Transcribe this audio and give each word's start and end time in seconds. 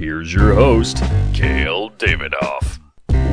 Here's 0.00 0.32
your 0.32 0.54
host, 0.54 0.96
Kale 1.34 1.90
Davidoff. 1.98 2.78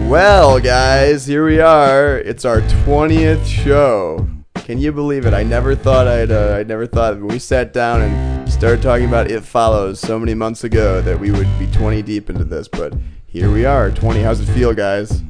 Well, 0.10 0.60
guys, 0.60 1.26
here 1.26 1.46
we 1.46 1.62
are. 1.62 2.18
It's 2.18 2.44
our 2.44 2.60
20th 2.60 3.46
show. 3.46 4.28
Can 4.56 4.78
you 4.78 4.92
believe 4.92 5.26
it? 5.26 5.34
I 5.34 5.44
never 5.44 5.76
thought 5.76 6.10
I'd 6.10 6.30
uh, 6.30 6.58
I 6.60 6.64
never 6.64 6.86
thought 6.86 7.14
when 7.14 7.30
we 7.30 7.40
sat 7.40 7.72
down 7.72 8.02
and 8.02 8.52
started 8.52 8.82
talking 8.82 9.06
about 9.08 9.32
It 9.32 9.46
Follows 9.46 10.02
so 10.02 10.20
many 10.20 10.34
months 10.34 10.66
ago 10.66 11.00
that 11.04 11.18
we 11.18 11.32
would 11.32 11.48
be 11.58 11.68
20 11.68 12.02
deep 12.02 12.30
into 12.30 12.44
this, 12.44 12.68
but 12.68 12.94
here 13.28 13.50
we 13.50 13.64
are. 13.64 13.90
20. 13.90 14.22
How's 14.22 14.42
it 14.42 14.48
feel, 14.48 14.74
guys? 14.74 15.24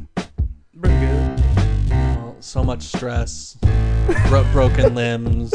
Pretty 0.82 1.00
good. 1.00 1.40
Well, 1.92 2.36
so 2.40 2.64
much 2.64 2.82
stress, 2.82 3.58
bro- 4.28 4.52
broken 4.52 4.96
limbs. 4.96 5.54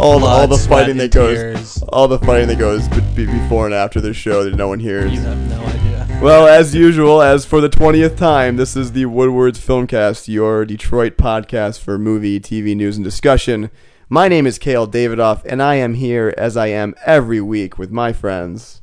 All 0.00 0.18
the, 0.18 0.26
all 0.26 0.46
the 0.46 0.58
fighting 0.58 0.96
that 0.98 1.12
goes 1.12 1.38
tears. 1.38 1.82
all 1.88 2.08
the 2.08 2.18
fighting 2.18 2.48
that 2.48 2.58
goes 2.58 2.88
be- 2.88 3.00
be- 3.14 3.26
before 3.26 3.64
and 3.66 3.74
after 3.74 4.00
the 4.00 4.12
show 4.12 4.44
that 4.44 4.54
no 4.54 4.68
one 4.68 4.80
hears. 4.80 5.12
You 5.12 5.20
have 5.20 5.38
no 5.48 5.60
idea. 5.64 6.20
Well, 6.20 6.46
as 6.46 6.74
usual, 6.74 7.22
as 7.22 7.44
for 7.46 7.60
the 7.60 7.68
20th 7.70 8.16
time, 8.16 8.56
this 8.56 8.76
is 8.76 8.92
the 8.92 9.06
Woodwards 9.06 9.58
Filmcast, 9.64 10.28
your 10.28 10.64
Detroit 10.64 11.16
podcast 11.16 11.78
for 11.80 11.96
movie, 11.98 12.38
TV 12.40 12.76
news, 12.76 12.96
and 12.96 13.04
discussion. 13.04 13.70
My 14.08 14.28
name 14.28 14.46
is 14.46 14.58
Kale 14.58 14.86
Davidoff, 14.88 15.42
and 15.44 15.62
I 15.62 15.76
am 15.76 15.94
here 15.94 16.34
as 16.36 16.56
I 16.56 16.66
am 16.66 16.94
every 17.06 17.40
week 17.40 17.78
with 17.78 17.90
my 17.90 18.12
friends. 18.12 18.82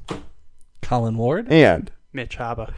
Colin 0.82 1.18
Ward. 1.18 1.48
And 1.52 1.92
Mitch 2.14 2.38
Haba. 2.38 2.74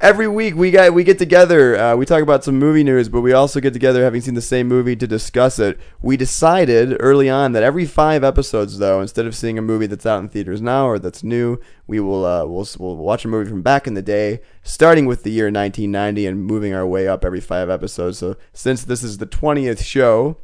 Every 0.00 0.28
week 0.28 0.54
we 0.54 0.70
got 0.70 0.94
we 0.94 1.04
get 1.04 1.18
together. 1.18 1.76
Uh, 1.76 1.96
we 1.96 2.06
talk 2.06 2.22
about 2.22 2.44
some 2.44 2.58
movie 2.58 2.84
news, 2.84 3.08
but 3.08 3.20
we 3.20 3.32
also 3.32 3.60
get 3.60 3.72
together 3.72 4.04
having 4.04 4.20
seen 4.20 4.34
the 4.34 4.40
same 4.40 4.68
movie 4.68 4.96
to 4.96 5.06
discuss 5.06 5.58
it. 5.58 5.78
We 6.00 6.16
decided 6.16 6.96
early 7.00 7.28
on 7.28 7.52
that 7.52 7.62
every 7.62 7.86
five 7.86 8.24
episodes, 8.24 8.78
though, 8.78 9.00
instead 9.00 9.26
of 9.26 9.34
seeing 9.34 9.58
a 9.58 9.62
movie 9.62 9.86
that's 9.86 10.06
out 10.06 10.20
in 10.20 10.28
theaters 10.28 10.60
now 10.60 10.86
or 10.86 10.98
that's 10.98 11.22
new, 11.22 11.60
we 11.86 12.00
will 12.00 12.24
uh, 12.24 12.44
we'll, 12.44 12.66
we'll 12.78 12.96
watch 12.96 13.24
a 13.24 13.28
movie 13.28 13.50
from 13.50 13.62
back 13.62 13.86
in 13.86 13.94
the 13.94 14.02
day, 14.02 14.40
starting 14.62 15.06
with 15.06 15.22
the 15.22 15.30
year 15.30 15.46
1990 15.46 16.26
and 16.26 16.44
moving 16.44 16.74
our 16.74 16.86
way 16.86 17.08
up 17.08 17.24
every 17.24 17.40
five 17.40 17.70
episodes. 17.70 18.18
So 18.18 18.36
since 18.52 18.84
this 18.84 19.02
is 19.02 19.18
the 19.18 19.26
20th 19.26 19.82
show, 19.84 20.38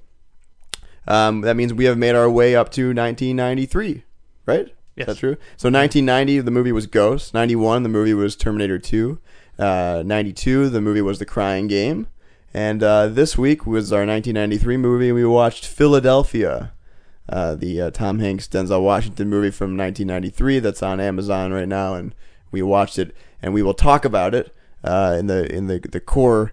um, 1.07 1.43
that 1.43 1.57
means 1.57 1.73
we 1.73 1.85
have 1.85 1.99
made 1.99 2.15
our 2.15 2.31
way 2.31 2.57
up 2.57 2.71
to 2.73 2.89
1993, 2.89 4.05
right? 4.47 4.75
Is 4.97 5.07
that 5.07 5.19
true? 5.19 5.37
So 5.57 5.69
1990, 5.69 6.41
the 6.41 6.51
movie 6.53 6.71
was 6.71 6.87
Ghost. 6.87 7.35
91, 7.35 7.83
the 7.83 7.89
movie 7.89 8.15
was 8.15 8.37
Terminator 8.37 8.79
2. 8.79 9.19
Uh, 9.59 10.03
92, 10.05 10.69
the 10.69 10.81
movie 10.81 11.03
was 11.03 11.19
The 11.19 11.27
Crying 11.27 11.67
Game. 11.67 12.09
And 12.53 12.83
uh, 12.83 13.09
this 13.09 13.37
week 13.37 13.67
was 13.67 13.93
our 13.93 14.07
1993 14.07 14.77
movie. 14.77 15.11
We 15.11 15.25
watched 15.25 15.67
Philadelphia, 15.67 16.73
uh, 17.29 17.57
the 17.57 17.91
Tom 17.91 18.21
Hanks 18.21 18.47
Denzel 18.47 18.83
Washington 18.83 19.29
movie 19.29 19.51
from 19.51 19.77
1993 19.77 20.61
that's 20.61 20.83
on 20.83 21.01
Amazon 21.01 21.53
right 21.53 21.67
now, 21.67 21.95
and 21.95 22.15
we 22.53 22.63
watched 22.63 22.99
it, 22.99 23.15
and 23.43 23.53
we 23.53 23.63
will 23.63 23.75
talk 23.75 24.05
about 24.05 24.35
it 24.35 24.55
uh, 24.85 25.17
in 25.19 25.27
the 25.27 25.53
in 25.53 25.67
the 25.67 25.81
the 25.81 25.99
core 25.99 26.53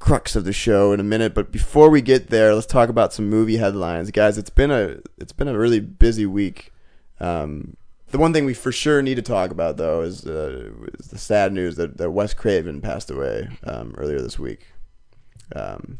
crux 0.00 0.34
of 0.34 0.44
the 0.44 0.52
show 0.52 0.92
in 0.92 0.98
a 0.98 1.04
minute. 1.04 1.34
But 1.34 1.52
before 1.52 1.88
we 1.88 2.00
get 2.00 2.28
there, 2.28 2.54
let's 2.54 2.66
talk 2.66 2.88
about 2.88 3.12
some 3.12 3.30
movie 3.30 3.58
headlines, 3.58 4.10
guys. 4.10 4.36
It's 4.38 4.50
been 4.50 4.72
a 4.72 4.96
it's 5.18 5.32
been 5.32 5.48
a 5.48 5.56
really 5.56 5.80
busy 5.80 6.26
week. 6.26 6.72
Um, 7.20 7.76
the 8.12 8.18
one 8.18 8.32
thing 8.32 8.44
we 8.44 8.54
for 8.54 8.70
sure 8.70 9.02
need 9.02 9.16
to 9.16 9.22
talk 9.22 9.50
about, 9.50 9.76
though, 9.76 10.02
is, 10.02 10.26
uh, 10.26 10.70
is 10.98 11.08
the 11.08 11.18
sad 11.18 11.52
news 11.52 11.76
that, 11.76 11.96
that 11.96 12.10
Wes 12.10 12.34
Craven 12.34 12.80
passed 12.80 13.10
away 13.10 13.48
um, 13.64 13.94
earlier 13.98 14.20
this 14.20 14.38
week. 14.38 14.66
Um, 15.56 15.98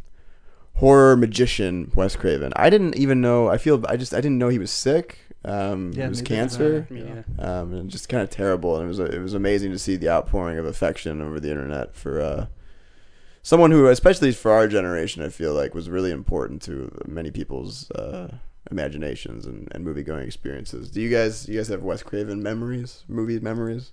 horror 0.75 1.17
magician 1.17 1.91
Wes 1.95 2.15
Craven. 2.15 2.53
I 2.57 2.71
didn't 2.71 2.97
even 2.97 3.21
know. 3.21 3.49
I 3.49 3.59
feel. 3.59 3.85
I 3.89 3.97
just. 3.97 4.15
I 4.15 4.21
didn't 4.21 4.39
know 4.39 4.49
he 4.49 4.59
was 4.59 4.71
sick. 4.71 5.19
Um, 5.45 5.93
Yeah, 5.95 6.07
it 6.07 6.11
was 6.11 6.23
cancer. 6.23 6.87
I. 6.91 7.43
Um, 7.43 7.75
and 7.75 7.91
just 7.91 8.09
kind 8.09 8.23
of 8.23 8.31
terrible. 8.31 8.77
And 8.77 8.85
it 8.85 8.89
was. 8.89 8.99
It 9.01 9.21
was 9.21 9.35
amazing 9.35 9.73
to 9.73 9.79
see 9.79 9.97
the 9.97 10.09
outpouring 10.09 10.59
of 10.59 10.65
affection 10.65 11.21
over 11.21 11.41
the 11.41 11.51
internet 11.51 11.95
for. 11.95 12.21
Uh, 12.21 12.47
someone 13.43 13.73
who, 13.73 13.89
especially 13.89 14.33
for 14.33 14.53
our 14.53 14.69
generation, 14.69 15.23
I 15.23 15.29
feel 15.29 15.53
like 15.53 15.75
was 15.75 15.91
really 15.91 16.13
important 16.13 16.63
to 16.63 16.91
many 17.07 17.31
people's 17.31 17.91
uh, 17.91 18.37
imaginations 18.71 19.47
and, 19.47 19.69
and 19.73 19.85
movie 19.85 20.03
going 20.03 20.25
experiences. 20.25 20.91
Do 20.91 21.01
you 21.01 21.09
guys, 21.11 21.49
you 21.49 21.57
guys 21.57 21.69
have 21.69 21.83
Wes 21.83 22.03
Craven 22.03 22.43
memories, 22.43 23.05
movie 23.09 23.39
memories? 23.41 23.93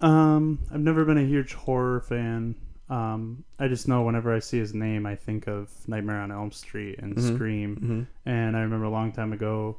Um, 0.00 0.58
I've 0.72 0.80
never 0.80 1.04
been 1.04 1.18
a 1.18 1.24
huge 1.24 1.54
horror 1.54 2.00
fan. 2.00 2.56
Um, 2.90 3.44
I 3.58 3.68
just 3.68 3.88
know 3.88 4.02
whenever 4.02 4.34
I 4.34 4.38
see 4.40 4.58
his 4.58 4.74
name, 4.74 5.06
I 5.06 5.14
think 5.16 5.46
of 5.46 5.70
Nightmare 5.88 6.20
on 6.20 6.30
Elm 6.30 6.52
Street 6.52 6.98
and 6.98 7.14
Mm-hmm. 7.16 7.34
Scream. 7.34 8.08
And 8.26 8.56
I 8.56 8.60
remember 8.60 8.84
a 8.86 8.90
long 8.90 9.12
time 9.12 9.32
ago, 9.32 9.78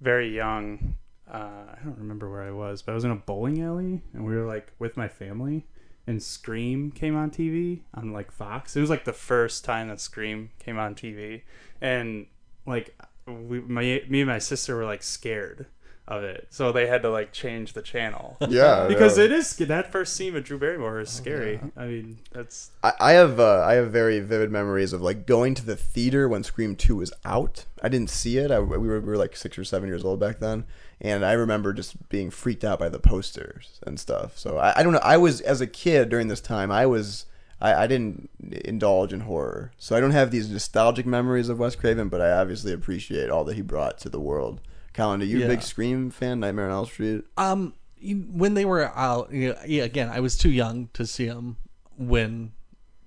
very 0.00 0.34
young. 0.34 0.94
Uh, 1.30 1.36
I 1.72 1.78
don't 1.84 1.98
remember 1.98 2.30
where 2.30 2.42
I 2.42 2.50
was, 2.50 2.82
but 2.82 2.92
I 2.92 2.94
was 2.94 3.04
in 3.04 3.10
a 3.10 3.16
bowling 3.16 3.62
alley, 3.62 4.02
and 4.14 4.24
we 4.24 4.34
were 4.34 4.46
like 4.46 4.72
with 4.78 4.96
my 4.96 5.06
family, 5.06 5.64
and 6.06 6.20
Scream 6.22 6.90
came 6.90 7.14
on 7.14 7.30
TV 7.30 7.82
on 7.94 8.12
like 8.12 8.32
Fox. 8.32 8.74
It 8.74 8.80
was 8.80 8.90
like 8.90 9.04
the 9.04 9.12
first 9.12 9.64
time 9.64 9.88
that 9.88 10.00
Scream 10.00 10.50
came 10.58 10.76
on 10.78 10.94
TV, 10.96 11.42
and 11.80 12.26
like 12.70 12.96
we, 13.26 13.60
my 13.60 14.02
me 14.08 14.20
and 14.22 14.28
my 14.28 14.38
sister 14.38 14.76
were 14.76 14.84
like 14.84 15.02
scared 15.02 15.66
of 16.08 16.24
it, 16.24 16.48
so 16.50 16.72
they 16.72 16.86
had 16.86 17.02
to 17.02 17.10
like 17.10 17.32
change 17.32 17.72
the 17.72 17.82
channel 17.82 18.36
Yeah, 18.48 18.86
because 18.88 19.18
yeah. 19.18 19.24
it 19.24 19.32
is 19.32 19.54
that 19.56 19.92
first 19.92 20.14
scene 20.14 20.34
with 20.34 20.44
Drew 20.44 20.58
Barrymore 20.58 21.00
is 21.00 21.10
scary. 21.10 21.60
I 21.76 21.86
mean, 21.86 22.18
that's 22.32 22.70
I, 22.82 22.92
I 22.98 23.12
have 23.12 23.38
uh, 23.38 23.62
I 23.64 23.74
have 23.74 23.90
very 23.90 24.18
vivid 24.20 24.50
memories 24.50 24.92
of 24.92 25.02
like 25.02 25.26
going 25.26 25.54
to 25.54 25.64
the 25.64 25.76
theater 25.76 26.28
when 26.28 26.42
Scream 26.42 26.74
Two 26.74 26.96
was 26.96 27.12
out. 27.24 27.66
I 27.82 27.88
didn't 27.88 28.10
see 28.10 28.38
it. 28.38 28.50
I, 28.50 28.58
we 28.60 28.88
were 28.88 29.00
we 29.00 29.06
were 29.06 29.16
like 29.16 29.36
six 29.36 29.58
or 29.58 29.64
seven 29.64 29.88
years 29.88 30.04
old 30.04 30.18
back 30.18 30.40
then, 30.40 30.64
and 31.00 31.24
I 31.24 31.32
remember 31.32 31.72
just 31.72 32.08
being 32.08 32.30
freaked 32.30 32.64
out 32.64 32.78
by 32.78 32.88
the 32.88 32.98
posters 32.98 33.80
and 33.86 34.00
stuff. 34.00 34.38
So 34.38 34.58
I, 34.58 34.80
I 34.80 34.82
don't 34.82 34.92
know. 34.92 35.00
I 35.02 35.16
was 35.16 35.40
as 35.40 35.60
a 35.60 35.66
kid 35.66 36.08
during 36.08 36.28
this 36.28 36.40
time. 36.40 36.70
I 36.70 36.86
was 36.86 37.26
I, 37.60 37.84
I 37.84 37.86
didn't 37.86 38.30
indulge 38.64 39.12
in 39.12 39.20
horror, 39.20 39.72
so 39.76 39.94
I 39.94 40.00
don't 40.00 40.12
have 40.12 40.30
these 40.30 40.50
nostalgic 40.50 41.06
memories 41.06 41.48
of 41.48 41.58
Wes 41.58 41.76
Craven. 41.76 42.08
But 42.08 42.20
I 42.20 42.32
obviously 42.32 42.72
appreciate 42.72 43.30
all 43.30 43.44
that 43.44 43.56
he 43.56 43.62
brought 43.62 43.98
to 43.98 44.08
the 44.08 44.20
world. 44.20 44.60
Colin, 44.92 45.22
are 45.22 45.24
you 45.24 45.44
a 45.44 45.48
big 45.48 45.62
Scream 45.62 46.10
fan? 46.10 46.40
Nightmare 46.40 46.66
on 46.66 46.72
Elm 46.72 46.86
Street. 46.86 47.24
Um, 47.36 47.74
when 48.02 48.54
they 48.54 48.64
were 48.64 48.90
out, 48.96 49.32
you 49.32 49.50
know, 49.50 49.56
yeah, 49.66 49.84
again, 49.84 50.08
I 50.08 50.20
was 50.20 50.36
too 50.36 50.50
young 50.50 50.88
to 50.94 51.06
see 51.06 51.26
them 51.26 51.58
when 51.96 52.52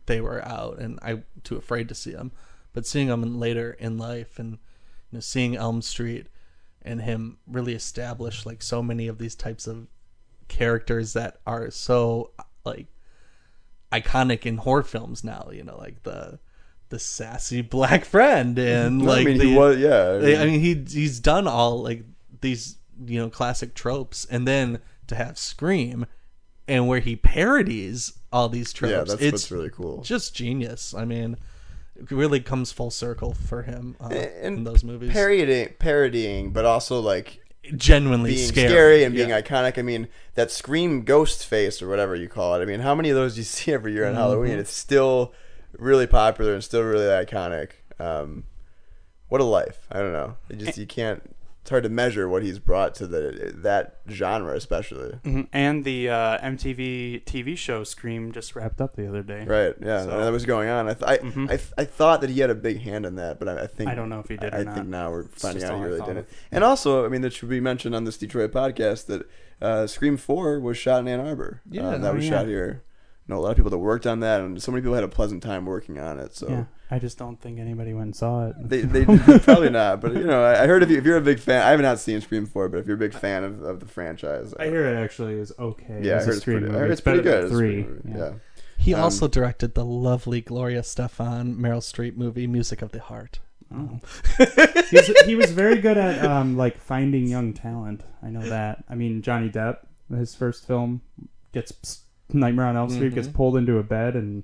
they 0.06 0.22
were 0.22 0.46
out, 0.46 0.80
and 0.80 1.00
I 1.02 1.24
too 1.44 1.58
afraid 1.58 1.90
to 1.90 1.96
see 1.96 2.12
them. 2.12 2.32
But 2.74 2.86
seeing 2.86 3.08
them 3.08 3.24
in, 3.24 3.40
later 3.40 3.76
in 3.80 3.98
life, 3.98 4.40
and 4.40 4.52
you 4.52 5.18
know, 5.18 5.20
seeing 5.20 5.56
Elm 5.56 5.82
Street, 5.82 6.28
and 6.82 7.02
him 7.02 7.38
really 7.48 7.74
establish 7.74 8.46
like 8.46 8.62
so 8.62 8.84
many 8.84 9.08
of 9.08 9.18
these 9.18 9.36
types 9.36 9.68
of 9.68 9.88
characters 10.48 11.14
that 11.14 11.38
are 11.48 11.72
so 11.72 12.32
like 12.66 12.88
iconic 14.02 14.46
in 14.46 14.58
horror 14.58 14.84
films 14.84 15.24
now. 15.24 15.50
You 15.52 15.64
know, 15.64 15.78
like 15.78 16.04
the 16.04 16.40
the 16.90 17.00
sassy 17.00 17.62
black 17.62 18.06
friend, 18.06 18.58
and 18.60 19.06
like 19.06 19.22
I 19.22 19.24
mean, 19.26 19.38
the, 19.38 19.46
he 19.46 19.56
was 19.56 19.78
yeah. 19.78 20.12
I 20.12 20.20
mean- 20.20 20.42
I 20.42 20.46
mean, 20.46 20.60
he 20.60 20.84
he's 20.88 21.20
done 21.20 21.48
all 21.48 21.82
like 21.82 22.04
these 22.42 22.78
you 23.06 23.20
know 23.20 23.30
classic 23.30 23.74
tropes, 23.74 24.26
and 24.26 24.48
then 24.48 24.80
to 25.08 25.16
have 25.16 25.38
Scream, 25.38 26.06
and 26.68 26.88
where 26.88 27.00
he 27.00 27.16
parodies 27.16 28.14
all 28.32 28.50
these 28.50 28.74
tropes. 28.74 28.92
yeah, 28.92 29.04
that's 29.04 29.22
it's 29.22 29.32
what's 29.32 29.52
really 29.52 29.70
cool. 29.70 30.02
just 30.02 30.36
genius. 30.36 30.94
I 30.94 31.06
mean, 31.06 31.38
it 31.96 32.12
really 32.12 32.40
comes 32.40 32.72
full 32.72 32.92
circle 32.92 33.34
for 33.34 33.64
him 33.64 33.96
uh, 34.02 34.10
in 34.42 34.64
those 34.64 34.84
movies. 34.84 35.12
parodying, 35.12 35.74
parodying, 35.80 36.52
but 36.52 36.66
also 36.66 37.00
like 37.00 37.43
Genuinely 37.76 38.36
being 38.36 38.48
scary, 38.48 38.68
scary, 38.70 39.04
and 39.04 39.16
being 39.16 39.30
Yeah. 39.30 39.42
iconic. 39.42 39.78
I 39.78 39.82
mean, 39.84 40.08
that 40.36 40.52
scream 40.52 41.04
ghost 41.04 41.46
face 41.46 41.82
or 41.82 41.88
whatever 41.88 42.16
you 42.16 42.28
call 42.28 42.56
it. 42.56 42.62
I 42.62 42.66
mean, 42.66 42.82
how 42.82 42.94
many 42.94 43.10
of 43.10 43.16
those 43.16 43.36
do 43.36 43.42
you 43.42 43.46
see 43.46 43.72
every 43.72 43.94
year 43.94 44.06
on 44.06 44.12
Mm-hmm. 44.14 44.20
Halloween? 44.22 44.60
It's 44.60 44.74
still 44.74 45.34
really 45.78 46.08
popular 46.08 46.54
and 46.54 46.64
still 46.64 46.84
really 46.84 47.06
iconic. 47.06 47.70
Um, 48.00 48.44
what 49.30 49.40
a 49.42 49.46
life! 49.46 49.88
I 49.92 50.00
don't 50.00 50.12
know. 50.14 50.36
It 50.50 50.58
just 50.60 50.78
you 50.78 50.86
can't 50.86 51.34
it's 51.64 51.70
hard 51.70 51.84
to 51.84 51.90
measure 51.90 52.28
what 52.28 52.44
he's 52.44 52.60
brought 52.60 52.94
to 52.96 53.08
the 53.08 53.54
that 53.56 54.02
genre, 54.10 54.54
especially. 54.54 55.14
Mhm. 55.24 55.48
And 55.54 55.86
the 55.86 56.10
uh, 56.10 56.38
MTV 56.40 57.24
TV 57.24 57.58
show 57.58 57.86
Scream 57.86 58.34
just 58.34 58.54
wrapped 58.54 58.82
up 58.82 58.98
the 58.98 59.08
other 59.08 59.24
day. 59.24 59.46
Right? 59.46 59.74
Yeah, 59.82 60.04
So- 60.04 60.20
that 60.26 60.30
was 60.32 60.46
going 60.46 60.68
on. 60.68 60.90
I 60.90 60.94
th- 60.94 61.10
I, 61.10 61.18
Mhm. 61.20 61.46
I, 61.46 61.56
th- 61.56 61.72
I 61.78 61.86
thought 61.86 62.20
that 62.20 62.30
he 62.30 62.42
had 62.42 62.50
a 62.50 62.56
big 62.56 62.82
hand 62.82 63.06
in 63.06 63.16
that, 63.16 63.40
but 63.40 63.48
I, 63.48 63.62
I 63.64 63.68
think 63.68 63.90
I 63.90 63.96
don't 63.96 64.10
know 64.10 64.20
if 64.20 64.28
he 64.28 64.36
did 64.36 64.54
I, 64.54 64.58
or 64.58 64.60
I 64.60 64.64
not. 64.66 64.76
think 64.76 64.88
now 64.88 65.10
we're 65.10 65.24
finding 65.30 65.64
out 65.64 65.78
he 65.78 65.84
really 65.86 66.02
didn't. 66.02 66.28
And 66.52 66.66
also, 66.66 67.06
I 67.06 67.08
mean, 67.08 67.22
that 67.22 67.32
should 67.32 67.48
be 67.50 67.62
mentioned 67.62 67.96
on 67.96 68.04
this 68.04 68.18
Detroit 68.18 68.52
podcast 68.52 69.06
that 69.06 69.26
uh, 69.62 69.88
Scream 69.88 70.18
Four 70.18 70.60
was 70.60 70.78
shot 70.78 71.00
in 71.00 71.08
Ann 71.08 71.22
Arbor. 71.22 71.62
Yeah. 71.70 71.88
Uh, 71.88 71.98
that 72.00 72.12
Oh, 72.12 72.16
was 72.16 72.26
yeah. 72.26 72.40
shot 72.40 72.48
here. 72.48 72.84
You 73.28 73.34
know, 73.36 73.40
a 73.40 73.42
lot 73.42 73.52
of 73.52 73.56
people 73.56 73.72
that 73.72 73.78
worked 73.78 74.06
on 74.06 74.20
that, 74.20 74.42
and 74.42 74.62
so 74.62 74.72
many 74.72 74.82
people 74.82 74.96
had 74.96 75.04
a 75.06 75.08
pleasant 75.08 75.42
time 75.44 75.66
working 75.66 75.98
on 75.98 76.20
it. 76.20 76.36
So. 76.36 76.50
Yeah, 76.50 76.64
I 76.92 77.00
just 77.00 77.18
don't 77.18 77.40
think 77.40 77.58
anybody 77.58 77.94
went 77.94 78.08
and 78.08 78.16
saw 78.16 78.48
it. 78.50 78.56
They, 78.60 78.82
they 78.82 79.06
probably 79.40 79.70
not, 79.70 80.02
but 80.02 80.14
you 80.14 80.26
know, 80.26 80.44
I 80.44 80.64
I 80.64 80.68
heard 80.68 80.84
if, 80.84 80.90
you, 80.90 80.98
if 80.98 81.06
you're 81.06 81.16
a 81.18 81.22
big 81.22 81.40
fan, 81.40 81.62
I 81.66 81.72
have 81.72 81.80
not 81.80 82.00
seen 82.00 82.20
Scream 82.20 82.46
4, 82.46 82.68
but 82.68 82.80
if 82.80 82.86
you're 82.86 82.98
a 82.98 83.00
big 83.00 83.14
fan 83.14 83.46
of, 83.46 83.62
of 83.62 83.80
the 83.80 83.86
franchise, 83.86 84.54
I 84.60 84.66
hear 84.66 84.86
it 84.86 85.02
actually 85.02 85.36
is 85.36 85.54
okay. 85.58 86.00
yeah, 86.02 86.14
I 86.14 86.16
as 86.18 86.24
a 86.24 86.26
heard 86.26 86.34
it's 86.36 86.42
Scream 86.42 86.60
pretty, 86.60 86.76
I 86.76 86.80
heard 86.80 86.92
it's 86.92 87.02
pretty 87.02 87.22
better 87.22 87.42
good. 87.44 87.50
Three. 87.50 87.84
pretty- 87.84 88.10
yeah. 88.10 88.18
yeah. 88.18 88.32
He 88.78 88.94
Um, 88.94 89.04
also 89.04 89.30
directed 89.30 89.74
the 89.76 89.86
lovely 89.86 90.42
Gloria 90.42 90.82
Estefan 90.82 91.56
Meryl 91.56 91.80
Streep 91.80 92.18
movie 92.18 92.48
Music 92.48 92.82
of 92.82 92.92
the 92.92 93.00
Heart. 93.00 93.40
Oh. 93.74 94.00
he, 94.38 94.98
was, 94.98 95.22
he 95.26 95.36
was 95.36 95.52
very 95.52 95.80
good 95.80 95.98
at 95.98 96.26
um, 96.30 96.58
like 96.58 96.78
finding 96.78 97.28
young 97.28 97.54
talent. 97.54 98.04
I 98.22 98.30
know 98.30 98.42
that. 98.50 98.84
I 98.90 98.96
mean, 98.96 99.22
Johnny 99.22 99.50
Depp, 99.50 99.78
his 100.14 100.36
first 100.36 100.68
film, 100.68 101.02
gets 101.54 102.02
Nightmare 102.32 102.66
on 102.68 102.78
Elm 102.78 102.90
Street, 102.90 103.14
gets 103.16 103.28
Mhm. 103.28 103.34
pulled 103.34 103.58
into 103.58 103.78
a 103.78 103.84
bed 103.84 104.16
and 104.16 104.44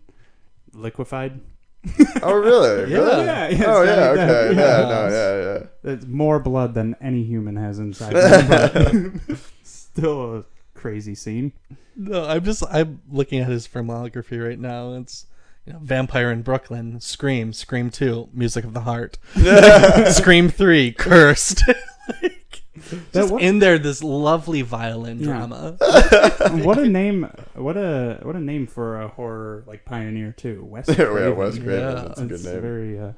liquefied. 0.73 1.39
Oh, 2.21 2.33
really? 2.33 2.91
Yeah. 2.91 2.97
Really? 2.97 3.25
Yeah, 3.25 3.47
yeah, 3.49 3.65
Oh, 3.67 3.81
it's 3.81 3.89
yeah. 3.89 3.95
Johnny 3.95 4.19
Okay. 4.21 4.31
Depp, 4.31 4.55
Yeah. 4.55 4.81
yeah. 4.81 4.89
No. 4.89 5.07
Yeah. 5.09 5.59
Yeah. 5.85 5.91
It's 5.93 6.05
more 6.05 6.39
blood 6.39 6.73
than 6.73 6.95
any 7.01 7.23
human 7.23 7.55
has 7.55 7.79
inside. 7.79 8.13
them, 8.13 9.21
but 9.27 9.37
still 9.63 10.37
a 10.39 10.43
crazy 10.73 11.15
scene. 11.15 11.53
No, 11.95 12.25
I'm 12.25 12.43
just 12.43 12.63
I'm 12.69 13.01
looking 13.09 13.39
at 13.39 13.47
his 13.49 13.67
filmography 13.67 14.45
right 14.45 14.59
now. 14.59 14.93
It's 14.95 15.25
you 15.65 15.73
know 15.73 15.79
Vampire 15.81 16.31
in 16.31 16.41
Brooklyn, 16.41 16.99
Scream, 16.99 17.53
Scream 17.53 17.89
Two, 17.89 18.29
Music 18.33 18.63
of 18.65 18.73
the 18.73 18.81
Heart, 18.81 19.17
Scream 20.11 20.49
Three, 20.49 20.91
Cursed. 20.91 21.63
Like, 22.91 23.11
just 23.11 23.31
what- 23.33 23.41
in 23.41 23.59
there, 23.59 23.77
this 23.79 24.03
lovely 24.03 24.61
violin 24.61 25.19
Yeah. 25.19 25.25
drama. 25.25 25.77
what 26.63 26.77
a 26.77 26.87
name! 26.87 27.29
What 27.55 27.77
a 27.77 28.19
what 28.23 28.35
a 28.35 28.39
name 28.39 28.67
for 28.67 29.01
a 29.01 29.07
horror 29.07 29.63
like 29.67 29.85
pioneer 29.85 30.31
too. 30.31 30.65
Wes. 30.69 30.87
yeah. 30.89 30.95
Craven. 30.95 31.35
Wes 31.37 31.53
Craven. 31.57 31.79
Yeah. 31.79 31.93
That's 32.03 32.19
a 32.19 32.23
good 32.25 32.31
It's 32.33 32.43
name. 32.45 32.61
very. 32.61 32.99
Uh, 32.99 33.11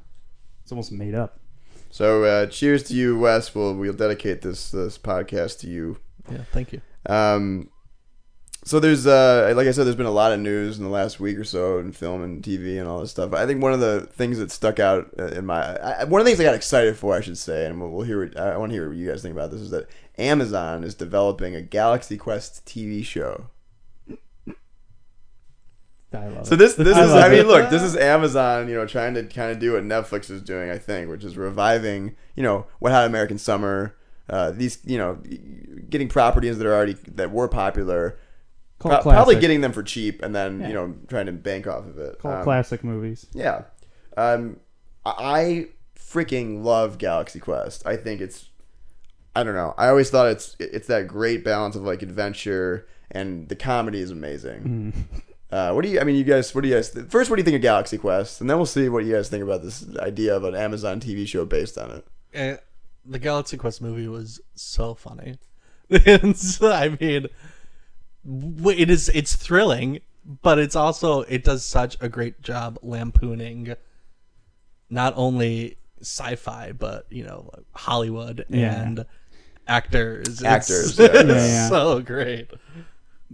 it's 0.64 0.72
almost 0.72 0.92
made 0.92 1.16
up. 1.16 1.40
So, 1.90 2.24
uh, 2.24 2.46
cheers 2.46 2.84
to 2.84 2.94
you, 2.94 3.18
Wes. 3.18 3.54
We'll 3.56 3.74
we'll 3.74 3.94
dedicate 3.94 4.42
this 4.44 4.70
this 4.72 4.98
podcast 5.00 5.60
to 5.62 5.68
you. 5.68 5.98
Yeah, 6.32 6.44
thank 6.52 6.72
you. 6.72 6.82
Um, 7.08 7.71
so 8.64 8.80
there's 8.80 9.08
uh, 9.08 9.52
like 9.56 9.68
I 9.68 9.72
said, 9.72 9.86
there's 9.86 9.96
been 9.96 10.06
a 10.06 10.12
lot 10.12 10.32
of 10.32 10.40
news 10.40 10.78
in 10.78 10.84
the 10.84 10.90
last 10.90 11.20
week 11.20 11.38
or 11.38 11.44
so 11.44 11.80
in 11.80 11.92
film 11.92 12.22
and 12.22 12.44
TV 12.44 12.80
and 12.80 12.88
all 12.88 13.00
this 13.00 13.12
stuff. 13.12 13.34
I 13.34 13.46
think 13.46 13.62
one 13.62 13.74
of 13.74 13.80
the 13.80 14.02
things 14.02 14.38
that 14.38 14.52
stuck 14.52 14.80
out 14.80 15.10
uh, 15.18 15.28
in 15.28 15.46
my 15.46 15.78
I, 15.78 16.04
one 16.04 16.22
of 16.22 16.26
the 16.26 16.30
things 16.32 16.40
I 16.40 16.44
got 16.44 16.54
excited 16.56 16.96
for, 16.96 17.16
I 17.16 17.22
should 17.22 17.38
say, 17.38 17.66
and 17.66 17.80
we'll, 17.82 17.90
we'll 17.90 18.06
hear. 18.06 18.26
What, 18.26 18.38
I 18.38 18.58
want 18.58 18.72
to 18.72 18.76
hear 18.76 18.88
what 18.88 18.98
you 18.98 19.10
guys 19.10 19.22
think 19.24 19.34
about 19.34 19.52
this. 19.52 19.62
Is 19.62 19.72
that 19.72 19.90
Amazon 20.18 20.84
is 20.84 20.94
developing 20.94 21.56
a 21.56 21.62
Galaxy 21.62 22.18
Quest 22.18 22.66
TV 22.66 23.04
show. 23.04 23.48
I 26.14 26.28
love 26.28 26.46
So 26.46 26.56
this 26.56 26.76
this 26.76 26.98
I 26.98 27.06
is 27.06 27.12
I 27.14 27.30
mean 27.30 27.40
it. 27.40 27.48
look 27.48 27.70
this 27.70 27.82
is 27.82 27.96
Amazon 27.96 28.68
you 28.68 28.76
know 28.76 28.86
trying 28.86 29.14
to 29.14 29.24
kind 29.24 29.50
of 29.52 29.60
do 29.60 29.74
what 29.74 29.84
Netflix 29.84 30.30
is 30.30 30.42
doing 30.42 30.70
I 30.70 30.78
think 30.78 31.10
which 31.10 31.24
is 31.24 31.38
reviving 31.38 32.16
you 32.36 32.44
know 32.44 32.66
Wet 32.82 32.94
Hot 32.94 33.06
American 33.06 33.38
Summer 33.38 33.96
uh, 34.30 34.52
these 34.52 34.80
you 34.84 34.98
know 34.98 35.20
getting 35.90 36.10
properties 36.10 36.58
that 36.58 36.68
are 36.68 36.76
already 36.76 36.94
that 37.08 37.32
were 37.32 37.48
popular 37.48 38.20
Cult 38.82 39.02
pro- 39.04 39.12
probably 39.14 39.36
getting 39.40 39.62
them 39.62 39.72
for 39.74 39.84
cheap 39.84 40.22
and 40.24 40.34
then 40.36 40.60
Yeah. 40.62 40.68
you 40.68 40.74
know 40.74 40.96
trying 41.08 41.28
to 41.28 41.32
bank 41.32 41.68
off 41.68 41.86
of 41.86 41.98
it 41.98 42.20
Cult 42.20 42.36
Um, 42.36 42.44
classic 42.44 42.84
movies. 42.84 43.26
yeah 43.34 43.64
um, 44.18 44.58
I 45.06 45.14
I 45.20 45.68
freaking 45.98 46.64
love 46.64 46.98
Galaxy 46.98 47.40
Quest 47.40 47.86
I 47.86 47.96
think 47.96 48.22
it's 48.22 48.50
I 49.36 49.44
don't 49.44 49.56
know 49.56 49.74
I 49.78 49.88
always 49.88 50.10
thought 50.10 50.28
it's 50.28 50.56
it's 50.60 50.88
that 50.88 51.08
great 51.08 51.44
balance 51.44 51.76
of 51.76 51.84
like 51.84 52.02
adventure 52.02 52.88
and 53.12 53.48
the 53.50 53.56
comedy 53.56 54.00
is 54.00 54.12
amazing. 54.12 54.96
Mm. 55.14 55.22
Uh, 55.52 55.74
what 55.74 55.84
do 55.84 55.90
you? 55.90 56.00
I 56.00 56.06
mean, 56.06 56.16
you 56.16 56.24
guys. 56.24 56.56
What 56.56 56.62
do 56.62 56.70
you 56.70 56.76
guys? 56.76 56.98
First, 57.10 57.30
what 57.30 57.36
do 57.36 57.42
you 57.42 57.44
think 57.44 57.58
of 57.58 57.62
Galaxy 57.62 57.98
Quest, 57.98 58.40
and 58.40 58.50
then 58.50 58.56
we'll 58.56 58.66
see 58.66 58.88
what 58.88 59.04
you 59.04 59.12
guys 59.12 59.28
think 59.28 59.44
about 59.44 59.62
this 59.62 59.86
idea 59.98 60.34
of 60.34 60.46
an 60.46 60.56
Amazon 60.56 61.02
TV 61.02 61.28
show 61.28 61.44
based 61.44 61.78
on 61.78 61.92
it. 61.92 62.08
Uh, 62.34 62.62
the 63.06 63.20
Galaxy 63.20 63.58
Quest 63.58 63.82
movie 63.82 64.08
was 64.08 64.40
so 64.56 64.94
funny. 64.96 65.40
I 65.92 66.96
mean, 67.02 67.28
w- 67.28 67.28
it 68.26 68.90
is. 68.90 69.10
It's 69.10 69.36
thrilling, 69.36 70.00
but 70.42 70.60
it's 70.60 70.76
also 70.76 71.22
it 71.22 71.44
does 71.44 71.66
such 71.66 71.98
a 72.02 72.10
great 72.10 72.42
job 72.42 72.78
lampooning 72.82 73.76
not 74.90 75.14
only 75.16 75.78
sci-fi 76.02 76.72
but 76.74 77.06
you 77.10 77.24
know 77.24 77.50
Hollywood 77.74 78.46
Yeah. 78.50 78.82
and 78.82 79.06
actors. 79.68 80.42
It's- 80.42 80.44
Actors, 80.44 81.00
yeah. 81.00 81.06
it's 81.14 81.28
Yeah, 81.30 81.46
yeah. 81.46 81.70
so 81.70 82.02
great. 82.02 82.50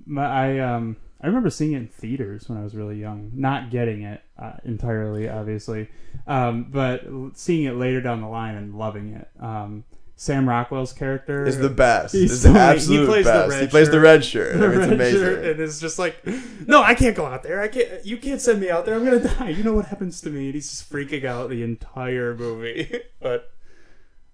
My, 0.06 0.26
I 0.26 0.60
um 0.60 0.98
I 1.20 1.26
remember 1.28 1.50
seeing 1.50 1.74
it 1.74 1.78
in 1.78 1.88
theaters 1.88 2.48
when 2.48 2.60
I 2.60 2.64
was 2.64 2.76
really 2.76 3.00
young, 3.00 3.32
not 3.34 3.72
getting 3.72 4.04
it 4.04 4.22
uh, 4.38 4.54
entirely, 4.64 5.28
obviously, 5.28 5.90
um, 6.28 6.68
but 6.70 7.02
seeing 7.34 7.64
it 7.64 7.72
later 7.76 8.02
down 8.02 8.22
the 8.22 8.28
line 8.28 8.54
and 8.56 8.76
loving 8.76 9.16
it. 9.16 9.28
Um, 9.40 9.84
Sam 10.20 10.50
Rockwell's 10.50 10.94
character 10.94 11.46
Is 11.46 11.60
the 11.60 11.70
best. 11.70 12.12
He's 12.14 12.32
Is 12.32 12.42
so- 12.42 12.48
the 12.52 12.54
he 12.56 12.60
absolute 12.60 13.08
plays 13.08 13.26
the 13.26 13.32
best. 13.32 13.50
red 13.52 13.62
he 13.62 13.68
plays 13.68 13.88
the 13.90 13.94
shirt. 13.94 14.04
red 14.04 14.26
shirt. 14.26 14.56
I 14.56 14.58
the 14.58 14.68
mean, 14.68 14.72
it's 14.80 14.80
red 14.88 14.94
amazing. 14.94 15.20
shirt, 15.22 15.46
and 15.46 15.60
it's 15.60 15.80
just 15.80 16.00
like, 16.00 16.26
no, 16.68 16.82
I 16.82 16.96
can't 16.96 17.16
go 17.16 17.26
out 17.28 17.44
there. 17.44 17.62
I 17.62 17.68
can't. 17.68 18.04
You 18.04 18.18
can't 18.18 18.42
send 18.42 18.60
me 18.60 18.70
out 18.72 18.86
there. 18.86 18.96
I'm 18.96 19.06
gonna 19.06 19.20
die. 19.20 19.50
You 19.50 19.64
know 19.64 19.74
what 19.74 19.86
happens 19.86 20.20
to 20.22 20.30
me? 20.32 20.46
And 20.48 20.56
he's 20.56 20.70
just 20.70 20.92
freaking 20.92 21.24
out 21.24 21.50
the 21.50 21.62
entire 21.62 22.34
movie. 22.36 23.00
but 23.22 23.52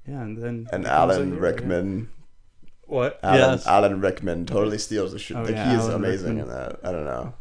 yeah, 0.07 0.21
and 0.21 0.37
then 0.37 0.67
and 0.71 0.83
he 0.83 0.83
becomes 0.83 0.85
a 0.87 0.91
Alan 0.93 1.27
hero, 1.33 1.35
yeah. 1.35 1.41
Rickman. 1.49 2.09
What? 2.85 3.19
Alan, 3.23 3.39
Yes. 3.39 3.67
Alan 3.67 3.99
Rickman 4.01 4.45
totally 4.45 4.77
steals 4.77 5.11
the 5.11 5.19
shit. 5.19 5.35
Oh, 5.37 5.41
like 5.43 5.51
yeah, 5.51 5.69
he 5.69 5.75
is 5.77 5.81
Alan 5.83 5.95
amazing 5.95 6.37
Rickman. 6.37 6.55
in 6.55 6.61
that. 6.61 6.79
I 6.83 6.91
don't 6.93 7.05
know. 7.05 7.33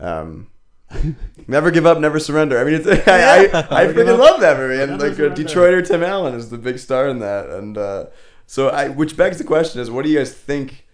Um, 0.00 0.46
never 1.48 1.70
give 1.70 1.86
up, 1.86 1.98
never 1.98 2.18
surrender. 2.18 2.58
I 2.58 2.64
mean, 2.64 2.74
it's, 2.74 2.86
I, 3.08 3.44
I, 3.44 3.84
I 3.84 3.86
freaking 3.92 4.18
love 4.18 4.40
that 4.40 4.56
movie, 4.56 4.80
and 4.80 4.92
never 4.92 5.04
like 5.04 5.12
uh, 5.12 5.16
surrender. 5.16 5.42
Detroiter 5.42 5.86
Tim 5.86 6.02
Allen 6.02 6.34
is 6.34 6.50
the 6.50 6.58
big 6.58 6.78
star 6.78 7.08
in 7.08 7.18
that, 7.20 7.48
and 7.50 7.76
uh, 7.76 8.06
so 8.46 8.68
I, 8.68 8.88
which 8.88 9.16
begs 9.16 9.38
the 9.38 9.44
question: 9.44 9.80
is 9.80 9.90
what 9.90 10.04
do 10.04 10.10
you 10.10 10.18
guys 10.18 10.32
think? 10.32 10.86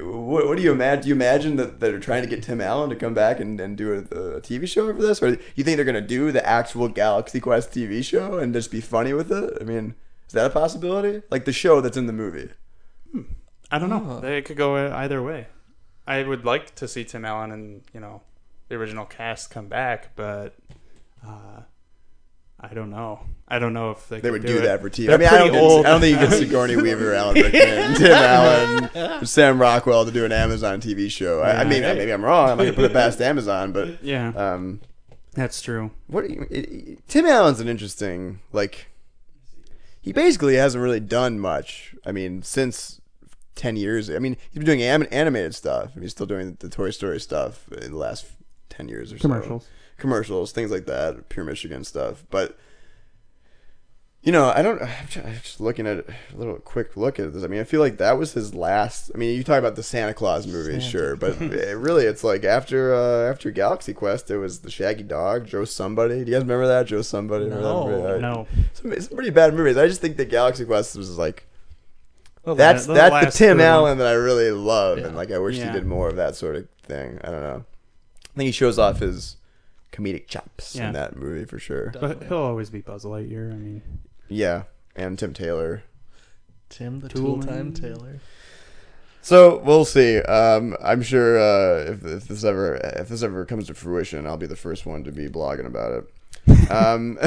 What, 0.00 0.46
what 0.46 0.56
do 0.56 0.62
you 0.62 0.72
imagine? 0.72 1.02
Do 1.02 1.08
you 1.08 1.14
imagine 1.14 1.56
that 1.56 1.80
they're 1.80 2.00
trying 2.00 2.22
to 2.22 2.28
get 2.28 2.42
Tim 2.42 2.60
Allen 2.60 2.90
to 2.90 2.96
come 2.96 3.14
back 3.14 3.38
and, 3.38 3.60
and 3.60 3.76
do 3.76 3.92
a, 3.92 3.98
a 3.98 4.40
TV 4.40 4.66
show 4.66 4.92
for 4.92 5.00
this, 5.00 5.22
or 5.22 5.36
do 5.36 5.42
you 5.54 5.64
think 5.64 5.76
they're 5.76 5.84
going 5.84 5.94
to 5.94 6.00
do 6.00 6.32
the 6.32 6.44
actual 6.46 6.88
Galaxy 6.88 7.40
Quest 7.40 7.70
TV 7.70 8.02
show 8.02 8.38
and 8.38 8.52
just 8.52 8.70
be 8.70 8.80
funny 8.80 9.12
with 9.12 9.30
it? 9.30 9.56
I 9.60 9.64
mean, 9.64 9.94
is 10.26 10.34
that 10.34 10.46
a 10.46 10.50
possibility? 10.50 11.22
Like 11.30 11.44
the 11.44 11.52
show 11.52 11.80
that's 11.80 11.96
in 11.96 12.06
the 12.06 12.12
movie. 12.12 12.50
I 13.70 13.78
don't 13.78 13.90
know. 13.90 14.04
Oh. 14.08 14.20
They 14.20 14.42
could 14.42 14.56
go 14.56 14.92
either 14.92 15.22
way. 15.22 15.46
I 16.06 16.22
would 16.22 16.44
like 16.44 16.74
to 16.76 16.88
see 16.88 17.04
Tim 17.04 17.24
Allen 17.24 17.52
and 17.52 17.82
you 17.92 18.00
know 18.00 18.22
the 18.68 18.74
original 18.76 19.04
cast 19.04 19.50
come 19.50 19.66
back, 19.68 20.14
but 20.16 20.54
uh, 21.26 21.62
I 22.60 22.74
don't 22.74 22.90
know. 22.90 23.20
I 23.46 23.58
don't 23.58 23.72
know 23.72 23.92
if 23.92 24.08
they, 24.08 24.20
They 24.20 24.30
would 24.30 24.42
do, 24.42 24.48
do 24.48 24.60
that 24.62 24.80
for 24.82 24.90
TV. 24.90 25.12
I 25.12 25.16
mean, 25.16 25.28
I 25.28 25.38
don't, 25.38 25.56
old. 25.56 25.86
I 25.86 25.90
don't 25.90 26.00
think 26.00 26.20
you 26.20 26.26
get 26.26 26.36
Sigourney 26.36 26.76
Weaver, 26.82 27.14
Alan 27.14 27.34
Rickman, 27.36 27.94
Tim 27.94 28.12
Allen, 28.12 29.24
Sam 29.26 29.60
Rockwell 29.60 30.04
to 30.04 30.10
do 30.10 30.24
an 30.24 30.32
Amazon 30.32 30.80
TV 30.80 31.10
show. 31.10 31.40
I, 31.40 31.60
I 31.60 31.64
mean, 31.64 31.82
Yeah. 31.82 31.94
maybe 31.94 32.10
I'm 32.12 32.24
wrong. 32.24 32.50
I'm 32.50 32.58
gonna 32.58 32.72
put 32.74 32.84
it 32.84 32.92
past 32.92 33.20
Amazon, 33.22 33.72
but 33.72 34.02
Yeah, 34.04 34.28
um, 34.36 34.80
that's 35.32 35.62
true. 35.62 35.92
what 36.08 36.28
you, 36.28 36.46
it, 36.50 36.68
it- 36.70 37.08
Tim 37.08 37.24
Allen's 37.26 37.60
an 37.60 37.68
interesting 37.68 38.40
like. 38.52 38.86
He 40.00 40.12
basically 40.12 40.54
hasn't 40.54 40.82
really 40.82 41.00
done 41.00 41.38
much. 41.38 41.94
I 42.06 42.12
mean, 42.12 42.42
since 42.42 43.00
ten 43.54 43.76
years. 43.76 44.08
I 44.10 44.18
mean, 44.18 44.36
he's 44.50 44.58
been 44.58 44.64
doing 44.66 44.82
anim- 44.82 45.08
animated 45.10 45.54
stuff. 45.54 45.90
I 45.92 45.96
mean, 45.96 46.02
he's 46.02 46.12
still 46.12 46.26
doing 46.26 46.56
the 46.60 46.68
Toy 46.68 46.90
Story 46.90 47.20
stuff 47.20 47.70
in 47.72 47.90
the 47.92 47.98
last 47.98 48.26
ten 48.78 48.88
years 48.88 49.12
or 49.12 49.18
so 49.18 49.22
Commercials. 49.22 49.66
commercials, 49.98 50.52
things 50.52 50.70
like 50.70 50.86
that, 50.86 51.28
Pure 51.28 51.44
Michigan 51.44 51.84
stuff. 51.84 52.24
But 52.30 52.56
you 54.20 54.32
know, 54.32 54.50
I 54.54 54.62
don't. 54.62 54.82
I'm 54.82 55.06
just 55.42 55.60
looking 55.60 55.86
at 55.86 55.98
a 55.98 56.36
little 56.36 56.56
quick 56.56 56.96
look 56.96 57.20
at 57.20 57.32
this. 57.32 57.44
I 57.44 57.46
mean, 57.46 57.60
I 57.60 57.64
feel 57.64 57.80
like 57.80 57.98
that 57.98 58.18
was 58.18 58.32
his 58.32 58.52
last. 58.52 59.12
I 59.14 59.18
mean, 59.18 59.36
you 59.36 59.44
talk 59.44 59.60
about 59.60 59.76
the 59.76 59.82
Santa 59.82 60.12
Claus 60.12 60.44
movies, 60.46 60.84
sure, 60.84 61.14
but 61.14 61.40
it, 61.42 61.76
really, 61.78 62.04
it's 62.04 62.24
like 62.24 62.44
after 62.44 62.92
uh, 62.94 63.30
after 63.30 63.50
Galaxy 63.52 63.94
Quest, 63.94 64.28
it 64.30 64.38
was 64.38 64.58
the 64.60 64.70
Shaggy 64.72 65.04
Dog, 65.04 65.46
Joe 65.46 65.64
Somebody. 65.64 66.24
Do 66.24 66.30
you 66.30 66.36
guys 66.36 66.42
remember 66.42 66.66
that 66.66 66.86
Joe 66.86 67.02
Somebody? 67.02 67.46
No. 67.46 67.86
movie? 67.86 68.06
I- 68.14 68.18
No, 68.18 68.46
some, 68.72 69.00
some 69.00 69.14
pretty 69.14 69.30
bad 69.30 69.54
movies. 69.54 69.76
I 69.76 69.86
just 69.86 70.00
think 70.00 70.16
that 70.16 70.28
Galaxy 70.30 70.64
Quest 70.64 70.96
was 70.96 71.16
like 71.16 71.46
The 72.42 72.54
that's 72.54 72.88
la- 72.88 72.94
that's 72.94 73.38
the 73.38 73.46
Tim. 73.46 73.60
Allen 73.60 73.98
that 73.98 74.08
I 74.08 74.12
really 74.14 74.50
love, 74.50 74.98
Yeah. 74.98 75.06
and 75.06 75.16
like 75.16 75.30
I 75.30 75.38
wish 75.38 75.56
he 75.56 75.64
did 75.70 75.86
more 75.86 76.08
of 76.08 76.16
that 76.16 76.34
sort 76.34 76.56
of 76.56 76.68
thing. 76.82 77.20
I 77.22 77.30
don't 77.30 77.42
know. 77.42 77.64
I 78.38 78.42
think 78.42 78.46
he 78.46 78.52
shows 78.52 78.78
off 78.78 79.00
his 79.00 79.36
comedic 79.92 80.28
chops 80.28 80.76
Yeah. 80.76 80.86
in 80.86 80.92
that 80.92 81.16
movie 81.16 81.44
for 81.44 81.58
sure. 81.58 81.92
But 82.00 82.22
he'll 82.22 82.38
always 82.38 82.70
be 82.70 82.80
Buzz 82.82 83.04
Lightyear. 83.04 83.52
I 83.52 83.56
mean, 83.56 83.82
Yeah, 84.28 84.62
and 84.94 85.18
Tim 85.18 85.34
Taylor. 85.34 85.82
Tim 86.68 87.00
the 87.00 87.08
Tool 87.08 87.40
Tool 87.40 87.42
Time 87.42 87.72
Taylor. 87.72 88.20
So 89.22 89.58
we'll 89.58 89.84
see. 89.84 90.18
Um, 90.20 90.76
I'm 90.80 91.02
sure 91.02 91.36
uh, 91.40 91.90
if, 91.90 92.04
if 92.04 92.28
this 92.28 92.44
ever 92.44 92.76
if 92.76 93.08
this 93.08 93.24
ever 93.24 93.44
comes 93.44 93.66
to 93.66 93.74
fruition, 93.74 94.24
I'll 94.24 94.36
be 94.36 94.46
the 94.46 94.54
first 94.54 94.86
one 94.86 95.02
to 95.02 95.10
be 95.10 95.28
blogging 95.28 95.66
about 95.66 95.92
it. 95.92 96.04
Um, 96.70 97.18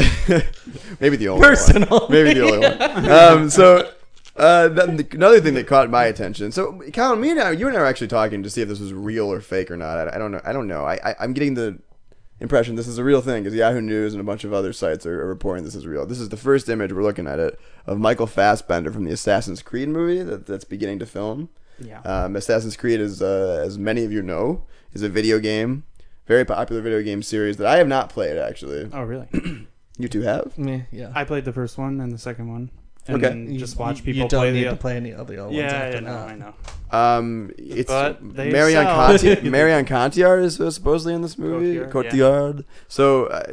maybe 0.99 1.17
the 1.17 1.27
only 1.27 1.45
Personally. 1.45 1.87
one. 1.87 2.05
Maybe 2.09 2.35
the 2.35 2.43
only 2.45 2.59
one. 2.59 3.11
Um, 3.11 3.49
so 3.49 3.91
uh, 4.35 4.69
then 4.69 5.07
another 5.11 5.41
thing 5.41 5.53
that 5.55 5.67
caught 5.67 5.89
my 5.89 6.05
attention. 6.05 6.51
So 6.51 6.81
Colin, 6.93 7.19
me 7.21 7.31
and 7.31 7.39
I, 7.39 7.51
you 7.51 7.67
and 7.67 7.75
I 7.75 7.81
were 7.81 7.85
actually 7.85 8.07
talking 8.07 8.43
to 8.43 8.49
see 8.49 8.61
if 8.61 8.67
this 8.67 8.79
was 8.79 8.93
real 8.93 9.31
or 9.31 9.41
fake 9.41 9.69
or 9.69 9.77
not. 9.77 10.07
I, 10.07 10.15
I 10.15 10.17
don't 10.17 10.31
know. 10.31 10.41
I 10.43 10.53
don't 10.53 10.67
know. 10.67 10.85
I, 10.85 10.99
I 11.03 11.15
I'm 11.19 11.33
getting 11.33 11.55
the 11.55 11.79
impression 12.39 12.75
this 12.75 12.87
is 12.87 12.97
a 12.97 13.03
real 13.03 13.21
thing 13.21 13.43
because 13.43 13.55
Yahoo 13.55 13.81
News 13.81 14.13
and 14.13 14.21
a 14.21 14.23
bunch 14.23 14.43
of 14.43 14.51
other 14.51 14.73
sites 14.73 15.05
are, 15.05 15.21
are 15.21 15.27
reporting 15.27 15.63
this 15.63 15.75
is 15.75 15.85
real. 15.85 16.05
This 16.05 16.19
is 16.19 16.29
the 16.29 16.37
first 16.37 16.67
image 16.69 16.91
we're 16.91 17.03
looking 17.03 17.27
at 17.27 17.39
it 17.39 17.59
of 17.85 17.99
Michael 17.99 18.27
Fassbender 18.27 18.91
from 18.91 19.03
the 19.03 19.11
Assassin's 19.11 19.61
Creed 19.61 19.89
movie 19.89 20.23
that, 20.23 20.47
that's 20.47 20.63
beginning 20.63 20.99
to 20.99 21.05
film. 21.05 21.49
Yeah. 21.79 22.01
Um, 22.01 22.35
Assassin's 22.35 22.75
Creed 22.75 22.99
is, 22.99 23.21
uh, 23.21 23.61
as 23.63 23.77
many 23.77 24.03
of 24.03 24.11
you 24.11 24.21
know, 24.21 24.63
is 24.93 25.03
a 25.03 25.09
video 25.09 25.39
game, 25.39 25.83
very 26.25 26.45
popular 26.45 26.81
video 26.81 27.01
game 27.01 27.21
series 27.21 27.57
that 27.57 27.67
I 27.67 27.77
have 27.77 27.87
not 27.87 28.09
played 28.09 28.37
actually. 28.37 28.89
oh, 28.91 29.03
really? 29.03 29.27
You 29.97 30.07
two 30.07 30.21
have? 30.21 30.57
Me, 30.57 30.85
yeah. 30.91 31.11
I 31.13 31.25
played 31.25 31.45
the 31.45 31.53
first 31.53 31.77
one 31.77 31.99
and 32.01 32.11
the 32.11 32.17
second 32.17 32.51
one. 32.51 32.71
And 33.07 33.17
Okay. 33.17 33.27
then 33.33 33.51
You- 33.51 33.59
just 33.59 33.77
watch 33.79 33.97
you- 33.97 34.03
people 34.03 34.23
You 34.23 34.27
don't 34.29 34.39
play 34.41 34.51
need 34.51 34.63
the 34.65 34.69
to 34.71 34.75
play 34.75 34.95
any 34.95 35.11
of 35.13 35.27
the 35.27 35.33
other 35.41 35.45
ones 35.45 35.55
Yeah, 35.57 35.63
after 35.63 35.97
I 35.97 35.99
know, 36.01 36.13
that. 36.13 36.27
I 36.29 36.35
know. 36.35 36.53
Um, 36.91 37.51
it's 37.57 37.89
But 37.89 38.19
they 38.35 38.51
Marion 38.51 38.83
sell. 38.85 39.09
Cotillard, 39.09 39.43
Marion 39.51 39.85
Cotillard 39.85 40.43
is 40.43 40.59
uh, 40.61 40.69
supposedly 40.71 41.13
in 41.13 41.21
this 41.21 41.37
movie. 41.37 41.77
Cotillard, 41.79 41.91
Cotillard. 42.11 42.63
So, 42.87 43.25
uh, 43.25 43.43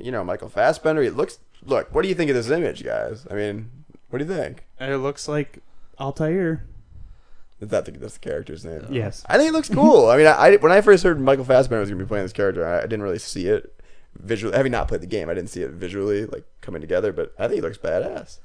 you 0.00 0.10
know, 0.10 0.24
Michael 0.24 0.48
Fassbender. 0.48 1.02
It 1.02 1.16
looks. 1.16 1.38
Look, 1.64 1.94
what 1.94 2.02
do 2.02 2.08
you 2.08 2.14
think 2.14 2.30
of 2.30 2.36
this 2.36 2.50
image, 2.50 2.82
guys? 2.84 3.26
I 3.30 3.34
mean, 3.34 3.70
what 4.10 4.18
do 4.18 4.24
you 4.24 4.30
think? 4.34 4.64
It 4.80 4.96
looks 4.96 5.28
like 5.28 5.58
Altair. 6.00 6.64
Is 7.60 7.68
that 7.68 7.84
the, 7.84 7.92
that's 7.92 8.14
the 8.14 8.18
character's 8.20 8.64
name? 8.64 8.84
Yes. 8.90 9.22
I 9.28 9.38
think 9.38 9.48
it 9.50 9.52
looks 9.52 9.68
cool. 9.70 10.08
I 10.10 10.16
mean, 10.16 10.26
I, 10.26 10.32
I- 10.32 10.56
when 10.56 10.72
I 10.72 10.80
first 10.80 11.04
heard 11.04 11.20
Michael 11.20 11.44
Fassbender 11.44 11.80
was 11.80 11.88
going 11.88 11.98
to 11.98 12.04
be 12.04 12.08
playing 12.08 12.24
this 12.24 12.32
character, 12.32 12.66
I, 12.66 12.78
I 12.78 12.82
didn't 12.82 13.02
really 13.02 13.18
see 13.20 13.46
it 13.46 13.72
visually. 14.18 14.56
Having 14.56 14.72
not 14.72 14.88
played 14.88 15.00
the 15.00 15.06
game, 15.06 15.30
I 15.30 15.34
didn't 15.34 15.50
see 15.50 15.62
it 15.62 15.70
visually 15.70 16.26
like 16.26 16.44
coming 16.60 16.80
together. 16.80 17.12
But 17.12 17.32
I 17.38 17.42
think 17.46 17.56
he 17.56 17.60
looks 17.60 17.78
badass. 17.78 18.38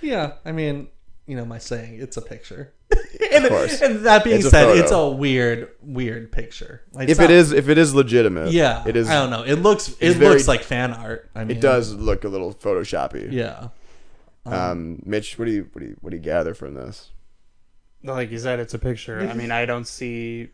Yeah, 0.00 0.32
I 0.44 0.52
mean, 0.52 0.88
you 1.26 1.36
know 1.36 1.44
my 1.44 1.58
saying, 1.58 2.00
it's 2.00 2.16
a 2.16 2.22
picture. 2.22 2.72
and, 3.32 3.44
Of 3.44 3.50
course. 3.50 3.80
and 3.82 4.06
that 4.06 4.22
being 4.24 4.36
It's 4.36 4.46
a 4.46 4.50
said, 4.50 4.66
photo. 4.66 4.80
it's 4.80 4.92
a 4.92 5.08
weird, 5.10 5.70
weird 5.82 6.30
picture. 6.30 6.82
Like, 6.92 7.04
If 7.08 7.12
it's 7.12 7.20
it 7.20 7.22
not- 7.24 7.30
is, 7.30 7.52
if 7.52 7.68
it 7.68 7.78
is 7.78 7.94
legitimate, 7.94 8.52
yeah, 8.52 8.84
it 8.86 8.94
is. 8.96 9.08
I 9.08 9.14
don't 9.14 9.30
know. 9.30 9.42
It 9.42 9.56
looks, 9.56 9.88
it 10.00 10.14
very- 10.14 10.30
looks 10.34 10.46
like 10.46 10.62
fan 10.62 10.92
art. 10.92 11.30
I 11.34 11.44
mean, 11.44 11.56
It 11.56 11.60
does 11.60 11.92
look 11.92 12.24
a 12.24 12.28
little 12.28 12.54
photoshoppy. 12.54 13.32
Yeah. 13.32 13.68
Um, 14.44 15.02
Mitch, 15.04 15.38
what 15.38 15.46
do 15.46 15.50
you 15.50 15.68
what 15.72 15.80
do 15.82 15.88
you 15.88 15.96
what 16.00 16.10
do 16.10 16.16
you 16.16 16.22
gather 16.22 16.54
from 16.54 16.74
this? 16.74 17.10
Like 18.04 18.30
you 18.30 18.38
said, 18.38 18.60
it's 18.60 18.74
a 18.74 18.78
picture. 18.78 19.18
I 19.28 19.34
mean, 19.34 19.50
I 19.50 19.66
don't 19.66 19.88
see 19.88 20.50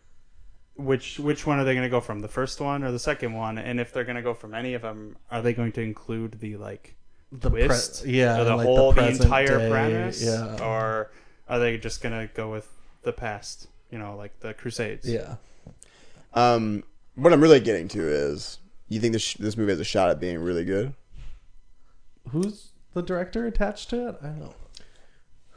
which 0.76 1.18
which 1.18 1.46
one 1.46 1.58
are 1.58 1.64
they 1.64 1.74
going 1.74 1.84
to 1.84 1.90
go 1.90 2.00
from, 2.00 2.20
the 2.20 2.28
first 2.28 2.58
one 2.58 2.82
or 2.84 2.90
the 2.90 2.98
second 2.98 3.34
one? 3.34 3.58
And 3.58 3.78
if 3.78 3.92
they're 3.92 4.04
going 4.04 4.16
to 4.16 4.22
go 4.22 4.32
from 4.32 4.54
any 4.54 4.72
of 4.72 4.80
them, 4.80 5.18
are 5.30 5.42
they 5.42 5.52
going 5.52 5.72
to 5.72 5.82
include 5.82 6.40
the 6.40 6.56
like 6.56 6.96
The 7.32 7.50
pre- 7.50 8.10
yeah, 8.12 8.40
or 8.40 8.44
the 8.44 8.56
like 8.56 8.66
whole, 8.66 8.92
the, 8.92 9.00
present 9.00 9.24
entire 9.24 9.58
day, 9.58 9.70
premise? 9.70 10.22
Yeah. 10.22 10.62
Or 10.62 11.10
are 11.48 11.58
they 11.58 11.78
just 11.78 12.02
going 12.02 12.12
to 12.12 12.32
go 12.34 12.50
with 12.50 12.70
the 13.02 13.12
past? 13.12 13.68
You 13.90 13.98
know, 13.98 14.16
like 14.16 14.38
the 14.40 14.52
Crusades. 14.52 15.08
yeah. 15.08 15.36
Um, 16.34 16.84
what 17.14 17.32
I'm 17.32 17.40
really 17.40 17.60
getting 17.60 17.88
to 17.88 18.06
is, 18.06 18.58
you 18.88 19.00
think 19.00 19.12
this 19.12 19.34
this 19.34 19.56
movie 19.56 19.72
has 19.72 19.80
a 19.80 19.84
shot 19.84 20.10
at 20.10 20.20
being 20.20 20.38
really 20.38 20.64
good? 20.64 20.94
Who's 22.30 22.72
the 22.94 23.02
director 23.02 23.46
attached 23.46 23.90
to 23.90 24.08
it? 24.08 24.16
I 24.22 24.26
don't 24.26 24.40
know. 24.40 24.54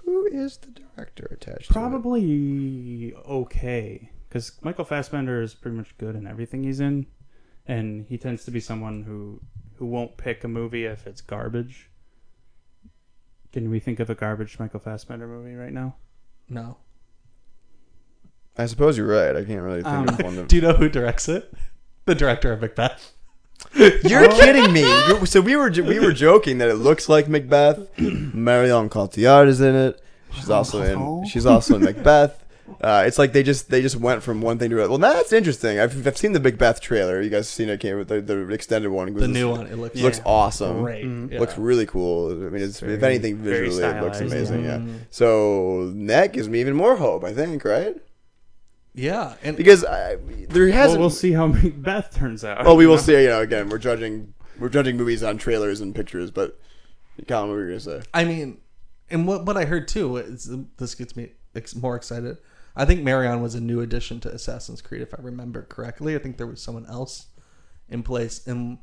Who 0.06 0.26
is 0.28 0.58
the 0.58 0.72
director 0.72 1.28
attached? 1.32 1.72
to 1.72 1.72
it? 1.72 1.74
Probably 1.74 3.14
okay, 3.26 4.12
because 4.28 4.54
Michael 4.62 4.86
Fassbender 4.86 5.42
is 5.42 5.54
pretty 5.54 5.78
much 5.78 5.98
good 5.98 6.16
in 6.16 6.28
everything 6.28 6.64
he's 6.64 6.80
in, 6.80 7.08
and 7.68 8.06
he 8.08 8.18
tends 8.18 8.46
to 8.46 8.52
be 8.52 8.60
someone 8.60 9.04
who 9.04 9.42
who 9.78 9.86
won't 9.86 10.18
pick 10.18 10.44
a 10.44 10.48
movie 10.48 10.86
if 10.86 11.06
it's 11.08 11.22
garbage. 11.22 11.90
Can 13.52 13.70
we 13.70 13.80
think 13.80 14.00
of 14.00 14.10
a 14.10 14.16
garbage 14.16 14.60
Michael 14.60 14.80
Fassbender 14.80 15.28
movie 15.28 15.56
right 15.56 15.72
now? 15.74 15.96
No. 16.50 16.78
I 18.58 18.66
suppose 18.68 18.98
you're 18.98 19.08
right. 19.08 19.36
I 19.36 19.44
can't 19.44 19.62
really 19.62 19.82
think 19.84 19.94
Um, 19.94 20.10
of 20.10 20.20
one. 20.22 20.36
That... 20.38 20.48
Do 20.50 20.56
you 20.56 20.62
know 20.62 20.74
who 20.74 20.90
directs 20.90 21.28
it? 21.28 21.54
The 22.06 22.16
director 22.16 22.52
of 22.54 22.62
Macbeth. 22.62 23.14
You're 23.76 24.30
kidding 24.30 24.72
me. 24.74 24.82
You- 25.08 25.26
so 25.26 25.42
we 25.42 25.56
were 25.56 25.70
jo- 25.70 25.84
we 25.84 26.00
were 26.00 26.12
joking 26.14 26.58
that 26.60 26.70
it 26.70 26.76
looks 26.76 27.10
like 27.10 27.28
Macbeth. 27.28 27.88
Marion 28.00 28.90
Cotillard 28.90 29.48
is 29.48 29.60
in 29.62 29.76
it. 29.76 30.02
She's 30.34 30.50
also 30.50 30.82
in. 30.84 31.26
She's 31.28 31.46
also 31.46 31.76
in 31.78 31.84
Macbeth. 31.84 32.44
Uh, 32.82 33.04
it's 33.06 33.20
like 33.20 33.32
they 33.32 33.44
just 33.44 33.70
they 33.70 33.82
just 33.82 33.96
went 33.96 34.24
from 34.24 34.42
one 34.42 34.58
thing 34.58 34.70
to 34.72 34.76
another. 34.78 34.90
Well, 34.90 34.98
now 35.00 35.14
that's 35.14 35.32
interesting. 35.32 35.80
I've, 35.80 36.06
I've 36.08 36.18
seen 36.18 36.32
the 36.32 36.40
Big 36.40 36.56
Macbeth 36.56 36.82
trailer. 36.82 37.22
You 37.22 37.30
guys 37.30 37.48
seen 37.48 37.70
it? 37.70 37.80
Came 37.80 37.98
with 37.98 38.08
the, 38.08 38.22
the 38.22 38.48
extended 38.52 38.90
one. 38.90 39.14
The 39.14 39.20
this- 39.22 39.30
new 39.30 39.50
one. 39.52 39.68
It 39.68 39.78
looks 39.78 39.96
looks 40.00 40.18
Yeah. 40.18 40.24
awesome. 40.26 40.82
great. 40.82 41.06
Yeah. 41.06 41.40
Looks 41.40 41.58
really 41.60 41.86
cool. 41.86 42.32
I 42.32 42.50
mean, 42.50 42.64
it's, 42.64 42.82
if 42.82 43.04
anything, 43.04 43.38
very 43.38 43.70
visually, 43.70 43.84
it 43.84 44.02
looks 44.02 44.20
amazing. 44.20 44.64
yeah. 44.64 44.78
Yeah. 44.80 44.94
So 45.12 45.92
that 46.08 46.34
gives 46.34 46.50
me 46.50 46.60
even 46.60 46.76
more 46.76 46.96
hope. 46.96 47.24
I 47.24 47.34
think, 47.34 47.64
right? 47.66 47.96
yeah, 48.94 49.34
and 49.44 49.58
Because 49.58 49.84
I, 49.84 50.16
there 50.50 50.68
hasn't. 50.70 51.00
we'll 51.02 51.10
see 51.10 51.34
how 51.34 51.48
Macbeth 51.48 52.16
turns 52.16 52.44
out. 52.46 52.66
Oh, 52.66 52.76
we 52.76 52.88
will 52.88 52.96
know? 52.96 53.02
see. 53.02 53.22
You 53.22 53.28
know, 53.30 53.42
again, 53.42 53.70
we're 53.70 53.78
judging 53.78 54.34
we're 54.60 54.70
judging 54.70 54.98
movies 54.98 55.22
on 55.24 55.38
trailers 55.38 55.82
and 55.82 55.94
pictures. 55.94 56.32
But 56.32 56.60
Colin, 57.28 57.50
what 57.50 57.56
were 57.56 57.64
you 57.64 57.70
gonna 57.72 57.80
say? 57.80 58.02
I 58.14 58.24
mean, 58.26 58.58
and 59.10 59.28
what 59.28 59.46
what 59.46 59.58
I 59.58 59.66
heard 59.66 59.88
too 59.88 60.18
is 60.18 60.50
this 60.78 60.96
gets 60.96 61.16
me 61.16 61.32
ex- 61.56 61.76
more 61.76 61.96
excited. 61.96 62.38
I 62.76 62.86
think 62.86 63.04
Marion 63.04 63.42
was 63.42 63.56
a 63.56 63.62
new 63.62 63.82
addition 63.82 64.20
to 64.22 64.34
Assassin's 64.34 64.82
Creed, 64.82 65.02
if 65.02 65.14
I 65.14 65.22
remember 65.22 65.64
correctly. 65.64 66.16
I 66.16 66.20
think 66.20 66.38
there 66.38 66.48
was 66.48 66.62
someone 66.62 66.86
else 66.88 67.28
in 67.88 68.04
place, 68.04 68.46
and 68.46 68.80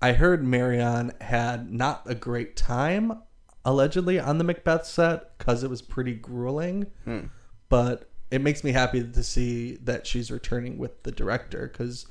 I 0.00 0.12
heard 0.12 0.44
Marion 0.44 1.12
had 1.20 1.70
not 1.72 2.02
a 2.06 2.14
great 2.14 2.56
time 2.56 3.22
allegedly 3.64 4.20
on 4.20 4.38
the 4.38 4.44
Macbeth 4.44 4.86
set 4.86 5.36
because 5.36 5.64
it 5.64 5.70
was 5.70 5.82
pretty 5.82 6.14
grueling. 6.14 6.86
Hmm. 7.04 7.26
But 7.68 8.08
it 8.30 8.40
makes 8.40 8.62
me 8.64 8.72
happy 8.72 9.04
to 9.04 9.22
see 9.22 9.76
that 9.82 10.06
she's 10.06 10.30
returning 10.30 10.78
with 10.78 11.02
the 11.02 11.12
director 11.12 11.68
because 11.68 12.06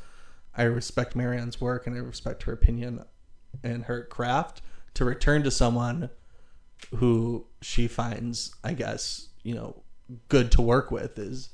I 0.55 0.63
respect 0.63 1.15
Marion's 1.15 1.60
work 1.60 1.88
and 1.88 1.96
I 1.96 2.00
respect 2.00 2.44
her 2.44 2.53
opinion 2.53 3.03
and 3.63 3.86
her 3.86 4.03
craft. 4.03 4.62
To 4.96 5.05
return 5.05 5.44
to 5.44 5.51
someone 5.51 6.10
who 6.96 7.48
she 7.62 7.88
finds, 7.88 8.55
I 8.63 8.74
guess, 8.74 9.29
you 9.44 9.53
know, 9.53 9.84
good 10.29 10.51
to 10.53 10.62
work 10.62 10.91
with 10.91 11.17
is 11.17 11.50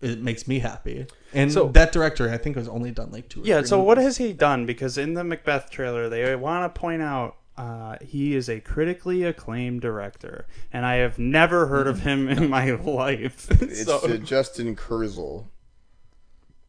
it 0.00 0.20
makes 0.20 0.46
me 0.46 0.58
happy. 0.58 1.06
And 1.32 1.50
So- 1.52 1.68
that 1.68 1.92
director, 1.92 2.30
I 2.30 2.36
think, 2.38 2.56
has 2.56 2.68
only 2.68 2.90
done 2.90 3.10
like 3.10 3.28
two. 3.28 3.42
Or 3.42 3.46
Yeah. 3.46 3.58
three 3.60 3.68
So 3.68 3.82
what 3.82 3.98
has 3.98 4.18
he 4.18 4.32
done? 4.32 4.66
Because 4.66 4.98
in 4.98 5.14
the 5.14 5.24
Macbeth 5.24 5.70
trailer, 5.70 6.08
they 6.08 6.34
want 6.36 6.72
to 6.74 6.78
point 6.78 7.02
out 7.02 7.36
uh, 7.56 7.96
he 8.02 8.34
is 8.34 8.50
a 8.50 8.60
critically 8.60 9.22
acclaimed 9.24 9.80
director, 9.80 10.46
and 10.70 10.84
I 10.84 10.96
have 10.96 11.18
never 11.18 11.68
heard 11.68 11.86
of 11.86 12.00
him 12.00 12.28
in 12.28 12.50
my 12.50 12.70
life. 12.84 13.46
It's 13.62 13.84
so, 13.86 13.96
uh, 14.00 14.18
Justin 14.18 14.76
Kurzel. 14.76 15.46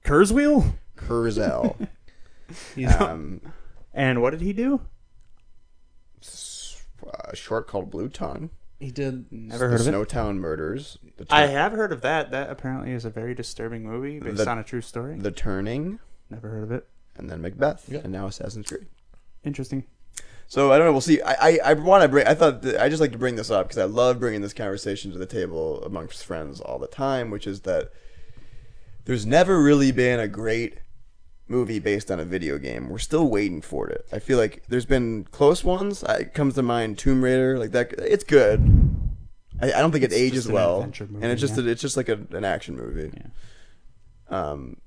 Kurzweil. 0.06 0.76
Kurzel. 0.96 1.76
He's- 2.76 3.02
um, 3.02 3.42
and 3.94 4.22
what 4.22 4.30
did 4.30 4.40
he 4.42 4.54
do? 4.54 4.80
a 7.32 7.36
short 7.36 7.68
called 7.68 7.90
Blue 7.92 8.10
Tongue. 8.10 8.50
He 8.80 8.92
did? 8.92 9.26
Never 9.32 9.66
the 9.66 9.72
heard 9.72 9.82
of 9.82 9.88
it. 9.88 9.92
Snowtown 9.94 10.38
Murders. 10.38 10.98
The, 11.18 11.26
I 11.30 11.48
have 11.48 11.72
heard 11.72 11.92
of 11.92 12.02
that. 12.02 12.32
That 12.32 12.50
apparently 12.50 12.92
is 12.92 13.06
a 13.06 13.10
very 13.10 13.34
disturbing 13.34 13.84
movie 13.84 14.20
based 14.20 14.38
The- 14.38 14.50
on 14.50 14.60
a 14.60 14.64
true 14.64 14.82
story. 14.82 15.18
the 15.18 15.32
Turning, 15.32 16.00
Never 16.30 16.50
heard 16.50 16.64
of 16.64 16.72
it. 16.72 16.88
and 17.16 17.30
then 17.30 17.42
Macbeth, 17.42 17.86
Yeah. 17.90 18.00
and 18.04 18.12
now 18.12 18.28
Assassin's 18.28 18.68
Creed. 18.68 18.88
Interesting. 19.44 19.86
So 20.50 20.72
I 20.72 20.78
don't 20.78 20.86
know. 20.88 20.92
We'll 20.94 21.02
see. 21.02 21.22
I 21.22 21.34
I, 21.50 21.60
I 21.66 21.74
want 21.74 22.04
to 22.04 22.08
bring. 22.10 22.26
I 22.28 22.34
thought 22.34 22.62
that, 22.62 22.82
I 22.82 22.88
just 22.88 23.02
like 23.02 23.12
to 23.12 23.18
bring 23.18 23.36
this 23.36 23.52
up 23.52 23.68
because 23.68 23.78
I 23.80 23.84
love 23.86 24.20
bringing 24.20 24.42
this 24.42 24.54
conversation 24.54 25.12
to 25.12 25.18
the 25.18 25.26
table 25.26 25.84
amongst 25.84 26.24
friends 26.24 26.62
all 26.62 26.80
the 26.80 26.88
time, 26.88 27.30
which 27.32 27.46
is 27.48 27.62
that 27.62 27.92
there's 29.06 29.26
never 29.26 29.62
really 29.62 29.92
been 29.92 30.20
a 30.22 30.28
great 30.28 30.80
movie 31.48 31.80
based 31.80 32.12
on 32.12 32.20
a 32.20 32.26
video 32.26 32.58
game. 32.58 32.90
We're 32.90 32.98
still 32.98 33.30
waiting 33.30 33.62
for 33.62 33.88
it. 33.88 34.06
I 34.12 34.20
feel 34.20 34.38
like 34.38 34.64
there's 34.68 34.86
been 34.86 35.26
close 35.32 35.64
ones. 35.64 36.04
I, 36.04 36.18
it 36.18 36.34
comes 36.34 36.56
to 36.56 36.62
mind 36.62 36.98
Tomb 36.98 37.24
Raider, 37.24 37.58
like 37.58 37.72
that. 37.72 37.94
It's 38.00 38.24
good. 38.24 38.98
I, 39.62 39.74
I 39.74 39.80
don't 39.80 39.92
think 39.92 40.04
it 40.04 40.14
ages 40.14 40.48
an 40.48 40.54
well, 40.54 40.86
movie, 40.86 41.16
and 41.16 41.26
it's 41.26 41.42
just 41.42 41.58
yeah. 41.58 41.64
a, 41.64 41.68
it's 41.68 41.82
just 41.82 41.98
like 41.98 42.10
a, 42.10 42.20
an 42.32 42.46
action 42.46 42.76
movie. 42.76 43.12
Yeah. 43.16 43.30
Um, 44.30 44.78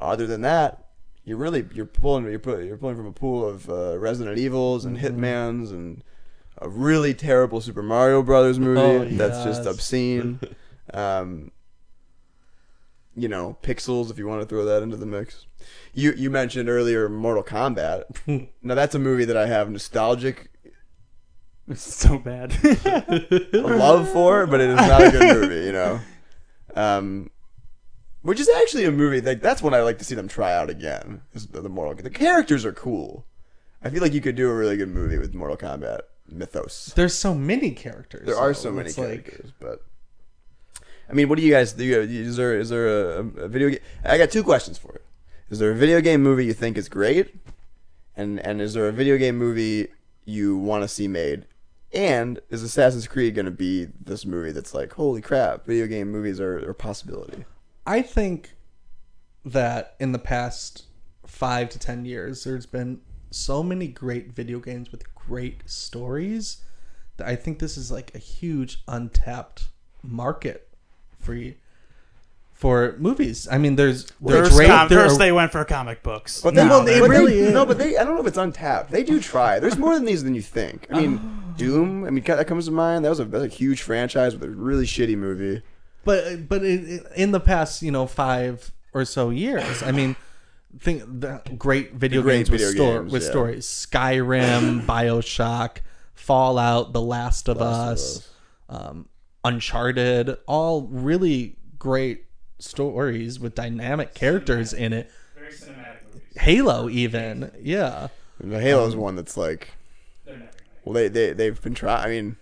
other 0.00 0.26
than 0.26 0.42
that, 0.42 0.86
you're 1.24 1.36
really 1.36 1.64
you're 1.72 1.86
pulling 1.86 2.24
you're 2.24 2.38
pulling, 2.38 2.66
you're 2.66 2.76
pulling 2.76 2.96
from 2.96 3.06
a 3.06 3.12
pool 3.12 3.46
of 3.46 3.70
uh, 3.70 3.98
Resident 3.98 4.38
Evils 4.38 4.84
and 4.84 4.96
Mm-hmm. 4.96 5.20
Hitman's 5.20 5.70
and 5.70 6.02
a 6.58 6.68
really 6.68 7.14
terrible 7.14 7.60
Super 7.60 7.82
Mario 7.82 8.22
Brothers 8.22 8.58
movie 8.58 8.80
Oh, 8.80 9.04
that's 9.16 9.44
just 9.44 9.66
obscene. 9.66 10.40
um, 10.94 11.50
you 13.14 13.28
know, 13.28 13.56
Pixels 13.62 14.10
if 14.10 14.18
you 14.18 14.26
want 14.26 14.40
to 14.42 14.46
throw 14.46 14.64
that 14.64 14.82
into 14.82 14.96
the 14.96 15.06
mix. 15.06 15.46
You 15.94 16.12
you 16.16 16.30
mentioned 16.30 16.68
earlier 16.68 17.08
Mortal 17.08 17.42
Kombat. 17.44 18.48
now 18.62 18.74
that's 18.74 18.94
a 18.94 18.98
movie 18.98 19.24
that 19.26 19.36
I 19.36 19.46
have 19.46 19.70
nostalgic 19.70 20.50
It's 21.68 21.82
so 21.94 22.18
bad. 22.18 22.52
love 23.52 24.08
for, 24.10 24.46
but 24.46 24.60
it 24.60 24.70
is 24.70 24.76
not 24.76 25.02
a 25.02 25.10
good 25.10 25.36
movie, 25.36 25.66
you 25.66 25.72
know. 25.72 26.00
Um, 26.74 27.30
which 28.22 28.40
is 28.40 28.48
actually 28.48 28.84
a 28.84 28.90
movie 28.92 29.20
like 29.20 29.40
that's 29.42 29.62
what 29.62 29.74
I 29.74 29.82
like 29.82 29.98
to 29.98 30.04
see 30.04 30.14
them 30.14 30.28
try 30.28 30.52
out 30.54 30.70
again. 30.70 31.22
Is 31.34 31.46
the, 31.48 31.60
the 31.60 31.68
Mortal 31.68 32.02
the 32.02 32.10
characters 32.10 32.64
are 32.64 32.72
cool. 32.72 33.26
I 33.84 33.90
feel 33.90 34.00
like 34.00 34.12
you 34.14 34.20
could 34.20 34.36
do 34.36 34.48
a 34.48 34.54
really 34.54 34.76
good 34.76 34.88
movie 34.90 35.18
with 35.18 35.34
Mortal 35.34 35.56
Kombat 35.56 36.00
mythos. 36.28 36.92
There's 36.96 37.14
so 37.14 37.34
many 37.34 37.72
characters. 37.72 38.26
There 38.26 38.36
are 38.36 38.48
though. 38.48 38.52
so 38.54 38.70
many 38.72 38.88
It's 38.88 38.96
like- 38.98 39.24
characters, 39.24 39.52
but 39.60 39.84
I 41.08 41.12
mean, 41.12 41.28
what 41.28 41.38
do 41.38 41.44
you 41.44 41.52
guys 41.52 41.72
do? 41.72 41.84
You, 41.84 42.00
is 42.00 42.36
there 42.36 42.58
is 42.58 42.68
there 42.70 42.88
a, 42.88 43.18
a 43.18 43.48
video 43.48 43.70
game? 43.70 43.80
I 44.04 44.18
got 44.18 44.30
two 44.30 44.42
questions 44.42 44.78
for 44.78 44.92
you. 44.94 45.00
Is 45.50 45.58
there 45.58 45.70
a 45.70 45.74
video 45.74 46.00
game 46.00 46.22
movie 46.22 46.46
you 46.46 46.54
think 46.54 46.76
is 46.76 46.88
great, 46.88 47.34
and 48.16 48.40
and 48.40 48.60
is 48.60 48.74
there 48.74 48.88
a 48.88 48.92
video 48.92 49.18
game 49.18 49.36
movie 49.36 49.88
you 50.24 50.56
want 50.56 50.82
to 50.82 50.88
see 50.88 51.08
made? 51.08 51.46
And 51.92 52.40
is 52.48 52.62
Assassin's 52.62 53.06
Creed 53.06 53.34
going 53.34 53.44
to 53.44 53.50
be 53.50 53.86
this 54.00 54.24
movie 54.24 54.50
that's 54.50 54.72
like, 54.72 54.94
holy 54.94 55.20
crap, 55.20 55.66
video 55.66 55.86
game 55.86 56.10
movies 56.10 56.40
are, 56.40 56.56
are 56.66 56.70
a 56.70 56.74
possibility? 56.74 57.44
I 57.86 58.00
think 58.00 58.54
that 59.44 59.94
in 60.00 60.12
the 60.12 60.18
past 60.18 60.84
five 61.26 61.68
to 61.70 61.78
ten 61.78 62.06
years, 62.06 62.44
there's 62.44 62.64
been 62.64 63.00
so 63.30 63.62
many 63.62 63.88
great 63.88 64.32
video 64.32 64.58
games 64.58 64.90
with 64.90 65.14
great 65.14 65.68
stories 65.68 66.64
that 67.16 67.26
I 67.26 67.36
think 67.36 67.58
this 67.58 67.76
is 67.76 67.90
like 67.92 68.14
a 68.14 68.18
huge 68.18 68.82
untapped 68.88 69.68
market 70.02 70.71
for 71.22 71.34
you, 71.34 71.54
for 72.52 72.94
movies. 72.98 73.48
I 73.50 73.58
mean, 73.58 73.76
there's 73.76 74.06
there's 74.20 74.48
First, 74.48 74.56
great. 74.56 74.68
com- 74.68 74.88
there 74.88 75.00
first 75.00 75.16
are- 75.16 75.18
they 75.18 75.32
went 75.32 75.52
for 75.52 75.64
comic 75.64 76.02
books. 76.02 76.40
But 76.40 76.54
they, 76.54 76.64
No, 76.64 76.80
but 76.80 76.84
they 76.86 77.00
they- 77.00 77.08
really 77.08 77.38
is. 77.38 77.52
no, 77.52 77.64
but 77.66 77.78
they 77.78 77.96
I 77.96 78.04
don't 78.04 78.14
know 78.14 78.20
if 78.20 78.26
it's 78.26 78.36
untapped. 78.38 78.90
They 78.90 79.02
do 79.02 79.20
try. 79.20 79.58
There's 79.58 79.78
more 79.78 79.94
than 79.94 80.04
these 80.04 80.22
than 80.24 80.34
you 80.34 80.42
think. 80.42 80.86
I 80.90 81.00
mean, 81.00 81.54
Doom. 81.56 82.04
I 82.04 82.10
mean, 82.10 82.24
that 82.24 82.46
comes 82.46 82.66
to 82.66 82.70
mind. 82.72 83.04
That 83.04 83.10
was 83.10 83.20
a, 83.20 83.24
that's 83.24 83.44
a 83.44 83.48
huge 83.48 83.82
franchise 83.82 84.34
with 84.34 84.44
a 84.44 84.50
really 84.50 84.84
shitty 84.86 85.16
movie. 85.16 85.62
but 86.04 86.48
but 86.48 86.62
it, 86.64 86.88
it- 86.88 87.06
in 87.16 87.30
the 87.32 87.40
past, 87.40 87.82
you 87.82 87.90
know, 87.90 88.06
five 88.06 88.72
or 88.94 89.04
so 89.04 89.30
years, 89.30 89.82
I 89.82 89.90
mean, 89.92 90.16
think 90.78 91.02
the 91.06 91.40
great 91.58 91.94
video 91.94 92.22
great 92.22 92.36
games 92.38 92.50
with, 92.50 92.60
video 92.60 92.74
sto- 92.74 92.98
games, 93.00 93.12
with 93.12 93.22
yeah. 93.22 93.28
stories: 93.30 93.66
Skyrim, 93.66 94.84
Bioshock, 94.86 95.78
Fallout, 96.14 96.92
The 96.92 97.00
Last 97.00 97.48
of 97.48 97.58
Last 97.58 97.66
of 97.66 97.88
Us, 97.92 98.28
um, 98.68 99.08
Uncharted, 99.44 100.36
all 100.46 100.82
really 100.82 101.56
great 101.78 102.26
stories 102.58 103.40
with 103.40 103.54
dynamic 103.54 104.14
characters 104.14 104.72
in 104.72 104.92
it. 104.92 105.10
Very 105.34 105.52
cinematic 105.52 106.04
movies. 106.06 106.22
Halo, 106.36 106.88
even, 106.88 107.50
yeah. 107.60 108.08
The 108.38 108.60
Halo's 108.60 108.94
one 108.96 109.16
that's 109.16 109.36
like, 109.36 109.70
well, 110.84 110.94
they 110.94 111.08
they 111.08 111.32
they've 111.32 111.60
been 111.60 111.74
trying. 111.74 112.04
I 112.04 112.08
mean, 112.08 112.36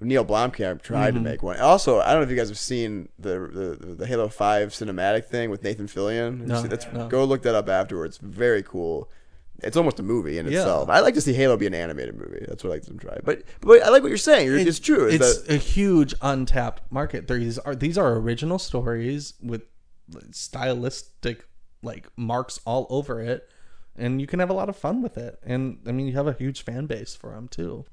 Neil 0.00 0.24
Blomkamp 0.24 0.82
tried 0.82 1.12
to 1.12 1.14
mm-hmm. 1.14 1.24
make 1.24 1.42
one. 1.42 1.58
Also, 1.58 2.00
I 2.00 2.12
don't 2.12 2.16
know 2.16 2.22
if 2.22 2.30
you 2.30 2.36
guys 2.36 2.48
have 2.48 2.58
seen 2.58 3.08
the 3.18 3.38
the, 3.78 3.94
the 3.94 4.06
Halo 4.06 4.28
Five 4.28 4.70
cinematic 4.70 5.26
thing 5.26 5.50
with 5.50 5.62
Nathan 5.62 5.86
Fillion. 5.86 6.46
No, 6.46 6.60
seen- 6.60 6.70
that's, 6.70 6.86
no. 6.92 7.08
Go 7.08 7.24
look 7.24 7.42
that 7.42 7.54
up 7.54 7.68
afterwards. 7.68 8.18
Very 8.18 8.62
cool. 8.62 9.10
It's 9.62 9.76
almost 9.76 9.98
a 9.98 10.02
movie 10.02 10.38
in 10.38 10.46
Yeah. 10.46 10.58
itself. 10.60 10.88
I 10.88 11.00
like 11.00 11.14
to 11.14 11.20
see 11.20 11.32
Halo 11.32 11.56
be 11.56 11.66
an 11.66 11.74
animated 11.74 12.16
movie. 12.16 12.44
That's 12.48 12.62
what 12.64 12.70
I 12.70 12.74
like 12.74 12.84
them 12.84 12.98
try. 12.98 13.18
But 13.24 13.42
but 13.60 13.82
I 13.82 13.88
like 13.90 14.02
what 14.02 14.08
you're 14.08 14.16
saying. 14.18 14.46
You're- 14.46 14.62
it's 14.62 14.78
true. 14.78 15.06
is 15.06 15.14
It's 15.20 15.42
that- 15.42 15.54
a 15.54 15.56
huge 15.58 16.14
untapped 16.22 16.90
market. 16.92 17.28
These 17.28 17.58
are 17.58 17.74
these 17.74 17.96
are 17.98 18.16
original 18.16 18.58
stories 18.58 19.34
with 19.42 19.62
stylistic 20.32 21.46
like 21.82 22.06
marks 22.16 22.60
all 22.64 22.86
over 22.90 23.20
it, 23.20 23.48
and 23.96 24.20
you 24.20 24.26
can 24.26 24.38
have 24.40 24.50
a 24.50 24.54
lot 24.54 24.68
of 24.68 24.76
fun 24.76 25.02
with 25.02 25.16
it. 25.16 25.38
And 25.42 25.78
I 25.86 25.92
mean, 25.92 26.06
you 26.06 26.12
have 26.14 26.26
a 26.26 26.32
huge 26.32 26.62
fan 26.62 26.86
base 26.86 27.14
for 27.14 27.30
them 27.34 27.48
too. 27.48 27.84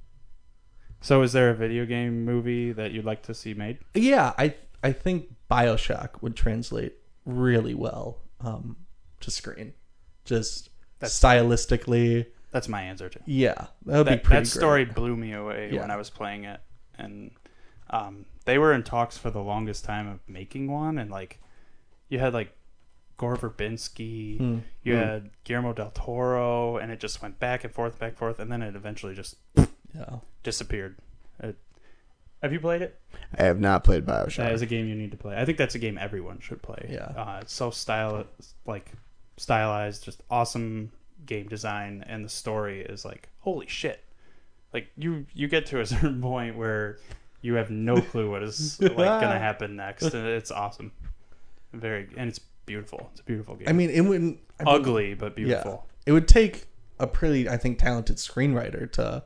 So, 1.01 1.21
is 1.21 1.31
there 1.33 1.50
a 1.51 1.53
video 1.55 1.86
game 1.86 2.25
movie 2.25 2.71
that 2.71 2.91
you'd 2.91 3.05
like 3.05 3.21
to 3.24 3.33
see 3.33 3.53
made? 3.53 3.77
Yeah, 3.93 4.33
I 4.38 4.55
I 4.83 4.91
think 4.91 5.36
Bioshock 5.50 6.21
would 6.21 6.36
translate 6.36 6.95
really 7.25 7.74
well 7.74 8.19
um, 8.41 8.77
to 9.21 9.31
screen, 9.31 9.74
just 10.25 10.69
stylistically. 11.01 12.25
That's 12.51 12.68
my 12.68 12.82
answer 12.82 13.10
too. 13.10 13.20
Yeah, 13.25 13.68
that 13.86 13.98
would 13.98 14.08
That, 14.08 14.24
be 14.24 14.27
pretty. 14.27 14.44
that 14.44 14.48
story 14.48 14.86
great. 14.86 14.96
blew 14.96 15.16
me 15.16 15.34
away 15.34 15.70
Yeah. 15.74 15.82
when 15.82 15.92
I 15.92 15.98
was 15.98 16.10
playing 16.10 16.46
it, 16.46 16.60
and 16.98 17.32
um, 17.89 18.25
they 18.46 18.58
were 18.58 18.74
in 18.74 18.84
talks 18.84 19.18
for 19.18 19.30
the 19.30 19.42
longest 19.42 19.84
time 19.86 20.08
of 20.08 20.20
making 20.27 20.72
one, 20.72 20.98
and 20.98 21.12
like 21.12 21.39
you 22.10 22.20
had 22.20 22.34
like 22.34 22.54
Gore 23.18 23.36
Verbinski, 23.36 24.38
Hmm. 24.38 24.58
you 24.84 24.96
had 24.96 25.32
Guillermo 25.43 25.74
del 25.74 25.91
Toro, 25.91 26.78
and 26.78 26.91
it 26.91 27.00
just 27.00 27.21
went 27.21 27.39
back 27.39 27.63
and 27.63 27.74
forth, 27.74 27.98
back 28.00 28.10
and 28.10 28.17
forth, 28.17 28.39
and 28.39 28.52
then 28.52 28.62
it 28.62 28.76
eventually 28.76 29.13
just 29.15 29.36
Yeah. 29.93 30.17
disappeared. 30.43 30.98
It, 31.39 31.58
have 32.41 32.54
you 32.54 32.60
played 32.60 32.82
it? 32.84 33.00
I 33.38 33.43
have 33.43 33.60
not 33.60 33.84
played 33.84 34.06
Bioshock. 34.06 34.38
That 34.38 34.54
is 34.54 34.62
a 34.62 34.65
game 34.67 34.88
you 34.88 34.95
need 34.95 35.12
to 35.12 35.17
play. 35.17 35.36
I 35.36 35.45
think 35.45 35.58
that's 35.58 35.74
a 35.76 35.80
game 35.80 35.98
everyone 35.98 36.39
should 36.39 36.62
play. 36.62 36.88
Yeah. 36.89 37.06
uh, 37.17 37.39
it's 37.41 37.54
so 37.54 37.71
style 37.71 38.26
like 38.65 38.91
stylized, 39.38 40.04
just 40.04 40.21
awesome 40.30 40.91
game 41.28 41.48
design, 41.48 42.04
and 42.08 42.26
the 42.26 42.30
story 42.30 42.82
is 42.82 43.06
like 43.06 43.30
holy 43.40 43.68
shit. 43.68 44.04
Like 44.74 44.88
you, 44.98 45.26
you 45.34 45.48
get 45.48 45.68
to 45.68 45.82
a 45.82 45.86
certain 45.86 46.22
point 46.22 46.58
where 46.58 46.98
you 47.42 47.54
have 47.56 47.70
no 47.70 48.02
clue 48.02 48.32
what 48.32 48.44
is 48.44 48.82
like 48.82 48.96
gonna 48.96 49.40
happen 49.40 49.76
next, 49.76 50.13
and 50.13 50.28
it's 50.28 50.52
awesome. 50.52 50.92
Very, 51.74 52.08
and 52.18 52.30
it's 52.30 52.40
beautiful. 52.66 53.10
It's 53.12 53.22
a 53.22 53.24
beautiful 53.24 53.56
game. 53.56 53.68
I 53.68 53.74
mean, 53.74 53.90
it 53.90 54.02
wouldn't 54.02 54.40
I 54.60 54.63
mean, 54.63 54.76
ugly 54.76 55.13
but 55.13 55.36
beautiful. 55.36 55.86
Yeah. 55.86 55.94
It 56.08 56.12
would 56.13 56.28
take 56.28 56.68
a 57.00 57.08
pretty, 57.08 57.50
I 57.50 57.58
think, 57.58 57.80
talented 57.80 58.18
screenwriter 58.18 58.92
to 58.94 59.24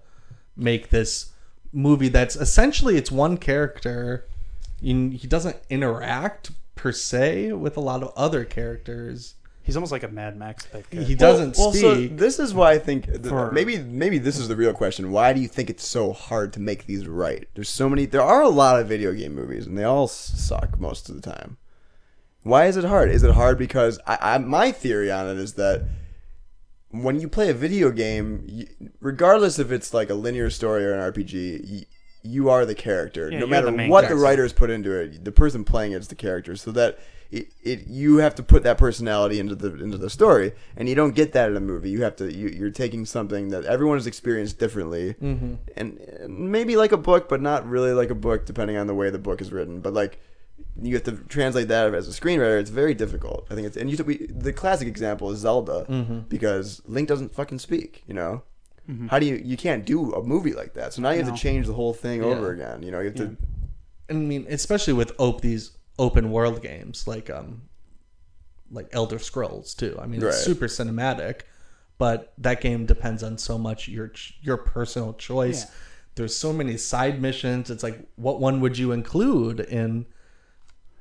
make 0.55 0.89
this 0.89 1.31
movie 1.73 2.09
that's 2.09 2.35
essentially 2.35 2.97
it's 2.97 3.11
one 3.11 3.37
character. 3.37 4.27
He 4.81 5.17
doesn't 5.27 5.57
interact 5.69 6.51
per 6.75 6.91
se 6.91 7.53
with 7.53 7.77
a 7.77 7.79
lot 7.79 8.01
of 8.01 8.11
other 8.15 8.43
characters. 8.43 9.35
He's 9.71 9.77
almost 9.77 9.93
like 9.93 10.03
a 10.03 10.09
Mad 10.09 10.35
Max 10.35 10.65
type. 10.65 10.85
Guy. 10.89 11.01
He 11.03 11.15
doesn't 11.15 11.55
well, 11.57 11.71
so 11.71 11.93
speak. 11.93 12.17
this 12.17 12.39
is 12.39 12.53
why 12.53 12.73
I 12.73 12.77
think 12.77 13.05
th- 13.05 13.21
For- 13.27 13.53
maybe 13.53 13.77
maybe 13.77 14.17
this 14.17 14.37
is 14.37 14.49
the 14.49 14.55
real 14.57 14.73
question. 14.73 15.13
Why 15.13 15.31
do 15.31 15.39
you 15.39 15.47
think 15.47 15.69
it's 15.69 15.87
so 15.87 16.11
hard 16.11 16.51
to 16.53 16.59
make 16.59 16.87
these 16.87 17.07
right? 17.07 17.47
There's 17.55 17.69
so 17.69 17.87
many. 17.87 18.05
There 18.05 18.21
are 18.21 18.41
a 18.41 18.49
lot 18.49 18.81
of 18.81 18.89
video 18.89 19.13
game 19.13 19.33
movies, 19.33 19.67
and 19.67 19.77
they 19.77 19.85
all 19.85 20.09
suck 20.09 20.77
most 20.77 21.07
of 21.07 21.15
the 21.15 21.21
time. 21.21 21.55
Why 22.43 22.65
is 22.65 22.75
it 22.75 22.83
hard? 22.83 23.11
Is 23.11 23.23
it 23.23 23.33
hard 23.33 23.57
because 23.57 23.97
I, 24.05 24.17
I 24.19 24.37
my 24.39 24.73
theory 24.73 25.09
on 25.09 25.29
it 25.29 25.37
is 25.37 25.53
that 25.53 25.85
when 26.89 27.21
you 27.21 27.29
play 27.29 27.49
a 27.49 27.53
video 27.53 27.91
game, 27.91 28.43
you, 28.47 28.67
regardless 28.99 29.57
if 29.57 29.71
it's 29.71 29.93
like 29.93 30.09
a 30.09 30.15
linear 30.15 30.49
story 30.49 30.83
or 30.85 30.91
an 30.91 31.13
RPG, 31.13 31.61
you, 31.65 31.85
you 32.23 32.49
are 32.49 32.65
the 32.65 32.75
character. 32.75 33.31
Yeah, 33.31 33.39
no 33.39 33.47
matter 33.47 33.71
the 33.71 33.87
what 33.87 34.01
character. 34.01 34.15
the 34.15 34.21
writers 34.21 34.51
put 34.51 34.69
into 34.69 34.91
it, 34.91 35.23
the 35.23 35.31
person 35.31 35.63
playing 35.63 35.93
it 35.93 36.01
is 36.01 36.09
the 36.09 36.15
character. 36.15 36.57
So 36.57 36.73
that 36.73 36.99
it, 37.31 37.47
it 37.63 37.87
you 37.87 38.17
have 38.17 38.35
to 38.35 38.43
put 38.43 38.63
that 38.63 38.77
personality 38.77 39.39
into 39.39 39.55
the 39.55 39.73
into 39.81 39.97
the 39.97 40.09
story, 40.09 40.51
and 40.75 40.89
you 40.89 40.95
don't 40.95 41.15
get 41.15 41.31
that 41.33 41.49
in 41.49 41.55
a 41.57 41.61
movie. 41.61 41.89
You 41.89 42.03
have 42.03 42.15
to 42.17 42.31
you, 42.31 42.49
you're 42.49 42.69
taking 42.71 43.05
something 43.05 43.49
that 43.49 43.63
everyone 43.65 43.97
has 43.97 44.07
experienced 44.07 44.59
differently, 44.59 45.13
Mm-hmm. 45.21 45.53
and, 45.77 45.97
and 45.99 46.51
maybe 46.51 46.75
like 46.75 46.91
a 46.91 46.97
book, 46.97 47.29
but 47.29 47.41
not 47.41 47.67
really 47.67 47.93
like 47.93 48.09
a 48.09 48.15
book, 48.15 48.45
depending 48.45 48.75
on 48.77 48.87
the 48.87 48.93
way 48.95 49.09
the 49.09 49.17
book 49.19 49.41
is 49.41 49.51
written. 49.51 49.79
But 49.79 49.93
like 49.93 50.19
you 50.81 50.93
have 50.95 51.03
to 51.05 51.13
translate 51.27 51.67
that 51.69 51.93
as 51.93 52.07
a 52.07 52.11
screenwriter. 52.21 52.59
It's 52.59 52.69
very 52.69 52.93
difficult. 52.93 53.47
I 53.49 53.55
think 53.55 53.67
it's 53.67 53.77
and 53.77 53.89
you 53.89 54.03
we, 54.03 54.27
the 54.27 54.53
classic 54.53 54.87
example 54.87 55.31
is 55.31 55.39
Zelda 55.39 55.85
Mm-hmm. 55.89 56.19
because 56.29 56.81
Link 56.85 57.07
doesn't 57.07 57.33
fucking 57.33 57.59
speak. 57.59 58.03
You 58.07 58.13
know. 58.13 58.43
How 59.09 59.19
do 59.19 59.25
you 59.25 59.35
you 59.35 59.55
can't 59.55 59.85
do 59.85 60.11
a 60.13 60.21
movie 60.21 60.51
like 60.51 60.73
that? 60.73 60.91
So 60.93 61.01
now 61.01 61.11
you 61.11 61.19
have 61.19 61.27
No. 61.29 61.35
to 61.35 61.41
change 61.41 61.65
the 61.65 61.73
whole 61.73 61.93
thing 61.93 62.21
over 62.21 62.51
again. 62.51 62.83
You 62.83 62.91
know, 62.91 62.99
you 62.99 63.05
have 63.05 63.15
to 63.15 63.37
I 64.09 64.13
mean, 64.13 64.45
especially 64.49 64.91
with 64.91 65.13
op- 65.17 65.39
these 65.39 65.71
open 65.99 66.31
world 66.31 66.61
games 66.61 67.07
like 67.07 67.29
um, 67.29 67.63
like 68.71 68.87
Elder 68.93 69.19
Scrolls 69.19 69.73
too. 69.73 69.97
I 70.01 70.05
mean, 70.07 70.21
Right. 70.21 70.29
it's 70.29 70.43
super 70.43 70.67
cinematic, 70.67 71.41
but 71.97 72.33
that 72.37 72.61
game 72.61 72.85
depends 72.85 73.21
on 73.23 73.37
so 73.37 73.57
much 73.57 73.87
your 73.87 74.11
your 74.41 74.57
personal 74.57 75.13
choice. 75.13 75.65
Yeah. 75.65 75.71
There's 76.15 76.35
so 76.35 76.51
many 76.51 76.75
side 76.75 77.21
missions. 77.21 77.69
It's 77.69 77.83
like, 77.83 77.97
what 78.17 78.39
one 78.41 78.59
would 78.61 78.77
you 78.77 78.91
include 78.91 79.61
in? 79.61 80.05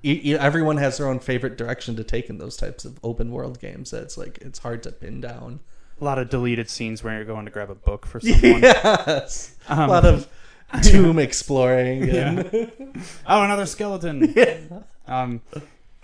Everyone 0.02 0.78
has 0.78 0.96
their 0.96 1.08
own 1.08 1.18
favorite 1.18 1.58
direction 1.58 1.94
to 1.96 2.04
take 2.04 2.30
in 2.30 2.38
those 2.38 2.56
types 2.56 2.84
of 2.86 2.98
open 3.02 3.30
world 3.32 3.60
games. 3.60 3.90
That's 3.90 4.16
like 4.16 4.38
it's 4.40 4.60
hard 4.60 4.82
to 4.84 4.92
pin 4.92 5.20
down. 5.20 5.60
A 6.00 6.04
lot 6.04 6.18
of 6.18 6.30
deleted 6.30 6.70
scenes 6.70 7.04
where 7.04 7.14
you're 7.16 7.26
going 7.26 7.44
to 7.44 7.50
grab 7.50 7.68
a 7.70 7.74
book 7.74 8.06
for 8.06 8.18
someone. 8.20 8.62
Yes, 8.62 9.54
Um, 9.68 9.80
a 9.80 9.86
lot 9.92 10.06
of 10.06 10.26
tomb 10.82 11.18
exploring. 11.18 12.08
And, 12.08 12.70
oh, 13.26 13.42
another 13.42 13.66
skeleton. 13.66 14.84
Um, 15.06 15.40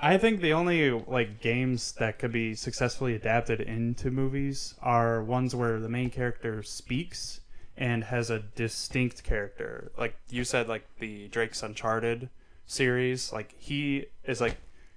I 0.01 0.19
think 0.19 0.41
the 0.41 0.53
only 0.53 0.91
like 0.91 1.41
games 1.41 1.93
that 1.93 2.19
could 2.19 2.33
be 2.33 2.57
successfully 2.57 3.15
adapted 3.15 3.61
into 3.61 4.11
movies 4.11 4.75
are 4.83 5.23
ones 5.23 5.55
where 5.55 5.79
the 5.79 5.89
main 5.89 6.11
character 6.11 6.65
speaks 6.65 7.41
and 7.77 8.03
has 8.03 8.31
a 8.31 8.41
distinct 8.41 9.23
character. 9.23 9.93
Like 9.97 10.17
you 10.29 10.43
said, 10.43 10.67
like 10.67 10.89
the 10.99 11.29
Drake's 11.29 11.63
Uncharted 11.63 12.31
series. 12.67 13.33
Like 13.33 13.55
he 13.59 14.07
is 14.25 14.41
like 14.41 14.57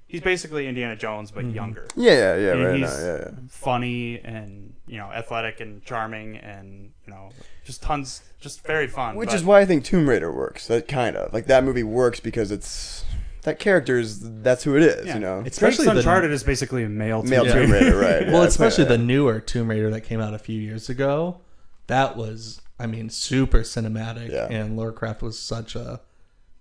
he's 0.09 0.21
basically 0.21 0.67
Indiana 0.67 0.97
Jones 0.97 1.31
but 1.31 1.45
mm-hmm. 1.45 1.55
younger. 1.55 1.87
Yeah, 1.95 2.11
yeah, 2.11 2.35
yeah, 2.35 2.51
And 2.51 2.65
right. 2.65 2.79
he's 2.79 2.89
now, 2.89 3.05
yeah, 3.05 3.17
yeah. 3.19 3.31
funny 3.47 4.19
and 4.19 4.73
you 4.87 4.97
know 4.97 5.05
athletic 5.05 5.61
and 5.61 5.85
charming 5.85 6.35
and 6.37 6.91
you 7.05 7.13
know 7.13 7.29
just 7.63 7.81
tons, 7.81 8.21
just 8.41 8.65
very 8.65 8.87
fun. 8.87 9.15
Which 9.15 9.29
but- 9.29 9.35
is 9.35 9.43
why 9.43 9.61
I 9.61 9.65
think 9.65 9.85
Tomb 9.85 10.09
Raider 10.09 10.31
works. 10.31 10.67
That 10.67 10.89
kind 10.89 11.15
of 11.15 11.31
like 11.31 11.45
that 11.45 11.63
movie 11.63 11.83
works 11.83 12.19
because 12.19 12.51
it's 12.51 13.05
that 13.43 13.59
character 13.59 13.97
is 13.97 14.19
that's 14.41 14.63
who 14.63 14.75
it 14.75 14.83
is. 14.83 15.05
yeah. 15.05 15.13
You 15.13 15.19
know, 15.21 15.39
it's 15.45 15.55
Especially 15.57 15.85
Drake's 15.85 15.93
the- 15.93 15.99
Uncharted 15.99 16.31
is 16.31 16.43
basically 16.43 16.83
a 16.83 16.89
male 16.89 17.23
male 17.23 17.45
Tomb 17.45 17.53
Tomb 17.53 17.71
Raider, 17.71 17.97
right? 17.97 18.25
well, 18.27 18.41
yeah, 18.41 18.47
especially 18.47 18.85
the 18.85 18.97
newer 18.97 19.39
Tomb 19.39 19.69
Raider 19.69 19.89
that 19.91 20.01
came 20.01 20.19
out 20.19 20.33
a 20.33 20.39
few 20.39 20.59
years 20.59 20.89
ago. 20.89 21.39
That 21.87 22.17
was, 22.17 22.61
I 22.77 22.85
mean, 22.85 23.09
super 23.09 23.59
cinematic, 23.61 24.31
Yeah. 24.31 24.47
and 24.49 24.77
Lara 24.77 24.93
Croft 24.93 25.23
was 25.23 25.39
such 25.39 25.75
a 25.75 26.01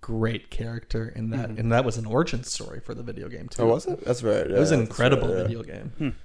great 0.01 0.49
character 0.49 1.11
in 1.15 1.29
that, 1.31 1.49
and 1.51 1.71
that 1.71 1.85
was 1.85 1.97
an 1.97 2.05
origin 2.05 2.43
story 2.43 2.79
for 2.79 2.93
the 2.93 3.03
video 3.03 3.27
game 3.29 3.47
too. 3.49 3.63
Oh, 3.63 3.67
was 3.67 3.85
it? 3.85 4.03
That's 4.05 4.23
right. 4.23 4.49
It 4.49 4.51
was 4.51 4.71
an 4.71 4.79
that's 4.79 4.89
incredible 4.89 5.27
right, 5.27 5.37
yeah. 5.37 5.43
video 5.43 5.63
game. 5.63 6.15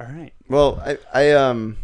All 0.00 0.06
right, 0.06 0.32
Well, 0.48 0.80
I, 0.84 0.98
I 1.12 1.30
um. 1.32 1.76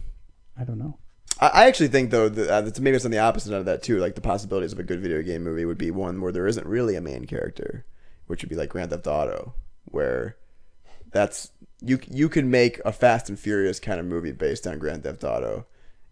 I 0.59 0.65
don't 0.65 0.79
know. 0.79 0.99
I 1.41 1.49
I 1.49 1.65
actually 1.67 1.89
think 1.89 2.11
though 2.11 2.29
that 2.29 2.49
uh, 2.49 2.61
that's 2.63 2.79
maybe 2.81 2.97
it's 2.97 3.05
on 3.05 3.11
the 3.11 3.19
opposite 3.19 3.51
end 3.51 3.59
of 3.59 3.65
that 3.67 3.83
too. 3.83 3.99
Like 3.99 4.15
the 4.15 4.21
possibilities 4.21 4.73
of 4.73 4.79
a 4.79 4.85
good 4.85 5.01
video 5.01 5.21
game 5.23 5.43
movie 5.43 5.65
would 5.65 5.79
be 5.79 5.91
one 5.91 6.21
where 6.21 6.33
there 6.33 6.47
isn't 6.47 6.67
really 6.67 6.95
a 6.95 7.01
main 7.01 7.27
character, 7.27 7.85
which 8.27 8.43
would 8.43 8.49
be 8.51 8.57
like 8.57 8.71
Grand 8.71 8.91
Theft 8.91 9.07
Auto, 9.07 9.55
where 9.85 10.37
that's 11.11 11.51
you 11.83 11.99
you 12.09 12.29
can 12.29 12.51
make 12.51 12.81
a 12.85 12.93
Fast 12.93 13.29
and 13.29 13.39
Furious 13.39 13.81
kind 13.81 13.99
of 13.99 14.07
movie 14.07 14.33
based 14.33 14.67
on 14.67 14.79
Grand 14.79 15.03
Theft 15.03 15.25
Auto, 15.25 15.67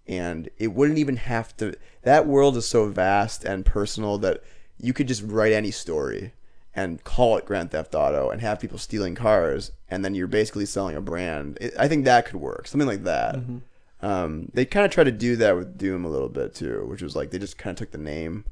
and 0.07 0.51
it 0.59 0.69
wouldn't 0.75 0.99
even 0.99 1.17
have 1.17 1.57
to. 1.59 1.75
That 2.03 2.27
world 2.27 2.57
is 2.57 2.67
so 2.67 2.89
vast 2.89 3.45
and 3.45 3.65
personal 3.65 4.19
that 4.19 4.43
you 4.83 4.93
could 4.93 5.09
just 5.09 5.23
write 5.23 5.53
any 5.53 5.71
story 5.71 6.33
and 6.75 7.03
call 7.05 7.37
it 7.39 7.47
Grand 7.47 7.71
Theft 7.71 7.95
Auto 7.95 8.29
and 8.31 8.41
have 8.43 8.61
people 8.61 8.77
stealing 8.79 9.15
cars, 9.15 9.73
and 9.91 10.05
then 10.05 10.15
you're 10.15 10.27
basically 10.27 10.67
selling 10.67 10.97
a 10.97 11.01
brand. 11.01 11.57
It, 11.61 11.73
I 11.79 11.89
think 11.89 12.05
that 12.05 12.27
could 12.27 12.37
work, 12.37 12.67
something 12.67 12.89
like 12.89 13.05
that. 13.05 13.37
Um, 14.01 14.51
they 14.53 14.65
kind 14.65 14.85
of 14.85 14.91
tried 14.91 15.05
to 15.05 15.13
do 15.13 15.37
that 15.37 15.55
with 15.57 15.79
Doom 15.79 16.05
a 16.05 16.09
little 16.11 16.29
bit 16.29 16.55
too, 16.55 16.85
which 16.89 17.03
was 17.03 17.15
like 17.15 17.31
they 17.31 17.39
just 17.39 17.57
kind 17.59 17.73
of 17.75 17.79
took 17.79 17.93
the 17.93 17.99
name 17.99 18.45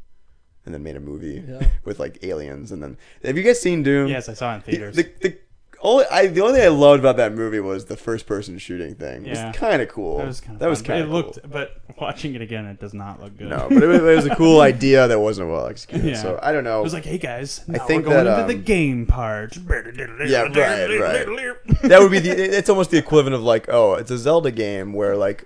and 0.65 0.73
then 0.75 0.83
made 0.83 0.95
a 0.97 1.01
movie 1.01 1.43
Yeah. 1.49 1.67
with 1.85 1.99
like 1.99 2.23
aliens. 2.23 2.71
And 2.71 2.83
then 2.83 2.97
have 3.25 3.37
you 3.37 3.43
guys 3.43 3.61
seen 3.61 3.83
Doom? 3.83 4.09
Yes, 4.09 4.29
I 4.29 4.35
saw 4.35 4.53
it 4.53 4.57
in 4.57 4.61
The, 4.61 4.67
theaters. 4.71 4.97
the, 4.97 5.11
the 5.23 5.39
only 5.83 6.05
I 6.11 6.27
the 6.27 6.41
only 6.43 6.55
thing 6.59 6.65
I 6.65 6.69
loved 6.69 7.01
about 7.01 7.17
that 7.17 7.33
movie 7.35 7.61
was 7.61 7.87
the 7.87 7.97
first 7.97 8.27
person 8.27 8.59
shooting 8.59 8.95
thing. 8.95 9.27
It 9.27 9.35
Yeah. 9.35 9.49
was 9.49 9.57
kind 9.57 9.81
of 9.83 9.89
cool. 9.89 10.19
that 10.19 10.27
was 10.27 10.41
kind 10.41 10.55
of 10.57 10.61
that 10.61 10.69
was 10.69 10.83
kind 10.83 11.01
It 11.01 11.05
of 11.05 11.11
looked, 11.11 11.39
but 11.51 11.77
watching 12.01 12.35
it 12.35 12.43
again, 12.43 12.67
it 12.67 12.81
does 12.81 12.95
not 12.95 13.21
look 13.23 13.37
good. 13.37 13.49
no, 13.49 13.67
but 13.69 13.83
it 13.83 13.87
was, 13.87 14.01
it 14.01 14.17
was 14.17 14.27
a 14.27 14.35
cool 14.37 14.61
idea 14.73 15.09
that 15.09 15.19
wasn't 15.19 15.49
well 15.49 15.67
executed. 15.67 16.11
Yeah. 16.11 16.23
So 16.23 16.39
I 16.43 16.53
don't 16.53 16.65
know. 16.65 16.81
It 16.81 16.85
was 16.85 16.95
like, 16.95 17.05
hey 17.05 17.19
guys, 17.19 17.63
now 17.67 17.85
think 17.87 18.05
we're 18.07 18.13
going 18.13 18.25
that, 18.27 18.41
into 18.41 18.53
the 18.53 18.59
um, 18.59 18.65
game 18.65 19.07
part. 19.07 19.57
Yeah, 19.57 20.43
right, 20.43 21.01
right. 21.01 21.57
that 21.83 21.99
would 22.01 22.11
be 22.11 22.19
the. 22.19 22.31
It's 22.31 22.69
almost 22.69 22.91
the 22.91 22.99
equivalent 22.99 23.35
of 23.35 23.43
like, 23.43 23.69
oh, 23.69 23.95
it's 23.95 24.11
a 24.11 24.19
Zelda 24.19 24.51
game 24.51 24.93
where 24.93 25.17
like 25.17 25.45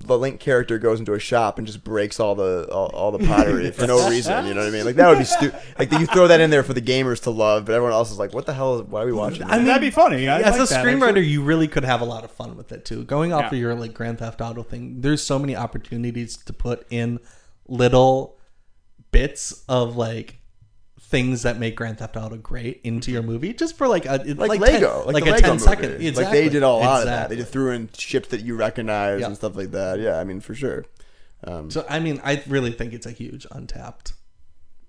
the 0.00 0.18
Link 0.18 0.40
character 0.40 0.78
goes 0.78 0.98
into 0.98 1.12
a 1.14 1.18
shop 1.18 1.58
and 1.58 1.66
just 1.66 1.82
breaks 1.84 2.18
all 2.20 2.34
the 2.34 2.68
all, 2.70 2.86
all 2.88 3.10
the 3.12 3.24
pottery 3.26 3.70
for 3.70 3.86
no 3.86 4.08
reason. 4.10 4.46
You 4.46 4.54
know 4.54 4.60
what 4.60 4.68
I 4.68 4.70
mean? 4.70 4.84
Like 4.84 4.96
that 4.96 5.08
would 5.08 5.18
be 5.18 5.24
stupid. 5.24 5.58
Like 5.78 5.90
you 5.92 6.06
throw 6.06 6.28
that 6.28 6.40
in 6.40 6.50
there 6.50 6.62
for 6.62 6.72
the 6.74 6.82
gamers 6.82 7.22
to 7.22 7.30
love, 7.30 7.64
but 7.66 7.72
everyone 7.74 7.92
else 7.92 8.10
is 8.10 8.18
like, 8.18 8.34
what 8.34 8.46
the 8.46 8.54
hell? 8.54 8.76
Is, 8.80 8.82
why 8.82 9.02
are 9.02 9.06
we 9.06 9.12
watching? 9.12 9.42
I 9.44 9.48
This? 9.48 9.56
mean, 9.58 9.66
that'd 9.66 9.80
be 9.80 9.90
funny. 9.90 10.28
I 10.28 10.40
As 10.40 10.58
like 10.58 10.68
a 10.68 10.72
that, 10.72 10.84
screenwriter, 10.84 11.08
actually. 11.08 11.26
you 11.28 11.42
really 11.42 11.68
could 11.68 11.84
have 11.84 12.00
a 12.00 12.04
lot 12.04 12.24
of 12.24 12.30
fun 12.30 12.56
with 12.56 12.72
it 12.72 12.84
too. 12.84 13.04
Going 13.04 13.32
off 13.32 13.42
Yeah. 13.42 13.46
of 13.48 13.54
your 13.54 13.74
like 13.74 13.94
Grand 13.94 14.18
Theft 14.18 14.40
Auto 14.40 14.62
thing, 14.62 15.00
there's 15.00 15.22
so 15.22 15.38
many 15.38 15.56
opportunities 15.56 16.36
to 16.36 16.52
put 16.52 16.86
in 16.90 17.18
little 17.68 18.38
bits 19.10 19.62
of 19.68 19.96
like 19.96 20.38
things 21.14 21.42
that 21.42 21.58
make 21.58 21.76
Grand 21.76 21.98
Theft 21.98 22.16
Auto 22.16 22.36
great 22.36 22.80
into 22.82 23.12
your 23.12 23.22
movie, 23.22 23.52
just 23.52 23.76
for 23.78 23.86
like 23.86 24.04
a 24.06 24.16
like, 24.36 24.48
like 24.48 24.60
Lego, 24.60 25.04
10, 25.04 25.06
like, 25.06 25.14
like 25.14 25.26
a 25.26 25.34
Lego 25.36 25.48
10 25.48 25.58
second. 25.60 25.90
movie. 25.92 26.08
Exactly. 26.08 26.24
Like 26.24 26.32
they 26.44 26.48
did 26.48 26.62
a 26.64 26.68
lot 26.68 27.00
of 27.02 27.06
that. 27.06 27.28
They 27.28 27.36
just 27.36 27.52
threw 27.52 27.70
in 27.70 27.88
ships 27.96 28.28
that 28.28 28.40
you 28.40 28.56
recognize 28.56 29.20
Yeah. 29.20 29.26
and 29.28 29.36
stuff 29.36 29.54
like 29.56 29.70
that. 29.70 30.00
Yeah, 30.00 30.18
I 30.18 30.24
mean 30.24 30.40
for 30.40 30.54
sure. 30.54 30.84
Um, 31.44 31.70
So 31.70 31.86
I 31.88 32.00
mean, 32.00 32.20
I 32.24 32.42
really 32.48 32.72
think 32.72 32.92
it's 32.94 33.06
a 33.06 33.10
huge 33.12 33.46
untapped 33.52 34.14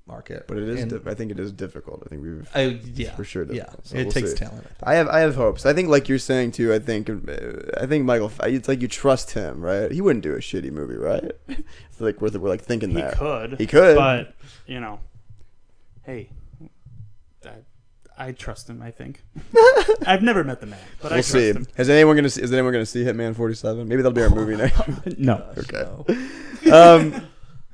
market, 0.07 0.45
but 0.47 0.57
it 0.57 0.69
is. 0.69 0.81
And 0.81 0.91
Di- 1.03 1.11
I 1.11 1.13
think 1.15 1.31
it 1.31 1.39
is 1.39 1.51
difficult. 1.51 2.03
I 2.05 2.09
think 2.09 2.21
we've. 2.23 2.49
I, 2.55 2.79
yeah, 2.93 3.15
for 3.15 3.23
sure 3.23 3.45
Yeah. 3.51 3.69
So 3.83 3.97
it 3.97 4.03
we'll 4.05 4.11
takes 4.11 4.31
see. 4.31 4.37
talent. 4.37 4.65
I 4.65 4.69
think. 4.69 4.83
I 4.83 4.93
have 4.95 5.07
I 5.09 5.19
have 5.19 5.35
hopes. 5.35 5.65
I 5.65 5.73
think 5.73 5.89
like 5.89 6.09
you're 6.09 6.17
saying 6.19 6.51
too. 6.53 6.73
I 6.73 6.79
think 6.79 7.09
uh, 7.09 7.15
I 7.79 7.85
think 7.85 8.05
Michael. 8.05 8.31
It's 8.43 8.67
like 8.67 8.81
you 8.81 8.87
trust 8.87 9.31
him, 9.31 9.61
right? 9.61 9.91
He 9.91 10.01
wouldn't 10.01 10.23
do 10.23 10.33
a 10.33 10.39
shitty 10.39 10.71
movie, 10.71 10.95
right? 10.97 11.31
It's 11.91 12.01
like 12.01 12.19
we're, 12.19 12.29
we're 12.39 12.49
like 12.49 12.61
thinking 12.61 12.89
he 12.89 12.97
that 12.97 13.17
could. 13.17 13.57
He 13.57 13.65
could. 13.67 13.95
but 13.95 14.33
you 14.67 14.79
know, 14.81 14.99
hey, 16.05 16.29
I, 17.45 18.27
I 18.27 18.31
trust 18.31 18.69
him. 18.69 18.81
I 18.81 18.91
think 18.91 19.23
I've 20.07 20.21
never 20.23 20.43
met 20.43 20.61
the 20.61 20.67
man, 20.67 20.79
but 21.01 21.11
I 21.11 21.15
we'll 21.15 21.23
trust 21.23 21.31
see. 21.31 21.49
him. 21.49 21.67
Has 21.77 21.89
anyone 21.89 22.15
gonna 22.15 22.29
see? 22.29 22.41
Is 22.41 22.51
anyone 22.53 22.71
gonna 22.73 22.85
see 22.85 23.03
Hitman 23.03 23.35
47? 23.35 23.87
Maybe 23.87 24.01
that'll 24.01 24.13
be 24.13 24.21
our 24.21 24.29
movie 24.29 24.55
next. 24.55 24.81
No, 25.17 25.43
okay. 25.57 26.71
um, 26.71 27.27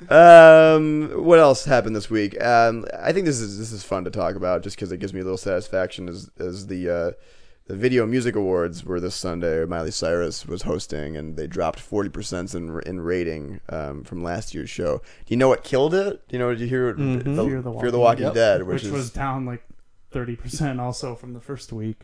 um, 0.10 1.24
what 1.24 1.40
else 1.40 1.66
happened 1.66 1.96
this 1.96 2.10
week? 2.10 2.42
Um, 2.44 2.86
I 3.00 3.14
think 3.14 3.26
this 3.26 3.40
is 3.40 3.58
this 3.60 3.72
is 3.72 3.84
fun 3.84 4.04
to 4.06 4.12
talk 4.12 4.36
about 4.36 4.64
just 4.64 4.76
because 4.76 4.92
it 4.92 4.98
gives 4.98 5.14
me 5.14 5.20
a 5.20 5.24
little 5.24 5.38
satisfaction. 5.38 6.10
As 6.10 6.30
as 6.40 6.68
the 6.68 6.90
uh, 6.90 7.12
the 7.72 7.78
Video 7.78 8.06
Music 8.06 8.36
Awards 8.36 8.84
were 8.84 9.00
this 9.00 9.16
Sunday. 9.16 9.64
Miley 9.64 9.92
Cyrus 9.92 10.46
was 10.46 10.64
hosting, 10.64 11.16
and 11.16 11.38
they 11.38 11.48
dropped 11.48 11.80
forty 11.80 12.10
percent 12.10 12.54
in 12.54 12.82
in 12.86 13.00
rating 13.00 13.62
um, 13.70 14.04
from 14.04 14.22
last 14.22 14.54
year's 14.54 14.70
show. 14.70 14.98
Do 14.98 15.34
you 15.34 15.38
know 15.38 15.48
what 15.48 15.64
killed 15.64 15.94
it? 15.94 16.28
Do 16.28 16.36
you 16.36 16.40
know? 16.40 16.50
Did 16.50 16.60
you 16.60 16.68
hear? 16.68 16.90
it? 16.90 16.98
Mhm. 16.98 17.24
The, 17.24 17.46
Fear 17.46 17.62
the 17.62 17.72
Fear 17.80 17.92
the 17.92 18.00
Walking 18.00 18.00
Walking 18.00 18.24
Yep. 18.26 18.34
Dead, 18.34 18.64
which, 18.64 18.74
which, 18.74 18.84
is 18.84 18.92
was 18.92 19.10
down 19.10 19.46
like 19.46 19.64
thirty 20.12 20.36
percent 20.36 20.82
also 20.82 21.16
from 21.16 21.34
the 21.34 21.40
first 21.40 21.72
week. 21.72 22.02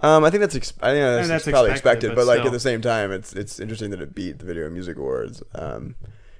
Um, 0.00 0.22
I 0.22 0.30
think 0.30 0.42
that's 0.42 0.54
ex- 0.54 0.74
I 0.80 0.92
think 0.92 1.02
that's, 1.02 1.28
that's 1.28 1.48
probably 1.48 1.72
expected, 1.72 1.72
expected, 1.72 2.08
but 2.10 2.22
but, 2.22 2.26
like 2.28 2.36
still. 2.38 2.46
at 2.46 2.52
the 2.52 2.60
same 2.60 2.80
time, 2.80 3.10
it's 3.10 3.32
it's 3.32 3.58
interesting 3.58 3.90
that 3.90 4.00
it 4.00 4.14
beat 4.14 4.38
the 4.38 4.44
Video 4.44 4.70
Music 4.70 4.96
Awards. 4.96 5.42
Um, 5.56 5.96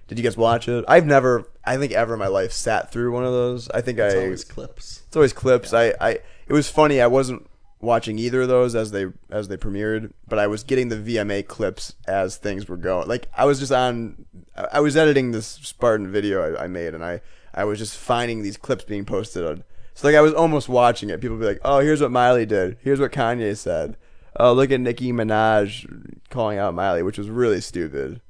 did 0.07 0.17
you 0.17 0.23
guys 0.23 0.37
watch 0.37 0.69
it? 0.69 0.85
I've 0.87 1.07
never, 1.07 1.45
I 1.65 1.77
think, 1.77 1.91
ever 1.93 2.13
in 2.15 2.21
my 2.21 2.29
life 2.29 2.53
sat 2.53 2.93
through 2.93 3.13
one 3.13 3.25
of 3.25 3.33
those. 3.33 3.69
I 3.71 3.81
think 3.81 3.99
It's 3.99 4.15
I 4.15 4.19
always 4.19 4.45
clips. 4.45 5.03
it's 5.09 5.17
always 5.17 5.33
clips. 5.33 5.73
I, 5.75 5.93
I 6.01 6.11
it 6.47 6.53
was 6.53 6.69
funny. 6.71 7.01
I 7.01 7.09
wasn't 7.09 7.50
watching 7.81 8.19
either 8.19 8.43
of 8.43 8.49
those 8.49 8.75
as 8.75 8.91
they 8.91 9.07
as 9.31 9.49
they 9.49 9.57
premiered, 9.57 10.13
but 10.29 10.39
I 10.39 10.47
was 10.47 10.63
getting 10.63 10.89
the 10.89 10.97
VMA 10.97 11.47
clips 11.47 11.95
as 12.07 12.37
things 12.37 12.69
were 12.69 12.77
going. 12.77 13.09
Like 13.09 13.29
I 13.37 13.45
was 13.45 13.59
just 13.59 13.73
on, 13.73 14.27
I 14.73 14.81
was 14.81 14.97
editing 14.97 15.33
this 15.33 15.47
Spartan 15.47 16.11
video 16.11 16.55
I, 16.55 16.65
I 16.65 16.67
made, 16.67 16.95
and 16.95 17.05
I 17.05 17.21
I 17.55 17.65
was 17.65 17.79
just 17.79 17.97
finding 17.97 18.43
these 18.43 18.57
clips 18.57 18.85
being 18.85 19.05
posted 19.05 19.45
on. 19.45 19.65
So 19.95 20.09
like 20.09 20.17
I 20.17 20.21
was 20.21 20.35
almost 20.35 20.69
watching 20.69 21.11
it. 21.11 21.21
People 21.21 21.37
would 21.37 21.43
be 21.43 21.49
like, 21.49 21.61
"Oh, 21.65 21.81
here's 21.81 22.01
what 22.01 22.11
Miley 22.11 22.47
did. 22.47 22.79
Here's 22.83 23.01
what 23.01 23.13
Kanye 23.13 23.57
said. 23.57 23.97
Oh, 24.37 24.53
look 24.53 24.71
at 24.71 24.81
Nicki 24.81 25.13
Minaj 25.13 26.21
calling 26.31 26.59
out 26.59 26.75
Miley, 26.75 27.03
which 27.03 27.19
was 27.19 27.29
really 27.29 27.61
stupid." 27.61 28.21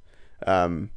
Um, 0.46 0.90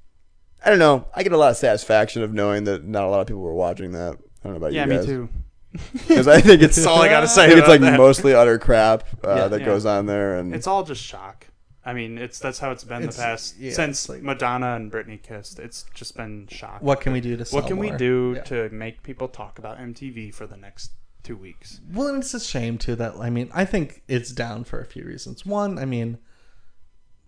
I 0.65 0.69
don't 0.69 0.79
know. 0.79 1.05
I 1.13 1.23
get 1.23 1.33
a 1.33 1.37
lot 1.37 1.51
of 1.51 1.57
satisfaction 1.57 2.23
of 2.23 2.33
knowing 2.33 2.63
that 2.63 2.85
not 2.85 3.03
a 3.03 3.09
lot 3.09 3.19
of 3.19 3.27
people 3.27 3.41
were 3.41 3.53
watching 3.53 3.91
that. 3.91 4.13
I 4.13 4.47
don't 4.47 4.53
know 4.53 4.57
about 4.57 4.71
you. 4.71 4.79
Yeah, 4.79 4.85
me 4.85 4.95
guys 4.95 5.05
too. 5.05 5.29
because 5.93 6.27
I 6.27 6.39
think 6.41 6.61
it's 6.61 6.85
all 6.85 7.01
I 7.01 7.07
gotta 7.09 7.27
say 7.37 7.45
I 7.45 7.47
think 7.47 7.59
it's 7.59 7.67
about 7.67 7.71
like 7.71 7.81
that. 7.81 7.97
mostly 7.97 8.33
utter 8.33 8.59
crap 8.59 9.03
uh, 9.25 9.35
Yeah. 9.35 9.47
that 9.47 9.59
Yeah. 9.61 9.65
goes 9.65 9.85
on 9.85 10.05
there, 10.05 10.37
and 10.37 10.53
It's 10.53 10.67
all 10.67 10.83
just 10.83 11.01
shock. 11.03 11.47
I 11.85 11.91
mean, 11.93 12.17
it's 12.17 12.39
that's 12.39 12.59
how 12.59 12.71
it's 12.71 12.83
been 12.85 12.99
It's- 13.03 13.17
the 13.17 13.21
past 13.23 13.57
yeah, 13.59 13.73
since 13.73 14.03
it's 14.03 14.09
like- 14.09 14.21
Madonna 14.23 14.75
and 14.75 14.91
Britney 14.91 15.21
kissed. 15.21 15.59
It's 15.59 15.85
just 15.93 16.15
been 16.15 16.47
shock. 16.47 16.81
What 16.81 17.01
can 17.01 17.11
we 17.11 17.19
do 17.21 17.35
to? 17.35 17.43
Sell 17.43 17.59
What 17.59 17.67
can 17.67 17.77
we 17.77 17.89
more? 17.89 17.97
do 17.97 18.33
Yeah. 18.37 18.43
to 18.43 18.69
make 18.69 19.03
people 19.03 19.27
talk 19.27 19.59
about 19.59 19.77
MTV 19.79 20.31
for 20.33 20.47
the 20.47 20.55
next 20.57 20.91
two 21.23 21.35
weeks? 21.35 21.81
Well, 21.93 22.07
and 22.07 22.19
it's 22.23 22.33
a 22.33 22.39
shame 22.39 22.77
too 22.77 22.95
that 22.97 23.15
I 23.19 23.29
mean 23.29 23.49
I 23.53 23.65
think 23.65 24.03
it's 24.07 24.31
down 24.31 24.63
for 24.63 24.79
a 24.79 24.85
few 24.85 25.03
reasons. 25.05 25.45
One, 25.45 25.77
I 25.79 25.85
mean, 25.85 26.19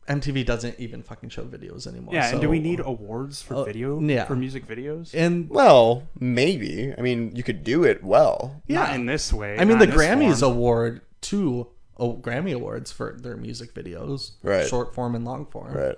MTV 0.07 0.45
doesn't 0.45 0.79
even 0.79 1.01
fucking 1.01 1.29
show 1.29 1.43
videos 1.45 1.87
anymore. 1.87 2.13
Yeah, 2.13 2.29
and 2.29 2.39
do 2.41 2.47
we 2.49 2.59
need 2.59 2.79
awards 2.79 3.41
for 3.41 3.55
Uh, 3.55 3.63
video? 3.63 3.99
yeah. 3.99 4.25
for 4.25 4.35
music 4.35 4.67
videos. 4.67 5.13
And 5.15 5.49
well, 5.49 6.07
maybe. 6.19 6.93
I 6.95 7.01
mean, 7.01 7.35
you 7.35 7.41
could 7.43 7.63
do 7.63 7.83
it 7.83 8.03
well. 8.03 8.61
Not 8.67 8.93
in 8.93 9.05
this 9.07 9.33
way. 9.33 9.57
I 9.57 9.65
mean, 9.65 9.79
the 9.79 9.87
Grammys 9.87 10.41
form. 10.41 10.51
award 10.53 11.01
two 11.21 11.67
oh, 11.97 12.17
Grammy 12.17 12.53
awards 12.53 12.91
for 12.91 13.17
their 13.19 13.37
music 13.37 13.73
videos, 13.73 14.31
Right. 14.43 14.67
Short 14.67 14.93
form 14.93 15.15
and 15.15 15.25
long 15.25 15.45
form, 15.45 15.73
Right. 15.73 15.95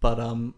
But 0.00 0.20
um, 0.20 0.54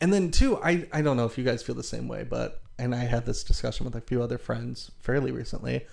and 0.00 0.12
then 0.12 0.30
two, 0.30 0.58
I 0.62 0.86
I 0.92 1.00
don't 1.02 1.16
know 1.16 1.24
if 1.24 1.38
you 1.38 1.44
guys 1.44 1.62
feel 1.62 1.74
the 1.74 1.82
same 1.82 2.08
way, 2.08 2.24
but 2.24 2.60
and 2.78 2.94
I 2.94 3.04
had 3.04 3.24
this 3.24 3.42
discussion 3.42 3.86
with 3.86 3.94
a 3.94 4.00
few 4.02 4.22
other 4.22 4.36
friends 4.38 4.90
fairly 5.00 5.32
recently. 5.32 5.86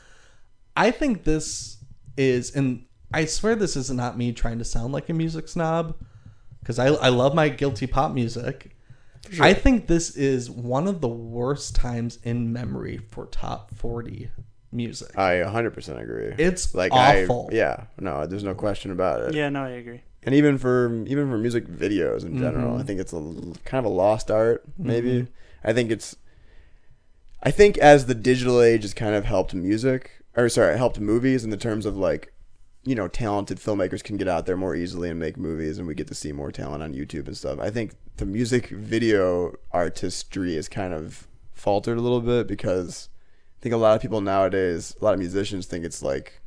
I 0.75 0.91
think 0.91 1.23
this 1.23 1.77
is, 2.17 2.51
and 2.55 2.85
I 3.13 3.25
swear 3.25 3.55
this 3.55 3.75
is 3.75 3.89
not 3.91 4.17
me 4.17 4.31
trying 4.33 4.57
to 4.59 4.65
sound 4.65 4.93
like 4.93 5.09
a 5.09 5.13
music 5.13 5.47
snob, 5.47 5.95
because 6.59 6.79
I 6.79 6.87
I 6.87 7.09
love 7.09 7.33
my 7.35 7.49
guilty 7.49 7.87
pop 7.87 8.13
music. 8.13 8.75
I 9.39 9.53
think 9.53 9.87
this 9.87 10.15
is 10.17 10.49
one 10.51 10.85
of 10.87 10.99
the 10.99 11.07
worst 11.07 11.75
times 11.75 12.19
in 12.23 12.51
memory 12.51 12.99
for 13.11 13.25
top 13.27 13.73
forty 13.73 14.29
music. 14.71 15.17
I 15.17 15.35
100% 15.35 16.01
agree. 16.01 16.33
It's 16.37 16.73
like 16.75 16.91
awful. 16.91 17.47
I, 17.51 17.55
yeah, 17.55 17.83
no, 17.99 18.25
there's 18.25 18.43
no 18.43 18.53
question 18.55 18.91
about 18.91 19.21
it. 19.21 19.33
Yeah, 19.35 19.47
no, 19.49 19.63
I 19.63 19.69
agree. 19.69 20.01
And 20.23 20.33
even 20.35 20.57
for 20.57 21.03
even 21.05 21.29
for 21.29 21.37
music 21.37 21.67
videos 21.67 22.23
in 22.25 22.37
general, 22.37 22.71
Mm-hmm. 22.71 22.81
I 22.81 22.83
think 22.83 22.99
it's 22.99 23.13
a 23.13 23.17
l- 23.17 23.55
kind 23.65 23.85
of 23.85 23.91
a 23.91 23.95
lost 23.95 24.31
art. 24.31 24.63
Maybe 24.77 25.27
I 25.63 25.73
think 25.73 25.91
it's. 25.91 26.15
I 27.41 27.51
think 27.51 27.77
as 27.77 28.05
the 28.05 28.15
digital 28.15 28.61
age 28.61 28.83
has 28.83 28.93
kind 28.93 29.15
of 29.15 29.25
helped 29.25 29.53
music, 29.53 30.11
or 30.35 30.47
sorry, 30.49 30.77
helped 30.77 30.99
movies 30.99 31.43
in 31.43 31.49
the 31.49 31.57
terms 31.57 31.85
of 31.85 31.97
like, 31.97 32.33
you 32.83 32.95
know, 32.95 33.07
talented 33.07 33.59
filmmakers 33.59 34.03
can 34.03 34.17
get 34.17 34.27
out 34.27 34.45
there 34.45 34.57
more 34.57 34.75
easily 34.75 35.09
and 35.09 35.19
make 35.19 35.37
movies, 35.37 35.77
and 35.77 35.87
we 35.87 35.95
get 35.95 36.07
to 36.07 36.15
see 36.15 36.31
more 36.31 36.51
talent 36.51 36.83
on 36.83 36.93
YouTube 36.93 37.27
and 37.27 37.37
stuff. 37.37 37.59
I 37.59 37.69
think 37.69 37.93
the 38.17 38.25
music 38.25 38.67
video 38.67 39.53
artistry 39.71 40.55
is 40.57 40.67
kind 40.67 40.93
of 40.93 41.27
faltered 41.53 41.97
a 41.97 42.01
little 42.01 42.21
bit 42.21 42.47
because 42.47 43.09
I 43.59 43.63
think 43.63 43.73
a 43.73 43.77
lot 43.77 43.95
of 43.95 44.01
people 44.01 44.21
nowadays, 44.21 44.95
a 44.99 45.03
lot 45.03 45.13
of 45.13 45.19
musicians 45.19 45.65
think 45.65 45.85
it's 45.85 46.03
like, 46.03 46.41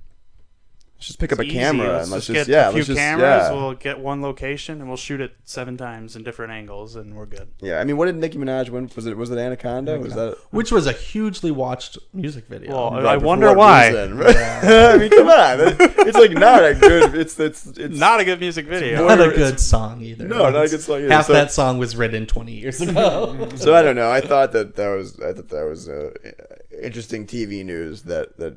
let's 0.97 1.07
just 1.09 1.19
pick 1.19 1.33
up 1.33 1.39
a 1.39 1.43
easy. 1.43 1.53
camera 1.55 1.89
Let's 1.89 2.05
and 2.05 2.13
let's 2.13 2.27
just 2.27 2.37
just, 2.37 2.49
get 2.49 2.53
yeah, 2.53 2.69
a 2.69 2.71
few 2.71 2.77
let's 2.79 2.87
just 2.89 2.99
cameras. 2.99 3.23
yeah. 3.49 3.53
We'll 3.53 3.75
get 3.75 3.99
one 4.01 4.23
location 4.23 4.81
and 4.81 4.89
we'll 4.89 4.97
shoot 4.97 5.21
it 5.21 5.35
seven 5.45 5.77
times 5.77 6.17
in 6.17 6.23
different 6.25 6.53
angles, 6.53 6.97
and 6.97 7.15
we're 7.15 7.27
good. 7.27 7.49
yeah, 7.61 7.79
I 7.81 7.85
mean, 7.85 7.97
what 7.97 8.07
did 8.07 8.17
Nicki 8.17 8.39
Minaj 8.39 8.71
win? 8.71 8.91
Was 8.97 9.07
it 9.07 9.17
was 9.17 9.31
it 9.31 9.39
Anaconda? 9.39 9.99
Was 9.99 10.15
that? 10.15 10.37
which 10.51 10.73
was 10.73 10.87
a 10.87 10.93
hugely 10.93 11.51
watched 11.51 11.99
music 12.13 12.47
video. 12.47 12.73
Well, 12.73 13.03
Right, 13.03 13.07
I 13.07 13.17
wonder 13.19 13.53
why. 13.55 13.89
reason? 13.89 14.23
I 14.27 14.97
mean, 14.99 15.11
come 15.11 15.29
on, 15.29 15.59
it's 16.07 16.17
like 16.19 16.33
not 16.33 16.65
a 16.65 16.75
good. 16.75 17.15
It's 17.15 17.39
it's 17.39 17.67
it's 17.67 17.99
Not 17.99 18.21
a 18.21 18.25
good 18.25 18.41
music 18.41 18.67
video. 18.67 19.07
not 19.07 19.21
a 19.21 19.25
it's- 19.31 19.37
good 19.37 19.61
song 19.61 20.01
either. 20.03 20.27
No, 20.27 20.51
not 20.51 20.65
a 20.65 20.69
good 20.69 20.81
song 20.81 20.99
either. 21.01 21.09
Half 21.13 21.27
So- 21.27 21.33
that 21.35 21.53
song 21.53 21.79
was 21.79 21.95
written 21.97 22.27
20 22.27 22.53
years 22.53 22.81
ago. 22.81 23.49
So 23.57 23.75
I 23.75 23.83
don't 23.83 23.97
know. 23.97 24.11
I 24.11 24.21
thought 24.21 24.53
that 24.53 24.77
that 24.77 24.89
was 24.89 25.19
I 25.21 25.33
thought 25.33 25.49
that 25.49 25.65
was 25.65 25.89
uh, 25.89 26.11
interesting 26.83 27.27
TV 27.27 27.65
news 27.65 28.03
that 28.03 28.37
that 28.39 28.55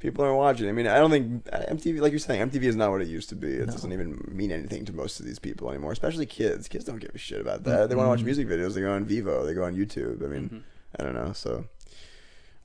people 0.00 0.24
aren't 0.24 0.36
watching. 0.38 0.68
I 0.68 0.72
mean, 0.72 0.86
I 0.86 0.98
don't 0.98 1.10
think 1.10 1.44
MTV, 1.44 2.00
like 2.00 2.10
you're 2.12 2.18
saying, 2.18 2.50
MTV 2.50 2.64
is 2.64 2.74
not 2.76 2.90
what 2.90 3.00
it 3.02 3.08
used 3.08 3.28
to 3.28 3.36
be. 3.36 3.48
It 3.48 3.66
doesn't 3.66 3.92
even 3.92 4.20
mean 4.32 4.50
anything 4.50 4.84
to 4.86 4.92
most 4.92 5.20
of 5.20 5.26
these 5.26 5.38
people 5.38 5.70
anymore, 5.70 5.92
especially 5.92 6.26
kids. 6.26 6.66
Kids 6.66 6.84
don't 6.84 6.98
give 6.98 7.14
a 7.14 7.18
shit 7.18 7.40
about 7.40 7.62
that. 7.64 7.88
They 7.88 7.94
want 7.94 8.06
to 8.06 8.10
watch 8.10 8.22
music 8.24 8.48
videos. 8.48 8.74
They 8.74 8.80
go 8.80 8.92
on 8.92 9.06
Vevo. 9.06 9.46
They 9.46 9.54
go 9.54 9.62
on 9.64 9.76
YouTube. 9.76 10.24
I 10.24 10.26
mean, 10.26 10.64
I 10.98 11.04
don't 11.04 11.14
know. 11.14 11.32
So 11.32 11.66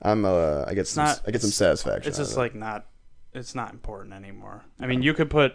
I'm 0.02 0.24
uh, 0.24 0.64
I 0.66 0.74
get 0.74 0.88
some 0.88 1.04
not- 1.04 1.22
I 1.26 1.30
get 1.30 1.42
some 1.42 1.50
satisfaction. 1.50 2.08
It's 2.08 2.18
just 2.18 2.32
of 2.32 2.38
it. 2.38 2.40
like 2.40 2.54
not. 2.54 2.86
It's 3.34 3.54
not 3.54 3.72
important 3.72 4.14
anymore. 4.14 4.64
I 4.80 4.86
mean, 4.86 5.02
you 5.02 5.14
could 5.14 5.30
put. 5.30 5.54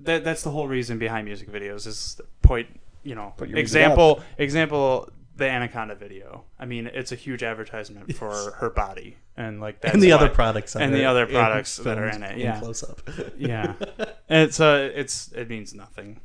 That 0.00 0.24
that's 0.24 0.42
the 0.42 0.50
whole 0.50 0.66
reason 0.66 0.98
behind 0.98 1.26
music 1.26 1.50
videos 1.50 1.86
is 1.86 2.20
point. 2.42 2.68
You 3.02 3.14
know, 3.14 3.32
example 3.40 4.20
example 4.36 5.08
the 5.40 5.50
Anaconda 5.50 5.94
video. 5.94 6.44
I 6.58 6.66
mean, 6.66 6.86
it's 6.86 7.10
a 7.10 7.16
huge 7.16 7.42
advertisement 7.42 8.14
for 8.14 8.52
her 8.58 8.70
body 8.70 9.16
and 9.36 9.60
like 9.60 9.80
that's 9.80 9.94
and 9.94 10.02
the 10.02 10.10
why- 10.10 10.16
other 10.16 10.28
products 10.28 10.76
and 10.76 10.94
the 10.94 11.06
other 11.06 11.26
products 11.26 11.78
that 11.78 11.98
are 11.98 12.06
in 12.08 12.22
it. 12.22 12.38
Yeah, 12.38 12.60
close 12.60 12.84
up. 12.84 13.00
yeah. 13.36 13.74
it's 14.28 14.60
uh, 14.60 14.90
it's 14.94 15.32
it 15.32 15.48
means 15.48 15.74
nothing. 15.74 16.20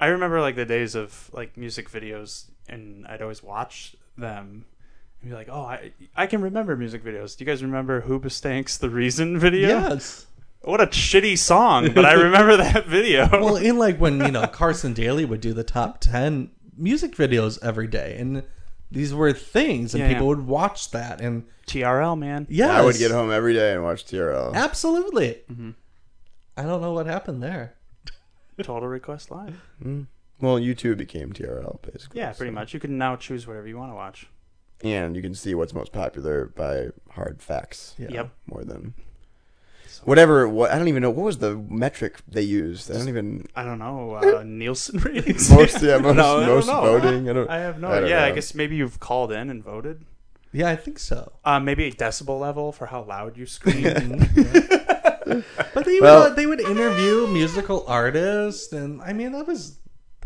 I 0.00 0.06
remember 0.06 0.40
like 0.40 0.56
the 0.56 0.64
days 0.64 0.94
of 0.94 1.30
like 1.32 1.56
music 1.56 1.90
videos, 1.90 2.44
and 2.68 3.06
I'd 3.06 3.20
always 3.20 3.42
watch 3.42 3.96
them. 4.16 4.64
And 5.20 5.30
be 5.30 5.36
like, 5.36 5.48
oh, 5.50 5.62
I 5.62 5.92
I 6.16 6.26
can 6.28 6.40
remember 6.40 6.76
music 6.76 7.02
videos. 7.02 7.36
Do 7.36 7.44
you 7.44 7.50
guys 7.50 7.62
remember 7.62 8.02
Hoobastank's 8.02 8.78
"The 8.78 8.88
Reason" 8.88 9.36
video? 9.36 9.68
Yes. 9.68 10.26
What 10.60 10.80
a 10.80 10.86
shitty 10.86 11.38
song, 11.38 11.92
but 11.92 12.04
I 12.04 12.12
remember 12.26 12.56
that 12.56 12.86
video. 12.86 13.28
Well, 13.30 13.56
in 13.56 13.78
like 13.78 13.98
when 13.98 14.20
you 14.20 14.30
know 14.30 14.46
Carson 14.46 14.92
Daly 14.92 15.24
would 15.24 15.40
do 15.40 15.52
the 15.52 15.64
top 15.64 15.98
ten 16.00 16.50
music 16.78 17.14
videos 17.16 17.58
every 17.62 17.86
day, 17.86 18.16
and 18.18 18.42
these 18.90 19.12
were 19.14 19.32
things, 19.32 19.94
and 19.94 20.02
Yeah. 20.02 20.08
people 20.12 20.28
would 20.28 20.46
watch 20.46 20.90
that, 20.92 21.20
and 21.20 21.44
TRL 21.66 22.16
man. 22.18 22.46
yeah, 22.48 22.72
I 22.78 22.82
would 22.84 22.96
get 22.96 23.10
home 23.10 23.30
every 23.30 23.52
day 23.52 23.74
and 23.74 23.82
watch 23.84 24.04
TRL. 24.06 24.54
Absolutely. 24.54 25.42
Mm-hmm. 25.50 25.70
I 26.56 26.62
don't 26.62 26.80
know 26.80 26.92
what 26.92 27.06
happened 27.06 27.42
there. 27.42 27.74
Total 28.62 28.88
Request 28.88 29.30
Live. 29.30 29.60
Well, 30.40 30.58
YouTube 30.58 30.96
became 30.96 31.32
TRL 31.32 31.80
basically. 31.82 32.20
Yeah, 32.20 32.32
pretty 32.32 32.50
so- 32.50 32.54
much. 32.54 32.72
You 32.74 32.80
can 32.80 32.96
now 32.98 33.16
choose 33.16 33.46
whatever 33.46 33.66
you 33.68 33.76
want 33.76 33.90
to 33.92 33.96
watch. 33.96 34.28
And 34.82 35.16
you 35.16 35.22
can 35.22 35.34
see 35.34 35.54
what's 35.54 35.74
most 35.74 35.92
popular 35.92 36.46
by 36.54 36.88
hard 37.10 37.42
facts. 37.42 37.94
Yeah. 37.98 38.08
Yep. 38.10 38.30
more 38.46 38.64
than 38.64 38.94
whatever. 40.04 40.48
What 40.48 40.70
I 40.70 40.78
don't 40.78 40.88
even 40.88 41.02
know 41.02 41.10
what 41.10 41.24
was 41.24 41.38
the 41.38 41.56
metric 41.56 42.20
they 42.28 42.42
used. 42.42 42.90
I 42.90 42.94
don't 42.98 43.08
even 43.08 43.46
I 43.56 43.64
don't 43.64 43.78
know 43.78 44.14
uh, 44.14 44.42
Nielsen 44.44 44.98
ratings. 45.04 45.50
most 45.50 45.82
yeah 45.82 45.98
most, 46.06 46.16
No, 46.16 46.38
I 46.38 46.46
don't 46.46 46.54
most 46.56 46.66
know. 46.66 46.80
voting. 46.80 47.28
I 47.28 47.32
don't. 47.32 47.50
I 47.50 47.58
have 47.58 47.80
no. 47.80 47.88
I 47.90 48.00
don't 48.00 48.08
yeah, 48.10 48.24
I 48.24 48.32
guess 48.32 48.54
maybe 48.54 48.76
you've 48.76 49.00
called 49.00 49.32
in 49.32 49.50
and 49.50 49.62
voted. 49.62 50.04
Yeah, 50.52 50.70
I 50.70 50.76
think 50.76 50.98
so. 50.98 51.32
Uh, 51.44 51.60
maybe 51.60 51.84
a 51.84 51.92
decibel 51.92 52.40
level 52.40 52.72
for 52.72 52.86
how 52.86 53.02
loud 53.02 53.36
you 53.36 53.44
scream. 53.56 54.18
But 55.74 55.84
they 55.84 56.00
Well- 56.00 56.24
would 56.24 56.36
they 56.36 56.46
would 56.46 56.60
interview 56.60 57.26
musical 57.26 57.84
artists, 57.86 58.72
and 58.72 59.02
I 59.02 59.12
mean 59.12 59.32
that 59.32 59.46
was. 59.46 59.76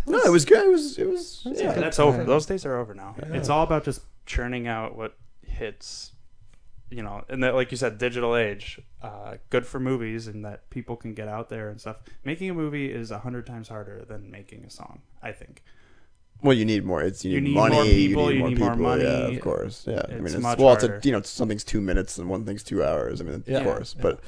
that 0.06 0.12
No, 0.12 0.18
it 0.24 0.30
was 0.30 0.44
good. 0.44 0.64
It 0.64 0.70
was 0.70 0.98
it 0.98 1.08
was 1.08 1.42
That's 1.44 1.60
yeah. 1.60 1.72
That's 1.72 1.96
time. 1.96 2.06
over. 2.06 2.24
Those 2.24 2.46
days 2.46 2.64
are 2.64 2.76
over 2.78 2.94
now. 2.94 3.16
It's 3.32 3.48
all 3.48 3.64
about 3.64 3.84
just 3.84 4.02
churning 4.26 4.68
out 4.68 4.96
what 4.96 5.16
hits. 5.44 6.12
You 6.92 7.02
know, 7.02 7.24
and 7.30 7.42
that, 7.42 7.54
like 7.54 7.70
you 7.70 7.76
said, 7.78 7.96
digital 7.98 8.36
age, 8.36 8.78
uh, 9.02 9.36
good 9.50 9.66
for 9.66 9.80
movies, 9.80 10.26
and 10.26 10.44
that 10.44 10.68
people 10.70 10.94
can 10.96 11.14
get 11.14 11.26
out 11.26 11.48
there 11.48 11.70
and 11.70 11.80
stuff. 11.80 11.96
Making 12.24 12.50
a 12.50 12.54
movie 12.54 12.92
is 12.92 13.10
a 13.10 13.20
hundred 13.20 13.46
times 13.46 13.68
harder 13.68 14.04
than 14.06 14.30
making 14.30 14.64
a 14.64 14.70
song. 14.70 15.00
I 15.22 15.32
think. 15.32 15.62
Well, 16.42 16.52
you 16.56 16.64
need 16.64 16.84
more. 16.84 17.00
It's 17.02 17.24
you, 17.24 17.32
You 17.34 17.40
need, 17.40 17.48
need 17.50 17.54
money. 17.54 17.74
more 17.76 17.84
people, 17.84 18.30
You 18.32 18.36
you 18.38 18.42
need 18.44 18.50
need 18.50 18.58
more 18.58 18.76
more 18.76 18.96
people. 18.96 19.10
Yeah, 19.10 19.36
of 19.36 19.40
course. 19.40 19.84
Yeah. 19.88 20.02
I 20.08 20.14
mean, 20.14 20.26
it's, 20.26 20.36
much 20.36 20.58
well, 20.58 20.74
it's 20.74 20.82
a, 20.84 21.00
you 21.04 21.12
know, 21.12 21.22
something's 21.22 21.62
two 21.64 21.80
minutes 21.80 22.18
and 22.18 22.28
one 22.28 22.44
thing's 22.44 22.62
two 22.64 22.82
hours. 22.84 23.20
I 23.20 23.24
mean, 23.24 23.44
Yeah. 23.46 23.58
of 23.58 23.64
course, 23.64 23.94
Yeah. 23.96 24.02
but 24.02 24.20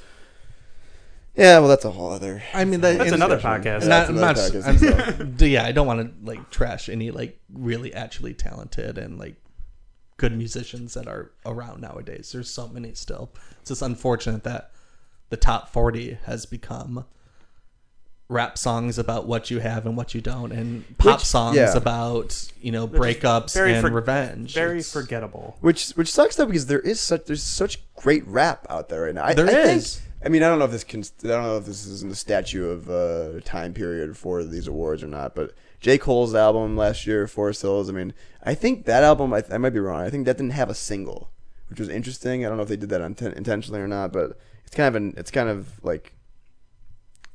yeah. 1.36 1.58
Well, 1.58 1.68
that's 1.68 1.84
a 1.84 1.90
whole 1.90 2.12
other. 2.12 2.42
I 2.54 2.64
mean 2.64 2.80
that, 2.82 2.98
That's 2.98 3.12
another 3.12 3.36
discussion. 3.36 3.62
podcast. 3.64 3.80
Yeah, 3.82 3.88
Not, 3.88 3.88
that's 3.88 4.08
I'm 4.10 4.16
another 4.16 4.42
not, 4.42 4.52
podcast 4.52 4.64
I'm- 4.64 5.18
itself. 5.26 5.40
yeah, 5.42 5.64
I 5.66 5.72
don't 5.72 5.86
want 5.86 6.00
to 6.00 6.26
like 6.30 6.50
trash 6.50 6.88
any 6.88 7.10
like 7.10 7.38
really 7.52 7.92
actually 7.92 8.34
talented 8.34 8.96
and 8.98 9.18
like 9.18 9.34
good 10.16 10.36
musicians 10.36 10.94
that 10.94 11.06
are 11.08 11.30
around 11.44 11.80
nowadays. 11.80 12.30
There's 12.32 12.50
so 12.50 12.68
many 12.68 12.94
still. 12.94 13.30
It's 13.60 13.70
just 13.70 13.82
unfortunate 13.82 14.44
that 14.44 14.70
the 15.30 15.36
top 15.36 15.68
40 15.68 16.18
has 16.26 16.46
become 16.46 17.04
rap 18.28 18.56
songs 18.56 18.98
about 18.98 19.26
what 19.26 19.50
you 19.50 19.58
have 19.60 19.84
and 19.86 19.96
what 19.96 20.14
you 20.14 20.20
don't, 20.20 20.50
and 20.52 20.84
pop 20.98 21.18
Which- 21.18 21.26
songs 21.26 21.56
yeah. 21.56 21.76
about 21.76 22.48
you 22.60 22.72
know 22.72 22.86
just 22.86 23.00
breakups 23.00 23.52
very 23.54 23.74
and 23.74 23.86
for- 23.86 23.92
revenge. 23.92 24.54
Very 24.54 24.78
It's- 24.78 24.92
forgettable. 24.92 25.56
Which 25.60 25.90
which 25.90 26.10
sucks 26.10 26.36
though 26.36 26.46
because 26.46 26.66
there 26.66 26.80
is 26.80 27.00
such 27.00 27.26
there's 27.26 27.42
such 27.42 27.82
great 27.96 28.26
rap 28.26 28.66
out 28.70 28.88
there 28.88 29.02
right 29.02 29.14
now. 29.14 29.24
I, 29.24 29.34
There 29.34 29.46
I 29.46 29.50
think- 29.78 29.84
I 30.24 30.30
mean, 30.30 30.42
I 30.42 30.48
don't 30.48 30.58
know 30.58 30.64
if 30.64 30.70
this 30.70 30.84
can. 30.84 31.02
I 31.24 31.26
don't 31.28 31.42
know 31.42 31.58
if 31.58 31.66
this 31.66 31.84
is 31.84 32.02
in 32.02 32.08
the 32.08 32.16
statute 32.16 32.64
of 32.66 32.88
uh, 32.88 33.40
time 33.44 33.74
period 33.74 34.16
for 34.16 34.42
these 34.42 34.66
awards 34.66 35.02
or 35.02 35.06
not. 35.06 35.34
But 35.34 35.52
J 35.84 35.98
Cole's 35.98 36.34
album 36.34 36.78
last 36.78 37.06
year, 37.06 37.26
Forest 37.26 37.60
Hills. 37.60 37.90
I 37.90 37.92
mean, 37.92 38.14
I 38.42 38.54
think 38.54 38.86
that 38.86 39.04
album. 39.04 39.34
I, 39.34 39.42
I 39.52 39.58
might 39.58 39.74
be 39.74 39.80
wrong. 39.80 40.00
I 40.00 40.08
think 40.08 40.24
that 40.24 40.38
didn't 40.38 40.54
have 40.54 40.70
a 40.70 40.74
single, 40.74 41.28
which 41.68 41.78
was 41.78 41.90
interesting. 41.90 42.42
I 42.42 42.48
don't 42.48 42.56
know 42.56 42.62
if 42.62 42.70
they 42.70 42.76
did 42.78 42.88
that 42.88 43.02
inten- 43.02 43.34
intentionally 43.34 43.82
or 43.82 43.86
not. 43.86 44.10
But 44.10 44.38
it's 44.64 44.74
kind 44.74 44.88
of 44.88 44.94
an. 44.94 45.12
It's 45.18 45.30
kind 45.30 45.50
of 45.50 45.84
like. 45.84 46.14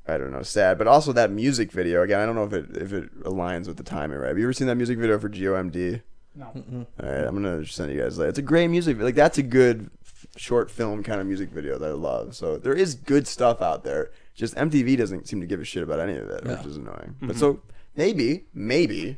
I 0.07 0.17
don't 0.17 0.31
know, 0.31 0.41
sad, 0.41 0.79
but 0.79 0.87
also 0.87 1.13
that 1.13 1.29
music 1.29 1.71
video 1.71 2.01
again. 2.01 2.19
I 2.19 2.25
don't 2.25 2.33
know 2.33 2.45
if 2.45 2.53
it 2.53 2.75
if 2.75 2.91
it 2.91 3.23
aligns 3.23 3.67
with 3.67 3.77
the 3.77 3.83
timing, 3.83 4.17
right? 4.17 4.29
Have 4.29 4.39
you 4.39 4.45
ever 4.45 4.53
seen 4.53 4.65
that 4.65 4.73
music 4.73 4.97
video 4.97 5.19
for 5.19 5.29
GOMD? 5.29 6.01
No. 6.33 6.45
All 6.45 7.07
right, 7.07 7.27
I'm 7.27 7.35
gonna 7.35 7.63
send 7.67 7.91
you 7.93 8.01
guys. 8.01 8.17
Like, 8.17 8.29
it's 8.29 8.39
a 8.39 8.41
great 8.41 8.69
music. 8.69 8.97
Like 8.99 9.13
that's 9.13 9.37
a 9.37 9.43
good 9.43 9.91
short 10.37 10.71
film 10.71 11.03
kind 11.03 11.21
of 11.21 11.27
music 11.27 11.51
video 11.51 11.77
that 11.77 11.89
I 11.89 11.93
love. 11.93 12.35
So 12.35 12.57
there 12.57 12.73
is 12.73 12.95
good 12.95 13.27
stuff 13.27 13.61
out 13.61 13.83
there. 13.83 14.09
Just 14.33 14.55
MTV 14.55 14.97
doesn't 14.97 15.27
seem 15.27 15.39
to 15.41 15.45
give 15.45 15.61
a 15.61 15.65
shit 15.65 15.83
about 15.83 15.99
any 15.99 16.17
of 16.17 16.27
it, 16.27 16.43
which 16.43 16.65
is 16.65 16.77
annoying. 16.77 17.15
But 17.19 17.29
mm-hmm. 17.29 17.37
so 17.37 17.61
maybe, 17.99 18.45
maybe 18.53 19.17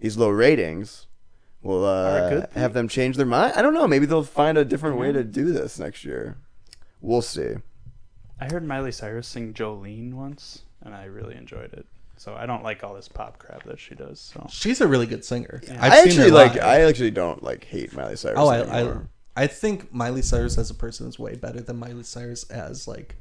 these 0.00 0.16
low 0.16 0.28
ratings 0.28 1.06
will 1.62 1.84
uh, 1.84 2.46
have 2.54 2.74
them 2.74 2.88
change 2.88 3.16
their 3.16 3.24
mind. 3.24 3.52
I 3.54 3.62
don't 3.62 3.74
know. 3.74 3.86
Maybe 3.86 4.06
they'll 4.06 4.24
find 4.24 4.58
a 4.58 4.64
different 4.64 4.98
way 4.98 5.12
to 5.12 5.22
do 5.22 5.52
this 5.52 5.78
next 5.78 6.04
year. 6.04 6.36
We'll 7.00 7.22
see. 7.22 7.54
I 8.40 8.46
heard 8.46 8.64
Miley 8.64 8.90
Cyrus 8.90 9.28
sing 9.28 9.54
Jolene 9.54 10.14
once, 10.14 10.62
and 10.82 10.94
I 10.94 11.04
really 11.04 11.36
enjoyed 11.36 11.72
it. 11.72 11.86
So 12.16 12.34
I 12.34 12.46
don't 12.46 12.64
like 12.64 12.82
all 12.82 12.94
this 12.94 13.06
pop 13.06 13.38
crap 13.38 13.62
that 13.62 13.78
she 13.78 13.94
does. 13.94 14.18
So 14.18 14.44
She's 14.50 14.80
a 14.80 14.88
really 14.88 15.06
good 15.06 15.24
singer. 15.24 15.60
I've 15.70 15.92
I 15.92 16.00
seen 16.00 16.08
actually 16.08 16.30
like. 16.32 16.60
I 16.60 16.80
actually 16.80 17.12
don't 17.12 17.40
like 17.44 17.64
hate 17.64 17.94
Miley 17.94 18.16
Cyrus. 18.16 18.38
Oh, 18.38 18.48
I, 18.48 18.82
I. 18.82 18.96
I 19.36 19.46
think 19.46 19.94
Miley 19.94 20.22
Cyrus 20.22 20.58
as 20.58 20.68
a 20.68 20.74
person 20.74 21.06
is 21.06 21.16
way 21.16 21.36
better 21.36 21.60
than 21.60 21.76
Miley 21.76 22.02
Cyrus 22.02 22.42
as 22.50 22.88
like 22.88 23.14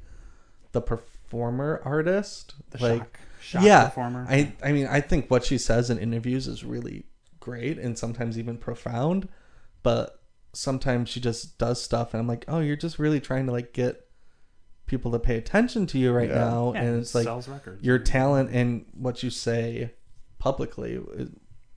the 0.71 0.81
performer 0.81 1.79
artist. 1.86 2.55
the 2.71 2.81
like, 2.81 2.99
shock, 2.99 3.19
shock 3.47 3.63
yeah, 3.63 3.86
performer. 3.86 4.25
I 4.29 4.53
I 4.63 4.71
mean 4.71 4.88
I 4.88 5.01
think 5.01 5.29
what 5.31 5.43
she 5.45 5.57
says 5.57 5.89
in 5.89 5.97
interviews 5.97 6.47
is 6.47 6.63
really 6.63 7.05
great 7.39 7.77
and 7.77 7.97
sometimes 7.97 8.38
even 8.38 8.57
profound, 8.57 9.27
but 9.83 10.21
sometimes 10.53 11.10
she 11.10 11.19
just 11.19 11.57
does 11.57 11.81
stuff 11.81 12.13
and 12.13 12.21
I'm 12.21 12.27
like, 12.27 12.45
oh, 12.47 12.60
you're 12.60 12.75
just 12.75 12.99
really 12.99 13.19
trying 13.19 13.45
to 13.45 13.51
like 13.51 13.73
get 13.73 14.05
people 14.86 15.12
to 15.12 15.19
pay 15.19 15.38
attention 15.38 15.86
to 15.88 15.97
you 15.97 16.12
right 16.12 16.29
Yeah. 16.29 16.36
now, 16.45 16.73
Yeah, 16.73 16.81
and 16.83 16.99
it's 17.01 17.13
like 17.15 17.25
sells 17.25 17.47
records. 17.47 17.83
your 17.83 17.99
talent 17.99 18.49
and 18.53 18.86
what 18.93 19.21
you 19.23 19.29
say 19.29 19.93
publicly 20.39 20.99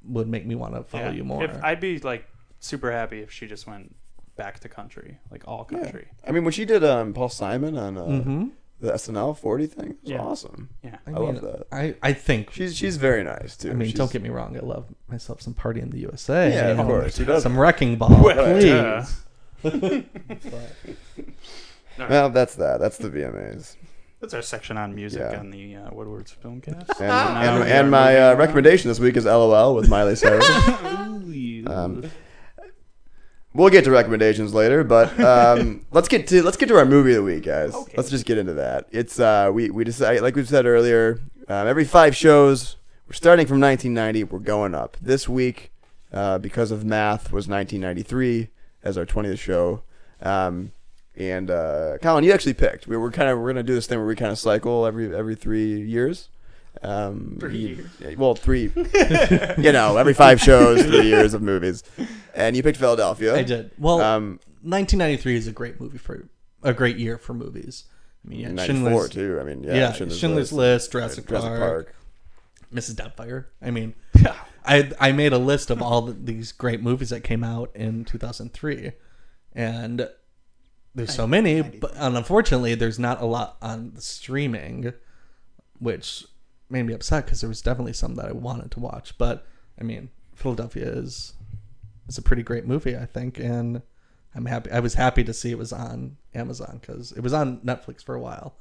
would 0.02 0.28
make 0.28 0.46
me 0.46 0.54
want 0.54 0.74
to 0.74 0.82
follow 0.84 1.04
Yeah. 1.06 1.10
you 1.12 1.24
more. 1.24 1.44
If 1.44 1.62
I'd 1.62 1.80
be 1.80 1.98
like 1.98 2.26
super 2.58 2.90
happy 2.92 3.20
if 3.20 3.30
she 3.30 3.46
just 3.46 3.66
went 3.66 3.94
back 4.36 4.60
to 4.60 4.68
country, 4.68 5.18
like 5.30 5.42
all 5.46 5.64
country. 5.64 6.08
I 6.26 6.30
mean, 6.32 6.44
when 6.44 6.52
she 6.52 6.64
did 6.64 6.82
um, 6.84 7.12
Paul 7.12 7.28
Simon 7.28 7.76
on 7.76 7.98
uh, 7.98 8.04
hmm 8.22 8.48
the 8.80 8.92
SNL 8.92 9.36
40 9.36 9.66
thing, 9.66 9.90
it 9.90 9.96
was 10.02 10.10
Yeah. 10.10 10.20
awesome. 10.20 10.70
Yeah. 10.82 10.96
I, 11.06 11.10
I 11.10 11.12
mean, 11.14 11.22
love 11.34 11.40
that. 11.42 11.66
I, 11.70 11.94
I 12.02 12.12
think 12.12 12.52
She's 12.52 12.74
she's 12.76 12.96
very 12.96 13.22
nice 13.22 13.56
too. 13.56 13.70
I 13.70 13.74
mean, 13.74 13.88
She's- 13.88 13.98
don't 13.98 14.10
get 14.10 14.22
me 14.22 14.30
wrong. 14.30 14.56
I 14.56 14.60
love 14.60 14.86
myself 15.08 15.40
some 15.42 15.54
party 15.54 15.80
in 15.80 15.90
the 15.90 15.98
USA. 15.98 16.50
Yeah, 16.52 16.68
of 16.68 16.78
and 16.80 16.88
course, 16.88 17.16
who 17.18 17.24
doesn't? 17.26 17.42
Some 17.50 17.58
wrecking 17.60 17.96
ball, 17.96 18.08
Well, 18.22 18.54
please. 18.54 18.64
yeah. 18.64 19.06
Well, 21.98 22.30
that's 22.30 22.54
that. 22.54 22.80
That's 22.80 22.96
the 22.96 23.10
VMAs. 23.10 23.76
That's 24.20 24.32
our 24.32 24.40
section 24.42 24.78
on 24.78 24.94
music 24.94 25.20
Yeah. 25.20 25.38
on 25.38 25.50
the 25.50 25.76
uh, 25.76 25.90
Woodward's 25.92 26.34
Filmcast. 26.42 26.98
And, 26.98 27.62
and, 27.62 27.64
and 27.70 27.90
my 27.90 28.16
uh, 28.16 28.34
recommendation 28.36 28.88
this 28.88 28.98
week 28.98 29.16
is 29.18 29.26
LOL 29.26 29.74
with 29.74 29.88
Miley 29.88 30.16
Cyrus. 30.16 30.46
Um, 31.66 32.10
we'll 33.54 33.70
get 33.70 33.84
to 33.84 33.90
recommendations 33.90 34.54
later, 34.54 34.84
but 34.84 35.18
um, 35.20 35.84
let's 35.92 36.08
get 36.08 36.26
to 36.28 36.42
let's 36.42 36.56
get 36.56 36.68
to 36.68 36.76
our 36.76 36.84
movie 36.84 37.10
of 37.10 37.16
the 37.16 37.22
week, 37.22 37.44
guys. 37.44 37.74
Okay. 37.74 37.94
Let's 37.96 38.10
just 38.10 38.26
get 38.26 38.38
into 38.38 38.54
that. 38.54 38.86
It's 38.90 39.18
uh, 39.18 39.50
we 39.52 39.70
we 39.70 39.84
decided, 39.84 40.22
like 40.22 40.36
we 40.36 40.44
said 40.44 40.66
earlier, 40.66 41.20
um, 41.48 41.66
every 41.66 41.84
five 41.84 42.16
shows 42.16 42.76
we're 43.10 43.14
starting 43.14 43.46
from 43.46 43.60
1990. 43.60 44.24
We're 44.24 44.38
going 44.38 44.72
up 44.72 44.96
this 45.02 45.28
week 45.28 45.72
uh, 46.12 46.38
because 46.38 46.70
of 46.70 46.84
math 46.84 47.32
was 47.32 47.48
1993 47.48 48.50
as 48.84 48.96
our 48.96 49.04
20th 49.04 49.38
show. 49.40 49.82
Um, 50.22 50.70
and 51.16 51.50
uh, 51.50 51.98
Colin, 52.00 52.22
you 52.22 52.32
actually 52.32 52.54
picked. 52.54 52.86
We 52.86 52.96
were 52.96 53.10
kind 53.10 53.28
of 53.28 53.38
we're 53.38 53.48
gonna 53.48 53.64
do 53.64 53.74
this 53.74 53.88
thing 53.88 53.98
where 53.98 54.06
we 54.06 54.14
kind 54.14 54.30
of 54.30 54.38
cycle 54.38 54.86
every 54.86 55.14
every 55.14 55.34
three 55.34 55.80
years. 55.80 56.28
Um, 56.82 57.36
Three 57.40 57.56
you- 57.58 57.88
years. 58.00 58.16
Well, 58.16 58.34
three. 58.34 58.70
you 59.58 59.72
know, 59.72 59.96
every 59.96 60.14
five 60.14 60.40
shows, 60.40 60.82
three 60.82 61.06
years 61.08 61.34
of 61.34 61.42
movies. 61.42 61.82
And 62.34 62.56
you 62.56 62.62
picked 62.62 62.78
Philadelphia. 62.78 63.36
I 63.36 63.42
did. 63.42 63.70
Well, 63.78 64.00
Um, 64.00 64.40
1993 64.62 65.36
is 65.36 65.46
a 65.46 65.52
great 65.52 65.80
movie 65.80 65.98
for 65.98 66.28
a 66.62 66.72
great 66.74 66.96
year 66.96 67.18
for 67.18 67.34
movies. 67.34 67.84
I 68.24 68.28
mean, 68.28 68.40
yeah, 68.40 68.48
94 68.50 68.66
Schindler's, 68.66 69.10
too. 69.10 69.38
I 69.40 69.44
mean, 69.44 69.62
yeah, 69.62 69.74
yeah, 69.74 69.92
Schindler's, 69.92 70.18
Schindler's, 70.18 70.52
List, 70.52 70.92
Jurassic, 70.92 71.26
Jurassic 71.26 71.48
Park, 71.50 71.60
Park. 71.60 71.94
Mrs. 72.72 72.94
Doubtfire. 72.94 73.46
I 73.62 73.70
mean, 73.70 73.94
I 74.64 74.90
I 75.00 75.12
made 75.12 75.32
a 75.32 75.38
list 75.38 75.70
of 75.70 75.80
all 75.82 76.02
the, 76.02 76.12
these 76.12 76.52
great 76.52 76.82
movies 76.82 77.10
that 77.10 77.24
came 77.24 77.42
out 77.42 77.70
in 77.74 78.04
2003, 78.04 78.92
and 79.54 80.08
there's 80.94 81.14
so 81.14 81.26
many, 81.26 81.62
but 81.62 81.92
unfortunately, 81.96 82.74
there's 82.74 82.98
not 82.98 83.20
a 83.22 83.24
lot 83.24 83.56
on 83.62 83.92
the 83.94 84.02
streaming, 84.02 84.92
which 85.78 86.24
made 86.70 86.84
me 86.84 86.94
upset 86.94 87.24
because 87.24 87.40
there 87.40 87.48
was 87.48 87.62
definitely 87.62 87.92
some 87.92 88.14
that 88.14 88.26
I 88.26 88.32
wanted 88.32 88.70
to 88.72 88.80
watch. 88.80 89.16
But 89.18 89.46
I 89.80 89.84
mean, 89.84 90.10
Philadelphia 90.34 90.88
is 90.88 91.34
is 92.08 92.18
a 92.18 92.22
pretty 92.22 92.42
great 92.42 92.66
movie, 92.66 92.96
I 92.96 93.06
think, 93.06 93.38
and 93.38 93.82
I'm 94.34 94.46
happy. 94.46 94.70
I 94.70 94.80
was 94.80 94.94
happy 94.94 95.24
to 95.24 95.32
see 95.32 95.50
it 95.50 95.58
was 95.58 95.72
on 95.72 96.16
Amazon 96.34 96.78
because 96.80 97.12
it 97.12 97.20
was 97.20 97.32
on 97.32 97.58
Netflix 97.58 98.02
for 98.02 98.14
a 98.14 98.20
while, 98.20 98.56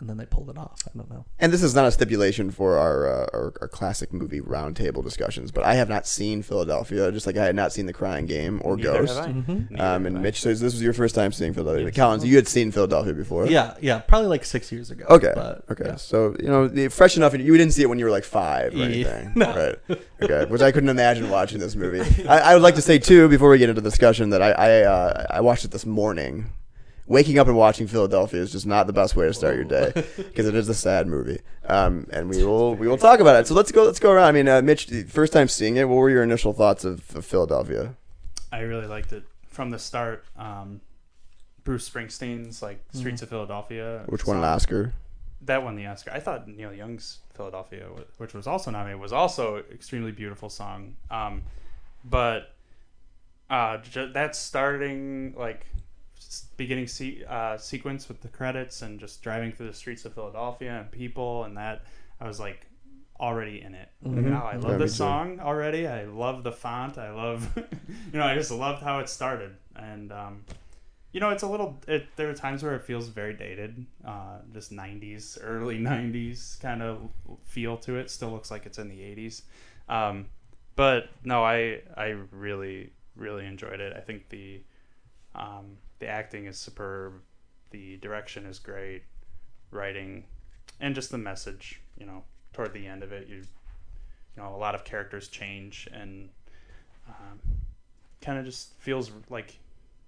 and 0.00 0.08
then 0.08 0.16
they 0.16 0.26
pulled 0.26 0.50
it 0.50 0.58
off. 0.58 0.80
I 0.86 0.90
don't 0.96 1.08
know. 1.08 1.24
And 1.38 1.52
this 1.52 1.62
is 1.62 1.74
not 1.74 1.86
a 1.86 1.90
stipulation 1.92 2.50
for 2.50 2.76
our, 2.78 3.06
uh, 3.06 3.26
our 3.32 3.52
our 3.62 3.68
classic 3.68 4.12
movie 4.12 4.40
roundtable 4.40 5.02
discussions, 5.04 5.50
but 5.52 5.64
I 5.64 5.74
have 5.74 5.88
not 5.88 6.06
seen 6.06 6.42
Philadelphia, 6.42 7.12
just 7.12 7.26
like 7.26 7.36
I 7.36 7.44
had 7.44 7.54
not 7.54 7.72
seen 7.72 7.86
The 7.86 7.92
Crying 7.92 8.26
Game 8.26 8.60
or 8.64 8.76
Neither 8.76 8.92
Ghost. 9.06 9.16
have 9.18 9.26
I. 9.28 9.32
Neither 9.32 9.82
Um, 9.82 10.06
and 10.06 10.20
Mitch 10.22 10.40
says 10.40 10.60
this 10.60 10.72
was 10.74 10.82
your 10.82 10.92
first 10.94 11.14
time 11.14 11.30
seeing 11.32 11.52
Philadelphia. 11.54 11.92
Collins, 11.92 12.24
you 12.24 12.34
had 12.36 12.48
seen 12.48 12.72
Philadelphia 12.72 13.14
before. 13.14 13.46
Yeah, 13.46 13.74
yeah, 13.80 13.98
probably 14.00 14.28
like 14.28 14.44
six 14.44 14.72
years 14.72 14.90
ago. 14.90 15.04
Okay. 15.08 15.32
but, 15.34 15.64
okay. 15.70 15.84
yeah. 15.86 15.96
So 15.96 16.34
you 16.40 16.48
know, 16.48 16.90
fresh 16.90 17.16
enough. 17.16 17.32
You 17.34 17.56
didn't 17.56 17.72
see 17.72 17.82
it 17.82 17.88
when 17.88 17.98
you 17.98 18.04
were 18.04 18.10
like 18.10 18.24
five 18.24 18.74
or 18.74 18.78
Yeah. 18.78 18.84
anything, 18.86 19.32
No. 19.36 19.46
right? 19.54 19.98
Okay. 20.22 20.50
Which 20.50 20.60
I 20.62 20.72
couldn't 20.72 20.88
imagine 20.88 21.30
watching 21.30 21.58
this 21.60 21.76
movie. 21.76 22.00
I, 22.28 22.38
I 22.50 22.54
would 22.54 22.62
like 22.62 22.74
to 22.76 22.82
say 22.82 22.98
too, 22.98 23.28
before 23.28 23.48
we 23.50 23.58
get 23.58 23.68
into 23.68 23.80
the 23.80 23.90
discussion, 23.90 24.30
that 24.30 24.42
I 24.42 24.50
I, 24.52 24.82
uh, 24.82 25.26
I 25.30 25.40
watched 25.40 25.64
it 25.64 25.70
this 25.70 25.86
morning. 25.86 26.50
Waking 27.06 27.38
up 27.38 27.46
and 27.48 27.56
watching 27.56 27.86
Philadelphia 27.86 28.40
is 28.40 28.50
just 28.52 28.66
not 28.66 28.86
the 28.86 28.92
best 28.94 29.14
way 29.14 29.26
to 29.26 29.34
start 29.34 29.56
your 29.56 29.64
day 29.64 29.92
because 30.16 30.46
it 30.48 30.54
is 30.54 30.68
a 30.70 30.74
sad 30.74 31.06
movie. 31.06 31.38
Um, 31.66 32.06
and 32.10 32.30
we 32.30 32.42
will 32.46 32.74
we 32.74 32.88
will 32.88 32.96
talk 32.96 33.20
about 33.20 33.38
it. 33.40 33.46
So 33.46 33.54
let's 33.54 33.70
go 33.72 33.84
let's 33.84 33.98
go 34.00 34.10
around. 34.10 34.28
I 34.28 34.32
mean, 34.32 34.48
uh, 34.48 34.62
Mitch, 34.62 34.86
first 35.08 35.32
time 35.32 35.48
seeing 35.48 35.76
it, 35.76 35.88
what 35.88 35.96
were 35.96 36.08
your 36.10 36.22
initial 36.22 36.52
thoughts 36.54 36.84
of, 36.84 37.14
of 37.14 37.24
Philadelphia? 37.26 37.94
I 38.50 38.60
really 38.60 38.86
liked 38.86 39.12
it 39.12 39.24
from 39.48 39.70
the 39.70 39.78
start. 39.78 40.24
Um, 40.38 40.80
Bruce 41.62 41.88
Springsteen's 41.88 42.62
like 42.62 42.82
"Streets 42.92 43.20
of 43.22 43.28
Philadelphia," 43.28 44.04
Which 44.06 44.26
won 44.26 44.38
an 44.38 44.44
Oscar? 44.44 44.92
That 45.42 45.62
won 45.62 45.76
the 45.76 45.86
Oscar. 45.86 46.10
I 46.12 46.20
thought 46.20 46.48
Neil 46.48 46.72
Young's 46.72 47.18
"Philadelphia," 47.34 47.86
which 48.16 48.32
was 48.32 48.46
also 48.46 48.70
nominated, 48.70 49.00
was 49.00 49.12
also 49.12 49.56
an 49.56 49.64
extremely 49.72 50.12
beautiful 50.12 50.48
song. 50.48 50.96
Um, 51.10 51.42
but 52.04 52.52
uh, 53.50 53.78
ju- 53.78 54.12
that 54.12 54.36
starting 54.36 55.34
like 55.36 55.66
s- 55.73 55.73
beginning 56.56 56.86
se- 56.86 57.24
uh, 57.28 57.56
sequence 57.58 58.08
with 58.08 58.20
the 58.20 58.28
credits 58.28 58.82
and 58.82 59.00
just 59.00 59.22
driving 59.22 59.52
through 59.52 59.66
the 59.68 59.74
streets 59.74 60.04
of 60.04 60.14
Philadelphia 60.14 60.78
and 60.80 60.90
people 60.90 61.44
and 61.44 61.56
that 61.56 61.84
I 62.20 62.26
was 62.26 62.40
like 62.40 62.66
already 63.20 63.60
in 63.62 63.74
it. 63.74 63.88
Like, 64.12 64.26
oh, 64.26 64.46
I 64.46 64.56
love 64.56 64.78
Yeah, 64.78 64.78
this 64.78 64.94
song 64.94 65.40
already. 65.40 65.86
I 65.86 66.04
love 66.04 66.42
the 66.42 66.52
font. 66.52 66.98
I 66.98 67.10
love, 67.12 67.50
you 68.12 68.18
know, 68.18 68.24
I 68.24 68.34
just 68.34 68.50
loved 68.50 68.82
how 68.82 68.98
it 69.00 69.08
started. 69.08 69.56
And, 69.76 70.12
um, 70.12 70.44
you 71.12 71.20
know, 71.20 71.30
it's 71.30 71.42
a 71.44 71.46
little, 71.46 71.80
it, 71.86 72.06
there 72.16 72.28
are 72.28 72.34
times 72.34 72.62
where 72.62 72.74
it 72.74 72.82
feels 72.82 73.08
very 73.08 73.34
dated, 73.34 73.86
uh, 74.04 74.38
just 74.52 74.72
90s, 74.72 75.38
early 75.42 75.78
90s 75.80 76.58
kind 76.58 76.82
of 76.82 77.08
feel 77.44 77.76
to 77.78 77.96
it. 77.96 78.10
Still 78.10 78.30
looks 78.30 78.50
like 78.50 78.66
it's 78.66 78.78
in 78.78 78.88
the 78.88 79.00
80s. 79.00 79.42
Um, 79.88 80.26
but 80.76 81.08
no, 81.24 81.44
I, 81.44 81.82
I 81.96 82.16
really, 82.32 82.90
really 83.16 83.46
enjoyed 83.46 83.80
it. 83.80 83.94
I 83.96 84.00
think 84.00 84.28
the, 84.28 84.60
um, 85.34 85.76
the 86.04 86.10
acting 86.10 86.44
is 86.44 86.58
superb. 86.58 87.14
The 87.70 87.96
direction 87.96 88.44
is 88.44 88.58
great. 88.58 89.04
Writing 89.70 90.24
and 90.80 90.94
just 90.94 91.10
the 91.10 91.16
message, 91.18 91.80
you 91.98 92.04
know, 92.04 92.22
toward 92.52 92.74
the 92.74 92.86
end 92.86 93.02
of 93.02 93.10
it, 93.10 93.26
you, 93.26 93.36
you 93.36 93.42
know, 94.36 94.54
a 94.54 94.58
lot 94.58 94.74
of 94.74 94.84
characters 94.84 95.28
change 95.28 95.88
and 95.92 96.28
um, 97.08 97.40
kind 98.20 98.38
of 98.38 98.44
just 98.44 98.74
feels 98.78 99.10
like 99.30 99.58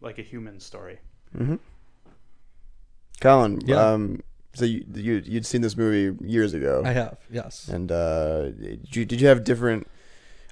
like 0.03 0.19
a 0.19 0.23
human 0.23 0.61
story. 0.61 0.99
Mm-hmm. 1.37 1.57
Colin, 3.21 3.63
Yeah. 3.65 3.93
um, 3.93 4.23
so 4.53 4.67
you, 4.67 4.85
you 4.95 5.23
you'd 5.25 5.47
seen 5.47 5.63
this 5.63 5.77
movie 5.79 6.23
years 6.23 6.53
ago. 6.53 6.83
I 6.85 6.93
have 6.93 7.17
yes. 7.31 7.69
And 7.69 7.91
uh, 7.91 8.51
did 8.51 8.95
you 8.95 9.07
did 9.07 9.21
you 9.23 9.29
have 9.29 9.45
different? 9.45 9.87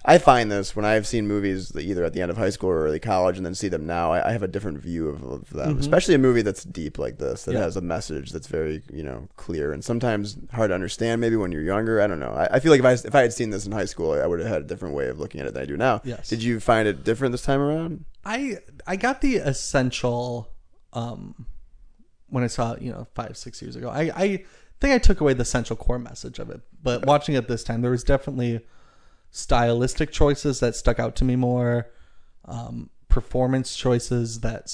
I 0.06 0.18
find 0.18 0.52
this 0.52 0.76
when 0.76 0.84
I've 0.84 1.06
seen 1.06 1.26
movies 1.26 1.72
either 1.74 2.04
at 2.04 2.12
the 2.12 2.20
end 2.20 2.30
of 2.30 2.36
high 2.36 2.50
school 2.50 2.68
or 2.68 2.84
early 2.84 3.00
college, 3.00 3.38
and 3.38 3.46
then 3.46 3.54
see 3.54 3.68
them 3.68 3.86
now. 3.86 4.12
I, 4.12 4.28
I 4.28 4.32
have 4.32 4.42
a 4.42 4.48
different 4.48 4.78
view 4.78 5.08
of, 5.08 5.22
of 5.24 5.48
them, 5.50 5.76
Mhm. 5.76 5.80
especially 5.80 6.14
a 6.14 6.18
movie 6.18 6.42
that's 6.42 6.62
deep 6.62 6.98
like 6.98 7.16
this, 7.18 7.44
that 7.44 7.54
Yeah. 7.54 7.60
has 7.60 7.76
a 7.76 7.80
message 7.80 8.30
that's 8.32 8.46
very 8.46 8.82
you 8.92 9.02
know 9.02 9.28
clear 9.36 9.72
and 9.72 9.82
sometimes 9.82 10.36
hard 10.52 10.68
to 10.70 10.74
understand. 10.74 11.22
Maybe 11.22 11.36
when 11.36 11.52
you're 11.52 11.62
younger, 11.62 12.02
I 12.02 12.06
don't 12.06 12.20
know. 12.20 12.32
I, 12.32 12.48
I 12.56 12.60
feel 12.60 12.70
like 12.70 12.80
if 12.80 12.84
I 12.86 12.92
if 12.92 13.14
I 13.14 13.22
had 13.22 13.32
seen 13.32 13.48
this 13.50 13.64
in 13.64 13.72
high 13.72 13.86
school, 13.86 14.12
I 14.12 14.26
would 14.26 14.40
have 14.40 14.48
had 14.48 14.60
a 14.62 14.66
different 14.66 14.94
way 14.94 15.08
of 15.08 15.18
looking 15.18 15.40
at 15.40 15.46
it 15.46 15.54
than 15.54 15.62
I 15.62 15.66
do 15.66 15.76
now. 15.76 16.02
Yes. 16.04 16.28
Did 16.28 16.42
you 16.42 16.60
find 16.60 16.86
it 16.86 17.02
different 17.04 17.32
this 17.32 17.42
time 17.42 17.60
around? 17.60 18.04
I 18.26 18.58
I 18.86 18.96
got 18.96 19.22
the 19.22 19.36
essential 19.36 20.50
um 20.92 21.46
when 22.28 22.44
I 22.44 22.48
saw 22.48 22.72
it, 22.72 22.82
you 22.82 22.90
know, 22.92 23.06
five, 23.14 23.36
six 23.36 23.62
years 23.62 23.74
ago. 23.76 23.88
I, 23.88 24.10
I 24.14 24.26
think 24.80 24.92
I 24.92 24.98
took 24.98 25.20
away 25.20 25.34
the 25.34 25.42
essential 25.42 25.76
core 25.76 25.98
message 26.00 26.38
of 26.40 26.50
it. 26.50 26.60
But 26.82 27.06
watching 27.06 27.36
it 27.36 27.48
this 27.48 27.62
time, 27.64 27.80
there 27.80 27.92
was 27.92 28.02
definitely 28.04 28.60
stylistic 29.36 30.12
choices 30.12 30.60
that 30.60 30.76
stuck 30.76 31.00
out 31.00 31.16
to 31.16 31.24
me 31.24 31.34
more, 31.34 31.90
um, 32.44 32.88
performance 33.08 33.74
choices 33.74 34.40
that 34.40 34.72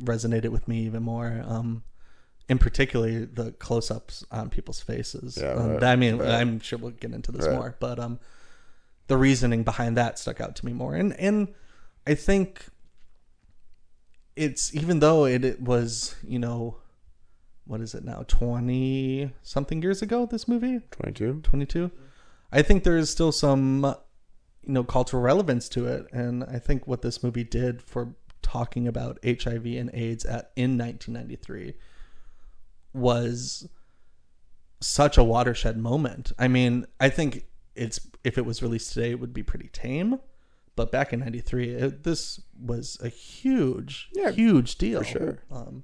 resonated 0.00 0.50
with 0.50 0.68
me 0.68 0.78
even 0.84 1.02
more. 1.02 1.42
Um, 1.44 1.82
in 2.48 2.58
particular, 2.58 3.26
the 3.26 3.50
close-ups 3.58 4.24
on 4.30 4.48
people's 4.48 4.80
faces. 4.80 5.36
Yeah, 5.42 5.54
um, 5.54 5.72
right, 5.72 5.82
I 5.82 5.96
mean, 5.96 6.18
right. 6.18 6.30
I'm 6.30 6.60
sure 6.60 6.78
we'll 6.78 6.92
get 6.92 7.12
into 7.12 7.32
this 7.32 7.46
Right. 7.48 7.56
more, 7.56 7.76
but 7.80 7.98
um, 7.98 8.20
the 9.08 9.16
reasoning 9.16 9.64
behind 9.64 9.96
that 9.96 10.20
stuck 10.20 10.40
out 10.40 10.54
to 10.54 10.64
me 10.66 10.72
more. 10.72 10.94
And 10.94 11.12
and 11.18 11.48
I 12.06 12.14
think 12.14 12.64
it's 14.36 14.72
even 14.72 15.00
though 15.00 15.24
it, 15.24 15.44
it 15.44 15.60
was 15.60 16.14
you 16.22 16.38
know 16.38 16.76
what 17.66 17.80
is 17.80 17.94
it 17.94 18.04
now 18.04 18.22
20 18.28 19.32
something 19.42 19.82
years 19.82 20.02
ago 20.02 20.26
this 20.26 20.46
movie 20.46 20.80
Twenty 20.92 21.12
two. 21.12 21.40
22 21.42 21.90
i 22.58 22.62
think 22.62 22.82
there 22.84 22.96
is 22.96 23.08
still 23.10 23.32
some 23.32 23.84
you 24.66 24.72
know 24.72 24.82
cultural 24.84 25.22
relevance 25.22 25.68
to 25.68 25.86
it. 25.86 26.06
And 26.12 26.42
i 26.44 26.58
think 26.58 26.86
what 26.86 27.02
this 27.02 27.22
movie 27.22 27.44
did 27.44 27.82
for 27.82 28.14
talking 28.42 28.86
about 28.88 29.18
hiv 29.24 29.64
and 29.66 29.90
aids 29.92 30.24
at 30.24 30.50
in 30.56 30.78
1993 30.78 31.74
was 32.92 33.68
such 34.80 35.16
a 35.18 35.24
watershed 35.24 35.76
moment. 35.78 36.32
I 36.38 36.48
mean 36.48 36.86
i 37.00 37.08
think 37.08 37.44
it's 37.74 38.00
if 38.24 38.38
it 38.38 38.46
was 38.46 38.62
released 38.62 38.92
today 38.92 39.10
it 39.10 39.20
would 39.20 39.34
be 39.34 39.42
pretty 39.42 39.68
tame. 39.68 40.18
But 40.76 40.92
back 40.92 41.12
in 41.12 41.20
93 41.20 41.70
it, 41.70 42.02
this 42.04 42.40
was 42.60 42.98
a 43.02 43.08
huge 43.08 44.08
Yeah, 44.14 44.30
huge 44.30 44.76
deal. 44.76 45.00
for 45.00 45.04
sure. 45.04 45.38
um 45.50 45.82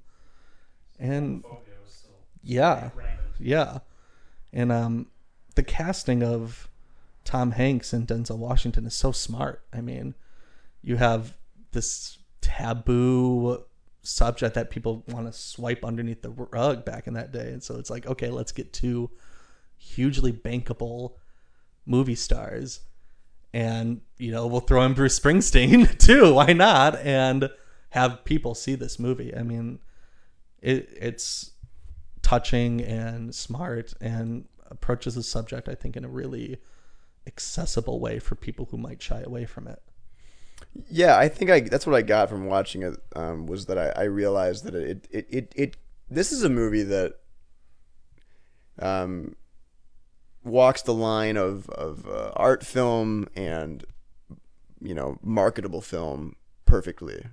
and 0.98 1.42
yeah. 2.42 2.90
yeah. 3.38 3.78
And 4.52 4.70
um 4.72 5.06
the 5.52 5.62
casting 5.62 6.22
of 6.22 6.68
tom 7.24 7.52
hanks 7.52 7.92
and 7.92 8.06
denzel 8.06 8.38
washington 8.38 8.86
is 8.86 8.94
so 8.94 9.12
smart. 9.12 9.62
I 9.72 9.80
mean 9.80 10.14
you 10.82 10.96
have 10.96 11.36
this 11.72 12.18
taboo 12.40 13.64
subject 14.02 14.54
that 14.56 14.70
people 14.70 15.04
want 15.08 15.26
to 15.26 15.32
swipe 15.32 15.84
underneath 15.84 16.22
the 16.22 16.30
rug 16.30 16.84
back 16.84 17.06
in 17.06 17.14
that 17.14 17.30
day. 17.30 17.52
And 17.52 17.62
so 17.62 17.78
it's 17.78 17.90
like 17.90 18.06
okay 18.06 18.30
let's 18.30 18.52
get 18.52 18.72
two 18.72 19.10
hugely 19.76 20.32
bankable 20.32 21.14
movie 21.86 22.14
stars. 22.14 22.80
And 23.54 24.00
you 24.18 24.30
know 24.30 24.46
we'll 24.46 24.60
throw 24.60 24.82
in 24.82 24.94
bruce 24.94 25.18
springsteen 25.18 25.98
too 26.04 26.34
why 26.34 26.52
not? 26.52 26.96
And 26.96 27.50
have 27.92 28.24
people 28.24 28.54
see 28.54 28.74
this 28.74 28.98
movie. 28.98 29.36
I 29.36 29.42
mean, 29.42 29.78
it 30.62 30.88
it's 30.98 31.50
touching 32.22 32.80
and 32.80 33.34
smart 33.34 33.92
and 34.00 34.48
approaches 34.72 35.14
the 35.14 35.22
subject 35.22 35.68
I 35.68 35.74
think 35.74 35.96
in 35.96 36.04
a 36.04 36.08
really 36.08 36.58
accessible 37.26 38.00
way 38.00 38.18
for 38.18 38.34
people 38.34 38.66
who 38.70 38.76
might 38.78 39.00
shy 39.00 39.20
away 39.20 39.44
from 39.44 39.68
it. 39.68 39.80
Yeah, 40.90 41.16
I 41.16 41.28
think 41.28 41.50
I 41.50 41.60
that's 41.60 41.86
what 41.86 41.96
I 41.96 42.02
got 42.02 42.28
from 42.28 42.46
watching 42.46 42.82
it 42.82 42.96
um, 43.14 43.46
was 43.46 43.66
that 43.66 43.78
I, 43.78 44.02
I 44.02 44.04
realized 44.04 44.64
that 44.64 44.74
it, 44.74 45.06
it 45.10 45.26
it 45.30 45.52
it 45.54 45.76
this 46.10 46.32
is 46.32 46.42
a 46.42 46.48
movie 46.48 46.82
that 46.82 47.14
um 48.78 49.36
walks 50.44 50.82
the 50.82 50.94
line 50.94 51.36
of 51.36 51.68
of 51.70 52.06
uh, 52.08 52.32
art 52.36 52.64
film 52.64 53.28
and 53.36 53.84
you 54.80 54.94
know 54.94 55.18
marketable 55.22 55.80
film 55.80 56.36
perfectly. 56.64 57.24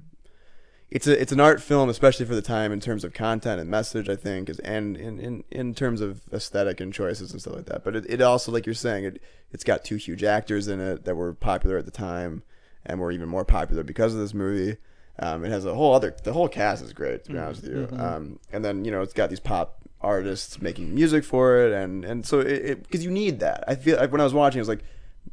It's 0.91 1.05
a 1.05 1.19
it's 1.19 1.31
an 1.31 1.39
art 1.39 1.61
film, 1.61 1.87
especially 1.89 2.25
for 2.25 2.33
the 2.33 2.41
time 2.41 2.71
in 2.71 2.79
terms 2.79 3.03
of 3.03 3.13
content 3.13 3.61
and 3.61 3.69
message. 3.69 4.09
I 4.09 4.15
think 4.15 4.49
is 4.49 4.59
and 4.59 4.97
in 4.97 5.19
in, 5.19 5.43
in 5.51 5.75
terms 5.75 6.01
of 6.01 6.21
aesthetic 6.33 6.79
and 6.79 6.93
choices 6.93 7.31
and 7.31 7.39
stuff 7.39 7.55
like 7.55 7.65
that. 7.67 7.83
But 7.83 7.95
it, 7.95 8.05
it 8.09 8.21
also, 8.21 8.51
like 8.51 8.65
you're 8.65 8.73
saying, 8.73 9.05
it 9.05 9.21
it's 9.51 9.63
got 9.63 9.85
two 9.85 9.97
huge 9.97 10.23
actors 10.23 10.67
in 10.67 10.79
it 10.79 11.05
that 11.05 11.15
were 11.15 11.33
popular 11.33 11.77
at 11.77 11.85
the 11.85 11.91
time 11.91 12.43
and 12.85 12.99
were 12.99 13.11
even 13.11 13.29
more 13.29 13.45
popular 13.45 13.83
because 13.83 14.13
of 14.13 14.19
this 14.19 14.33
movie. 14.33 14.77
Um, 15.19 15.43
it 15.43 15.49
has 15.51 15.65
a 15.65 15.75
whole 15.75 15.93
other 15.93 16.15
the 16.23 16.33
whole 16.33 16.47
cast 16.47 16.83
is 16.83 16.93
great 16.93 17.25
to 17.25 17.33
be 17.33 17.37
honest 17.37 17.61
with 17.61 17.71
you. 17.71 17.87
Um, 17.99 18.39
and 18.51 18.65
then 18.65 18.85
you 18.85 18.91
know 18.91 19.01
it's 19.01 19.13
got 19.13 19.29
these 19.29 19.39
pop 19.39 19.79
artists 20.01 20.61
making 20.61 20.95
music 20.95 21.23
for 21.23 21.57
it, 21.59 21.73
and 21.73 22.03
and 22.05 22.25
so 22.25 22.39
it 22.39 22.81
because 22.83 23.03
you 23.03 23.11
need 23.11 23.41
that. 23.41 23.63
I 23.67 23.75
feel 23.75 23.97
like 23.97 24.11
when 24.11 24.21
I 24.21 24.23
was 24.23 24.33
watching, 24.33 24.59
I 24.59 24.61
was 24.61 24.69
like, 24.69 24.83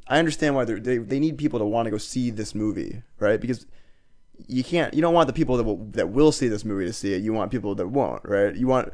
I 0.09 0.19
understand 0.19 0.55
why 0.55 0.65
they 0.65 0.99
they 0.99 1.19
need 1.19 1.39
people 1.39 1.59
to 1.61 1.65
want 1.65 1.87
to 1.87 1.91
go 1.91 1.99
see 1.99 2.31
this 2.31 2.55
movie, 2.55 3.03
right? 3.21 3.41
Because 3.41 3.65
you 4.47 4.65
can't 4.65 4.95
you 4.95 5.03
don't 5.03 5.15
want 5.15 5.27
the 5.27 5.33
people 5.33 5.57
that 5.57 5.65
will 5.65 5.85
that 5.93 6.11
will 6.11 6.33
see 6.33 6.49
this 6.49 6.65
movie 6.65 6.87
to 6.87 6.93
see 6.93 7.15
it. 7.15 7.23
You 7.23 7.33
want 7.33 7.51
people 7.51 7.75
that 7.75 7.89
won't, 7.89 8.23
right? 8.25 8.55
You 8.55 8.67
want 8.67 8.93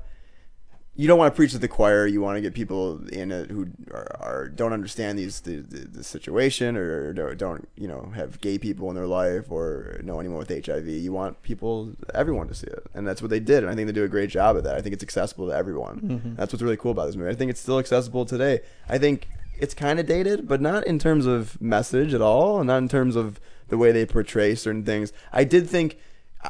you 0.95 1.09
don't 1.09 1.18
want 1.18 1.32
to 1.32 1.36
preach 1.36 1.53
to 1.53 1.59
the 1.59 1.68
choir. 1.68 2.07
You 2.07 2.20
want 2.20 2.36
to 2.36 2.43
get 2.43 2.53
people 2.53 3.07
in 3.09 3.32
it 3.32 3.51
who 3.51 3.68
are, 3.90 4.16
are 4.20 4.49
don't 4.49 4.74
understand 4.74 5.18
these 5.18 5.40
the, 5.40 5.57
the, 5.57 5.86
the 5.88 6.05
situation 6.05 6.76
or 6.76 7.14
don't, 7.14 7.38
don't 7.38 7.68
you 7.76 7.88
know 7.88 8.12
have 8.14 8.40
gay 8.40 8.59
people 8.59 8.90
in 8.90 8.97
their 8.97 9.07
life 9.07 9.51
or 9.51 10.01
know 10.05 10.20
anyone 10.20 10.38
with 10.38 10.66
HIV. 10.66 10.86
You 10.86 11.12
want 11.12 11.43
people 11.43 11.93
everyone 12.14 12.49
to 12.49 12.55
see 12.55 12.66
it, 12.66 12.84
and 12.95 13.07
that's 13.09 13.22
what 13.22 13.30
they 13.30 13.40
did. 13.40 13.62
And 13.62 13.70
I 13.70 13.74
think 13.74 13.86
they 13.86 13.93
do 13.93 14.05
a 14.05 14.09
great 14.09 14.28
job 14.28 14.57
of 14.57 14.64
that. 14.64 14.76
I 14.76 14.82
think 14.82 14.93
it's 14.93 15.03
accessible 15.03 15.49
to 15.49 15.55
everyone. 15.55 16.01
Mm-hmm. 16.01 16.34
That's 16.34 16.53
what's 16.53 16.62
really 16.62 16.76
cool 16.76 16.93
about 16.93 17.07
this 17.07 17.16
movie. 17.16 17.30
I 17.30 17.34
think 17.34 17.51
it's 17.51 17.61
still 17.61 17.78
accessible 17.78 18.26
today. 18.26 18.61
I 18.88 18.99
think 18.99 19.28
it's 19.59 19.74
kind 19.74 19.99
of 19.99 20.07
dated, 20.07 20.47
but 20.47 20.61
not 20.61 20.86
in 20.86 20.99
terms 20.99 21.24
of 21.24 21.61
message 21.61 22.12
at 22.12 22.20
all, 22.20 22.59
and 22.59 22.66
not 22.66 22.78
in 22.78 22.88
terms 22.88 23.16
of 23.16 23.40
the 23.73 23.79
way 23.79 23.91
they 23.91 24.05
portray 24.05 24.55
certain 24.55 24.85
things. 24.85 25.14
I 25.33 25.45
did 25.45 25.66
think 25.66 25.97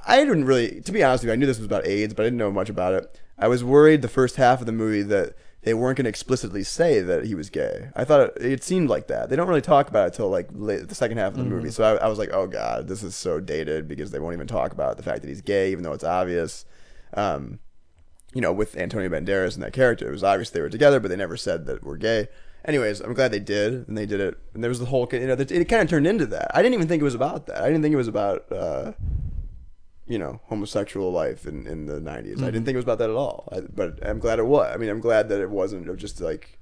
I 0.06 0.16
didn't 0.16 0.44
really, 0.44 0.80
to 0.80 0.90
be 0.90 1.04
honest 1.04 1.22
with 1.22 1.28
you, 1.28 1.32
I 1.32 1.36
knew 1.36 1.46
this 1.46 1.58
was 1.58 1.66
about 1.66 1.86
AIDS, 1.86 2.14
but 2.14 2.24
I 2.24 2.26
didn't 2.26 2.38
know 2.38 2.50
much 2.50 2.68
about 2.68 2.94
it. 2.94 3.20
I 3.38 3.46
was 3.46 3.62
worried 3.62 4.02
the 4.02 4.08
first 4.08 4.34
half 4.34 4.58
of 4.58 4.66
the 4.66 4.72
movie 4.72 5.02
that 5.02 5.34
they 5.62 5.72
weren't 5.72 5.98
going 5.98 6.06
to 6.06 6.08
explicitly 6.08 6.64
say 6.64 7.00
that 7.00 7.24
he 7.24 7.36
was 7.36 7.48
gay. 7.48 7.90
I 7.94 8.02
thought 8.02 8.22
it, 8.22 8.32
it 8.38 8.64
seemed 8.64 8.90
like 8.90 9.06
that. 9.06 9.30
They 9.30 9.36
don't 9.36 9.46
really 9.46 9.60
talk 9.60 9.88
about 9.88 10.08
it 10.08 10.14
till 10.14 10.30
like 10.30 10.48
late, 10.50 10.88
the 10.88 10.96
second 10.96 11.18
half 11.18 11.34
of 11.34 11.38
the 11.38 11.44
movie. 11.44 11.70
So 11.70 11.84
I, 11.84 12.04
I 12.04 12.08
was 12.08 12.18
like, 12.18 12.30
oh 12.32 12.48
god, 12.48 12.88
this 12.88 13.04
is 13.04 13.14
so 13.14 13.38
dated 13.38 13.86
because 13.86 14.10
they 14.10 14.18
won't 14.18 14.34
even 14.34 14.48
talk 14.48 14.72
about 14.72 14.96
the 14.96 15.04
fact 15.04 15.22
that 15.22 15.28
he's 15.28 15.42
gay, 15.42 15.70
even 15.70 15.84
though 15.84 15.92
it's 15.92 16.02
obvious. 16.02 16.64
Um, 17.14 17.60
you 18.34 18.40
know, 18.40 18.52
with 18.52 18.76
Antonio 18.76 19.08
Banderas 19.08 19.54
and 19.54 19.62
that 19.62 19.72
character, 19.72 20.08
it 20.08 20.12
was 20.12 20.24
obvious 20.24 20.50
they 20.50 20.60
were 20.60 20.68
together, 20.68 20.98
but 20.98 21.06
they 21.06 21.16
never 21.16 21.36
said 21.36 21.66
that 21.66 21.84
we're 21.84 21.98
gay. 21.98 22.26
Anyways, 22.64 23.00
I'm 23.00 23.14
glad 23.14 23.32
they 23.32 23.40
did, 23.40 23.88
and 23.88 23.98
they 23.98 24.06
did 24.06 24.20
it. 24.20 24.38
And 24.54 24.62
there 24.62 24.68
was 24.68 24.78
the 24.78 24.86
whole, 24.86 25.08
you 25.12 25.26
know, 25.26 25.32
it 25.34 25.48
kind 25.68 25.82
of 25.82 25.88
turned 25.88 26.06
into 26.06 26.26
that. 26.26 26.50
I 26.56 26.62
didn't 26.62 26.74
even 26.74 26.86
think 26.88 27.00
it 27.00 27.04
was 27.04 27.14
about 27.14 27.46
that. 27.46 27.62
I 27.62 27.66
didn't 27.66 27.82
think 27.82 27.92
it 27.92 27.96
was 27.96 28.08
about. 28.08 28.50
Uh, 28.52 28.92
you 30.08 30.18
know, 30.18 30.40
homosexual 30.46 31.10
life 31.12 31.46
in, 31.46 31.66
in 31.66 31.86
the 31.86 32.00
90s. 32.00 32.42
I 32.42 32.46
didn't 32.46 32.64
think 32.64 32.74
it 32.74 32.76
was 32.76 32.84
about 32.84 32.98
that 32.98 33.08
at 33.08 33.16
all. 33.16 33.48
I, 33.52 33.60
but 33.60 34.04
I'm 34.06 34.18
glad 34.18 34.40
it 34.40 34.46
was. 34.46 34.70
I 34.74 34.76
mean, 34.76 34.90
I'm 34.90 35.00
glad 35.00 35.28
that 35.30 35.40
it 35.40 35.48
wasn't 35.48 35.96
just 35.96 36.20
like 36.20 36.58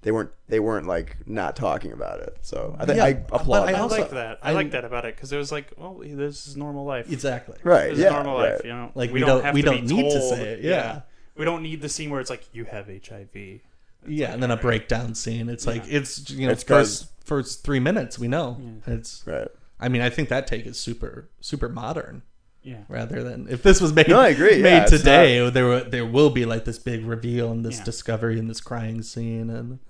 they 0.00 0.10
weren't 0.10 0.30
they 0.48 0.58
weren't 0.58 0.86
like 0.86 1.18
not 1.26 1.54
talking 1.54 1.92
about 1.92 2.20
it. 2.20 2.38
So 2.40 2.74
I 2.80 2.86
think 2.86 2.96
Yeah, 2.96 3.04
I 3.04 3.08
applaud. 3.08 3.68
I 3.68 3.72
that. 3.72 3.78
I 3.78 3.80
also- 3.82 4.00
like 4.00 4.10
that. 4.10 4.38
I, 4.42 4.50
I- 4.50 4.52
like 4.54 4.70
that 4.72 4.84
about 4.84 5.04
it 5.04 5.14
because 5.14 5.32
it 5.32 5.36
was 5.36 5.52
like, 5.52 5.70
well, 5.76 6.00
this 6.02 6.46
is 6.48 6.56
normal 6.56 6.84
life. 6.84 7.12
Exactly. 7.12 7.56
right. 7.62 7.90
This 7.90 8.00
Yeah. 8.00 8.06
is 8.06 8.12
normal 8.14 8.38
right. 8.38 8.52
life. 8.52 8.62
You 8.64 8.70
know, 8.70 8.90
Like, 8.94 9.12
we 9.12 9.20
don't- 9.20 9.44
have 9.44 9.54
we 9.54 9.62
to 9.62 9.70
don't 9.70 9.86
be 9.86 9.94
need 9.94 10.10
to 10.10 10.20
say 10.22 10.42
it, 10.54 10.64
yeah. 10.64 11.02
we 11.36 11.44
don't 11.44 11.62
need 11.62 11.82
the 11.82 11.88
scene 11.90 12.10
where 12.10 12.20
it's 12.22 12.30
like 12.30 12.46
you 12.54 12.64
have 12.64 12.88
HIV. 12.88 13.60
Yeah, 14.06 14.32
and 14.32 14.42
then 14.42 14.50
a 14.50 14.56
breakdown 14.56 15.14
scene. 15.14 15.48
It's 15.48 15.66
like 15.66 15.84
it's 15.88 16.28
you 16.30 16.46
know 16.46 16.52
It's 16.52 16.64
'cause- 16.64 17.02
first 17.02 17.08
first 17.24 17.64
three 17.64 17.80
minutes 17.80 18.18
we 18.18 18.28
know 18.28 18.60
it's. 18.86 19.22
Right. 19.26 19.48
I 19.80 19.88
mean, 19.88 20.02
I 20.02 20.10
think 20.10 20.28
that 20.28 20.46
take 20.46 20.66
is 20.66 20.78
super 20.78 21.28
super 21.40 21.68
modern. 21.68 22.22
Yeah. 22.62 22.82
Rather 22.88 23.22
than 23.24 23.48
if 23.48 23.62
this 23.64 23.80
was 23.80 23.92
made 23.92 24.08
No, 24.08 24.20
I 24.20 24.28
agree, 24.28 24.62
made 24.62 24.82
it's 24.82 24.90
today, 24.92 25.50
there 25.50 25.66
were, 25.66 25.80
there 25.82 26.06
will 26.06 26.30
be 26.30 26.44
like 26.44 26.64
this 26.64 26.78
big 26.78 27.04
reveal 27.04 27.50
and 27.50 27.64
this 27.64 27.78
Yeah. 27.78 27.84
discovery 27.84 28.38
and 28.38 28.48
this 28.48 28.60
crying 28.60 29.02
scene 29.02 29.50
and 29.50 29.80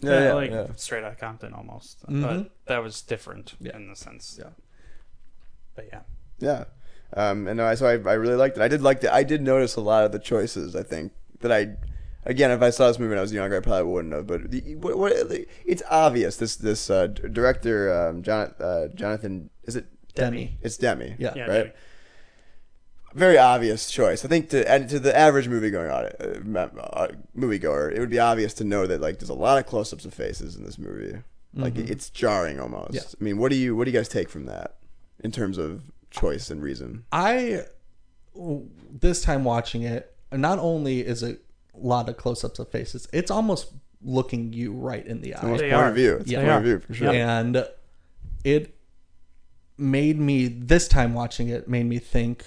Yeah. 0.00 0.24
Yeah. 0.24 0.32
like 0.32 0.50
yeah. 0.50 0.66
straight 0.76 1.04
out 1.04 1.12
of 1.12 1.18
Compton 1.18 1.52
almost. 1.52 2.06
Mhm. 2.06 2.22
But 2.22 2.50
that 2.68 2.82
was 2.82 3.02
different 3.02 3.54
Yeah. 3.60 3.76
in 3.76 3.88
the 3.90 3.96
sense. 3.96 4.36
Yeah. 4.38 4.50
But 5.74 5.88
yeah. 5.92 6.00
Yeah. 6.38 6.64
Um, 7.14 7.46
and 7.46 7.60
I, 7.60 7.74
so 7.74 7.86
I, 7.86 7.92
I 8.10 8.14
really 8.14 8.34
liked 8.36 8.56
it. 8.56 8.62
I 8.62 8.68
did 8.68 8.80
like 8.82 9.00
the, 9.02 9.12
I 9.14 9.22
did 9.22 9.42
notice 9.42 9.76
a 9.76 9.80
lot 9.82 10.04
of 10.04 10.12
the 10.12 10.18
choices. 10.18 10.74
I 10.74 10.82
think 10.82 11.12
that 11.40 11.52
I, 11.52 11.76
again, 12.26 12.50
if 12.50 12.60
I 12.60 12.70
saw 12.70 12.88
this 12.88 12.98
movie 12.98 13.10
when 13.10 13.18
I 13.18 13.22
was 13.22 13.32
younger, 13.32 13.56
I 13.56 13.60
probably 13.60 13.90
wouldn't 13.90 14.12
have. 14.12 14.26
But 14.26 14.50
the, 14.50 14.74
what, 14.76 14.98
what, 14.98 15.12
it's 15.64 15.82
obvious. 15.90 16.36
This 16.36 16.56
this 16.56 16.90
uh, 16.90 17.06
director, 17.06 17.92
um, 17.92 18.22
John, 18.22 18.54
uh, 18.60 18.88
Jonathan, 18.94 19.50
is 19.64 19.76
it 19.76 19.86
Demme. 20.14 20.50
It's 20.60 20.76
Demme. 20.76 21.14
Yeah. 21.18 21.32
Yeah. 21.34 21.46
Right. 21.46 21.74
Very 23.14 23.38
obvious 23.38 23.90
choice. 23.90 24.24
I 24.24 24.28
think 24.28 24.50
to 24.50 24.70
and 24.70 24.90
to 24.90 24.98
the 24.98 25.16
average 25.16 25.48
movie 25.48 25.70
going 25.70 25.90
on 25.90 26.04
uh, 26.20 26.58
uh, 26.80 27.08
moviegoer, 27.36 27.92
it 27.92 28.00
would 28.00 28.10
be 28.10 28.18
obvious 28.18 28.52
to 28.54 28.64
know 28.64 28.86
that 28.86 29.00
like 29.00 29.18
there's 29.18 29.30
a 29.30 29.34
lot 29.34 29.58
of 29.58 29.66
close 29.66 29.92
ups 29.92 30.04
of 30.04 30.12
faces 30.12 30.56
in 30.56 30.64
this 30.64 30.78
movie. 30.78 31.18
Like 31.54 31.78
it's 31.78 32.10
jarring 32.10 32.60
almost. 32.60 32.92
Yeah. 32.92 33.00
I 33.18 33.24
mean, 33.24 33.38
what 33.38 33.50
do 33.50 33.56
you 33.56 33.74
what 33.74 33.84
do 33.84 33.90
you 33.90 33.96
guys 33.96 34.08
take 34.08 34.28
from 34.28 34.44
that 34.44 34.76
in 35.20 35.32
terms 35.32 35.56
of 35.56 35.84
choice 36.10 36.50
and 36.50 36.62
reason? 36.62 37.04
I 37.10 37.62
this 38.92 39.22
time 39.22 39.44
watching 39.44 39.82
it, 39.82 40.14
not 40.30 40.58
only 40.58 41.00
is 41.00 41.22
it 41.22 41.40
a 41.40 41.45
lot 41.78 42.08
of 42.08 42.16
close 42.16 42.44
ups 42.44 42.58
of 42.58 42.68
faces, 42.70 43.08
it's 43.12 43.30
almost 43.30 43.72
looking 44.02 44.52
you 44.52 44.72
right 44.72 45.06
in 45.06 45.20
the 45.20 45.34
eye. 45.34 45.42
Almost 45.42 45.62
point 45.62 45.72
are. 45.74 45.88
of 45.88 45.94
view. 45.94 46.14
It's 46.16 46.30
Yeah. 46.30 46.38
point 46.40 46.50
are. 46.50 46.58
of 46.58 46.64
view 46.64 46.78
for 46.80 46.94
sure. 46.94 47.10
And 47.10 47.66
it 48.44 48.74
made 49.78 50.18
me 50.18 50.48
this 50.48 50.88
time 50.88 51.12
watching 51.14 51.48
it 51.48 51.68
made 51.68 51.84
me 51.86 51.98
think 51.98 52.44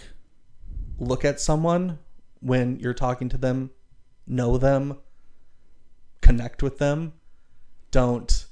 look 0.98 1.24
at 1.24 1.40
someone 1.40 2.00
when 2.42 2.80
you're 2.80 2.94
talking 2.94 3.30
to 3.30 3.38
them, 3.38 3.72
know 4.26 4.58
them, 4.58 4.98
connect 6.22 6.64
with 6.64 6.78
them. 6.78 7.14
Don't 7.92 8.46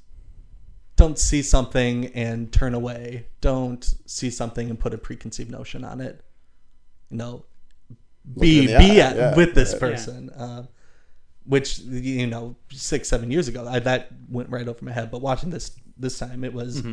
don't 0.96 1.20
see 1.20 1.44
something 1.44 2.08
and 2.08 2.52
turn 2.52 2.74
away. 2.74 3.28
Don't 3.40 3.84
see 4.08 4.32
something 4.32 4.68
and 4.70 4.80
put 4.80 4.96
a 4.96 4.98
preconceived 4.98 5.52
notion 5.52 5.84
on 5.84 6.02
it. 6.02 6.24
You 7.10 7.18
know, 7.18 7.46
be 8.40 8.68
be 8.68 9.02
eye, 9.02 9.06
at, 9.06 9.16
yeah, 9.16 9.36
with 9.36 9.56
this 9.56 9.74
yeah. 9.74 9.80
person. 9.80 10.30
Uh, 10.32 10.64
which 11.46 11.80
you 11.80 12.28
know, 12.28 12.58
six 12.74 13.08
seven 13.08 13.32
years 13.32 13.48
ago, 13.48 13.66
I, 13.68 13.80
that 13.80 14.10
went 14.30 14.50
right 14.50 14.68
over 14.68 14.84
my 14.84 14.92
head. 14.92 15.10
But 15.10 15.22
watching 15.22 15.50
this 15.50 15.72
this 15.98 16.20
time, 16.20 16.44
it 16.44 16.54
was 16.54 16.84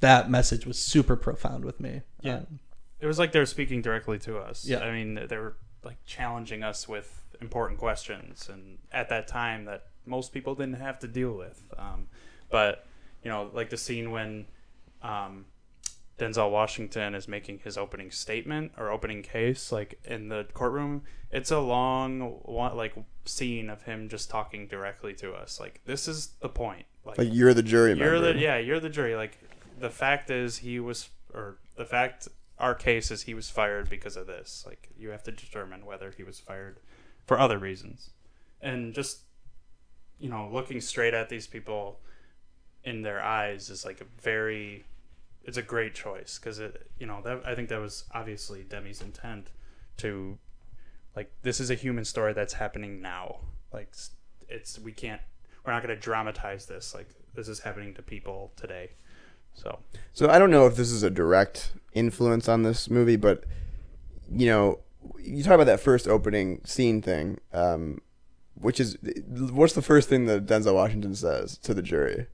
that 0.00 0.30
message 0.30 0.66
was 0.66 0.78
super 0.78 1.16
profound 1.16 1.64
with 1.64 1.80
me. 1.80 2.02
Yeah. 2.20 2.36
Um, 2.36 2.60
It 3.00 3.06
was 3.06 3.18
like 3.18 3.32
they 3.32 3.38
were 3.38 3.46
speaking 3.46 3.80
directly 3.80 4.18
to 4.20 4.38
us. 4.38 4.64
Yeah. 4.64 4.80
I 4.80 4.92
mean, 4.92 5.26
they 5.28 5.36
were 5.36 5.56
like 5.84 5.96
challenging 6.04 6.62
us 6.62 6.86
with 6.86 7.22
important 7.40 7.78
questions, 7.78 8.48
and 8.52 8.78
at 8.92 9.08
that 9.08 9.26
time, 9.28 9.64
that 9.64 9.86
most 10.04 10.32
people 10.32 10.54
didn't 10.54 10.74
have 10.74 10.98
to 11.00 11.08
deal 11.08 11.32
with. 11.32 11.62
Um, 11.78 12.08
but 12.50 12.86
you 13.22 13.30
know, 13.30 13.50
like 13.52 13.70
the 13.70 13.76
scene 13.76 14.10
when 14.10 14.46
um, 15.02 15.46
Denzel 16.18 16.50
Washington 16.50 17.14
is 17.14 17.28
making 17.28 17.60
his 17.60 17.78
opening 17.78 18.10
statement 18.10 18.72
or 18.76 18.90
opening 18.90 19.22
case, 19.22 19.70
like 19.70 20.00
in 20.04 20.28
the 20.28 20.46
courtroom. 20.52 21.02
It's 21.30 21.50
a 21.50 21.60
long, 21.60 22.40
like 22.46 22.94
scene 23.24 23.70
of 23.70 23.82
him 23.82 24.08
just 24.08 24.28
talking 24.28 24.66
directly 24.66 25.14
to 25.14 25.32
us. 25.32 25.60
Like 25.60 25.80
this 25.84 26.08
is 26.08 26.28
the 26.40 26.48
point. 26.48 26.86
Like, 27.04 27.18
Like 27.18 27.28
you're 27.32 27.54
the 27.54 27.62
jury 27.62 27.90
you're 27.90 28.12
member. 28.12 28.32
the 28.32 28.38
yeah, 28.38 28.58
you're 28.58 28.80
the 28.80 28.88
jury. 28.88 29.14
Like 29.14 29.38
the 29.78 29.90
fact 29.90 30.30
is 30.30 30.58
he 30.58 30.80
was 30.80 31.08
or 31.32 31.58
the 31.76 31.84
fact 31.84 32.28
our 32.58 32.74
case 32.74 33.10
is 33.12 33.22
he 33.22 33.34
was 33.34 33.48
fired 33.48 33.88
because 33.88 34.16
of 34.16 34.26
this. 34.26 34.64
Like 34.66 34.88
you 34.98 35.10
have 35.10 35.22
to 35.24 35.32
determine 35.32 35.86
whether 35.86 36.10
he 36.10 36.24
was 36.24 36.40
fired 36.40 36.80
for 37.26 37.38
other 37.38 37.58
reasons. 37.58 38.10
And 38.60 38.92
just 38.92 39.20
you 40.18 40.28
know, 40.28 40.50
looking 40.52 40.80
straight 40.80 41.14
at 41.14 41.28
these 41.28 41.46
people 41.46 42.00
in 42.82 43.02
their 43.02 43.22
eyes 43.22 43.70
is 43.70 43.84
like 43.84 44.00
a 44.00 44.06
very 44.20 44.84
it's 45.48 45.56
a 45.56 45.62
great 45.62 45.94
choice 45.94 46.38
because 46.38 46.58
it 46.58 46.90
you 46.98 47.06
know 47.06 47.22
that 47.24 47.40
I 47.46 47.54
think 47.54 47.70
that 47.70 47.80
was 47.80 48.04
obviously 48.12 48.64
Demme's 48.64 49.00
intent 49.00 49.50
to 49.96 50.36
like 51.16 51.32
this 51.40 51.58
is 51.58 51.70
a 51.70 51.74
human 51.74 52.04
story 52.04 52.34
that's 52.34 52.52
happening 52.52 53.00
now 53.00 53.38
like 53.72 53.90
it's 54.46 54.78
we 54.78 54.92
can't 54.92 55.22
we're 55.64 55.72
not 55.72 55.82
going 55.82 55.94
to 55.94 56.00
dramatize 56.00 56.66
this 56.66 56.94
like 56.94 57.08
this 57.34 57.48
is 57.48 57.60
happening 57.60 57.94
to 57.94 58.02
people 58.02 58.52
today 58.56 58.90
So 59.54 59.78
So 60.12 60.28
I 60.28 60.38
don't 60.38 60.50
know 60.50 60.66
if 60.66 60.76
this 60.76 60.90
is 60.90 61.02
a 61.02 61.08
direct 61.08 61.72
influence 61.94 62.46
on 62.46 62.62
this 62.62 62.90
movie, 62.90 63.16
but 63.16 63.44
you 64.30 64.48
know, 64.48 64.80
you 65.18 65.42
talk 65.42 65.54
about 65.54 65.64
that 65.64 65.80
first 65.80 66.06
opening 66.06 66.60
scene 66.64 67.00
thing, 67.00 67.38
um, 67.54 68.02
which 68.54 68.80
is 68.80 68.98
what's 69.26 69.72
the 69.72 69.80
first 69.80 70.10
thing 70.10 70.26
that 70.26 70.44
Denzel 70.44 70.74
Washington 70.74 71.14
says 71.14 71.56
to 71.58 71.72
the 71.72 71.80
jury? 71.80 72.26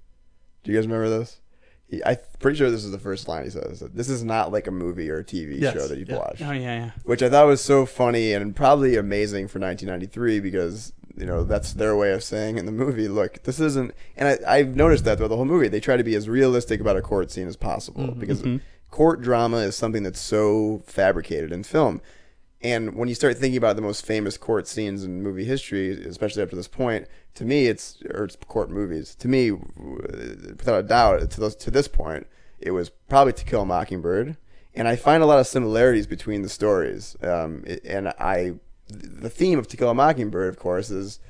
Do 0.65 0.73
you 0.73 0.79
guys 0.79 0.89
remember 0.89 1.09
this? 1.09 1.41
He, 1.87 2.03
I'm 2.05 2.17
pretty 2.39 2.57
sure 2.57 2.71
this 2.71 2.85
is 2.85 2.93
the 2.93 2.99
first 2.99 3.29
line 3.29 3.45
he 3.45 3.51
says. 3.51 3.81
This 3.93 4.09
is 4.09 4.25
not 4.25 4.53
like 4.53 4.67
a 4.67 4.71
movie 4.71 5.11
or 5.11 5.19
a 5.19 5.25
TV 5.25 5.61
Yes, 5.61 5.75
show 5.75 5.87
that 5.87 5.99
you've 5.99 6.09
yeah. 6.09 6.19
watched 6.19 6.43
oh 6.43 6.53
yeah, 6.53 6.77
yeah. 6.77 6.91
which 7.05 7.23
I 7.23 7.29
thought 7.29 7.47
was 7.47 7.61
so 7.61 7.87
funny 7.87 8.33
and 8.33 8.57
probably 8.57 8.97
amazing 8.97 9.49
for 9.49 9.59
1993 9.59 10.41
because 10.41 10.93
you 11.17 11.27
know 11.27 11.45
that's 11.45 11.73
their 11.75 11.97
way 11.97 12.13
of 12.13 12.23
saying 12.23 12.59
in 12.59 12.67
the 12.67 12.73
movie, 12.73 13.09
look, 13.09 13.43
this 13.45 13.61
isn't. 13.61 13.95
And 14.17 14.29
I, 14.29 14.57
I've 14.57 14.77
noticed 14.77 15.05
that 15.05 15.19
throughout 15.19 15.29
the 15.29 15.37
whole 15.37 15.45
movie, 15.45 15.69
they 15.69 15.81
try 15.81 15.97
to 15.97 16.05
be 16.05 16.15
as 16.15 16.29
realistic 16.29 16.81
about 16.81 16.97
a 16.97 17.03
court 17.03 17.31
scene 17.31 17.49
as 17.49 17.57
possible 17.57 18.03
mm-hmm. 18.03 18.21
because 18.21 18.43
mm-hmm. 18.43 18.59
court 18.91 19.21
drama 19.21 19.59
is 19.59 19.77
something 19.77 20.03
that's 20.03 20.21
so 20.21 20.83
fabricated 20.87 21.53
in 21.53 21.63
film. 21.65 22.01
And 22.65 22.95
when 22.95 23.11
you 23.11 23.15
start 23.15 23.37
thinking 23.37 23.59
about 23.59 23.77
the 23.77 23.83
most 23.83 24.07
famous 24.07 24.39
court 24.39 24.67
scenes 24.67 25.05
in 25.05 25.23
movie 25.23 25.45
history, 25.45 26.03
especially 26.07 26.43
up 26.43 26.49
to 26.49 26.57
this 26.57 26.67
point, 26.67 27.07
to 27.35 27.45
me, 27.45 27.67
it's 27.67 28.03
or 28.15 28.25
it's 28.25 28.37
court 28.37 28.71
movies. 28.71 29.15
To 29.17 29.29
me, 29.29 29.51
without 29.51 30.81
a 30.81 30.83
doubt, 30.83 31.31
to 31.31 31.41
those 31.41 31.55
to 31.57 31.71
this 31.71 31.89
point, 31.89 32.27
it 32.59 32.71
was 32.71 32.89
probably 32.89 33.35
To 33.35 33.45
Kill 33.45 33.63
a 33.63 33.67
Mockingbird, 33.67 34.39
and 34.75 34.89
I 34.89 34.97
find 34.97 35.23
a 35.23 35.27
lot 35.27 35.39
of 35.39 35.47
similarities 35.47 36.07
between 36.07 36.41
the 36.41 36.49
stories. 36.49 37.17
Um, 37.23 37.65
and 37.85 38.09
I, 38.09 38.55
the 38.89 39.29
theme 39.29 39.59
of 39.59 39.69
To 39.69 39.77
Kill 39.77 39.91
a 39.91 39.95
Mockingbird, 39.95 40.49
of 40.49 40.59
course, 40.59 40.91
is 40.91 41.21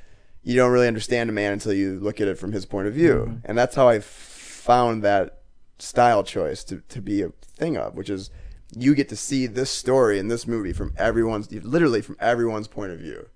you 0.45 0.55
don't 0.55 0.71
really 0.71 0.87
understand 0.87 1.31
a 1.31 1.33
man 1.33 1.53
until 1.53 1.73
you 1.73 1.99
look 1.99 2.21
at 2.21 2.29
it 2.29 2.39
from 2.39 2.53
his 2.53 2.65
point 2.65 2.87
of 2.87 2.95
view, 2.95 3.41
and 3.45 3.59
that's 3.59 3.75
how 3.75 3.89
I 3.89 3.99
found 3.99 5.03
that 5.03 5.41
style 5.81 6.23
choice 6.23 6.63
to, 6.65 6.81
to 6.91 7.03
be 7.03 7.23
a 7.23 7.31
thing 7.57 7.77
of, 7.77 7.97
which 7.97 8.09
is 8.09 8.31
you 8.77 8.95
get 8.95 9.09
to 9.11 9.17
see 9.17 9.47
this 9.47 9.71
story 9.71 10.19
in 10.19 10.29
this 10.29 10.47
movie 10.47 10.73
from 10.73 10.93
everyone's 10.97 11.51
literally 11.53 12.03
from 12.03 12.17
everyone's 12.21 12.69
point 12.69 12.93
of 12.93 12.99
view. 12.99 13.29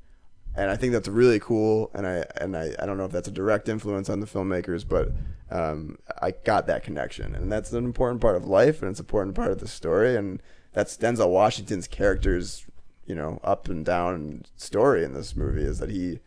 And 0.55 0.71
I 0.71 0.77
think 0.77 0.93
that's 0.93 1.09
really 1.09 1.39
cool 1.39 1.91
and 1.95 2.07
I 2.07 2.25
and 2.37 2.57
I, 2.57 2.75
I 2.79 2.87
don't 2.87 2.97
know 2.99 3.05
if 3.05 3.13
that's 3.13 3.29
a 3.29 3.33
direct 3.33 3.69
influence 3.69 4.09
on 4.09 4.21
the 4.21 4.27
filmmakers, 4.27 4.87
but 4.87 5.13
um, 5.51 5.99
I 6.21 6.33
got 6.33 6.67
that 6.67 6.83
connection. 6.83 7.35
And 7.35 7.51
that's 7.51 7.73
an 7.73 7.85
important 7.85 8.21
part 8.21 8.37
of 8.37 8.45
life 8.45 8.83
and 8.83 8.91
it's 8.91 9.01
an 9.01 9.05
important 9.05 9.37
part 9.37 9.53
of 9.53 9.59
the 9.59 9.69
story 9.69 10.17
and 10.17 10.43
that's 10.73 10.97
Denzel 10.97 11.31
Washington's 11.31 11.87
character's, 11.87 12.67
you 13.07 13.15
know, 13.15 13.41
up 13.43 13.69
and 13.69 13.85
down 13.85 14.45
story 14.57 15.05
in 15.05 15.15
this 15.15 15.35
movie 15.37 15.63
is 15.63 15.79
that 15.79 15.91
he 15.91 16.21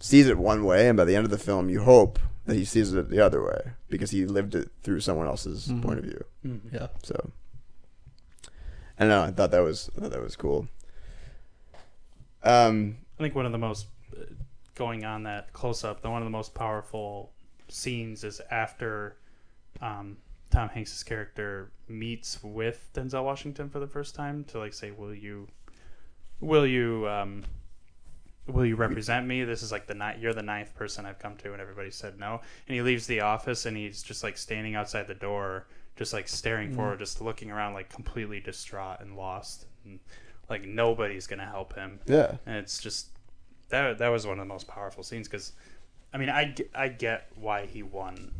sees 0.00 0.26
it 0.26 0.36
one 0.36 0.64
way, 0.64 0.88
and 0.88 0.96
by 0.96 1.04
the 1.04 1.14
end 1.14 1.24
of 1.24 1.30
the 1.30 1.38
film, 1.38 1.68
you 1.68 1.82
hope 1.82 2.18
that 2.46 2.56
he 2.56 2.64
sees 2.64 2.92
it 2.92 3.08
the 3.08 3.20
other 3.20 3.40
way 3.42 3.72
because 3.88 4.10
he 4.10 4.26
lived 4.26 4.54
it 4.54 4.68
through 4.82 4.98
someone 4.98 5.28
else's 5.28 5.70
point 5.80 6.00
of 6.00 6.04
view. 6.04 6.24
Yeah. 6.72 6.88
So 7.04 7.30
I 9.02 9.04
know. 9.04 9.24
I 9.24 9.32
thought 9.32 9.50
that 9.50 9.64
was 9.64 9.90
thought 9.98 10.12
that 10.12 10.22
was 10.22 10.36
cool. 10.36 10.68
Um, 12.44 12.98
I 13.18 13.22
think 13.24 13.34
one 13.34 13.46
of 13.46 13.50
the 13.50 13.58
most 13.58 13.88
uh, 14.16 14.26
going 14.76 15.04
on 15.04 15.24
that 15.24 15.52
close 15.52 15.82
up, 15.82 16.02
the 16.02 16.10
one 16.10 16.22
of 16.22 16.26
the 16.26 16.30
most 16.30 16.54
powerful 16.54 17.32
scenes 17.66 18.22
is 18.22 18.40
after 18.52 19.16
um, 19.80 20.18
Tom 20.50 20.68
Hanks's 20.68 21.02
character 21.02 21.72
meets 21.88 22.44
with 22.44 22.90
Denzel 22.94 23.24
Washington 23.24 23.68
for 23.68 23.80
the 23.80 23.88
first 23.88 24.14
time 24.14 24.44
to 24.44 24.60
like 24.60 24.72
say, 24.72 24.92
"Will 24.92 25.12
you, 25.12 25.48
will 26.38 26.64
you, 26.64 27.08
um, 27.08 27.42
will 28.46 28.64
you 28.64 28.76
represent 28.76 29.26
me? 29.26 29.42
This 29.42 29.64
is 29.64 29.72
like 29.72 29.88
the. 29.88 30.14
You're 30.20 30.32
the 30.32 30.44
ninth 30.44 30.76
person 30.76 31.06
I've 31.06 31.18
come 31.18 31.36
to, 31.38 31.52
and 31.52 31.60
everybody 31.60 31.90
said 31.90 32.20
no." 32.20 32.40
And 32.68 32.76
he 32.76 32.82
leaves 32.82 33.08
the 33.08 33.22
office 33.22 33.66
and 33.66 33.76
he's 33.76 34.00
just 34.00 34.22
like 34.22 34.38
standing 34.38 34.76
outside 34.76 35.08
the 35.08 35.14
door, 35.14 35.66
just 35.96 36.12
like 36.12 36.28
staring 36.28 36.72
forward, 36.72 36.98
just 36.98 37.20
looking 37.20 37.50
around, 37.50 37.74
like 37.74 37.88
completely 37.88 38.40
distraught 38.40 39.00
and 39.00 39.16
lost, 39.16 39.66
and 39.84 40.00
like 40.48 40.64
nobody's 40.66 41.26
gonna 41.26 41.46
help 41.46 41.74
him 41.74 42.00
yeah, 42.06 42.36
and 42.46 42.56
it's 42.56 42.78
just 42.78 43.08
that 43.70 43.98
that 43.98 44.08
was 44.08 44.26
one 44.26 44.38
of 44.38 44.46
the 44.46 44.52
most 44.52 44.66
powerful 44.68 45.02
scenes 45.02 45.28
because 45.28 45.52
I 46.12 46.18
mean 46.18 46.28
I, 46.28 46.54
I 46.74 46.88
get 46.88 47.28
why 47.36 47.66
he 47.66 47.82
won 47.82 48.32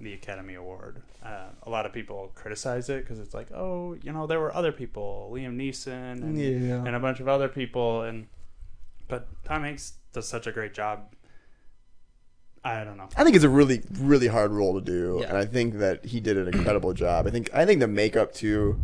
the 0.00 0.12
Academy 0.12 0.54
Award. 0.54 1.00
Uh, 1.24 1.46
a 1.62 1.70
lot 1.70 1.86
of 1.86 1.92
people 1.92 2.30
criticize 2.34 2.88
it 2.88 3.02
because 3.02 3.18
it's 3.18 3.32
like 3.34 3.48
oh 3.54 3.96
you 4.02 4.12
know 4.12 4.26
there 4.26 4.40
were 4.40 4.54
other 4.54 4.72
people 4.72 5.30
Liam 5.32 5.56
Neeson 5.56 6.22
and, 6.22 6.38
Yeah. 6.38 6.84
and 6.84 6.94
a 6.94 7.00
bunch 7.00 7.20
of 7.20 7.28
other 7.28 7.48
people 7.48 8.02
and 8.02 8.26
but 9.08 9.28
Tom 9.44 9.62
Hanks 9.62 9.94
does 10.12 10.26
such 10.28 10.46
a 10.48 10.52
great 10.52 10.74
job. 10.74 11.14
I 12.66 12.84
don't 12.84 12.96
know. 12.96 13.08
I 13.16 13.22
think 13.24 13.36
it's 13.36 13.44
a 13.44 13.48
really 13.48 13.82
really 14.00 14.26
hard 14.26 14.50
role 14.50 14.74
to 14.74 14.80
do, 14.80 15.18
Yeah. 15.20 15.28
and 15.28 15.38
I 15.38 15.44
think 15.44 15.78
that 15.78 16.04
he 16.04 16.20
did 16.20 16.36
an 16.36 16.48
incredible 16.48 16.92
job. 17.04 17.26
I 17.26 17.30
think 17.30 17.50
I 17.54 17.64
think 17.66 17.80
the 17.80 17.86
makeup 17.88 18.32
too 18.34 18.78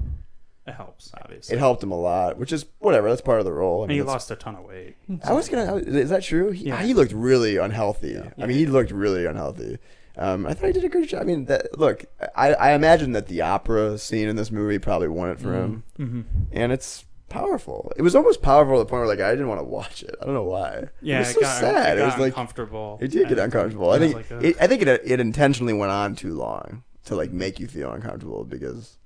It 0.67 0.73
helps 0.75 1.11
obviously. 1.21 1.57
it 1.57 1.59
helped 1.59 1.83
him 1.83 1.91
a 1.93 1.99
lot, 2.01 2.39
which 2.39 2.53
is 2.53 2.67
whatever. 2.79 3.09
That's 3.09 3.21
part 3.21 3.41
of 3.41 3.45
the 3.45 3.53
role. 3.53 3.81
I 3.81 3.85
And 3.85 3.89
mean, 3.89 3.99
he 3.99 4.03
lost 4.03 4.31
a 4.31 4.37
ton 4.37 4.55
of 4.57 4.65
weight. 4.65 4.97
I 5.25 5.33
was 5.33 5.49
gonna. 5.49 5.77
Is 5.77 6.11
that 6.11 6.23
true? 6.23 6.51
He, 6.53 6.67
Yeah. 6.67 6.83
he 6.83 6.95
looked 6.95 7.13
really 7.13 7.57
unhealthy. 7.57 8.17
I 8.19 8.33
Yeah. 8.37 8.47
mean, 8.47 8.57
he 8.57 8.67
looked 8.67 8.91
really 8.93 9.27
unhealthy. 9.27 9.79
Um, 10.17 10.47
I 10.47 10.53
thought 10.53 10.67
he 10.67 10.73
did 10.75 10.85
a 10.85 10.91
good 10.91 11.09
job. 11.09 11.23
I 11.23 11.25
mean, 11.25 11.47
that, 11.47 11.79
look, 11.79 12.05
I, 12.37 12.53
I 12.53 12.73
imagine 12.75 13.13
that 13.13 13.29
the 13.29 13.41
opera 13.41 13.97
scene 13.97 14.29
in 14.29 14.37
this 14.37 14.51
movie 14.51 14.79
probably 14.79 15.09
won 15.09 15.31
it 15.31 15.41
for 15.41 15.55
him, 15.55 15.85
Mm-hmm. 15.99 16.21
and 16.53 16.71
it's 16.71 17.07
powerful. 17.33 17.93
It 17.97 18.03
was 18.03 18.15
almost 18.15 18.43
powerful 18.43 18.75
to 18.75 18.79
the 18.81 18.85
point 18.87 19.01
where 19.01 19.09
like 19.09 19.21
I 19.21 19.31
didn't 19.33 19.49
want 19.49 19.61
to 19.61 19.65
watch 19.65 20.03
it. 20.03 20.15
I 20.21 20.25
don't 20.25 20.35
know 20.35 20.45
why. 20.45 20.85
Yeah, 21.01 21.17
it 21.17 21.19
was 21.21 21.31
it 21.31 21.35
so 21.35 21.41
got, 21.41 21.61
sad. 21.61 21.99
It, 21.99 22.03
It, 22.03 22.05
was 22.05 22.19
like 22.19 22.27
uncomfortable. 22.29 22.99
it 23.01 23.09
did 23.11 23.29
get 23.29 23.39
uncomfortable. 23.39 23.91
I 23.91 23.99
think 23.99 24.15
like, 24.15 24.33
ugh. 24.33 24.45
it, 24.45 24.57
I 24.61 24.67
think 24.67 24.83
it 24.83 24.89
it 25.05 25.21
intentionally 25.21 25.73
went 25.73 25.91
on 25.93 26.15
too 26.15 26.35
long 26.35 26.83
to 27.07 27.17
like 27.17 27.33
make 27.33 27.59
you 27.59 27.67
feel 27.67 27.91
uncomfortable 27.93 28.45
because 28.45 28.97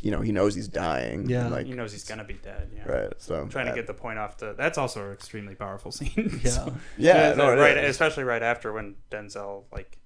you 0.00 0.10
know 0.10 0.20
he 0.20 0.32
knows 0.32 0.54
he's 0.54 0.68
dying. 0.68 1.28
Yeah. 1.28 1.48
like 1.48 1.66
he 1.66 1.72
knows 1.74 1.92
he's 1.92 2.04
gonna 2.04 2.24
be 2.24 2.34
dead. 2.34 2.70
Yeah. 2.74 2.90
right. 2.90 3.12
So 3.18 3.46
trying 3.46 3.66
to 3.66 3.74
get 3.74 3.86
the 3.86 3.94
point 3.94 4.18
off 4.18 4.36
to 4.38 4.54
that's 4.56 4.78
also 4.78 5.06
an 5.06 5.12
extremely 5.12 5.54
powerful 5.54 5.92
scene 5.98 6.40
Yeah. 6.42 6.50
So- 6.50 6.74
Yeah, 6.98 7.28
it's 7.30 7.38
no, 7.38 7.54
right 7.54 7.76
especially 7.76 8.24
right 8.24 8.42
after 8.42 8.72
when 8.72 8.96
denzel 9.10 9.64
like 9.72 9.98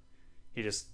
he 0.55 0.63
just 0.63 0.87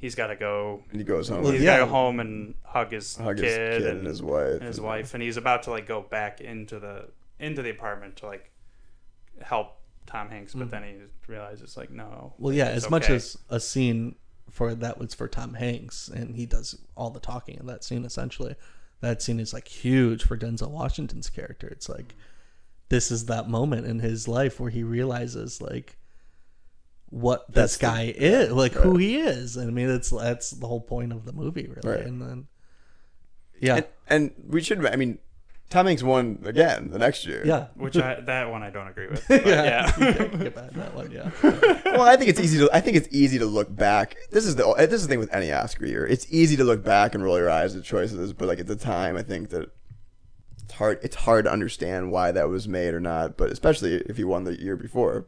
he's 0.00 0.14
got 0.14 0.28
to 0.28 0.36
go 0.36 0.82
and 0.90 1.00
he 1.00 1.04
goes 1.04 1.28
home. 1.28 1.42
Well, 1.42 1.52
he's 1.52 1.62
yeah. 1.62 1.78
got 1.78 1.84
to 1.84 1.84
go 1.86 1.90
home 1.92 2.20
and 2.20 2.54
hug 2.64 2.90
his 2.92 3.16
hug 3.16 3.36
kid, 3.36 3.44
his 3.44 3.54
kid 3.54 3.82
and, 3.86 3.98
and 3.98 4.06
his 4.06 4.22
wife. 4.22 4.54
and 4.54 4.62
his 4.62 4.80
wife 4.80 5.14
and 5.14 5.22
he's 5.22 5.36
about 5.36 5.62
to 5.64 5.70
like 5.70 5.86
go 5.86 6.00
back 6.02 6.40
into 6.40 6.80
the 6.80 7.08
into 7.38 7.62
the 7.62 7.70
apartment 7.70 8.16
to 8.16 8.26
like 8.26 8.50
help 9.40 9.76
tom 10.06 10.28
hanks 10.28 10.54
but 10.54 10.70
then 10.70 10.82
he 10.82 10.96
realizes 11.28 11.76
like 11.76 11.90
no 11.90 12.04
Mm-hmm. 12.04 12.42
Well, 12.42 12.52
yeah, 12.52 12.68
it's 12.68 12.84
as 12.86 12.90
much 12.90 13.08
as 13.10 13.36
a 13.48 13.60
scene 13.60 14.16
for 14.50 14.74
that 14.74 14.98
was 14.98 15.14
for 15.14 15.28
Tom 15.28 15.54
Hanks, 15.54 16.08
and 16.08 16.34
he 16.34 16.46
does 16.46 16.78
all 16.96 17.10
the 17.10 17.20
talking 17.20 17.56
in 17.58 17.66
that 17.66 17.84
scene. 17.84 18.04
Essentially, 18.04 18.56
that 19.00 19.22
scene 19.22 19.40
is 19.40 19.52
like 19.52 19.68
huge 19.68 20.24
for 20.24 20.36
Denzel 20.36 20.70
Washington's 20.70 21.30
character. 21.30 21.68
It's 21.68 21.88
like 21.88 22.14
this 22.88 23.10
is 23.10 23.26
that 23.26 23.48
moment 23.48 23.86
in 23.86 24.00
his 24.00 24.26
life 24.26 24.58
where 24.58 24.70
he 24.70 24.82
realizes 24.82 25.60
like 25.60 25.96
what 27.10 27.44
That's 27.52 27.72
this 27.72 27.78
the- 27.78 27.86
guy 27.86 28.14
is, 28.16 28.50
like 28.52 28.72
who 28.72 28.96
he 28.96 29.16
is. 29.18 29.58
I 29.58 29.66
mean, 29.66 29.88
that's 29.88 30.10
that's 30.10 30.50
the 30.50 30.66
whole 30.66 30.80
point 30.80 31.12
of 31.12 31.24
the 31.26 31.32
movie, 31.32 31.68
really. 31.68 31.96
Right. 31.96 32.06
And 32.06 32.20
then, 32.22 32.46
yeah, 33.60 33.76
And, 33.76 33.86
and 34.08 34.32
we 34.48 34.62
should. 34.62 34.84
I 34.86 34.96
mean, 34.96 35.18
Tom 35.68 35.86
Hanks 35.86 36.02
won 36.02 36.40
again 36.44 36.90
the 36.90 36.98
next 36.98 37.26
year. 37.26 37.42
yeah, 37.44 37.66
which 37.74 37.96
I, 37.96 38.20
that 38.22 38.50
one 38.50 38.62
i 38.64 38.70
don't 38.70 38.88
agree 38.88 39.06
with 39.08 39.24
but 39.28 39.46
yeah, 39.46 39.90
Get 39.98 40.54
back 40.54 40.70
that 40.72 40.94
one, 40.94 41.10
yeah. 41.12 41.30
Well, 41.84 42.02
I 42.02 42.16
think 42.16 42.30
it's 42.30 42.40
easy 42.40 42.58
to. 42.58 42.70
I 42.72 42.80
think 42.80 42.96
it's 42.96 43.08
easy 43.10 43.38
to 43.38 43.46
look 43.46 43.74
back. 43.74 44.16
This 44.30 44.46
is 44.46 44.56
the. 44.56 44.66
Uh, 44.66 44.86
this 44.86 44.94
is 44.94 45.02
the 45.02 45.08
thing 45.08 45.18
with 45.18 45.32
any 45.34 45.52
Oscar 45.52 45.86
year. 45.86 46.06
It's 46.06 46.26
easy 46.30 46.56
to 46.56 46.64
look 46.64 46.82
back 46.84 47.14
and 47.14 47.22
roll 47.22 47.38
your 47.38 47.50
eyes 47.50 47.74
at 47.76 47.82
choices, 47.84 48.32
but 48.32 48.46
like 48.48 48.58
at 48.60 48.66
the 48.68 48.76
time, 48.76 49.16
I 49.16 49.22
think 49.22 49.50
that 49.50 49.70
it's 50.62 50.74
hard. 50.74 51.00
It's 51.02 51.16
hard 51.16 51.44
to 51.46 51.52
understand 51.52 52.12
why 52.12 52.30
that 52.32 52.48
was 52.48 52.66
made 52.68 52.94
or 52.94 53.00
not. 53.00 53.36
But 53.36 53.50
especially 53.50 53.94
if 53.96 54.16
he 54.16 54.24
won 54.24 54.44
the 54.44 54.60
year 54.60 54.76
before, 54.76 55.26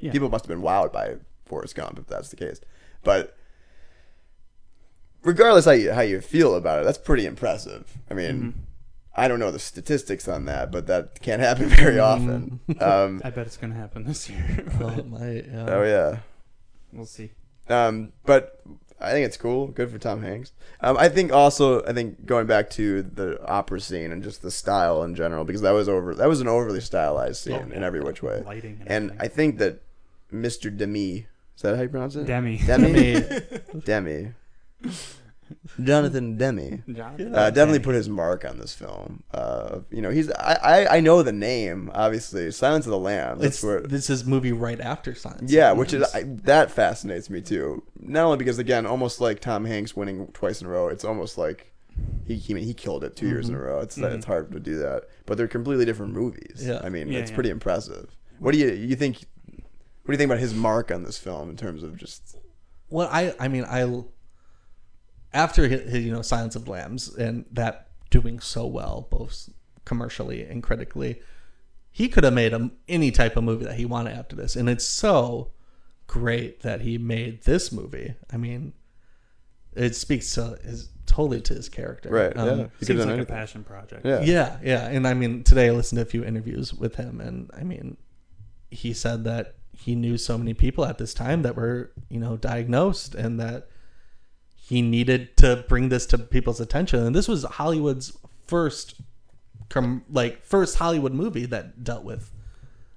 Yeah. 0.00 0.12
people 0.12 0.28
must 0.28 0.44
have 0.46 0.48
been 0.48 0.62
wowed 0.64 0.92
by 0.92 1.16
Forrest 1.44 1.74
Gump 1.74 1.98
if 1.98 2.06
that's 2.06 2.28
the 2.30 2.36
case. 2.36 2.60
But 3.04 3.36
regardless 5.22 5.64
how 5.64 5.72
you 5.72 5.92
how 5.92 6.00
you 6.02 6.20
feel 6.20 6.54
about 6.54 6.80
it, 6.82 6.84
that's 6.84 6.98
pretty 6.98 7.26
impressive. 7.26 7.98
I 8.10 8.14
mean. 8.14 8.34
Mm-hmm. 8.36 8.50
I 9.12 9.26
don't 9.26 9.40
know 9.40 9.50
the 9.50 9.58
statistics 9.58 10.28
on 10.28 10.44
that, 10.44 10.70
but 10.70 10.86
that 10.86 11.20
can't 11.20 11.42
happen 11.42 11.66
very 11.68 11.98
often. 11.98 12.60
Um, 12.80 13.20
i 13.24 13.28
bet 13.30 13.44
it's 13.44 13.56
gonna 13.56 13.74
happen 13.74 14.04
this 14.04 14.30
year 14.30 14.64
Oh, 14.80 15.02
my, 15.02 15.30
yeah. 15.32 15.66
oh 15.68 15.82
yeah, 15.82 16.18
we'll 16.92 17.04
see 17.06 17.32
Um, 17.68 18.12
but 18.24 18.62
I 19.00 19.10
think 19.10 19.26
it's 19.26 19.36
cool. 19.36 19.66
Good 19.66 19.90
for 19.90 19.98
Tom 19.98 20.22
Hanks. 20.22 20.52
Um, 20.80 20.96
I 20.96 21.08
think 21.08 21.32
also, 21.32 21.84
I 21.84 21.92
think 21.92 22.24
going 22.24 22.46
back 22.46 22.70
to 22.70 23.02
the 23.02 23.44
opera 23.46 23.80
scene 23.80 24.12
and 24.12 24.22
just 24.22 24.42
the 24.42 24.50
style 24.50 25.02
in 25.02 25.14
general, 25.16 25.44
because 25.44 25.62
that 25.62 25.72
was 25.72 25.88
over. 25.88 26.14
That 26.14 26.28
was 26.28 26.40
an 26.40 26.48
overly 26.48 26.80
stylized 26.80 27.42
scene 27.42 27.54
Oh, 27.54 27.66
yeah. 27.68 27.76
in 27.76 27.82
every 27.82 28.00
which 28.00 28.22
way. 28.22 28.42
Lighting 28.46 28.78
and 28.86 29.10
and. 29.10 29.20
I 29.20 29.26
think 29.26 29.58
that 29.58 29.82
Mr. 30.32 30.74
Demme, 30.76 30.96
is 31.56 31.62
that 31.62 31.76
how 31.76 31.82
you 31.82 31.88
pronounce 31.88 32.16
it? 32.16 32.24
Demme. 32.26 32.56
Demme. 32.66 33.82
Demme. 33.84 34.34
Jonathan 35.82 36.36
Demme. 36.36 36.84
Jonathan. 36.92 37.34
Uh, 37.34 37.50
definitely 37.50 37.80
put 37.80 37.96
his 37.96 38.08
mark 38.08 38.44
on 38.44 38.58
this 38.58 38.72
film. 38.72 39.24
Uh, 39.34 39.80
you 39.90 40.00
know, 40.00 40.10
he's 40.10 40.30
I, 40.32 40.54
I 40.62 40.96
I 40.98 41.00
know 41.00 41.22
the 41.24 41.32
name 41.32 41.90
obviously, 41.92 42.50
Silence 42.52 42.86
of 42.86 42.92
the 42.92 42.98
Lambs. 42.98 43.42
That's 43.42 43.56
It's 43.56 43.64
where 43.64 43.80
this 43.80 44.08
is 44.10 44.24
movie 44.24 44.52
right 44.52 44.80
after 44.80 45.12
Silence. 45.14 45.50
Yeah, 45.50 45.72
which 45.72 45.92
is 45.92 46.04
I, 46.14 46.22
that 46.44 46.70
fascinates 46.70 47.28
me 47.30 47.40
too. 47.40 47.82
Not 47.98 48.26
only 48.26 48.36
because 48.38 48.58
again, 48.60 48.86
almost 48.86 49.20
like 49.20 49.40
Tom 49.40 49.64
Hanks 49.64 49.96
winning 49.96 50.28
twice 50.28 50.60
in 50.60 50.68
a 50.68 50.70
row, 50.70 50.86
it's 50.86 51.04
almost 51.04 51.36
like 51.36 51.72
he 52.24 52.36
he, 52.36 52.54
he 52.60 52.72
killed 52.72 53.02
it 53.02 53.16
2 53.16 53.26
years 53.26 53.48
in 53.48 53.56
a 53.56 53.58
row. 53.58 53.80
It's 53.80 53.98
it's 53.98 54.24
hard 54.26 54.52
to 54.52 54.60
do 54.60 54.78
that, 54.78 55.06
but 55.26 55.36
they're 55.36 55.48
completely 55.48 55.84
different 55.84 56.12
movies. 56.12 56.62
Yeah. 56.64 56.80
I 56.84 56.90
mean, 56.90 57.08
Yeah, 57.08 57.18
it's 57.18 57.30
yeah. 57.30 57.34
pretty 57.34 57.50
impressive. 57.50 58.16
What 58.38 58.52
do 58.52 58.58
you 58.58 58.68
you 58.70 58.94
think? 58.94 59.24
What 60.02 60.06
do 60.06 60.12
you 60.12 60.18
think 60.18 60.30
about 60.30 60.40
his 60.40 60.54
mark 60.54 60.90
on 60.90 61.02
this 61.02 61.18
film 61.18 61.50
in 61.50 61.56
terms 61.56 61.82
of 61.82 61.96
just? 61.96 62.36
Well, 62.88 63.08
I 63.10 63.34
I 63.38 63.48
mean 63.48 63.64
I 63.64 64.02
after 65.32 65.68
his, 65.68 65.90
his, 65.90 66.04
you 66.04 66.12
know 66.12 66.22
Silence 66.22 66.56
of 66.56 66.64
the 66.64 66.70
Lambs 66.70 67.14
and 67.14 67.44
that 67.52 67.88
doing 68.10 68.40
so 68.40 68.66
well 68.66 69.06
both 69.10 69.48
commercially 69.84 70.42
and 70.42 70.62
critically, 70.62 71.20
he 71.90 72.08
could 72.08 72.24
have 72.24 72.32
made 72.32 72.52
a, 72.52 72.70
any 72.88 73.10
type 73.10 73.36
of 73.36 73.44
movie 73.44 73.64
that 73.64 73.76
he 73.76 73.84
wanted 73.84 74.16
after 74.16 74.36
this, 74.36 74.56
and 74.56 74.68
it's 74.68 74.86
so 74.86 75.52
great 76.06 76.62
that 76.62 76.80
he 76.80 76.98
made 76.98 77.42
this 77.44 77.70
movie. 77.70 78.14
I 78.32 78.36
mean, 78.36 78.72
it 79.74 79.94
speaks 79.94 80.34
to 80.34 80.58
his 80.64 80.88
totally 81.06 81.40
to 81.40 81.54
his 81.54 81.68
character, 81.68 82.08
Right. 82.08 82.36
Um, 82.36 82.58
yeah. 82.58 82.66
He 82.78 82.84
Seems 82.86 83.00
have 83.00 83.08
done 83.08 83.18
like 83.18 83.28
a 83.28 83.32
passion 83.32 83.64
project. 83.64 84.04
Yeah. 84.06 84.20
Yeah, 84.22 84.58
yeah. 84.62 84.86
And 84.86 85.06
I 85.06 85.14
mean, 85.14 85.42
today 85.42 85.68
I 85.68 85.70
listened 85.70 85.98
to 85.98 86.02
a 86.02 86.06
few 86.06 86.24
interviews 86.24 86.72
with 86.72 86.96
him, 86.96 87.20
and 87.20 87.50
I 87.56 87.64
mean, 87.64 87.96
he 88.70 88.92
said 88.92 89.24
that 89.24 89.56
he 89.76 89.94
knew 89.94 90.16
so 90.18 90.36
many 90.36 90.54
people 90.54 90.84
at 90.84 90.98
this 90.98 91.14
time 91.14 91.42
that 91.42 91.56
were, 91.56 91.90
you 92.08 92.18
know, 92.20 92.36
diagnosed 92.36 93.14
and 93.14 93.40
that 93.40 93.68
he 94.56 94.82
needed 94.82 95.36
to 95.38 95.64
bring 95.68 95.88
this 95.88 96.06
to 96.06 96.18
people's 96.18 96.60
attention. 96.60 97.04
And 97.04 97.14
this 97.14 97.26
was 97.28 97.44
Hollywood's 97.44 98.16
first, 98.46 99.00
com- 99.68 100.04
like, 100.10 100.44
first 100.44 100.76
Hollywood 100.76 101.12
movie 101.12 101.46
that 101.46 101.82
dealt 101.82 102.04
with. 102.04 102.30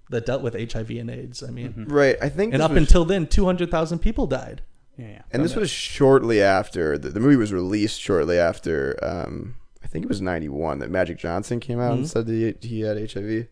That 0.09 0.26
dealt 0.26 0.43
with 0.43 0.53
HIV 0.71 0.91
and 0.91 1.09
AIDS. 1.09 1.41
I 1.41 1.49
mean, 1.49 1.86
Right. 1.88 2.17
I 2.21 2.30
think. 2.30 2.53
and 2.53 2.61
up 2.61 2.71
was- 2.71 2.78
until 2.82 3.05
then, 3.05 3.26
two 3.26 3.45
hundred 3.45 3.71
thousand 3.71 3.99
people 3.99 4.28
died. 4.28 4.61
Yeah, 4.97 5.07
yeah. 5.07 5.21
and 5.32 5.43
this 5.43 5.55
was 5.55 5.71
shortly 5.71 6.39
after 6.39 6.99
the, 6.99 7.09
the 7.09 7.19
movie 7.19 7.36
was 7.38 7.51
released. 7.51 7.99
Shortly 7.99 8.38
after, 8.38 8.99
um, 9.01 9.55
I 9.84 9.88
think 9.88 10.05
it 10.05 10.09
was 10.09 10.21
ninety 10.21 10.49
one 10.49 10.78
that 10.80 10.91
Magic 10.91 11.17
Johnson 11.17 11.59
came 11.59 11.80
out 11.80 11.93
and 11.93 12.07
said 12.07 12.28
that 12.28 12.57
he, 12.61 12.67
he 12.67 12.82
had 12.82 12.97
HIV. 12.97 13.26
Is 13.26 13.47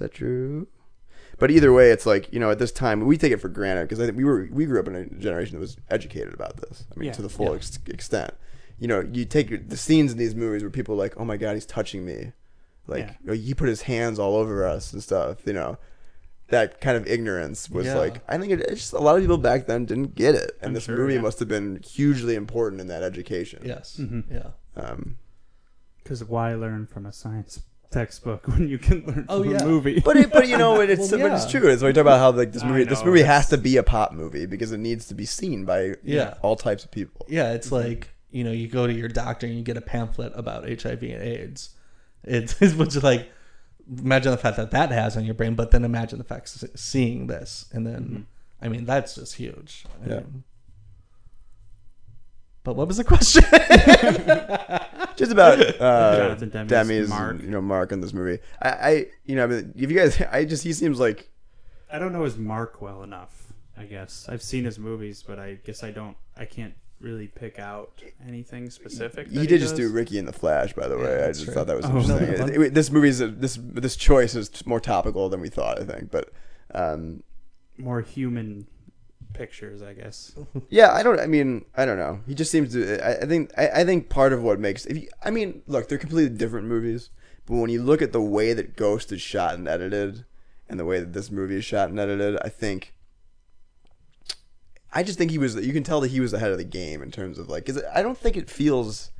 that 0.00 0.12
true? 0.12 0.66
But 1.42 1.50
either 1.50 1.72
way, 1.72 1.90
it's 1.90 2.06
like 2.06 2.32
you 2.32 2.38
know, 2.38 2.52
at 2.52 2.60
this 2.60 2.70
time 2.70 3.00
we 3.04 3.18
take 3.18 3.32
it 3.32 3.38
for 3.40 3.48
granted 3.48 3.82
because 3.88 3.98
I 3.98 4.04
think 4.06 4.16
we 4.16 4.22
were 4.22 4.48
we 4.52 4.64
grew 4.64 4.78
up 4.78 4.86
in 4.86 4.94
a 4.94 5.06
generation 5.06 5.56
that 5.56 5.60
was 5.60 5.76
educated 5.90 6.32
about 6.32 6.58
this. 6.58 6.84
I 6.94 6.94
mean, 7.00 7.08
Yeah, 7.08 7.14
to 7.14 7.22
the 7.22 7.28
full 7.28 7.52
ex- 7.54 7.80
extent. 7.88 8.32
You 8.78 8.86
know, 8.86 9.00
you 9.12 9.24
take 9.24 9.68
the 9.68 9.76
scenes 9.76 10.12
in 10.12 10.18
these 10.18 10.36
movies 10.36 10.62
where 10.62 10.70
people 10.70 10.94
are 10.94 10.98
like, 10.98 11.14
"Oh 11.16 11.24
my 11.24 11.36
God, 11.36 11.54
he's 11.54 11.66
touching 11.66 12.04
me," 12.04 12.30
like 12.86 13.00
Yeah. 13.06 13.14
you 13.22 13.26
know, 13.26 13.32
he 13.32 13.54
put 13.54 13.68
his 13.68 13.82
hands 13.82 14.20
all 14.20 14.36
over 14.36 14.64
us 14.64 14.92
and 14.92 15.02
stuff. 15.02 15.44
You 15.44 15.52
know, 15.54 15.78
that 16.48 16.80
kind 16.80 16.96
of 16.96 17.08
ignorance 17.08 17.68
was 17.68 17.86
Yeah. 17.86 17.96
like 17.96 18.22
I 18.28 18.38
think 18.38 18.52
it, 18.52 18.60
it's 18.60 18.80
just 18.80 18.92
a 18.92 19.00
lot 19.00 19.16
of 19.16 19.22
people 19.22 19.36
back 19.38 19.66
then 19.66 19.84
didn't 19.84 20.14
get 20.14 20.36
it, 20.36 20.52
and 20.60 20.68
I'm 20.68 20.74
this 20.74 20.84
sure, 20.84 20.96
movie 20.96 21.14
yeah. 21.14 21.22
must 21.22 21.40
have 21.40 21.48
been 21.48 21.80
hugely 21.84 22.36
important 22.36 22.80
in 22.80 22.86
that 22.86 23.02
education. 23.02 23.62
Yes. 23.64 23.96
Mm-hmm. 24.00 24.32
Yeah. 24.32 24.50
Um, 24.76 25.16
Because 26.04 26.22
why 26.22 26.54
learn 26.54 26.86
from 26.86 27.04
a 27.04 27.12
science 27.12 27.60
textbook 27.92 28.46
when 28.52 28.68
you 28.68 28.78
can 28.78 29.04
learn 29.06 29.26
Oh, 29.28 29.42
from 29.42 29.52
yeah. 29.52 29.62
a 29.62 29.64
movie? 29.66 30.00
but 30.00 30.16
it, 30.16 30.32
but 30.32 30.48
you 30.48 30.56
know 30.58 30.80
it, 30.80 30.90
it's 30.94 31.10
Well, 31.12 31.20
but 31.20 31.32
it's 31.32 31.52
yeah. 31.52 31.60
true. 31.60 31.68
It's 31.70 31.82
like 31.82 31.94
talk 31.94 32.02
about 32.02 32.18
how 32.18 32.30
like 32.32 32.52
this 32.52 32.62
I 32.62 32.68
movie 32.68 32.84
this 32.84 33.00
know, 33.00 33.06
movie 33.06 33.22
has 33.22 33.48
to 33.50 33.58
be 33.58 33.76
a 33.76 33.82
pop 33.82 34.12
movie 34.12 34.46
because 34.46 34.72
it 34.72 34.78
needs 34.78 35.06
to 35.08 35.14
be 35.14 35.24
seen 35.26 35.64
by 35.64 35.82
you 35.82 35.96
Yeah. 36.04 36.24
know, 36.24 36.36
all 36.42 36.56
types 36.56 36.84
of 36.84 36.90
people. 36.90 37.26
Yeah, 37.28 37.52
it's 37.52 37.68
mm-hmm. 37.70 37.88
like 37.88 38.08
you 38.30 38.44
know, 38.44 38.50
you 38.52 38.66
go 38.66 38.86
to 38.86 38.92
your 38.92 39.08
doctor 39.08 39.46
and 39.46 39.54
you 39.56 39.62
get 39.62 39.76
a 39.76 39.82
pamphlet 39.82 40.32
about 40.34 40.64
HIV 40.66 41.02
and 41.02 41.22
AIDS. 41.22 41.70
It's, 42.24 42.54
it's 42.62 42.74
which 42.74 42.96
is 42.96 43.02
like 43.02 43.28
imagine 43.98 44.30
the 44.30 44.38
fact 44.38 44.56
that 44.56 44.70
that 44.70 44.90
has 44.90 45.16
on 45.16 45.24
your 45.24 45.34
brain, 45.34 45.54
but 45.54 45.70
then 45.70 45.84
imagine 45.84 46.18
the 46.18 46.24
fact 46.24 46.46
s- 46.46 46.64
seeing 46.74 47.26
this, 47.26 47.66
and 47.72 47.86
then 47.86 48.02
mm-hmm. 48.02 48.22
I 48.64 48.68
mean 48.68 48.84
that's 48.84 49.14
just 49.16 49.34
huge. 49.36 49.84
I 50.04 50.08
Yeah. 50.08 50.14
mean- 50.20 50.44
but 52.64 52.74
what 52.76 52.86
was 52.88 52.96
the 52.96 53.04
question? 53.04 53.42
just 55.16 55.32
about 55.32 55.58
uh, 55.80 56.16
Jonathan 56.16 56.48
Demme's 56.50 56.70
Demi's 56.70 57.08
mark. 57.08 57.40
you 57.42 57.48
know 57.50 57.60
mark 57.60 57.92
in 57.92 58.00
this 58.00 58.12
movie. 58.12 58.40
I, 58.60 58.68
I 58.68 59.06
you 59.24 59.36
know 59.36 59.44
I 59.44 59.46
mean, 59.48 59.72
if 59.76 59.90
you 59.90 59.96
guys 59.96 60.20
I 60.30 60.44
just 60.44 60.62
he 60.64 60.72
seems 60.72 60.98
like 61.00 61.28
I 61.92 61.98
don't 61.98 62.12
know 62.12 62.24
his 62.24 62.36
mark 62.38 62.80
well 62.80 63.02
enough. 63.02 63.52
I 63.76 63.84
guess 63.84 64.26
I've 64.28 64.42
seen 64.42 64.64
his 64.64 64.78
movies, 64.78 65.24
but 65.26 65.38
I 65.38 65.54
guess 65.64 65.82
I 65.82 65.90
don't. 65.90 66.16
I 66.36 66.44
can't 66.44 66.74
really 67.00 67.26
pick 67.26 67.58
out 67.58 68.00
anything 68.26 68.70
specific. 68.70 69.26
he 69.28 69.38
that 69.38 69.48
did 69.48 69.60
just 69.60 69.76
does. 69.76 69.88
do 69.88 69.92
Ricki 69.92 70.18
and 70.18 70.28
the 70.28 70.32
Flash. 70.32 70.72
By 70.74 70.88
the 70.88 70.96
way, 70.96 71.14
I 71.14 71.26
that's 71.26 71.38
just 71.40 71.46
true. 71.46 71.54
thought 71.54 71.66
that 71.66 71.76
was 71.76 71.86
Oh, 71.86 71.98
interesting. 71.98 72.46
no. 72.46 72.46
It- 72.62 72.66
it- 72.68 72.74
this 72.74 72.90
movie's 72.90 73.20
a, 73.20 73.28
this 73.28 73.58
this 73.60 73.96
choice 73.96 74.34
is 74.34 74.64
more 74.66 74.78
topical 74.80 75.28
than 75.28 75.40
we 75.40 75.48
thought. 75.48 75.80
I 75.80 75.84
think, 75.84 76.10
but 76.10 76.30
um, 76.74 77.22
more 77.78 78.02
human 78.02 78.66
pictures, 79.32 79.82
I 79.82 79.94
guess. 79.94 80.34
Yeah, 80.68 80.92
I 80.92 81.02
don't. 81.02 81.20
I 81.20 81.26
mean, 81.26 81.64
I 81.76 81.84
don't 81.84 81.98
know. 81.98 82.20
He 82.26 82.34
just 82.34 82.50
seems 82.50 82.72
to. 82.72 83.04
I, 83.04 83.22
I 83.22 83.26
think. 83.26 83.50
I, 83.56 83.68
I 83.80 83.84
think 83.84 84.08
part 84.08 84.32
of 84.32 84.42
what 84.42 84.58
makes. 84.58 84.86
If 84.86 84.96
you, 84.96 85.08
I 85.22 85.30
mean, 85.30 85.62
look, 85.66 85.88
they're 85.88 85.98
completely 85.98 86.36
different 86.36 86.66
movies. 86.66 87.10
But 87.46 87.56
when 87.56 87.70
you 87.70 87.82
look 87.82 88.00
at 88.00 88.12
the 88.12 88.22
way 88.22 88.52
that 88.52 88.76
Ghost 88.76 89.12
is 89.12 89.20
shot 89.20 89.54
and 89.54 89.68
edited, 89.68 90.24
and 90.68 90.78
the 90.78 90.84
way 90.84 91.00
that 91.00 91.12
this 91.12 91.30
movie 91.30 91.56
is 91.56 91.64
shot 91.64 91.90
and 91.90 91.98
edited, 91.98 92.38
I 92.42 92.48
think. 92.48 92.94
I 94.94 95.02
just 95.02 95.18
think 95.18 95.30
he 95.30 95.38
was. 95.38 95.56
You 95.56 95.72
can 95.72 95.84
tell 95.84 96.00
that 96.00 96.10
he 96.10 96.20
was 96.20 96.32
ahead 96.32 96.52
of 96.52 96.58
the 96.58 96.64
game 96.64 97.02
in 97.02 97.10
terms 97.10 97.38
of 97.38 97.48
like. 97.48 97.66
Cause 97.66 97.82
I 97.94 98.02
don't 98.02 98.18
think 98.18 98.36
it 98.36 98.48
feels. 98.48 99.10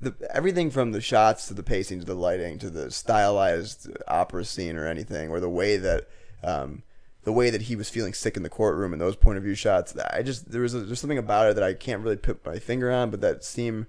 The, 0.00 0.14
everything 0.34 0.70
from 0.70 0.92
the 0.92 1.00
shots 1.00 1.46
to 1.48 1.54
the 1.54 1.62
pacing 1.62 2.00
to 2.00 2.06
the 2.06 2.14
lighting 2.14 2.58
to 2.60 2.70
the 2.70 2.90
stylized 2.90 3.88
opera 4.08 4.44
scene 4.44 4.76
or 4.76 4.86
anything, 4.86 5.30
or 5.30 5.40
the 5.40 5.48
way 5.48 5.76
that. 5.76 6.08
Um, 6.42 6.82
the 7.24 7.32
way 7.32 7.50
that 7.50 7.62
he 7.62 7.76
was 7.76 7.90
feeling 7.90 8.14
sick 8.14 8.36
in 8.36 8.42
the 8.42 8.48
courtroom 8.48 8.92
and 8.92 9.00
those 9.00 9.16
point 9.16 9.36
of 9.38 9.44
view 9.44 9.54
shots, 9.54 9.94
I 10.12 10.22
just 10.22 10.50
there 10.50 10.62
was 10.62 10.74
a, 10.74 10.80
there's 10.80 11.00
something 11.00 11.18
about 11.18 11.50
it 11.50 11.54
that 11.54 11.64
I 11.64 11.74
can't 11.74 12.02
really 12.02 12.16
put 12.16 12.44
my 12.46 12.58
finger 12.58 12.90
on, 12.90 13.10
but 13.10 13.20
that 13.20 13.44
seemed 13.44 13.86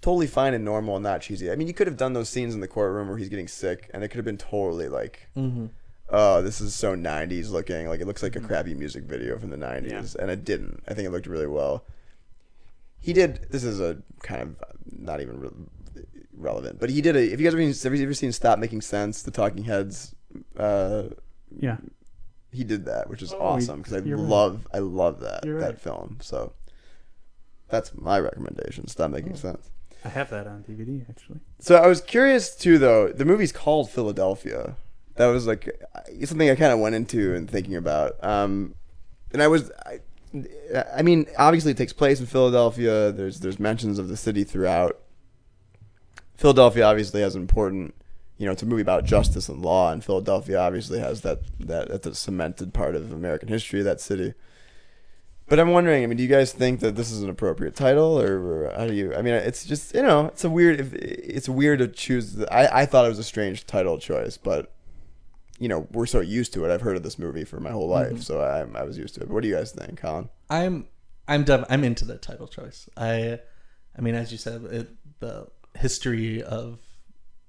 totally 0.00 0.26
fine 0.26 0.54
and 0.54 0.64
normal 0.64 0.96
and 0.96 1.02
not 1.02 1.20
cheesy. 1.20 1.50
I 1.50 1.56
mean, 1.56 1.68
you 1.68 1.74
could 1.74 1.86
have 1.86 1.96
done 1.98 2.14
those 2.14 2.30
scenes 2.30 2.54
in 2.54 2.60
the 2.60 2.68
courtroom 2.68 3.08
where 3.08 3.18
he's 3.18 3.28
getting 3.28 3.48
sick, 3.48 3.90
and 3.92 4.02
it 4.02 4.08
could 4.08 4.16
have 4.16 4.24
been 4.24 4.38
totally 4.38 4.88
like, 4.88 5.28
oh, 6.08 6.40
this 6.42 6.60
is 6.62 6.74
so 6.74 6.94
'90s 6.96 7.50
looking. 7.50 7.86
Like 7.88 8.00
it 8.00 8.06
looks 8.06 8.22
like 8.22 8.34
a 8.36 8.40
crappy 8.40 8.74
music 8.74 9.04
video 9.04 9.38
from 9.38 9.50
the 9.50 9.56
'90s, 9.58 10.14
and 10.16 10.30
it 10.30 10.44
didn't. 10.44 10.82
I 10.88 10.94
think 10.94 11.06
it 11.06 11.10
looked 11.10 11.26
really 11.26 11.46
well. 11.46 11.84
He 13.02 13.12
did. 13.12 13.46
This 13.50 13.64
is 13.64 13.80
a 13.80 13.98
kind 14.22 14.42
of 14.42 14.56
not 14.90 15.20
even 15.20 15.38
re- 15.40 16.04
relevant, 16.34 16.78
but 16.80 16.88
he 16.90 17.00
did 17.02 17.14
a. 17.16 17.20
If 17.32 17.40
you 17.40 17.44
guys 17.50 17.52
have, 17.58 17.74
seen, 17.76 17.90
have 17.92 17.98
you 17.98 18.04
ever 18.06 18.14
seen 18.14 18.32
Stop 18.32 18.58
Making 18.58 18.80
Sense, 18.80 19.22
the 19.22 19.30
Talking 19.30 19.64
Heads? 19.64 20.14
Uh, 20.56 21.04
Yeah. 21.58 21.76
He 22.52 22.64
did 22.64 22.84
that, 22.86 23.08
which 23.08 23.22
is 23.22 23.32
Oh, 23.32 23.40
awesome 23.40 23.78
because 23.78 23.92
I 23.94 23.98
right. 23.98 24.18
love 24.18 24.66
I 24.72 24.78
love 24.78 25.20
that 25.20 25.44
You're 25.44 25.60
that 25.60 25.66
right. 25.66 25.80
film. 25.80 26.18
So 26.20 26.52
that's 27.68 27.92
my 27.94 28.18
recommendation. 28.18 28.88
Stop 28.88 29.10
Oh. 29.10 29.14
making 29.14 29.36
sense. 29.36 29.70
I 30.04 30.08
have 30.08 30.30
that 30.30 30.46
on 30.46 30.62
DVD 30.64 31.04
actually. 31.08 31.40
So 31.58 31.76
I 31.76 31.86
was 31.86 32.00
curious 32.00 32.54
too, 32.56 32.78
though. 32.78 33.08
The 33.08 33.24
movie's 33.24 33.52
called 33.52 33.90
Philadelphia. 33.90 34.76
That 35.16 35.26
was 35.26 35.46
like 35.46 35.68
uh, 35.94 36.00
something 36.24 36.48
I 36.48 36.54
kind 36.54 36.72
of 36.72 36.78
went 36.80 36.94
into 36.94 37.34
and 37.34 37.50
thinking 37.50 37.76
about. 37.76 38.12
Um, 38.24 38.74
and 39.32 39.42
I 39.42 39.48
was, 39.48 39.70
I, 39.84 40.00
I 40.96 41.02
mean, 41.02 41.26
obviously 41.36 41.72
it 41.72 41.76
takes 41.76 41.92
place 41.92 42.18
in 42.20 42.26
Philadelphia. 42.26 43.12
There's 43.12 43.40
there's 43.40 43.60
mentions 43.60 43.98
of 43.98 44.08
the 44.08 44.16
city 44.16 44.42
throughout. 44.44 44.98
Philadelphia 46.36 46.84
obviously 46.84 47.20
has 47.20 47.36
important, 47.36 47.94
you 48.40 48.46
know, 48.46 48.52
it's 48.52 48.62
a 48.62 48.66
movie 48.66 48.80
about 48.80 49.04
justice 49.04 49.50
and 49.50 49.60
law, 49.60 49.92
and 49.92 50.02
Philadelphia 50.02 50.58
obviously 50.58 50.98
has 50.98 51.20
that 51.20 51.40
that 51.60 51.88
that's 51.88 52.06
a 52.06 52.14
cemented 52.14 52.72
part 52.72 52.96
of 52.96 53.12
American 53.12 53.50
history. 53.50 53.82
That 53.82 54.00
city. 54.00 54.32
But 55.46 55.60
I'm 55.60 55.72
wondering. 55.72 56.02
I 56.02 56.06
mean, 56.06 56.16
do 56.16 56.22
you 56.22 56.28
guys 56.28 56.50
think 56.50 56.80
that 56.80 56.96
this 56.96 57.12
is 57.12 57.22
an 57.22 57.28
appropriate 57.28 57.76
title, 57.76 58.18
or, 58.18 58.38
or 58.38 58.72
how 58.74 58.86
do 58.86 58.94
you? 58.94 59.14
I 59.14 59.20
mean, 59.20 59.34
it's 59.34 59.66
just 59.66 59.94
you 59.94 60.00
know, 60.00 60.28
it's 60.28 60.42
a 60.42 60.48
weird. 60.48 60.80
if- 60.80 60.94
It's 60.94 61.50
weird 61.50 61.80
to 61.80 61.88
choose. 61.88 62.36
The, 62.36 62.50
I 62.50 62.80
I 62.80 62.86
thought 62.86 63.04
it 63.04 63.10
was 63.10 63.18
a 63.18 63.24
strange 63.24 63.66
title 63.66 63.98
choice, 63.98 64.38
but 64.38 64.72
you 65.58 65.68
know, 65.68 65.86
we're 65.92 66.06
so 66.06 66.20
used 66.20 66.54
to 66.54 66.64
it. 66.64 66.72
I've 66.72 66.80
heard 66.80 66.96
of 66.96 67.02
this 67.02 67.18
movie 67.18 67.44
for 67.44 67.60
my 67.60 67.70
whole 67.70 67.90
mm-hmm. 67.90 68.14
life, 68.14 68.22
so 68.22 68.40
I 68.40 68.60
I 68.74 68.84
was 68.84 68.96
used 68.96 69.16
to 69.16 69.20
it. 69.20 69.26
But 69.26 69.34
what 69.34 69.42
do 69.42 69.50
you 69.50 69.56
guys 69.56 69.72
think, 69.72 70.00
Colin? 70.00 70.30
I'm 70.48 70.88
I'm 71.28 71.44
dev- 71.44 71.66
I'm 71.68 71.84
into 71.84 72.06
the 72.06 72.16
title 72.16 72.48
choice. 72.48 72.88
I 72.96 73.40
I 73.94 74.00
mean, 74.00 74.14
as 74.14 74.32
you 74.32 74.38
said, 74.38 74.64
it, 74.64 74.88
the 75.18 75.48
history 75.76 76.42
of 76.42 76.78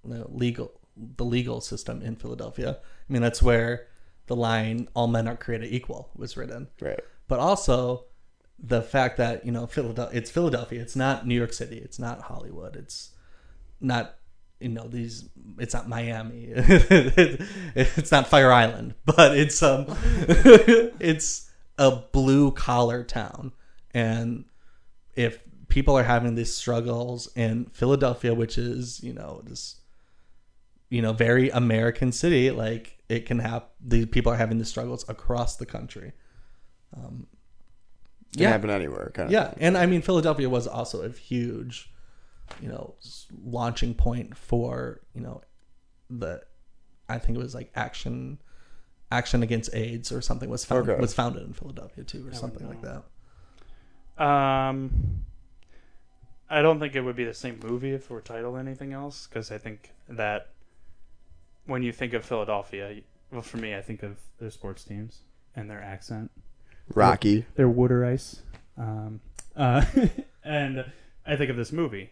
you 0.03 0.15
know, 0.15 0.27
legal 0.29 0.80
the 1.17 1.25
legal 1.25 1.61
system 1.61 2.01
in 2.01 2.15
Philadelphia. 2.15 2.77
I 2.81 3.13
mean, 3.13 3.21
that's 3.21 3.41
where 3.41 3.87
the 4.27 4.35
line 4.35 4.87
"all 4.93 5.07
men 5.07 5.27
are 5.27 5.37
created 5.37 5.73
equal" 5.73 6.09
was 6.15 6.37
written. 6.37 6.67
Right. 6.79 6.99
But 7.27 7.39
also 7.39 8.05
the 8.63 8.81
fact 8.81 9.17
that 9.17 9.45
you 9.45 9.51
know 9.51 9.67
Philadelphia, 9.67 10.17
it's 10.17 10.31
Philadelphia. 10.31 10.81
It's 10.81 10.95
not 10.95 11.25
New 11.25 11.35
York 11.35 11.53
City. 11.53 11.77
It's 11.77 11.99
not 11.99 12.21
Hollywood. 12.21 12.75
It's 12.75 13.11
not 13.79 14.15
you 14.59 14.69
know 14.69 14.87
these. 14.87 15.27
It's 15.57 15.73
not 15.73 15.89
Miami. 15.89 16.49
it's 16.55 18.11
not 18.11 18.27
Fire 18.27 18.51
Island. 18.51 18.93
But 19.05 19.37
it's 19.37 19.61
um, 19.63 19.85
it's 20.99 21.49
a 21.77 21.91
blue 22.11 22.51
collar 22.51 23.03
town, 23.03 23.53
and 23.93 24.45
if 25.15 25.39
people 25.67 25.97
are 25.97 26.03
having 26.03 26.35
these 26.35 26.53
struggles 26.55 27.31
in 27.35 27.65
Philadelphia, 27.73 28.33
which 28.33 28.57
is 28.57 29.03
you 29.03 29.13
know 29.13 29.41
this 29.43 29.80
you 30.91 31.01
know 31.01 31.13
very 31.13 31.49
American 31.49 32.11
city. 32.11 32.51
Like 32.51 32.99
it 33.09 33.25
can 33.25 33.39
have 33.39 33.63
the 33.83 34.05
people 34.05 34.31
are 34.31 34.35
having 34.37 34.59
the 34.59 34.65
struggles 34.65 35.03
across 35.09 35.55
the 35.55 35.65
country. 35.65 36.11
Um, 36.95 37.25
Can 38.37 38.47
happen 38.51 38.69
anywhere, 38.69 39.11
kind 39.13 39.27
of. 39.27 39.31
yeah, 39.33 39.53
and 39.57 39.77
I 39.77 39.85
mean 39.87 40.01
Philadelphia 40.01 40.49
was 40.49 40.67
also 40.67 41.01
a 41.01 41.09
huge, 41.09 41.91
you 42.61 42.67
know, 42.69 42.93
launching 43.43 43.93
point 43.95 44.37
for 44.37 45.01
you 45.15 45.21
know, 45.21 45.41
the, 46.09 46.41
I 47.09 47.17
think 47.17 47.37
it 47.37 47.41
was 47.41 47.55
like 47.55 47.71
action, 47.75 48.39
action 49.11 49.41
against 49.43 49.73
AIDS 49.73 50.11
or 50.11 50.21
something 50.21 50.49
was 50.49 50.65
found, 50.65 50.89
Okay. 50.89 50.99
was 50.99 51.13
founded 51.13 51.43
in 51.43 51.53
Philadelphia 51.53 52.03
too 52.03 52.27
or 52.27 52.33
something 52.33 52.67
like 52.67 52.81
that. 52.81 53.03
Um, 54.23 55.23
I 56.49 56.61
don't 56.61 56.79
think 56.79 56.95
it 56.95 57.01
would 57.01 57.15
be 57.15 57.23
the 57.23 57.33
same 57.33 57.59
movie 57.63 57.91
if 57.91 58.03
it 58.05 58.09
were 58.09 58.21
titled 58.21 58.57
anything 58.57 58.91
else 58.93 59.27
because 59.27 59.51
I 59.51 59.57
think 59.57 59.91
that 60.09 60.49
when 61.65 61.83
you 61.83 61.91
think 61.91 62.13
of 62.13 62.25
Philadelphia, 62.25 63.01
well, 63.31 63.41
for 63.41 63.57
me, 63.57 63.75
I 63.75 63.81
think 63.81 64.03
of 64.03 64.17
their 64.39 64.51
sports 64.51 64.83
teams 64.83 65.19
and 65.55 65.69
their 65.69 65.81
accent. 65.81 66.31
Rocky. 66.93 67.45
Their 67.55 67.69
water 67.69 68.05
ice. 68.05 68.41
Um, 68.77 69.21
uh, 69.55 69.85
and 70.43 70.85
I 71.25 71.35
think 71.35 71.49
of 71.49 71.55
this 71.57 71.71
movie 71.71 72.11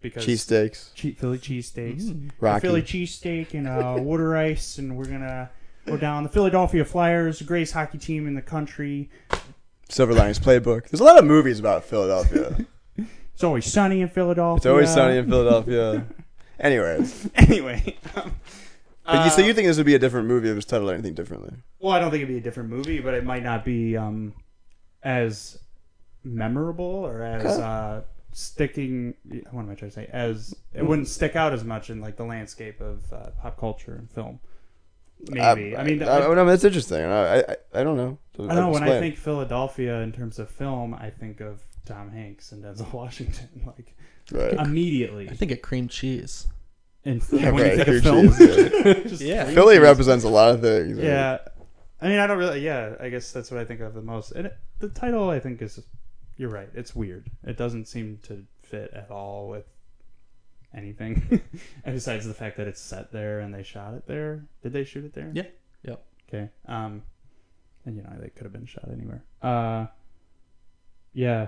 because 0.00 0.24
Cheesesteaks. 0.26 0.94
che- 0.94 1.12
Philly 1.12 1.38
cheesesteaks, 1.38 2.30
Rocky. 2.40 2.60
Philly 2.66 2.82
cheesesteak, 2.82 3.54
and 3.54 3.68
uh, 3.68 3.96
water 3.98 4.36
ice, 4.36 4.78
and 4.78 4.96
we're 4.96 5.06
gonna 5.06 5.50
go 5.86 5.96
down 5.96 6.22
the 6.22 6.28
Philadelphia 6.28 6.84
Flyers, 6.84 7.38
the 7.38 7.44
greatest 7.44 7.72
hockey 7.72 7.98
team 7.98 8.26
in 8.26 8.34
the 8.34 8.42
country. 8.42 9.10
Silver 9.88 10.14
Linings 10.14 10.38
Playbook. 10.38 10.88
There's 10.88 11.00
a 11.00 11.04
lot 11.04 11.18
of 11.18 11.24
movies 11.24 11.60
about 11.60 11.84
Philadelphia. 11.84 12.66
It's 13.34 13.44
always 13.44 13.70
sunny 13.70 14.00
in 14.00 14.08
Philadelphia. 14.08 14.56
It's 14.56 14.64
always 14.64 14.88
sunny 14.90 15.18
in 15.18 15.28
Philadelphia. 15.28 16.06
Anyways, 16.58 17.28
anyway. 17.34 17.94
um, 18.14 18.32
but 19.06 19.24
you, 19.24 19.30
so 19.30 19.42
uh, 19.42 19.46
you 19.46 19.54
think 19.54 19.68
this 19.68 19.76
would 19.76 19.86
be 19.86 19.94
a 19.94 19.98
different 19.98 20.28
movie 20.28 20.48
if 20.48 20.52
it 20.52 20.56
was 20.56 20.64
titled 20.64 20.90
anything 20.90 21.14
differently? 21.14 21.52
Well, 21.78 21.92
I 21.92 21.98
don't 21.98 22.10
think 22.10 22.22
it'd 22.22 22.34
be 22.34 22.38
a 22.38 22.42
different 22.42 22.70
movie, 22.70 23.00
but 23.00 23.14
it 23.14 23.24
might 23.24 23.42
not 23.42 23.64
be 23.64 23.96
um, 23.96 24.34
as 25.02 25.58
memorable 26.24 26.84
or 26.84 27.22
as 27.22 27.58
uh, 27.58 28.02
sticking. 28.32 29.14
What 29.50 29.62
am 29.62 29.70
I 29.70 29.74
trying 29.74 29.90
to 29.90 29.94
say? 29.94 30.08
As 30.12 30.54
it 30.74 30.82
wouldn't 30.82 31.08
stick 31.08 31.36
out 31.36 31.52
as 31.52 31.64
much 31.64 31.90
in 31.90 32.00
like 32.00 32.16
the 32.16 32.24
landscape 32.24 32.80
of 32.80 33.12
uh, 33.12 33.30
pop 33.40 33.58
culture 33.58 33.94
and 33.94 34.10
film. 34.10 34.40
Maybe. 35.28 35.76
I, 35.76 35.82
mean, 35.82 36.02
I, 36.02 36.26
I, 36.26 36.34
no, 36.34 36.44
that's 36.44 36.64
interesting. 36.64 37.02
I, 37.02 37.38
I, 37.38 37.56
I 37.74 37.82
don't 37.82 37.96
know. 37.96 38.18
I 38.34 38.38
don't 38.38 38.48
know. 38.48 38.68
When 38.70 38.82
I 38.82 38.86
Explain. 38.86 39.00
think 39.00 39.16
Philadelphia 39.16 40.00
in 40.02 40.12
terms 40.12 40.38
of 40.38 40.50
film, 40.50 40.92
I 40.92 41.10
think 41.10 41.40
of 41.40 41.62
Tom 41.86 42.10
Hanks 42.10 42.52
and 42.52 42.62
Denzel 42.62 42.92
Washington, 42.92 43.48
like 43.64 43.94
right. 44.30 44.52
immediately. 44.52 45.30
I 45.30 45.34
think 45.34 45.52
of 45.52 45.62
cream 45.62 45.88
cheese. 45.88 46.48
And 47.06 47.22
Yeah, 47.32 47.50
when 47.52 47.54
you 47.56 47.62
right, 47.62 47.76
think 47.86 47.88
of 47.88 48.02
cream 48.02 48.32
film, 48.32 48.36
cheese, 48.36 48.84
yeah. 48.84 48.92
Just 49.08 49.22
Yeah. 49.22 49.44
Philly 49.46 49.76
cheese. 49.76 49.82
represents 49.82 50.24
a 50.24 50.28
lot 50.28 50.50
of 50.54 50.60
things. 50.60 50.98
Yeah, 50.98 51.38
I 52.00 52.08
mean, 52.08 52.18
I 52.18 52.26
don't 52.26 52.36
really. 52.38 52.60
Yeah, 52.60 52.96
I 53.00 53.08
guess 53.08 53.32
that's 53.32 53.50
what 53.50 53.60
I 53.60 53.64
think 53.64 53.80
of 53.80 53.94
the 53.94 54.02
most. 54.02 54.32
And 54.32 54.46
it, 54.48 54.56
the 54.80 54.88
title, 54.90 55.30
I 55.30 55.38
think, 55.40 55.62
is. 55.62 55.80
You're 56.36 56.50
right. 56.50 56.68
It's 56.74 56.94
weird. 56.94 57.30
It 57.44 57.56
doesn't 57.56 57.86
seem 57.88 58.18
to 58.24 58.44
fit 58.62 58.90
at 58.92 59.10
all 59.10 59.48
with 59.48 59.64
anything, 60.74 61.22
and 61.84 61.94
besides 61.94 62.26
the 62.26 62.34
fact 62.34 62.58
that 62.58 62.66
it's 62.66 62.80
set 62.80 63.10
there 63.12 63.40
and 63.40 63.54
they 63.54 63.62
shot 63.62 63.94
it 63.94 64.06
there. 64.06 64.44
Did 64.62 64.72
they 64.74 64.84
shoot 64.84 65.04
it 65.06 65.14
there? 65.14 65.30
Yeah. 65.32 65.44
Yep. 65.84 66.04
Okay. 66.28 66.50
Um, 66.66 67.02
and 67.86 67.96
you 67.96 68.02
know 68.02 68.12
they 68.20 68.28
could 68.30 68.42
have 68.42 68.52
been 68.52 68.66
shot 68.66 68.88
anywhere. 68.92 69.22
Uh, 69.40 69.86
yeah. 71.14 71.46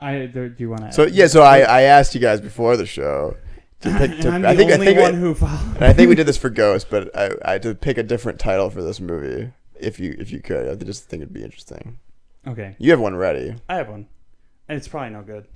I 0.00 0.26
there, 0.26 0.48
do 0.48 0.62
you 0.64 0.70
want 0.70 0.82
to? 0.82 0.92
So 0.92 1.06
yeah, 1.06 1.26
so 1.26 1.42
I, 1.42 1.60
I 1.60 1.82
asked 1.82 2.14
you 2.14 2.20
guys 2.20 2.40
before 2.40 2.76
the 2.76 2.86
show 2.86 3.36
to 3.80 3.98
pick. 3.98 4.20
To, 4.20 4.30
I'm 4.30 4.42
the 4.42 4.48
I 4.48 4.56
think 4.56 4.70
only 4.70 4.88
I 4.88 4.90
think 4.90 5.00
one 5.00 5.14
I, 5.14 5.18
who 5.18 5.34
followed. 5.34 5.82
I 5.82 5.92
think 5.92 6.08
we 6.08 6.14
did 6.14 6.26
this 6.26 6.36
for 6.36 6.50
Ghost, 6.50 6.88
but 6.90 7.14
I 7.16 7.30
I 7.44 7.52
had 7.52 7.62
to 7.62 7.74
pick 7.74 7.98
a 7.98 8.02
different 8.02 8.38
title 8.38 8.70
for 8.70 8.82
this 8.82 9.00
movie. 9.00 9.52
If 9.78 10.00
you 10.00 10.16
if 10.18 10.30
you 10.30 10.40
could, 10.40 10.68
I 10.68 10.74
just 10.84 11.04
think 11.04 11.22
it'd 11.22 11.34
be 11.34 11.44
interesting. 11.44 11.98
Okay. 12.46 12.76
You 12.78 12.90
have 12.92 13.00
one 13.00 13.16
ready. 13.16 13.56
I 13.68 13.76
have 13.76 13.88
one, 13.88 14.06
and 14.68 14.78
it's 14.78 14.88
probably 14.88 15.10
no 15.10 15.22
good. 15.22 15.46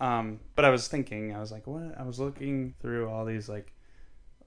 Um, 0.00 0.40
but 0.56 0.64
I 0.64 0.70
was 0.70 0.88
thinking, 0.88 1.34
I 1.34 1.40
was 1.40 1.52
like, 1.52 1.66
what? 1.66 1.98
I 1.98 2.02
was 2.02 2.18
looking 2.18 2.74
through 2.80 3.08
all 3.08 3.24
these 3.24 3.48
like, 3.48 3.72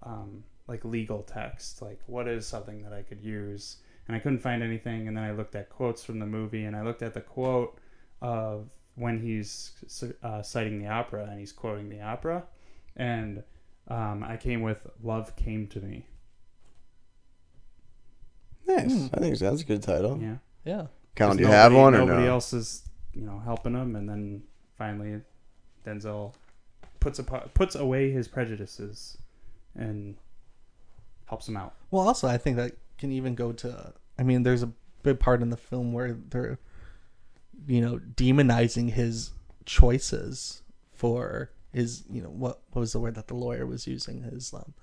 um, 0.01 0.43
like 0.67 0.83
legal 0.83 1.21
text, 1.21 1.81
like 1.81 1.99
what 2.07 2.27
is 2.27 2.47
something 2.47 2.83
that 2.83 2.93
I 2.93 3.03
could 3.03 3.21
use, 3.21 3.77
and 4.07 4.17
I 4.17 4.19
couldn't 4.19 4.39
find 4.39 4.63
anything. 4.63 5.07
And 5.07 5.15
then 5.15 5.23
I 5.23 5.31
looked 5.31 5.55
at 5.55 5.69
quotes 5.69 6.03
from 6.03 6.19
the 6.19 6.25
movie, 6.25 6.65
and 6.65 6.75
I 6.75 6.81
looked 6.81 7.03
at 7.03 7.13
the 7.13 7.21
quote 7.21 7.77
of 8.21 8.67
when 8.95 9.19
he's 9.19 9.71
uh, 10.23 10.41
citing 10.41 10.79
the 10.79 10.87
opera 10.87 11.27
and 11.29 11.39
he's 11.39 11.51
quoting 11.51 11.89
the 11.89 12.01
opera, 12.01 12.43
and 12.95 13.43
um, 13.87 14.23
I 14.23 14.37
came 14.37 14.61
with 14.61 14.85
"Love 15.01 15.35
Came 15.35 15.67
to 15.67 15.79
Me." 15.79 16.05
Nice. 18.65 19.09
I 19.13 19.19
think 19.19 19.35
so. 19.35 19.49
that's 19.49 19.61
a 19.61 19.65
good 19.65 19.83
title. 19.83 20.19
Yeah. 20.21 20.35
Yeah. 20.65 20.87
Colin, 21.15 21.37
do 21.37 21.43
you 21.43 21.49
Nobody- 21.49 21.61
have 21.61 21.73
one 21.73 21.95
or 21.95 21.99
nobody 21.99 22.23
no? 22.23 22.31
else 22.31 22.53
is 22.53 22.83
you 23.13 23.21
know 23.21 23.39
helping 23.43 23.73
him 23.75 23.95
and 23.95 24.09
then 24.09 24.41
finally 24.77 25.21
denzel 25.85 26.33
puts 26.99 27.19
apart, 27.19 27.53
puts 27.53 27.75
away 27.75 28.09
his 28.09 28.27
prejudices 28.27 29.17
and 29.75 30.15
helps 31.25 31.47
him 31.47 31.57
out 31.57 31.73
Well, 31.91 32.07
also, 32.07 32.27
I 32.27 32.37
think 32.37 32.55
that 32.57 32.73
can 32.97 33.11
even 33.11 33.35
go 33.35 33.51
to. 33.53 33.93
I 34.17 34.23
mean, 34.23 34.43
there's 34.43 34.63
a 34.63 34.71
big 35.03 35.19
part 35.19 35.41
in 35.41 35.49
the 35.49 35.57
film 35.57 35.91
where 35.93 36.13
they're, 36.29 36.59
you 37.67 37.81
know, 37.81 37.99
demonizing 38.15 38.91
his 38.91 39.31
choices 39.65 40.61
for 40.93 41.51
his, 41.73 42.03
you 42.09 42.21
know, 42.21 42.29
what 42.29 42.61
what 42.71 42.79
was 42.81 42.93
the 42.93 42.99
word 42.99 43.15
that 43.15 43.27
the 43.27 43.35
lawyer 43.35 43.65
was 43.65 43.87
using? 43.87 44.23
His 44.23 44.53
um, 44.53 44.73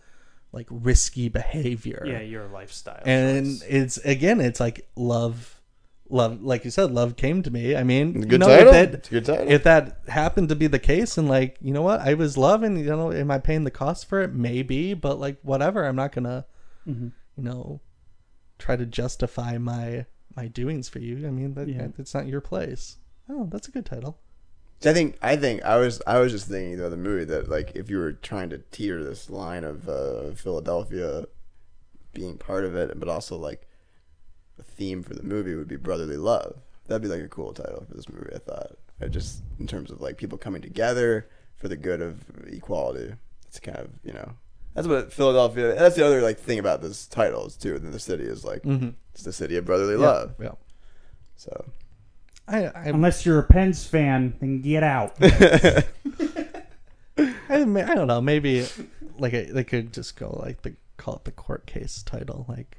like 0.52 0.66
risky 0.70 1.28
behavior. 1.28 2.02
yeah 2.06 2.20
your 2.20 2.46
lifestyle 2.48 3.00
and 3.04 3.46
choice. 3.46 3.62
it's 3.68 3.96
again, 3.98 4.40
it's 4.40 4.58
like 4.60 4.88
love, 4.96 5.60
love. 6.08 6.42
Like 6.42 6.64
you 6.64 6.70
said, 6.72 6.90
love 6.90 7.14
came 7.16 7.42
to 7.44 7.50
me. 7.50 7.76
I 7.76 7.84
mean, 7.84 8.12
Good 8.22 8.32
you 8.32 8.38
know, 8.38 8.46
title. 8.48 8.74
If 8.74 8.90
that, 8.90 8.94
It's 8.94 9.08
a 9.08 9.10
good 9.12 9.24
title. 9.24 9.50
if 9.50 9.62
that 9.64 10.00
happened 10.08 10.48
to 10.48 10.56
be 10.56 10.66
the 10.66 10.78
case, 10.80 11.16
and 11.16 11.28
like, 11.28 11.56
you 11.60 11.72
know 11.72 11.82
what, 11.82 12.00
I 12.00 12.14
was 12.14 12.36
loving. 12.36 12.76
You 12.78 12.84
know, 12.84 13.12
am 13.12 13.30
I 13.30 13.38
paying 13.38 13.64
the 13.64 13.70
cost 13.70 14.06
for 14.06 14.20
it? 14.22 14.32
Maybe, 14.34 14.92
but 14.94 15.20
like, 15.20 15.38
whatever. 15.42 15.84
I'm 15.86 15.96
not 15.96 16.12
gonna, 16.12 16.46
Mm-hmm. 16.88 17.08
you 17.36 17.42
know, 17.44 17.80
try 18.58 18.74
to 18.74 18.86
justify 18.86 19.56
my 19.58 20.06
my 20.36 20.48
doings 20.48 20.88
for 20.88 20.98
you. 20.98 21.26
I 21.26 21.30
mean, 21.30 21.54
that, 21.54 21.68
Yeah. 21.68 21.88
it's 21.98 22.14
not 22.14 22.26
your 22.26 22.40
place. 22.40 22.96
Oh, 23.28 23.46
that's 23.50 23.68
a 23.68 23.70
good 23.70 23.86
title. 23.86 24.18
I 24.84 24.92
think 24.94 25.16
I 25.20 25.36
think 25.36 25.62
I 25.62 25.76
was 25.76 26.00
I 26.06 26.18
was 26.20 26.32
just 26.32 26.48
thinking 26.48 26.78
though 26.78 26.88
the 26.90 26.96
movie 26.96 27.24
that 27.26 27.48
like 27.50 27.72
if 27.74 27.90
you 27.90 27.98
were 27.98 28.12
trying 28.12 28.48
to 28.50 28.58
teeter 28.70 29.04
this 29.04 29.28
line 29.28 29.62
of 29.64 29.88
uh, 29.88 30.30
Philadelphia 30.32 31.26
being 32.14 32.38
part 32.38 32.64
of 32.64 32.74
it, 32.74 32.98
but 32.98 33.08
also 33.08 33.36
like 33.36 33.66
the 34.56 34.62
theme 34.62 35.02
for 35.02 35.14
the 35.14 35.22
movie 35.22 35.54
would 35.54 35.68
be 35.68 35.76
brotherly 35.76 36.16
love. 36.16 36.56
That'd 36.86 37.02
be 37.02 37.08
like 37.08 37.22
a 37.22 37.28
cool 37.28 37.52
title 37.52 37.84
for 37.88 37.94
this 37.94 38.08
movie. 38.08 38.30
I 38.34 38.38
thought. 38.38 38.76
I 39.02 39.06
just 39.08 39.42
in 39.58 39.66
terms 39.66 39.90
of 39.90 40.00
like 40.00 40.16
people 40.18 40.36
coming 40.38 40.60
together 40.62 41.28
for 41.56 41.68
the 41.68 41.76
good 41.76 42.00
of 42.02 42.20
equality. 42.46 43.14
It's 43.48 43.60
kind 43.60 43.78
of 43.78 43.90
you 44.02 44.12
know 44.14 44.32
that's 44.74 44.88
what 44.88 45.12
Philadelphia. 45.12 45.74
That's 45.74 45.96
the 45.96 46.06
other 46.06 46.22
like 46.22 46.38
thing 46.38 46.58
about 46.58 46.80
this 46.80 47.06
title 47.06 47.46
is 47.46 47.56
too. 47.56 47.78
That 47.78 47.90
the 47.90 47.98
city 48.00 48.24
is 48.24 48.44
like 48.44 48.62
Mm-hmm. 48.62 48.90
it's 49.12 49.24
the 49.24 49.32
city 49.32 49.56
of 49.56 49.64
brotherly 49.66 49.96
love. 49.96 50.34
Yeah. 50.40 50.52
So 51.36 51.66
I, 52.50 52.64
I, 52.66 52.82
unless 52.86 53.24
you're 53.24 53.38
a 53.38 53.42
pens 53.44 53.84
fan 53.86 54.34
then 54.40 54.60
get 54.62 54.82
out 54.82 55.14
I, 57.50 57.64
mean, 57.64 57.84
I 57.84 57.94
don't 57.94 58.06
know. 58.06 58.20
Maybe 58.20 58.66
like 59.18 59.32
a, 59.34 59.44
they 59.44 59.64
could 59.64 59.92
just 59.92 60.16
go 60.16 60.38
like 60.42 60.62
the 60.62 60.74
call 60.96 61.16
it 61.16 61.24
the 61.24 61.32
court 61.32 61.66
case 61.66 62.02
title, 62.02 62.46
like 62.48 62.78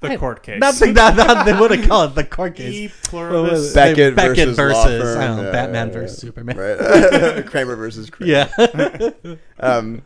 the 0.00 0.08
I- 0.10 0.16
court 0.16 0.42
case 0.42 0.60
Nothing 0.60 0.94
that, 0.94 1.16
that 1.16 1.44
they 1.44 1.52
would 1.52 1.70
have 1.70 1.88
called 1.88 2.12
it 2.12 2.14
the 2.14 2.24
court 2.24 2.56
case. 2.56 2.74
E 2.74 2.86
What 2.88 3.02
pluribus 3.10 3.50
was? 3.52 3.74
Beckett, 3.74 4.16
Beckett 4.16 4.48
versus, 4.50 4.74
law 4.74 4.84
firm. 4.86 5.18
I 5.18 5.26
don't 5.26 5.36
know, 5.36 5.42
Yeah, 5.44 5.52
Batman 5.52 5.86
yeah, 5.88 5.92
versus 5.92 6.22
yeah. 6.22 6.28
Superman. 6.28 6.56
Right. 6.56 7.46
Kramer 7.46 7.76
versus 7.76 8.10
Kramer. 8.10 8.32
Yeah. 8.32 9.34
Um, 9.60 10.02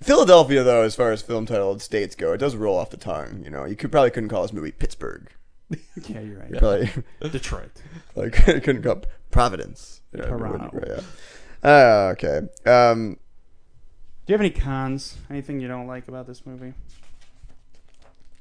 Philadelphia, 0.00 0.62
though, 0.62 0.82
as 0.82 0.94
far 0.94 1.10
as 1.10 1.22
film 1.22 1.46
titled 1.46 1.80
states 1.80 2.14
go, 2.14 2.32
it 2.34 2.38
does 2.38 2.54
roll 2.54 2.76
off 2.76 2.90
the 2.90 2.96
tongue. 2.98 3.40
You 3.44 3.50
know, 3.50 3.64
you 3.64 3.76
could 3.76 3.90
probably 3.90 4.10
couldn't 4.10 4.28
call 4.28 4.42
this 4.42 4.52
movie 4.52 4.70
Pittsburgh. 4.72 5.28
yeah 6.08 6.20
you're 6.20 6.38
right 6.38 6.52
Probably 6.58 6.90
detroit 7.30 7.70
like 8.14 8.32
couldn't 8.44 8.82
call 8.82 8.92
it 8.98 9.06
Providence. 9.30 10.00
You 10.12 10.20
know, 10.20 10.24
it 10.26 10.28
Toronto. 10.28 10.70
wouldn't- 10.72 10.88
right, 10.90 11.02
yeah. 11.64 11.68
Uh, 11.68 12.12
okay. 12.12 12.40
Um, 12.70 13.16
do 14.24 14.32
you 14.32 14.34
have 14.34 14.40
any 14.40 14.50
cons 14.50 15.16
anything 15.30 15.60
you 15.60 15.68
don't 15.68 15.86
like 15.86 16.08
about 16.08 16.26
this 16.26 16.46
movie 16.46 16.72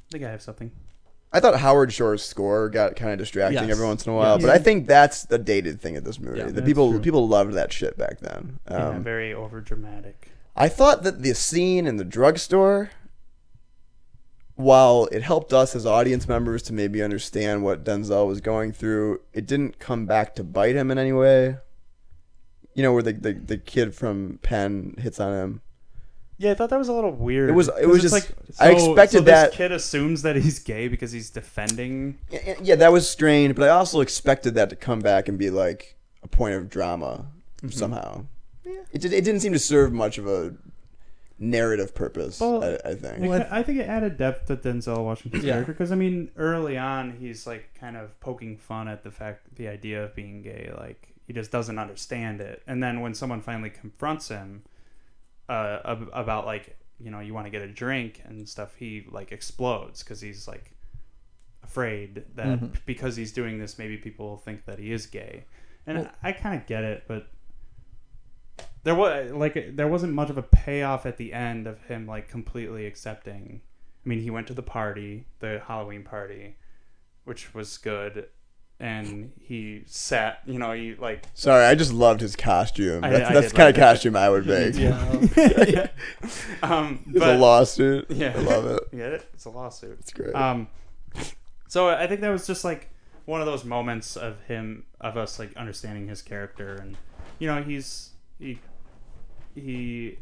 I 0.07 0.11
think 0.11 0.23
I 0.23 0.29
have 0.31 0.41
something. 0.41 0.71
I 1.33 1.39
thought 1.41 1.59
Howard 1.59 1.91
Shore's 1.91 2.23
score 2.23 2.69
got 2.69 2.95
kind 2.95 3.11
of 3.11 3.17
distracting 3.17 3.63
Yes. 3.67 3.71
every 3.71 3.85
once 3.85 4.05
in 4.05 4.13
a 4.13 4.15
while, 4.15 4.35
Yes. 4.35 4.43
but 4.45 4.51
I 4.51 4.57
think 4.59 4.87
that's 4.87 5.25
the 5.25 5.37
dated 5.37 5.81
thing 5.81 5.97
of 5.97 6.03
this 6.05 6.19
movie. 6.19 6.37
Yeah, 6.39 6.45
the 6.45 6.53
that's 6.53 6.65
people 6.65 6.91
true. 6.91 7.01
people 7.01 7.27
loved 7.27 7.53
that 7.53 7.73
shit 7.73 7.97
back 7.97 8.19
then. 8.19 8.59
yeah, 8.69 8.89
Um, 8.89 9.03
very 9.03 9.33
over 9.33 9.59
dramatic. 9.59 10.29
I 10.55 10.69
thought 10.69 11.03
that 11.03 11.23
the 11.23 11.33
scene 11.35 11.87
in 11.87 11.97
the 11.97 12.05
drugstore, 12.05 12.91
while 14.55 15.05
it 15.11 15.21
helped 15.21 15.51
us 15.53 15.75
as 15.75 15.85
audience 15.85 16.27
members 16.27 16.61
to 16.63 16.73
maybe 16.73 17.01
understand 17.03 17.63
what 17.63 17.83
Denzel 17.83 18.27
was 18.27 18.41
going 18.41 18.71
through, 18.71 19.19
it 19.33 19.45
didn't 19.45 19.79
come 19.79 20.05
back 20.05 20.35
to 20.35 20.43
bite 20.43 20.75
him 20.75 20.91
in 20.91 20.97
any 20.97 21.11
way. 21.11 21.57
You 22.73 22.83
know 22.83 22.93
where 22.93 23.03
the, 23.03 23.13
the 23.13 23.33
the 23.33 23.57
kid 23.57 23.93
from 23.95 24.39
Penn 24.41 24.95
hits 24.97 25.19
on 25.19 25.33
him. 25.33 25.61
Yeah, 26.37 26.51
I 26.51 26.53
thought 26.55 26.69
that 26.69 26.77
was 26.79 26.89
a 26.89 26.93
little 26.93 27.11
weird. 27.13 27.49
It 27.49 27.53
was- 27.53 27.69
it 27.79 27.85
was 27.85 28.01
just- 28.01 28.11
like 28.13 28.27
I 28.59 28.77
so- 28.77 28.91
expected 28.91 29.17
so 29.19 29.21
this 29.23 29.31
that- 29.33 29.51
kid 29.53 29.71
assumes 29.71 30.21
that 30.23 30.35
he's 30.35 30.59
gay 30.59 30.89
because 30.89 31.13
he's 31.13 31.29
defending. 31.29 32.17
Yeah, 32.29 32.55
yeah, 32.61 32.75
that 32.75 32.91
was 32.91 33.09
strange, 33.09 33.55
but 33.55 33.63
I 33.63 33.69
also 33.69 34.01
expected 34.01 34.53
that 34.55 34.69
to 34.71 34.75
come 34.75 34.99
back 34.99 35.29
and 35.29 35.37
be 35.37 35.49
like 35.49 35.95
a 36.23 36.27
point 36.27 36.55
of 36.55 36.69
drama 36.69 37.27
Mm-hmm. 37.61 37.69
somehow. 37.69 38.25
It 38.91 38.99
did, 39.01 39.13
it 39.13 39.23
didn't 39.23 39.39
seem 39.41 39.53
to 39.53 39.59
serve 39.59 39.93
much 39.93 40.17
of 40.17 40.27
a 40.27 40.53
narrative 41.37 41.93
purpose. 41.93 42.39
Well, 42.39 42.63
I, 42.63 42.89
I 42.89 42.93
think. 42.95 43.23
It 43.25 43.47
I 43.51 43.61
think 43.63 43.79
it 43.79 43.87
added 43.87 44.17
depth 44.17 44.47
to 44.47 44.55
Denzel 44.57 45.03
Washington's 45.03 45.43
Yeah. 45.43 45.53
character 45.53 45.73
because 45.73 45.91
I 45.91 45.95
mean, 45.95 46.31
early 46.37 46.77
on, 46.77 47.17
he's 47.17 47.45
like 47.45 47.73
kind 47.79 47.97
of 47.97 48.17
poking 48.19 48.57
fun 48.57 48.87
at 48.87 49.03
the 49.03 49.11
fact, 49.11 49.55
the 49.55 49.67
idea 49.67 50.03
of 50.03 50.15
being 50.15 50.41
gay. 50.41 50.71
Like 50.77 51.13
he 51.27 51.33
just 51.33 51.51
doesn't 51.51 51.77
understand 51.79 52.39
it, 52.41 52.61
and 52.67 52.81
then 52.83 53.01
when 53.01 53.13
someone 53.13 53.41
finally 53.41 53.69
confronts 53.69 54.29
him 54.29 54.63
uh, 55.49 55.79
ab- 55.85 56.09
about 56.13 56.45
like 56.45 56.77
you 56.99 57.11
know 57.11 57.19
you 57.19 57.33
want 57.33 57.45
to 57.45 57.51
get 57.51 57.61
a 57.61 57.67
drink 57.67 58.21
and 58.25 58.47
stuff, 58.47 58.75
he 58.77 59.05
like 59.11 59.31
explodes 59.31 60.03
because 60.03 60.21
he's 60.21 60.47
like 60.47 60.71
afraid 61.63 62.23
that 62.35 62.45
Mm-hmm. 62.47 62.67
because 62.85 63.15
he's 63.15 63.31
doing 63.31 63.57
this, 63.59 63.77
maybe 63.77 63.97
people 63.97 64.27
will 64.29 64.37
think 64.37 64.65
that 64.65 64.79
he 64.79 64.91
is 64.93 65.05
gay, 65.07 65.45
and 65.87 65.97
Well- 65.99 66.11
I 66.23 66.31
kind 66.31 66.59
of 66.61 66.65
get 66.67 66.83
it, 66.83 67.03
but 67.07 67.27
there 68.83 68.95
was 68.95 69.31
like 69.31 69.75
there 69.75 69.87
wasn't 69.87 70.13
much 70.13 70.29
of 70.29 70.37
a 70.37 70.43
payoff 70.43 71.05
at 71.05 71.17
the 71.17 71.33
end 71.33 71.67
of 71.67 71.81
him 71.83 72.05
like 72.07 72.27
completely 72.29 72.85
accepting. 72.85 73.61
I 74.05 74.09
mean, 74.09 74.19
he 74.21 74.29
went 74.29 74.47
to 74.47 74.53
the 74.53 74.61
party, 74.61 75.25
the 75.39 75.61
Halloween 75.67 76.03
party, 76.03 76.57
which 77.23 77.55
was 77.55 77.77
good, 77.79 78.27
and 78.79 79.31
he 79.41 79.81
sat. 79.87 80.41
You 80.45 80.59
know, 80.59 80.73
he 80.73 80.93
like 80.95 81.23
Sorry, 81.33 81.65
I 81.65 81.73
just 81.75 81.91
loved 81.93 82.21
his 82.21 82.35
costume. 82.35 83.03
I- 83.03 83.09
That's, 83.09 83.29
I 83.29 83.33
that's 83.33 83.51
the 83.51 83.57
kind 83.57 83.69
of 83.69 83.75
costume 83.75 84.15
I 84.15 84.29
would 84.29 84.45
make. 84.45 84.75
Yeah. 84.75 84.91
um, 86.63 87.03
It's 87.07 87.25
a 87.25 87.37
lawsuit. 87.37 88.05
yeah, 88.11 88.33
I 88.35 88.39
love 88.41 88.65
it. 88.67 88.91
Get 88.91 89.13
it? 89.13 89.29
It's 89.33 89.45
a 89.45 89.49
lawsuit. 89.49 89.97
It's 90.01 90.13
great. 90.13 90.35
Um, 90.35 90.67
so 91.67 91.89
I 91.89 92.05
think 92.07 92.21
that 92.21 92.29
was 92.29 92.45
just 92.45 92.63
like 92.63 92.89
one 93.25 93.41
of 93.41 93.47
those 93.47 93.65
moments 93.65 94.15
of 94.15 94.39
him, 94.41 94.85
of 95.01 95.17
us 95.17 95.39
like 95.39 95.55
understanding 95.57 96.07
his 96.07 96.21
character, 96.21 96.75
and 96.75 96.95
you 97.39 97.47
know, 97.47 97.63
he's 97.63 98.11
he 98.39 98.59
he 99.53 100.17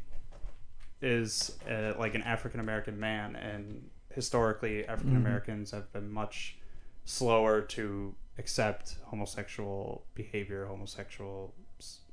is 1.01 1.57
uh, 1.69 1.93
like 1.99 2.15
an 2.15 2.21
African 2.21 2.59
American 2.59 2.99
man, 2.99 3.35
and 3.35 3.89
historically, 4.13 4.85
African 4.87 5.15
Americans 5.17 5.71
have 5.71 5.91
been 5.91 6.11
much 6.11 6.57
slower 7.05 7.61
to 7.61 8.15
accept 8.37 8.95
homosexual 9.05 10.05
behavior, 10.15 10.65
homosexual 10.65 11.53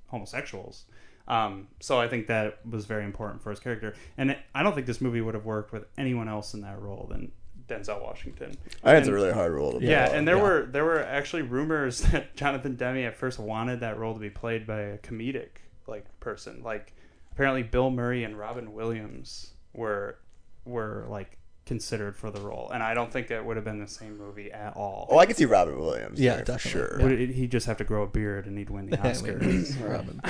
homosexuals. 0.08 0.84
Um, 1.28 1.68
so 1.78 2.00
I 2.00 2.08
think 2.08 2.26
that 2.26 2.58
was 2.68 2.86
very 2.86 3.04
important 3.04 3.40
for 3.42 3.50
his 3.50 3.60
character, 3.60 3.94
and 4.18 4.32
it, 4.32 4.38
I 4.54 4.62
don't 4.64 4.74
think 4.74 4.86
this 4.86 5.00
movie 5.00 5.20
would 5.20 5.34
have 5.34 5.44
worked 5.44 5.72
with 5.72 5.84
anyone 5.96 6.28
else 6.28 6.54
in 6.54 6.62
that 6.62 6.80
role 6.80 7.06
than 7.08 7.30
Denzel 7.68 8.02
Washington. 8.02 8.56
I 8.82 8.92
think 8.92 8.98
it's 9.02 9.08
a 9.08 9.12
really 9.12 9.30
hard 9.30 9.52
role 9.52 9.72
to 9.74 9.78
play. 9.78 9.88
yeah, 9.88 10.10
and 10.10 10.26
there 10.26 10.36
Yeah. 10.36 10.42
were 10.42 10.66
there 10.66 10.84
were 10.84 11.00
actually 11.04 11.42
rumors 11.42 12.00
that 12.10 12.34
Jonathan 12.34 12.74
Demme 12.74 13.04
at 13.06 13.14
first 13.14 13.38
wanted 13.38 13.78
that 13.80 13.96
role 13.98 14.14
to 14.14 14.18
be 14.18 14.30
played 14.30 14.66
by 14.66 14.80
a 14.80 14.98
comedic 14.98 15.50
like 15.90 16.04
person. 16.20 16.62
Like 16.62 16.94
apparently 17.32 17.62
Bill 17.62 17.90
Murray 17.90 18.24
and 18.24 18.38
Robin 18.38 18.72
Williams 18.72 19.54
were 19.72 20.18
were 20.64 21.06
like 21.08 21.38
considered 21.66 22.16
for 22.16 22.30
the 22.30 22.40
role, 22.40 22.70
and 22.72 22.82
I 22.82 22.94
don't 22.94 23.12
think 23.12 23.30
it 23.30 23.44
would 23.44 23.56
have 23.56 23.64
been 23.64 23.78
the 23.78 23.88
same 23.88 24.18
movie 24.18 24.50
at 24.50 24.76
all. 24.76 25.06
Oh, 25.10 25.18
I 25.18 25.26
could 25.26 25.36
see 25.36 25.44
Robin 25.44 25.78
Williams. 25.78 26.20
Yeah, 26.20 26.42
there 26.42 26.58
for 26.58 26.68
sure. 26.68 26.96
Yeah. 26.98 27.06
Would 27.06 27.18
he'd 27.30 27.50
just 27.50 27.66
have 27.66 27.76
to 27.76 27.84
grow 27.84 28.02
a 28.02 28.06
beard 28.06 28.46
and 28.46 28.56
he'd 28.58 28.70
win 28.70 28.90
the 28.90 29.00
I 29.06 29.10
Oscar. 29.10 29.38
Robin. 29.80 30.20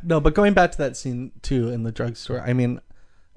no, 0.02 0.20
but 0.20 0.34
going 0.34 0.54
back 0.54 0.72
to 0.72 0.78
that 0.78 0.96
scene 0.96 1.32
too 1.42 1.68
in 1.68 1.82
the 1.82 1.92
drugstore, 1.92 2.40
I 2.40 2.52
mean, 2.52 2.80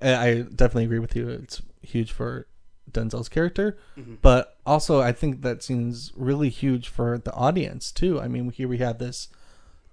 I 0.02 0.14
I 0.14 0.42
definitely 0.42 0.86
agree 0.86 1.00
with 1.00 1.16
you. 1.16 1.30
It's 1.30 1.62
huge 1.82 2.12
for 2.12 2.48
Denzel's 2.92 3.30
character, 3.30 3.78
mm-hmm. 3.98 4.16
but 4.22 4.58
also 4.66 5.02
I 5.02 5.12
think 5.12 5.42
that 5.42 5.64
scene's 5.64 6.12
really 6.16 6.50
huge 6.50 6.88
for 6.88 7.18
the 7.18 7.34
audience 7.34 7.92
too. 7.92 8.20
I 8.20 8.28
mean, 8.28 8.52
here 8.52 8.68
we 8.68 8.80
have 8.80 8.98
this 8.98 9.30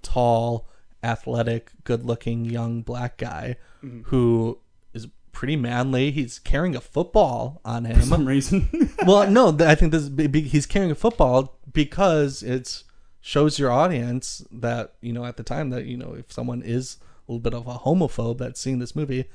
tall, 0.02 0.68
athletic, 1.02 1.70
good-looking 1.84 2.44
young 2.44 2.82
black 2.82 3.16
guy 3.18 3.56
who 4.04 4.58
is 4.92 5.06
pretty 5.32 5.56
manly. 5.56 6.10
He's 6.10 6.38
carrying 6.38 6.74
a 6.74 6.80
football 6.80 7.60
on 7.64 7.84
him. 7.84 7.96
for 8.00 8.06
some 8.06 8.26
reason. 8.26 8.68
well, 9.06 9.30
no, 9.30 9.56
I 9.60 9.74
think 9.74 9.92
this 9.92 10.02
is 10.02 10.08
be- 10.10 10.26
be- 10.26 10.40
he's 10.42 10.66
carrying 10.66 10.90
a 10.90 10.96
football 10.96 11.58
because 11.72 12.42
it 12.42 12.82
shows 13.20 13.58
your 13.58 13.70
audience 13.70 14.44
that 14.50 14.94
you 15.00 15.12
know 15.12 15.24
at 15.24 15.36
the 15.36 15.42
time 15.42 15.70
that 15.70 15.84
you 15.84 15.96
know 15.96 16.14
if 16.14 16.32
someone 16.32 16.62
is 16.62 16.96
a 17.28 17.32
little 17.32 17.40
bit 17.40 17.54
of 17.54 17.66
a 17.66 17.74
homophobe 17.80 18.38
that's 18.38 18.60
seeing 18.60 18.78
this 18.78 18.96
movie, 18.96 19.28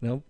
you 0.00 0.08
know, 0.08 0.22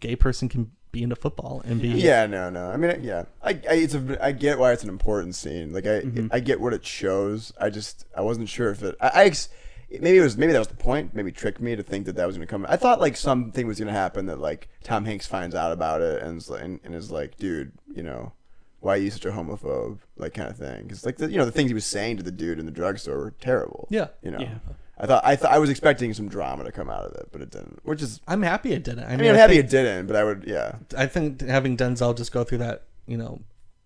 gay 0.00 0.16
person 0.16 0.48
can 0.48 0.72
be 0.92 1.02
into 1.02 1.16
football 1.16 1.62
and 1.64 1.80
be 1.80 1.88
Yeah, 1.88 2.26
no, 2.26 2.50
no. 2.50 2.66
I 2.70 2.76
mean, 2.76 3.02
yeah, 3.02 3.24
I, 3.42 3.50
I, 3.50 3.74
it's 3.74 3.94
a, 3.94 4.18
I 4.24 4.32
get 4.32 4.58
why 4.58 4.72
it's 4.72 4.82
an 4.82 4.88
important 4.88 5.34
scene. 5.34 5.72
Like, 5.72 5.84
I, 5.86 6.00
Mm-hmm. 6.00 6.28
I 6.32 6.40
get 6.40 6.60
what 6.60 6.72
it 6.72 6.84
shows. 6.86 7.52
I 7.60 7.68
just, 7.70 8.06
I 8.16 8.22
wasn't 8.22 8.48
sure 8.48 8.70
if 8.70 8.82
it. 8.82 8.96
I, 9.00 9.08
I 9.08 9.24
ex, 9.26 9.48
maybe 9.90 10.18
it 10.18 10.22
was, 10.22 10.36
maybe 10.36 10.52
that 10.52 10.58
was 10.58 10.68
the 10.68 10.74
point. 10.74 11.14
Maybe 11.14 11.30
tricked 11.32 11.60
me 11.60 11.76
to 11.76 11.82
think 11.82 12.06
that 12.06 12.16
that 12.16 12.26
was 12.26 12.36
going 12.36 12.46
to 12.46 12.50
come. 12.50 12.66
I 12.68 12.76
thought 12.76 13.00
like 13.00 13.16
something 13.16 13.66
was 13.66 13.78
going 13.78 13.88
to 13.88 13.92
happen 13.98 14.26
that 14.26 14.38
like 14.40 14.68
Tom 14.84 15.04
Hanks 15.04 15.26
finds 15.26 15.54
out 15.54 15.72
about 15.72 16.02
it 16.02 16.22
and 16.22 16.38
is, 16.38 16.48
like- 16.50 16.62
and, 16.62 16.80
and 16.84 16.94
is 16.94 17.10
like, 17.10 17.36
dude, 17.36 17.72
you 17.94 18.02
know, 18.02 18.32
why 18.80 18.94
are 18.94 18.98
you 18.98 19.10
such 19.10 19.24
a 19.24 19.30
homophobe? 19.30 19.98
Like 20.16 20.34
kind 20.34 20.48
of 20.50 20.56
thing. 20.56 20.82
Because 20.84 21.04
like 21.04 21.16
the, 21.16 21.30
you 21.30 21.38
know 21.38 21.44
the 21.44 21.50
things 21.52 21.70
he 21.70 21.74
was 21.74 21.86
saying 21.86 22.18
to 22.18 22.22
the 22.22 22.30
dude 22.30 22.58
in 22.58 22.66
the 22.66 22.72
drugstore 22.72 23.16
were 23.16 23.30
terrible. 23.40 23.88
Yeah. 23.90 24.08
You 24.22 24.30
know. 24.30 24.38
Yeah. 24.38 24.58
I 24.98 25.06
thought 25.06 25.24
I 25.26 25.36
thought 25.36 25.52
I 25.52 25.58
was 25.58 25.68
expecting 25.70 26.14
some 26.14 26.28
drama 26.28 26.64
to 26.64 26.72
come 26.72 26.88
out 26.88 27.04
of 27.04 27.12
it, 27.16 27.28
but 27.30 27.42
it 27.42 27.50
didn't. 27.50 27.80
Which 27.84 28.00
is, 28.00 28.20
I'm 28.26 28.42
happy 28.42 28.72
it 28.72 28.82
didn't. 28.84 29.04
I 29.04 29.12
I 29.12 29.16
mean, 29.16 29.30
I 29.30 29.34
happy 29.36 29.54
think, 29.56 29.66
it 29.66 29.70
didn't, 29.70 30.06
but 30.06 30.16
I 30.16 30.24
would, 30.24 30.44
yeah. 30.46 30.76
I 30.96 31.06
think 31.06 31.42
having 31.42 31.76
Denzel 31.76 32.16
just 32.16 32.32
go 32.32 32.44
through 32.44 32.58
that, 32.58 32.84
you 33.06 33.16
know, 33.18 33.40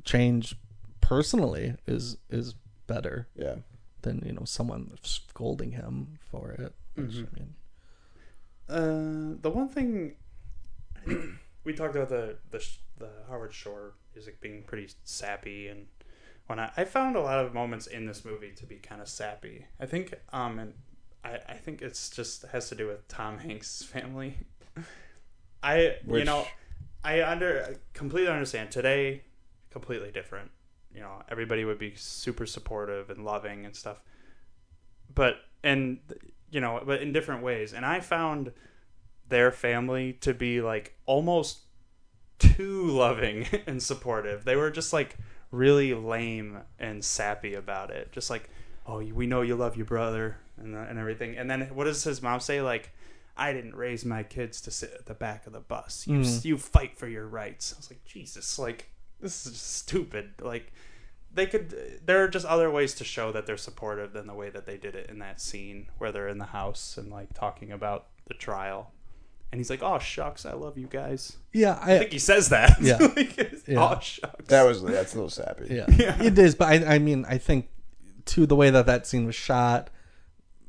change 0.04 0.54
personally 1.00 1.74
is 1.86 2.16
is 2.30 2.54
better 2.86 3.26
Yeah. 3.36 3.56
Than 4.02 4.22
you 4.26 4.32
know 4.32 4.44
someone 4.44 4.90
scolding 5.02 5.72
him 5.72 6.18
for 6.30 6.50
it. 6.52 6.74
Which, 6.94 7.06
Mm-hmm. 7.06 7.24
I 7.36 7.38
mean, 7.38 7.54
Uh, 8.68 9.38
the 9.40 9.50
one 9.50 9.68
thing 9.68 10.14
we 11.64 11.72
talked 11.72 11.96
about 11.96 12.08
the 12.08 12.36
the 12.50 12.60
sh- 12.60 12.78
the 12.98 13.10
Howard 13.28 13.52
Shore 13.52 13.94
music 14.14 14.40
being 14.40 14.62
pretty 14.64 14.88
sappy 15.04 15.68
and 15.68 15.86
when 16.46 16.58
I 16.58 16.70
I 16.76 16.84
found 16.84 17.16
a 17.16 17.20
lot 17.20 17.38
of 17.44 17.54
moments 17.54 17.86
in 17.86 18.06
this 18.06 18.24
movie 18.24 18.52
to 18.56 18.66
be 18.66 18.76
kind 18.76 19.00
of 19.00 19.08
sappy. 19.08 19.66
I 19.78 19.86
think 19.86 20.14
um 20.32 20.58
and 20.58 20.74
I 21.24 21.38
I 21.48 21.54
think 21.54 21.80
it's 21.82 22.10
just 22.10 22.42
has 22.52 22.68
to 22.68 22.74
do 22.74 22.86
with 22.86 23.06
Tom 23.08 23.38
Hanks' 23.38 23.82
family. 23.94 24.38
I 25.62 25.96
you 26.06 26.24
know 26.24 26.46
I 27.04 27.22
under 27.22 27.76
completely 27.94 28.30
understand 28.32 28.70
today 28.70 29.22
completely 29.70 30.10
different. 30.10 30.50
You 30.94 31.00
know 31.00 31.22
everybody 31.28 31.64
would 31.64 31.78
be 31.78 31.94
super 31.96 32.46
supportive 32.46 33.10
and 33.10 33.24
loving 33.24 33.64
and 33.64 33.74
stuff. 33.74 34.02
But 35.14 35.36
and 35.62 35.98
you 36.50 36.60
know 36.60 36.82
but 36.84 37.02
in 37.02 37.12
different 37.12 37.42
ways. 37.42 37.72
And 37.72 37.84
i 37.84 38.00
found 38.00 38.52
their 39.28 39.50
family 39.52 40.14
to 40.14 40.34
be 40.34 40.60
like 40.60 40.96
almost 41.06 41.60
too 42.38 42.86
loving 42.86 43.46
and 43.66 43.82
supportive. 43.82 44.44
They 44.44 44.56
were 44.56 44.70
just 44.70 44.92
like 44.92 45.16
really 45.50 45.94
lame 45.94 46.58
and 46.78 47.04
sappy 47.04 47.54
about 47.54 47.90
it. 47.90 48.12
Just 48.12 48.30
like 48.30 48.50
oh 48.86 48.98
we 48.98 49.26
know 49.26 49.42
you 49.42 49.56
love 49.56 49.76
your 49.76 49.86
brother 49.86 50.38
and, 50.56 50.74
and 50.74 50.98
everything. 50.98 51.36
And 51.36 51.50
then 51.50 51.62
what 51.74 51.84
does 51.84 52.04
his 52.04 52.22
mom 52.22 52.40
say? 52.40 52.60
Like 52.60 52.92
i 53.36 53.52
didn't 53.52 53.74
raise 53.74 54.04
my 54.04 54.22
kids 54.22 54.60
to 54.60 54.70
sit 54.70 54.92
at 54.92 55.06
the 55.06 55.14
back 55.14 55.46
of 55.46 55.52
the 55.52 55.60
bus. 55.60 56.06
You, 56.06 56.18
mm-hmm. 56.18 56.48
you 56.48 56.58
fight 56.58 56.98
for 56.98 57.08
your 57.08 57.26
rights. 57.26 57.72
I 57.72 57.78
was 57.78 57.90
like 57.90 58.04
jesus 58.04 58.58
like 58.58 58.90
this 59.20 59.46
is 59.46 59.56
stupid 59.60 60.32
like 60.40 60.72
they 61.32 61.46
could 61.46 62.00
there 62.04 62.22
are 62.22 62.28
just 62.28 62.46
other 62.46 62.70
ways 62.70 62.94
to 62.94 63.04
show 63.04 63.30
that 63.32 63.46
they're 63.46 63.56
supportive 63.56 64.12
than 64.12 64.26
the 64.26 64.34
way 64.34 64.50
that 64.50 64.66
they 64.66 64.76
did 64.76 64.94
it 64.94 65.08
in 65.08 65.18
that 65.20 65.40
scene 65.40 65.86
where 65.98 66.10
they're 66.10 66.28
in 66.28 66.38
the 66.38 66.46
house 66.46 66.96
and 66.96 67.10
like 67.10 67.32
talking 67.34 67.70
about 67.70 68.06
the 68.26 68.34
trial 68.34 68.92
and 69.52 69.58
he's 69.60 69.70
like 69.70 69.82
oh 69.82 69.98
shucks 69.98 70.44
i 70.44 70.52
love 70.52 70.76
you 70.76 70.86
guys 70.86 71.36
yeah, 71.52 71.78
i 71.82 71.98
think 71.98 72.12
he 72.12 72.18
says 72.18 72.48
that 72.48 72.80
Yeah. 72.80 72.98
Like, 73.16 73.36
Yeah. 73.66 73.96
oh 73.96 74.00
shucks 74.00 74.46
That 74.48 74.62
was 74.64 74.82
that's 74.82 75.14
a 75.14 75.16
little 75.16 75.30
sappy. 75.30 75.66
Yeah. 75.70 76.22
it 76.22 76.38
is. 76.38 76.54
But 76.54 76.68
I, 76.68 76.94
I 76.94 76.98
mean, 76.98 77.24
I 77.28 77.38
think 77.38 77.68
to 78.26 78.46
the 78.46 78.56
way 78.56 78.70
that 78.70 78.86
that 78.86 79.06
scene 79.06 79.26
was 79.26 79.34
shot, 79.34 79.90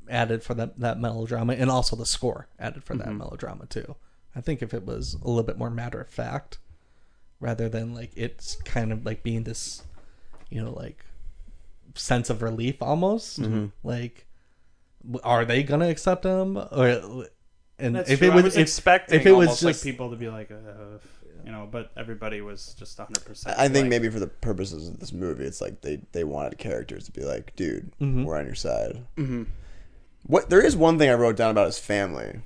added 0.09 0.43
for 0.43 0.53
that 0.55 0.79
that 0.79 0.99
melodrama, 0.99 1.53
and 1.53 1.69
also 1.69 1.95
the 1.95 2.05
score 2.05 2.47
added 2.59 2.83
for 2.83 2.95
that 2.95 3.07
mm-hmm. 3.07 3.19
melodrama 3.19 3.65
too. 3.67 3.95
I 4.35 4.41
think 4.41 4.61
if 4.61 4.73
it 4.73 4.85
was 4.85 5.15
a 5.15 5.27
little 5.27 5.43
bit 5.43 5.57
more 5.57 5.69
matter 5.69 6.01
of 6.01 6.09
fact, 6.09 6.59
rather 7.41 7.67
than 7.67 7.93
like 7.93 8.11
it's 8.15 8.55
kind 8.63 8.93
of 8.93 9.05
like 9.05 9.21
being 9.23 9.43
this, 9.43 9.83
you 10.49 10.63
know, 10.63 10.71
like 10.71 11.03
sense 11.95 12.29
of 12.29 12.41
relief 12.41 12.81
almost, 12.81 13.39
like 13.83 14.25
are 15.23 15.43
they 15.43 15.63
gonna 15.63 15.89
accept 15.89 16.23
him 16.23 16.55
or 16.57 17.25
and 17.79 17.95
That's 17.95 18.09
if 18.11 18.19
true. 18.19 18.29
it 18.29 18.33
was 18.35 18.43
I 18.43 18.45
was 18.45 18.55
if, 18.55 18.61
expecting 18.61 19.19
if 19.19 19.25
it 19.25 19.31
was 19.31 19.49
just 19.59 19.63
like 19.63 19.81
people 19.81 20.11
to 20.11 20.15
be 20.15 20.29
like 20.29 20.51
uh, 20.51 20.99
you 21.43 21.51
know 21.51 21.67
but 21.69 21.89
everybody 21.97 22.39
was 22.41 22.75
just 22.75 22.99
100% 22.99 23.47
I 23.57 23.67
think 23.67 23.73
like- 23.85 23.89
maybe 23.89 24.09
for 24.09 24.19
the 24.19 24.27
purposes 24.27 24.87
of 24.87 24.99
this 24.99 25.11
movie, 25.11 25.43
it's 25.43 25.59
like 25.59 25.81
they 25.81 25.99
they 26.11 26.23
wanted 26.23 26.57
characters 26.59 27.05
to 27.05 27.11
be 27.11 27.21
like, 27.23 27.55
dude, 27.55 27.91
Mm-hmm. 27.99 28.23
we're 28.25 28.37
on 28.37 28.45
your 28.45 28.53
side. 28.55 29.03
What 30.23 30.49
there 30.51 30.61
is 30.63 30.75
one 30.75 30.99
thing 30.99 31.09
I 31.09 31.13
wrote 31.15 31.35
down 31.35 31.49
about 31.49 31.65
his 31.65 31.79
family 31.79 32.41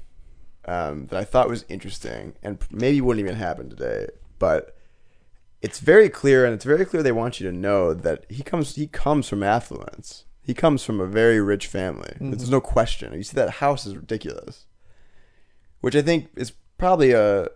um, 0.65 1.07
that 1.07 1.19
I 1.19 1.25
thought 1.25 1.49
was 1.49 1.65
interesting, 1.67 2.33
and 2.41 2.57
maybe 2.71 3.01
wouldn't 3.01 3.23
even 3.25 3.35
happen 3.37 3.69
today, 3.69 4.07
but 4.39 4.77
it's 5.65 5.79
very 5.79 6.09
clear, 6.09 6.45
and 6.45 6.53
it's 6.53 6.65
very 6.73 6.85
clear 6.85 7.01
they 7.03 7.11
want 7.23 7.39
you 7.39 7.49
to 7.49 7.55
know 7.55 7.93
that 7.93 8.25
he 8.29 8.41
comes 8.43 8.75
he 8.75 8.87
comes 8.87 9.27
from 9.29 9.41
affluence. 9.43 10.25
He 10.49 10.53
comes 10.53 10.83
from 10.83 10.99
a 10.99 11.07
very 11.07 11.39
rich 11.41 11.65
family. 11.67 12.13
There's 12.21 12.51
no 12.51 12.61
question. 12.61 13.13
You 13.13 13.23
see 13.23 13.35
that 13.35 13.49
house 13.65 13.85
is 13.87 13.95
ridiculous, 13.95 14.65
which 15.81 15.95
I 15.95 16.01
think 16.03 16.29
is 16.35 16.51
probably 16.77 17.11
a 17.13 17.47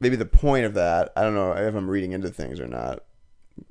maybe 0.00 0.16
the 0.16 0.26
point 0.26 0.64
of 0.66 0.74
that. 0.74 1.12
I 1.16 1.22
don't 1.22 1.34
know 1.34 1.52
if 1.52 1.74
I'm 1.74 1.88
reading 1.88 2.12
into 2.12 2.28
things 2.28 2.58
or 2.58 2.66
not. 2.66 3.04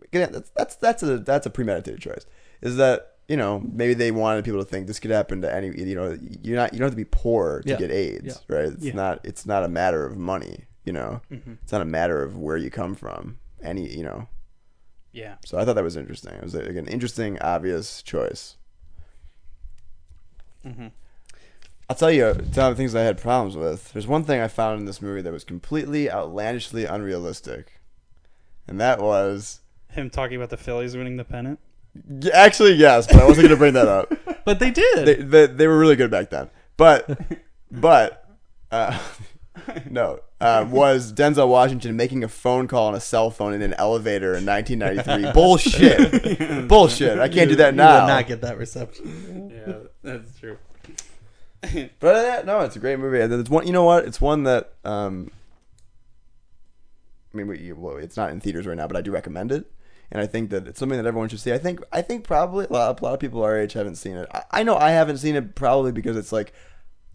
Again, 0.06 0.30
that's 0.32 0.49
that's 0.52 0.76
that's 0.78 1.04
a 1.04 1.18
that's 1.18 1.45
a 1.45 1.49
premeditated 1.49 1.99
choice. 2.02 2.26
Is 2.62 2.78
that 2.78 3.16
you 3.28 3.36
know 3.38 3.62
maybe 3.74 3.93
they 3.93 4.12
wanted 4.12 4.45
people 4.45 4.64
to 4.64 4.70
think 4.70 4.88
this 4.88 4.99
could 4.99 5.12
happen 5.12 5.41
to 5.41 5.54
any 5.54 5.68
you 5.78 5.95
know 5.95 6.18
you're 6.41 6.56
not 6.56 6.72
you 6.74 6.80
don't 6.80 6.86
have 6.88 6.93
to 6.93 6.97
be 6.97 7.06
poor 7.06 7.62
to 7.64 7.70
Yeah. 7.70 7.78
get 7.78 7.91
AIDS 7.91 8.26
Yeah. 8.49 8.56
right 8.56 8.66
it's 8.74 8.84
Yeah. 8.84 8.93
not 8.93 9.20
it's 9.26 9.45
not 9.45 9.64
a 9.64 9.68
matter 9.68 10.06
of 10.06 10.16
money 10.18 10.66
you 10.86 10.91
know 10.93 11.22
Mm-hmm. 11.32 11.54
it's 11.64 11.72
not 11.72 11.82
a 11.82 11.86
matter 11.86 12.22
of 12.24 12.38
where 12.38 12.58
you 12.58 12.70
come 12.70 12.93
from 12.95 13.38
any 13.64 13.88
you 13.88 14.03
know 14.03 14.28
Yeah. 15.12 15.36
so 15.45 15.57
I 15.57 15.66
thought 15.66 15.74
that 15.76 15.84
was 15.84 15.95
interesting 15.97 16.34
it 16.34 16.43
was 16.43 16.55
like 16.55 16.68
an 16.76 16.88
interesting 16.88 17.39
obvious 17.41 18.01
choice 18.01 18.57
Mm-hmm. 20.66 20.88
I'll 21.89 21.95
tell 21.95 22.12
you 22.12 22.34
some 22.53 22.72
of 22.72 22.76
the 22.76 22.76
things 22.76 22.95
I 22.95 23.01
had 23.01 23.18
problems 23.20 23.57
with. 23.57 23.91
There's 23.93 24.07
one 24.07 24.24
thing 24.24 24.39
I 24.39 24.47
found 24.47 24.80
in 24.80 24.86
this 24.86 25.01
movie 25.01 25.22
that 25.22 25.32
was 25.34 25.43
completely 25.43 26.09
outlandishly 26.09 26.86
unrealistic, 26.86 27.82
and 28.68 28.80
that 28.80 29.01
was 29.01 29.62
Him 29.89 30.09
talking 30.09 30.38
about 30.38 30.49
the 30.51 30.57
Phillies 30.57 30.95
winning 30.95 31.18
the 31.18 31.26
pennant. 31.26 31.59
Actually 32.34 32.74
yes, 32.74 33.07
but 33.07 33.18
I 33.18 33.26
wasn't 33.26 33.45
gonna 33.47 33.57
bring 33.57 33.74
that 33.74 33.88
up. 33.88 34.14
But 34.45 34.57
they 34.59 34.72
did. 34.72 35.05
They, 35.05 35.16
they, 35.16 35.45
they 35.47 35.68
were 35.68 35.78
really 35.78 35.95
good 35.95 36.09
back 36.09 36.30
then, 36.32 36.49
but 36.76 37.20
but 37.72 38.28
uh, 38.72 38.97
no 39.89 40.20
uh, 40.39 40.66
was 40.70 41.14
Denzel 41.14 41.47
Washington 41.47 41.95
making 41.95 42.24
a 42.24 42.28
phone 42.28 42.68
call 42.68 42.88
on 42.88 42.95
a 42.95 42.99
cell 42.99 43.30
phone 43.30 43.53
in 43.53 43.62
an 43.62 43.74
elevator 43.76 44.36
in 44.36 44.45
1993? 44.45 45.32
Bullshit, 45.34 46.68
bullshit. 46.68 47.20
I 47.20 47.30
can't 47.30 47.49
do 47.49 47.55
that 47.57 47.74
You 47.74 47.78
now. 47.78 48.05
would 48.05 48.12
not 48.12 48.28
get 48.28 48.41
that 48.41 48.57
reception. 48.57 49.51
Yeah, 49.53 49.74
that's 50.03 50.39
true. 50.39 50.57
But 51.99 52.16
uh, 52.16 52.43
no, 52.43 52.62
it's 52.62 52.76
a 52.76 52.80
great 52.80 52.97
movie. 52.97 53.22
And 53.22 53.32
it's 53.34 53.49
one. 53.49 53.68
You 53.68 53.74
know 53.74 53.84
what? 53.84 54.05
It's 54.05 54.20
one 54.20 54.43
that. 54.45 54.74
Um, 54.84 55.30
I 57.32 57.38
mean, 57.38 57.45
we, 57.47 57.72
well, 57.72 57.97
it's 57.97 58.18
not 58.18 58.32
in 58.32 58.39
theaters 58.41 58.66
right 58.66 58.76
now, 58.76 58.88
but 58.88 58.97
I 58.97 59.01
do 59.01 59.12
recommend 59.12 59.51
it. 59.51 59.72
And 60.12 60.20
I 60.20 60.26
think 60.26 60.49
that 60.49 60.68
it's 60.68 60.80
something 60.80 60.97
that 60.97 61.05
everyone 61.05 61.30
should 61.30 61.39
see. 61.39 61.53
I 61.53 61.59
think. 61.59 61.82
I 61.91 62.01
think 62.01 62.24
probably 62.24 62.66
a 62.66 62.74
lot, 62.74 62.99
a 62.99 63.03
lot 63.03 63.14
of 63.14 63.20
people 63.20 63.43
our 63.43 63.55
age 63.55 63.74
haven't 63.74 63.95
seen 63.95 64.18
it. 64.18 64.28
I, 64.34 64.41
I 64.49 64.64
know 64.64 64.76
I 64.76 64.89
haven't 64.89 65.18
seen 65.18 65.36
it 65.36 65.53
probably 65.53 65.91
because 65.91 66.18
it's 66.18 66.32
like. 66.32 66.51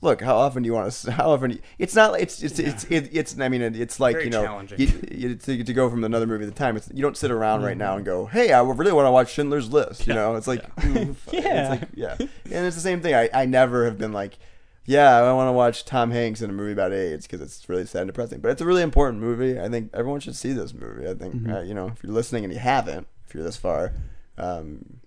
Look, 0.03 0.21
how 0.21 0.37
often 0.37 0.63
do 0.63 0.67
you 0.67 0.75
want 0.75 0.93
to? 0.93 1.11
How 1.13 1.31
often? 1.31 1.59
It's 1.79 1.95
not. 1.95 2.21
It's 2.21 2.43
it's 2.43 2.59
it's 2.59 2.85
it's. 2.91 3.09
it's 3.13 3.41
I 3.41 3.49
mean, 3.49 3.63
it's 3.63 3.99
like 3.99 4.17
Very 4.17 4.27
you 4.27 4.31
know, 4.31 4.45
challenging. 4.45 4.79
you, 4.79 4.93
you, 5.11 5.35
to, 5.35 5.65
to 5.65 5.73
go 5.73 5.89
from 5.89 6.05
another 6.05 6.27
movie 6.27 6.45
at 6.45 6.51
a 6.51 6.55
time. 6.55 6.77
It's, 6.77 6.91
you 6.93 7.01
don't 7.03 7.17
sit 7.17 7.31
around 7.31 7.63
right 7.63 7.77
now 7.77 7.97
and 7.97 8.05
go, 8.05 8.27
"Hey, 8.27 8.53
I 8.53 8.61
really 8.61 8.93
want 8.93 9.07
to 9.07 9.11
watch 9.11 9.33
Schindler's 9.33 9.73
List." 9.73 10.07
You 10.07 10.13
know, 10.13 10.37
it's 10.37 10.47
like, 10.47 10.65
oof. 10.85 11.29
Yeah. 11.33 11.73
It's 11.73 11.83
like, 11.83 11.91
yeah, 11.95 12.17
and 12.19 12.67
it's 12.67 12.77
the 12.77 12.83
same 12.83 13.01
thing. 13.01 13.15
I, 13.15 13.31
I 13.33 13.47
never 13.47 13.87
have 13.87 13.97
been 13.97 14.13
like, 14.13 14.39
yeah, 14.85 15.17
I 15.17 15.33
want 15.33 15.49
to 15.49 15.53
watch 15.53 15.87
Tom 15.87 16.11
Hanks 16.11 16.43
in 16.43 16.51
a 16.51 16.53
movie 16.53 16.73
about 16.73 16.93
AIDS 16.93 17.27
because 17.27 17.41
it's 17.41 17.67
really 17.69 17.87
sad 17.87 18.03
and 18.03 18.09
depressing. 18.09 18.41
But 18.41 18.51
it's 18.51 18.61
a 18.61 18.67
really 18.67 18.83
important 18.83 19.23
movie. 19.23 19.59
I 19.59 19.71
think 19.71 19.91
everyone 19.95 20.21
should 20.21 20.37
see 20.37 20.53
this 20.53 20.75
movie. 20.75 21.09
I 21.09 21.15
think 21.15 21.49
uh, 21.49 21.61
you 21.63 21.73
know 21.73 21.89
if 21.89 22.05
you're 22.05 22.13
listening 22.13 22.45
and 22.45 22.53
you 22.53 22.59
haven't, 22.59 23.07
if 23.27 23.35
you're 23.35 23.45
this 23.45 23.57
far, 23.57 23.95
um, 24.37 25.01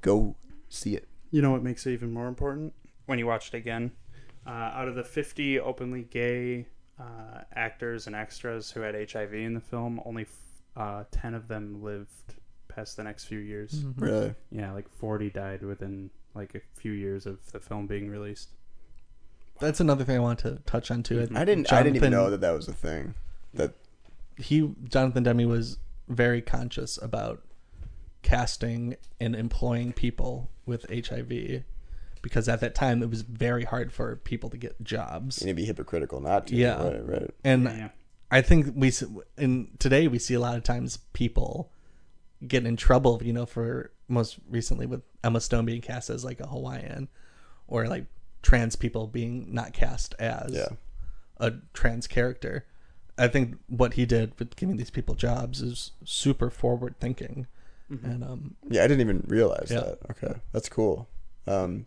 go 0.00 0.36
see 0.70 0.96
it. 0.96 1.06
You 1.30 1.42
know 1.42 1.50
what 1.50 1.62
makes 1.62 1.86
it 1.86 1.92
even 1.92 2.12
more 2.12 2.28
important? 2.28 2.72
When 3.06 3.18
you 3.18 3.26
watched 3.26 3.54
it 3.54 3.58
again. 3.58 3.92
Uh, 4.46 4.50
out 4.50 4.88
of 4.88 4.94
the 4.94 5.04
50 5.04 5.58
openly 5.60 6.02
gay 6.02 6.66
uh, 7.00 7.40
actors 7.54 8.06
and 8.06 8.14
extras 8.14 8.70
who 8.70 8.80
had 8.80 8.94
HIV 9.10 9.32
in 9.32 9.54
the 9.54 9.60
film, 9.60 10.00
only 10.04 10.26
uh, 10.76 11.04
10 11.10 11.34
of 11.34 11.48
them 11.48 11.82
lived 11.82 12.10
past 12.68 12.96
the 12.96 13.04
next 13.04 13.24
few 13.24 13.38
years. 13.38 13.84
Really, 13.96 14.34
Yeah, 14.50 14.72
like 14.72 14.88
40 14.88 15.30
died 15.30 15.62
within 15.62 16.10
like 16.34 16.54
a 16.54 16.60
few 16.78 16.92
years 16.92 17.26
of 17.26 17.52
the 17.52 17.60
film 17.60 17.86
being 17.86 18.10
released. 18.10 18.50
That's 19.60 19.80
another 19.80 20.04
thing 20.04 20.16
I 20.16 20.20
want 20.20 20.40
to 20.40 20.58
touch 20.66 20.90
on 20.90 21.02
too. 21.02 21.20
I 21.34 21.44
didn't. 21.44 21.72
I 21.72 21.82
didn't 21.82 21.96
even 21.96 22.10
know 22.10 22.28
that 22.30 22.40
that 22.40 22.50
was 22.50 22.66
a 22.66 22.72
thing. 22.72 23.14
That 23.54 23.72
he 24.36 24.72
Jonathan 24.88 25.22
Demme 25.22 25.48
was 25.48 25.78
very 26.08 26.42
conscious 26.42 26.98
about 27.00 27.42
casting 28.22 28.96
and 29.20 29.36
employing 29.36 29.92
people 29.92 30.50
with 30.66 30.86
HIV 30.90 31.62
because 32.24 32.48
at 32.48 32.60
that 32.60 32.74
time 32.74 33.02
it 33.02 33.10
was 33.10 33.20
very 33.22 33.64
hard 33.64 33.92
for 33.92 34.16
people 34.16 34.48
to 34.48 34.56
get 34.56 34.82
jobs. 34.82 35.42
it'd 35.42 35.54
be 35.54 35.66
hypocritical 35.66 36.20
not 36.20 36.46
to. 36.48 36.56
Yeah. 36.56 36.82
right, 36.82 37.06
right. 37.06 37.30
And 37.44 37.64
Yeah. 37.64 37.90
I 38.30 38.40
think 38.40 38.72
we 38.74 38.88
s- 38.88 39.04
in 39.36 39.68
today 39.78 40.08
we 40.08 40.18
see 40.18 40.32
a 40.34 40.40
lot 40.40 40.56
of 40.56 40.64
times 40.64 40.96
people 41.12 41.70
get 42.48 42.64
in 42.66 42.76
trouble, 42.76 43.20
you 43.22 43.32
know, 43.32 43.44
for 43.46 43.92
most 44.08 44.38
recently 44.48 44.86
with 44.86 45.02
Emma 45.22 45.40
Stone 45.40 45.66
being 45.66 45.82
cast 45.82 46.08
as 46.10 46.24
like 46.24 46.40
a 46.40 46.46
Hawaiian 46.46 47.08
or 47.68 47.86
like 47.86 48.06
trans 48.42 48.74
people 48.74 49.06
being 49.06 49.52
not 49.54 49.72
cast 49.74 50.14
as 50.18 50.52
Yeah. 50.54 50.68
a 51.38 51.52
trans 51.74 52.06
character. 52.06 52.64
I 53.18 53.28
think 53.28 53.56
what 53.68 53.94
he 53.94 54.06
did 54.06 54.36
with 54.38 54.56
giving 54.56 54.76
these 54.78 54.90
people 54.90 55.14
jobs 55.14 55.60
is 55.62 55.92
super 56.04 56.48
forward 56.50 56.96
thinking. 56.98 57.46
And 58.02 58.24
um 58.24 58.56
Yeah, 58.68 58.82
I 58.82 58.88
didn't 58.88 59.02
even 59.02 59.24
realize 59.28 59.68
Yeah. 59.70 59.80
that. 59.80 59.98
Okay, 60.10 60.40
that's 60.52 60.68
cool. 60.70 61.06
Um, 61.46 61.84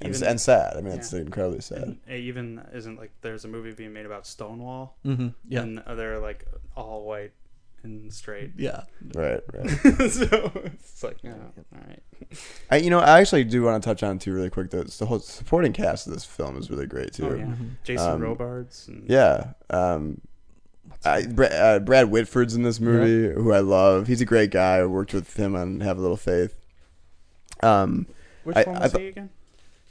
and, 0.00 0.14
Even- 0.14 0.28
and 0.28 0.40
sad. 0.40 0.76
I 0.76 0.80
mean, 0.80 0.92
it's 0.94 1.12
incredibly 1.12 1.60
sad. 1.60 1.82
And 1.82 1.98
it 2.08 2.20
even 2.20 2.62
isn't 2.74 2.98
like 2.98 3.12
there's 3.22 3.44
a 3.44 3.48
movie 3.48 3.72
being 3.72 3.92
made 3.92 4.06
about 4.06 4.26
Stonewall, 4.26 4.96
mhm, 5.04 5.34
yeah. 5.48 5.62
and 5.62 5.82
they're 5.94 6.18
like 6.18 6.46
all 6.76 7.04
white 7.04 7.32
and 7.82 8.12
straight. 8.12 8.52
yeah. 8.56 8.82
Right, 9.14 9.40
right. 9.54 9.70
so 10.10 10.50
it's 10.64 11.02
like, 11.04 11.18
oh, 11.24 11.28
all 11.30 11.80
right. 11.86 12.02
I, 12.70 12.76
you 12.78 12.90
know, 12.90 12.98
I 12.98 13.20
actually 13.20 13.44
do 13.44 13.62
want 13.62 13.80
to 13.82 13.88
touch 13.88 14.02
on 14.02 14.18
too 14.18 14.32
really 14.32 14.50
quick. 14.50 14.70
The, 14.70 14.84
the 14.98 15.06
whole 15.06 15.20
supporting 15.20 15.72
cast 15.72 16.06
of 16.08 16.12
this 16.12 16.24
film 16.24 16.56
is 16.58 16.68
really 16.70 16.86
great 16.86 17.12
too. 17.12 17.28
Oh 17.30 17.34
yeah, 17.34 17.54
Jason 17.84 18.10
Um, 18.12 18.20
Robards. 18.20 18.88
And, 18.88 19.08
Yeah. 19.08 19.52
Um, 19.70 20.20
I, 21.04 21.26
Bra- 21.26 21.46
uh, 21.48 21.78
Brad 21.80 22.10
Whitford's 22.10 22.54
in 22.56 22.62
this 22.62 22.80
movie, 22.80 23.32
who 23.34 23.52
I 23.52 23.60
love. 23.60 24.06
He's 24.08 24.20
a 24.20 24.24
great 24.24 24.50
guy. 24.50 24.78
I 24.78 24.86
worked 24.86 25.12
with 25.14 25.36
him 25.36 25.54
on 25.54 25.80
Have 25.80 25.98
a 25.98 26.00
Little 26.00 26.16
Faith. 26.16 26.54
Um, 27.62 28.06
Which 28.44 28.56
I- 28.56 28.62
one 28.64 28.76
I 28.76 28.80
was 28.80 28.92
thought- 28.92 29.00
he 29.00 29.08
again? 29.08 29.30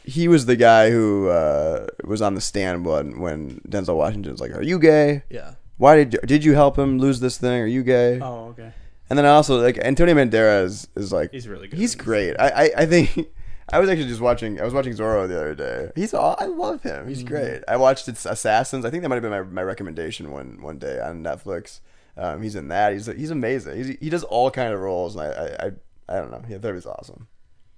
He 0.05 0.27
was 0.27 0.45
the 0.45 0.55
guy 0.55 0.91
who 0.91 1.29
uh, 1.29 1.87
was 2.03 2.21
on 2.21 2.35
the 2.35 2.41
stand 2.41 2.85
when 2.85 3.19
when 3.19 3.61
Denzel 3.67 3.97
Washington 3.97 4.31
was 4.31 4.41
like, 4.41 4.55
"Are 4.55 4.61
you 4.63 4.79
gay? 4.79 5.23
Yeah. 5.29 5.55
Why 5.77 5.95
did 5.97 6.13
you, 6.13 6.19
did 6.19 6.43
you 6.45 6.53
help 6.53 6.77
him 6.77 6.99
lose 6.99 7.19
this 7.19 7.37
thing? 7.37 7.61
Are 7.61 7.67
you 7.67 7.83
gay?" 7.83 8.19
Oh, 8.21 8.47
okay. 8.49 8.71
And 9.09 9.19
then 9.19 9.25
I 9.25 9.29
also 9.29 9.61
like 9.61 9.77
Antonio 9.77 10.15
Banderas 10.15 10.87
is 10.95 11.11
like 11.11 11.31
He's 11.31 11.47
really 11.47 11.67
good. 11.67 11.79
He's 11.79 11.95
great. 11.95 12.35
I, 12.39 12.49
I, 12.49 12.71
I 12.77 12.85
think 12.85 13.27
I 13.71 13.79
was 13.79 13.89
actually 13.89 14.07
just 14.07 14.21
watching. 14.21 14.59
I 14.59 14.63
was 14.63 14.73
watching 14.73 14.93
Zorro 14.93 15.27
the 15.27 15.37
other 15.37 15.55
day. 15.55 15.91
He's 15.95 16.13
all, 16.13 16.35
I 16.39 16.45
love 16.45 16.83
him. 16.83 17.07
He's 17.07 17.23
great. 17.23 17.63
I 17.67 17.77
watched 17.77 18.07
it's 18.07 18.25
Assassins. 18.25 18.85
I 18.85 18.89
think 18.89 19.03
that 19.03 19.09
might 19.09 19.15
have 19.15 19.23
been 19.23 19.31
my, 19.31 19.41
my 19.41 19.63
recommendation 19.63 20.31
one 20.31 20.61
one 20.61 20.77
day 20.77 20.99
on 20.99 21.23
Netflix. 21.23 21.81
Um, 22.17 22.41
he's 22.41 22.55
in 22.55 22.67
that. 22.69 22.93
He's 22.93 23.07
he's 23.07 23.31
amazing. 23.31 23.75
He's, 23.75 23.97
he 23.99 24.09
does 24.09 24.23
all 24.23 24.49
kind 24.49 24.73
of 24.73 24.79
roles, 24.79 25.15
and 25.15 25.25
I 25.25 25.27
I, 25.27 25.65
I, 25.65 25.71
I 26.17 26.19
don't 26.19 26.31
know. 26.31 26.43
Yeah, 26.47 26.57
that 26.59 26.73
was 26.73 26.85
awesome. 26.85 27.27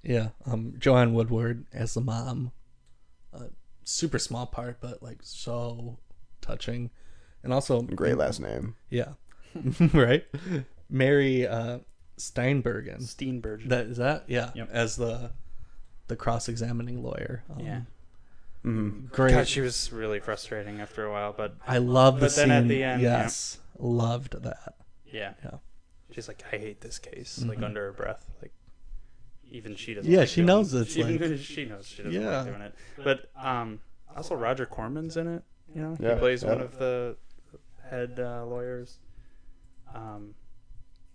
Yeah. 0.04 0.30
Um 0.46 0.74
Joanne 0.78 1.14
Woodward 1.14 1.66
as 1.74 1.94
the 1.94 2.02
mom. 2.02 2.52
Uh, 3.34 3.46
super 3.84 4.20
small 4.20 4.46
part 4.46 4.78
but 4.82 5.02
like 5.04 5.20
so 5.22 5.98
touching. 6.42 6.90
And 7.44 7.54
also 7.54 7.82
Great 7.82 8.18
last 8.18 8.40
name. 8.40 8.76
Yeah. 8.90 9.14
right? 9.94 10.26
Mary 10.90 11.48
uh 11.48 11.80
Steinbergen. 12.18 13.02
Steenburgen. 13.04 13.70
That 13.70 13.86
is 13.88 13.98
that? 13.98 14.24
Yeah. 14.28 14.52
Yep. 14.56 14.70
As 14.72 14.96
the 14.96 15.32
the 16.08 16.16
cross-examining 16.16 17.04
lawyer. 17.04 17.44
Um, 17.50 17.60
yeah. 17.60 17.82
Great. 19.12 19.32
God, 19.34 19.48
she 19.48 19.62
was 19.62 19.92
really 19.94 20.20
frustrating 20.20 20.82
after 20.82 21.06
a 21.06 21.12
while, 21.12 21.34
but 21.36 21.56
I 21.68 21.78
love 21.78 22.16
the 22.20 22.26
But 22.28 22.36
then 22.36 22.48
scene. 22.48 22.52
at 22.52 22.68
the 22.68 22.84
end, 22.84 23.02
yeah. 23.02 23.22
yes. 23.24 23.60
Loved 23.80 24.42
that. 24.44 24.76
yeah, 25.06 25.34
Yeah. 25.44 25.60
she's 26.12 26.28
like, 26.28 26.44
I 26.52 26.58
hate 26.58 26.82
this 26.82 26.98
case, 27.00 27.42
like 27.48 27.62
under 27.62 27.86
her 27.86 27.92
breath, 27.94 28.30
like 28.42 28.52
even 29.52 29.76
she 29.76 29.94
doesn't. 29.94 30.12
Yeah, 30.12 30.20
like 30.20 30.28
she 30.30 30.36
doing 30.38 30.48
knows 30.48 30.74
it. 30.74 30.82
it's 30.82 30.98
Even 30.98 31.32
like- 31.32 31.40
she 31.42 31.66
knows 31.66 31.88
she 31.88 32.04
doesn't 32.04 32.22
Yeah. 32.22 32.38
like 32.42 32.46
doing 32.48 32.62
it. 32.62 32.76
But 33.04 33.30
um, 33.36 33.80
also 34.16 34.36
Roger 34.36 34.66
Corman's 34.66 35.18
in 35.18 35.28
it. 35.28 35.44
You 35.74 35.82
know, 35.82 35.98
Yeah, 36.00 36.14
he 36.16 36.20
plays 36.20 36.44
yeah. 36.44 36.50
one 36.50 36.62
of 36.62 36.78
the 36.80 37.16
head 37.90 38.20
uh, 38.20 38.46
lawyers. 38.46 39.00
Um, 39.94 40.34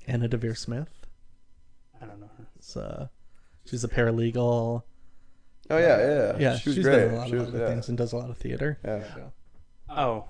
Anna 0.07 0.29
Deavere 0.29 0.57
Smith. 0.57 0.89
I 2.01 2.07
don't 2.07 2.21
know 2.21 2.31
her. 2.39 2.47
It's, 2.57 2.77
uh, 2.77 3.09
she's 3.65 3.85
a 3.85 3.89
paralegal. 3.89 4.83
Oh 5.71 5.79
yeah, 5.79 5.79
yeah. 5.79 5.99
yeah. 5.99 6.37
Yeah, 6.39 6.57
she 6.59 6.69
was 6.71 6.77
she's 6.77 6.85
great. 6.85 7.05
done 7.07 7.15
a 7.15 7.17
lot 7.19 7.29
She 7.29 7.35
of 7.35 7.39
was- 7.41 7.49
other 7.51 7.59
yeah. 7.61 7.69
things 7.69 7.89
and 7.89 7.97
does 7.99 8.13
a 8.13 8.17
lot 8.17 8.29
of 8.31 8.37
theater. 8.39 8.79
Yeah. 8.85 9.05
Oh, 9.89 10.25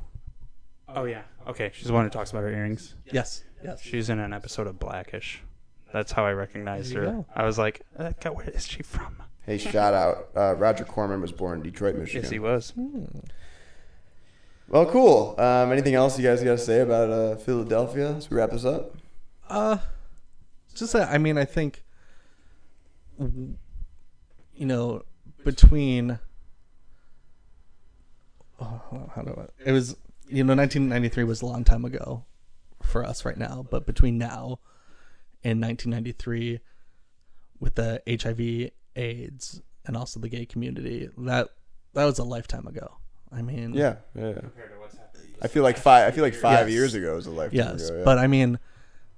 oh 0.88 1.04
yeah. 1.04 1.22
Okay, 1.46 1.70
she's 1.74 1.86
the 1.86 1.92
one 1.92 2.04
who 2.04 2.10
talks 2.10 2.30
about 2.30 2.42
her 2.42 2.50
earrings. 2.50 2.94
Yes. 3.10 3.44
Yes. 3.64 3.80
She's 3.80 4.10
in 4.10 4.18
an 4.18 4.32
episode 4.32 4.66
of 4.66 4.78
Blackish. 4.78 5.42
That's 5.92 6.12
how 6.12 6.24
I 6.24 6.32
recognized 6.32 6.94
her. 6.94 7.04
go. 7.04 7.26
I 7.34 7.44
was 7.44 7.58
like, 7.58 7.82
uh, 7.98 8.12
God, 8.20 8.36
where 8.36 8.48
is 8.48 8.66
she 8.66 8.82
from? 8.82 9.16
Hey, 9.44 9.58
shout 9.58 9.92
out. 9.92 10.28
Uh, 10.36 10.54
Roger 10.54 10.84
Corman 10.84 11.20
was 11.20 11.32
born 11.32 11.58
in 11.58 11.64
Detroit, 11.64 11.96
Michigan. 11.96 12.22
Yes, 12.22 12.30
he 12.30 12.38
was. 12.38 12.72
Well, 14.68 14.86
cool. 14.86 15.34
Um, 15.38 15.72
anything 15.72 15.94
else 15.94 16.18
you 16.18 16.26
guys 16.26 16.42
got 16.42 16.52
to 16.52 16.58
say 16.58 16.80
about 16.80 17.10
uh, 17.10 17.36
Philadelphia 17.36 18.14
as 18.14 18.30
we 18.30 18.36
wrap 18.36 18.50
this 18.52 18.64
up? 18.64 18.96
Uh, 19.48 19.78
just 20.74 20.92
that. 20.94 21.10
I 21.10 21.18
mean, 21.18 21.36
I 21.36 21.44
think, 21.44 21.82
you 23.18 23.56
know, 24.66 25.02
between. 25.44 26.18
Oh, 28.60 29.10
how 29.14 29.22
do 29.22 29.34
I? 29.36 29.68
It 29.68 29.72
was 29.72 29.96
you 30.32 30.42
know, 30.44 30.54
1993 30.54 31.24
was 31.24 31.42
a 31.42 31.46
long 31.46 31.62
time 31.62 31.84
ago 31.84 32.24
for 32.82 33.04
us 33.04 33.24
right 33.24 33.36
now, 33.36 33.66
but 33.70 33.84
between 33.86 34.16
now 34.16 34.58
and 35.44 35.60
1993, 35.60 36.60
with 37.60 37.74
the 37.76 38.02
HIV, 38.08 38.70
AIDS, 38.96 39.60
and 39.86 39.96
also 39.96 40.20
the 40.20 40.28
gay 40.28 40.46
community, 40.46 41.08
that 41.18 41.48
that 41.94 42.04
was 42.04 42.18
a 42.18 42.24
lifetime 42.24 42.66
ago. 42.66 42.96
I 43.30 43.42
mean, 43.42 43.74
Yeah, 43.74 43.96
yeah. 44.14 44.40
I 45.40 45.48
feel 45.48 45.62
like 45.62 45.76
five. 45.78 46.06
I 46.06 46.10
feel 46.10 46.22
like 46.24 46.34
five 46.34 46.68
Yes. 46.68 46.74
years 46.74 46.94
ago 46.94 47.16
is 47.16 47.26
a 47.26 47.30
lifetime 47.30 47.58
Yes, 47.58 47.88
ago. 47.88 47.98
yeah. 47.98 48.04
but 48.04 48.18
I 48.18 48.26
mean, 48.26 48.58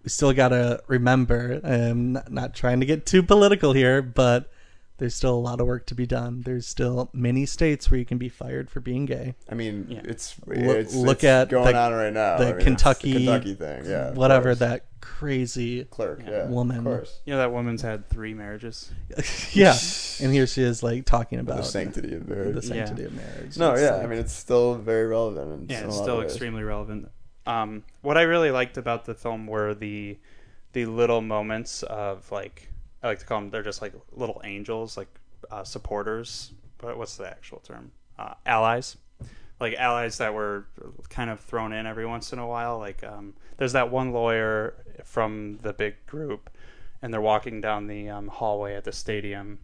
we 0.02 0.08
still 0.10 0.32
gotta 0.32 0.82
remember. 0.88 1.60
I'm 1.64 2.12
not, 2.14 2.30
not 2.32 2.54
trying 2.54 2.80
to 2.80 2.86
get 2.86 3.06
too 3.06 3.22
political 3.22 3.72
here, 3.72 4.00
but 4.02 4.50
there's 4.98 5.14
still 5.14 5.34
a 5.34 5.40
lot 5.40 5.60
of 5.60 5.66
work 5.66 5.86
to 5.86 5.94
be 5.94 6.06
done. 6.06 6.42
There's 6.42 6.66
still 6.66 7.10
many 7.12 7.46
states 7.46 7.90
where 7.90 7.98
you 7.98 8.04
can 8.06 8.16
be 8.18 8.28
fired 8.28 8.70
for 8.70 8.80
being 8.80 9.06
gay. 9.06 9.34
I 9.50 9.54
mean, 9.54 9.86
Yeah. 9.88 10.02
it's, 10.04 10.36
Look- 10.46 10.56
it's 10.58 10.94
look 10.94 11.16
it's 11.18 11.24
at 11.24 11.48
going 11.48 11.72
the- 11.72 11.78
on 11.78 11.92
right 11.92 12.12
now. 12.12 12.38
the 12.38 12.44
I 12.44 12.46
mean, 12.48 12.54
it's 12.56 12.64
Kentucky- 12.64 13.12
Kentucky 13.12 13.54
thing. 13.54 13.84
Yeah, 13.86 14.12
Whatever 14.12 14.50
course. 14.50 14.58
that 14.60 14.84
crazy, 15.00 15.84
clerk, 15.84 16.22
yeah, 16.26 16.46
woman. 16.48 16.78
of 16.78 16.84
course. 16.84 17.20
You 17.24 17.32
know 17.32 17.38
that 17.38 17.52
woman's 17.52 17.82
had 17.82 18.08
three 18.08 18.34
marriages. 18.34 18.90
yeah. 19.52 19.76
And 20.20 20.32
here 20.32 20.46
she 20.46 20.62
is, 20.62 20.82
like 20.82 21.04
talking 21.06 21.38
about 21.40 21.58
The 21.58 21.62
sanctity 21.64 22.14
of 22.14 22.28
marriage. 22.28 22.54
the 22.54 22.62
sanctity 22.62 23.02
Yeah. 23.02 23.08
of 23.08 23.14
marriage. 23.14 23.56
no, 23.58 23.72
It's 23.72 23.82
yeah. 23.82 23.90
like- 23.96 24.04
I 24.04 24.06
mean, 24.06 24.18
it's 24.20 24.32
still 24.32 24.76
very 24.76 25.06
relevant. 25.06 25.52
In 25.52 25.66
Yeah, 25.68 25.86
it's 25.86 25.96
still 25.96 26.14
of 26.14 26.18
ways. 26.20 26.30
extremely 26.30 26.62
relevant. 26.62 27.08
Um, 27.46 27.82
what 28.00 28.16
I 28.16 28.22
really 28.22 28.50
liked 28.50 28.76
about 28.78 29.04
the 29.06 29.14
film 29.14 29.46
were 29.46 29.74
the 29.74 30.18
the 30.72 30.86
little 30.86 31.20
moments 31.20 31.82
of 31.84 32.30
like 32.32 32.68
I 33.04 33.08
like 33.08 33.18
to 33.18 33.26
call 33.26 33.40
them 33.40 33.50
they're 33.50 33.62
just 33.62 33.82
like 33.82 33.92
little 34.12 34.40
angels, 34.44 34.96
like 34.96 35.08
uh, 35.50 35.62
supporters. 35.62 36.52
But 36.78 36.96
what's 36.96 37.18
the 37.18 37.28
actual 37.28 37.58
term? 37.58 37.92
Uh, 38.18 38.32
allies, 38.46 38.96
like 39.60 39.74
allies 39.74 40.18
that 40.18 40.32
were 40.32 40.66
kind 41.10 41.28
of 41.28 41.38
thrown 41.40 41.74
in 41.74 41.86
every 41.86 42.06
once 42.06 42.32
in 42.32 42.38
a 42.38 42.46
while. 42.46 42.78
Like 42.78 43.04
um, 43.04 43.34
there's 43.58 43.72
that 43.72 43.90
one 43.90 44.12
lawyer 44.12 44.74
from 45.04 45.58
the 45.60 45.74
big 45.74 46.06
group, 46.06 46.48
and 47.02 47.12
they're 47.12 47.20
walking 47.20 47.60
down 47.60 47.88
the 47.88 48.08
um, 48.08 48.28
hallway 48.28 48.74
at 48.74 48.84
the 48.84 48.92
stadium, 48.92 49.58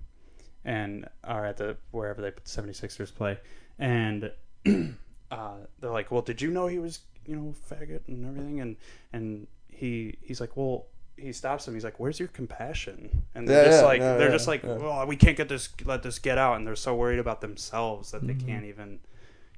and 0.62 1.08
or 1.26 1.46
at 1.46 1.56
the 1.56 1.78
wherever 1.92 2.20
they 2.20 2.32
76ers 2.32 3.14
play, 3.14 3.38
and 3.78 4.30
uh, 5.30 5.54
they're 5.78 5.90
like, 5.90 6.10
"Well, 6.10 6.22
did 6.22 6.42
you 6.42 6.50
know 6.50 6.66
he 6.66 6.78
was, 6.78 7.00
you 7.24 7.36
know, 7.36 7.54
faggot 7.70 8.06
and 8.06 8.26
everything?" 8.26 8.60
And 8.60 8.76
and 9.14 9.46
he 9.68 10.18
he's 10.20 10.42
like, 10.42 10.58
"Well." 10.58 10.84
He 11.20 11.32
stops 11.32 11.68
him. 11.68 11.74
He's 11.74 11.84
like, 11.84 12.00
"Where's 12.00 12.18
your 12.18 12.28
compassion?" 12.28 13.24
And 13.34 13.48
they're 13.48 13.56
Yeah, 13.56 13.64
just 13.64 13.82
yeah, 13.82 13.86
like, 13.86 14.00
yeah, 14.00 14.16
they're 14.16 14.28
yeah, 14.28 14.30
just 14.30 14.48
like, 14.48 14.62
yeah. 14.62 14.76
"Well, 14.76 15.06
we 15.06 15.16
can't 15.16 15.36
get 15.36 15.48
this, 15.48 15.68
let 15.84 16.02
this 16.02 16.18
get 16.18 16.38
out," 16.38 16.56
and 16.56 16.66
they're 16.66 16.76
so 16.76 16.94
worried 16.94 17.18
about 17.18 17.40
themselves 17.40 18.10
that 18.12 18.26
they 18.26 18.34
Mm-hmm. 18.34 18.46
can't 18.46 18.64
even, 18.64 19.00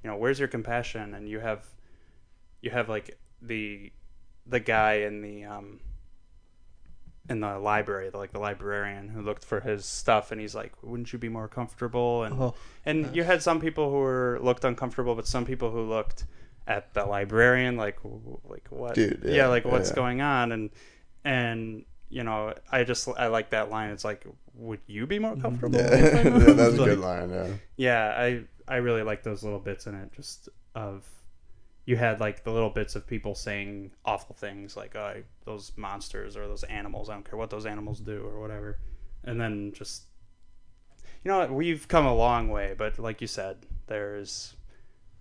you 0.02 0.10
know, 0.10 0.16
where's 0.16 0.38
your 0.38 0.48
compassion? 0.48 1.14
And 1.14 1.28
you 1.28 1.40
have, 1.40 1.66
you 2.62 2.70
have 2.70 2.88
like 2.88 3.18
the, 3.40 3.92
the 4.46 4.60
guy 4.60 4.94
in 4.94 5.22
the 5.22 5.44
um, 5.44 5.80
in 7.28 7.40
the 7.40 7.58
library, 7.58 8.10
like 8.12 8.32
the 8.32 8.38
librarian 8.40 9.08
who 9.08 9.22
looked 9.22 9.44
for 9.44 9.60
his 9.60 9.84
stuff, 9.86 10.32
and 10.32 10.40
he's 10.40 10.54
like, 10.54 10.72
"Wouldn't 10.82 11.12
you 11.12 11.18
be 11.18 11.28
more 11.28 11.48
comfortable?" 11.48 12.24
And 12.24 12.40
Oh, 12.40 12.54
and 12.84 13.14
you 13.14 13.22
had 13.22 13.42
some 13.42 13.60
people 13.60 13.90
who 13.90 13.96
were 13.98 14.38
looked 14.42 14.64
uncomfortable, 14.64 15.14
but 15.14 15.26
some 15.26 15.44
people 15.44 15.70
who 15.70 15.82
looked 15.82 16.26
at 16.66 16.94
the 16.94 17.04
librarian 17.04 17.76
like, 17.76 17.98
like 18.44 18.66
what? 18.70 18.94
Dude, 18.94 19.22
yeah, 19.24 19.46
yeah, 19.46 19.46
like 19.46 19.66
what's 19.66 19.90
yeah. 19.90 19.94
going 19.94 20.20
on? 20.20 20.52
And 20.52 20.70
and 21.24 21.84
you 22.08 22.24
know, 22.24 22.54
I 22.70 22.84
just 22.84 23.08
I 23.16 23.28
like 23.28 23.50
that 23.50 23.70
line. 23.70 23.90
It's 23.90 24.04
like, 24.04 24.26
would 24.54 24.80
you 24.86 25.06
be 25.06 25.18
more 25.18 25.32
mm-hmm. 25.32 25.40
comfortable? 25.40 25.78
Yeah, 25.78 25.94
if 25.94 26.14
I 26.14 26.22
that 26.22 26.32
moved?" 26.32 26.58
was 26.58 26.74
a 26.74 26.76
Like, 26.80 26.90
good 26.90 26.98
line. 26.98 27.30
Yeah. 27.30 27.48
yeah, 27.76 28.14
I 28.16 28.44
I 28.68 28.76
really 28.76 29.02
like 29.02 29.22
those 29.22 29.42
little 29.42 29.58
bits 29.58 29.86
in 29.86 29.94
it. 29.94 30.12
Just 30.12 30.48
of 30.74 31.06
you 31.86 31.96
had 31.96 32.20
like 32.20 32.44
the 32.44 32.52
little 32.52 32.70
bits 32.70 32.94
of 32.94 33.06
people 33.06 33.34
saying 33.34 33.90
awful 34.04 34.34
things 34.34 34.76
like 34.76 34.94
oh, 34.94 35.22
those 35.44 35.72
monsters 35.76 36.36
or 36.36 36.46
those 36.46 36.64
animals. 36.64 37.08
I 37.08 37.14
don't 37.14 37.28
care 37.28 37.38
what 37.38 37.50
those 37.50 37.66
animals 37.66 38.00
do 38.00 38.22
or 38.24 38.40
whatever. 38.40 38.78
And 39.24 39.40
then 39.40 39.72
just 39.74 40.04
you 41.24 41.30
know 41.30 41.46
we've 41.46 41.88
come 41.88 42.06
a 42.06 42.14
long 42.14 42.48
way, 42.48 42.74
but 42.76 42.98
like 42.98 43.20
you 43.20 43.26
said, 43.26 43.56
there's 43.86 44.54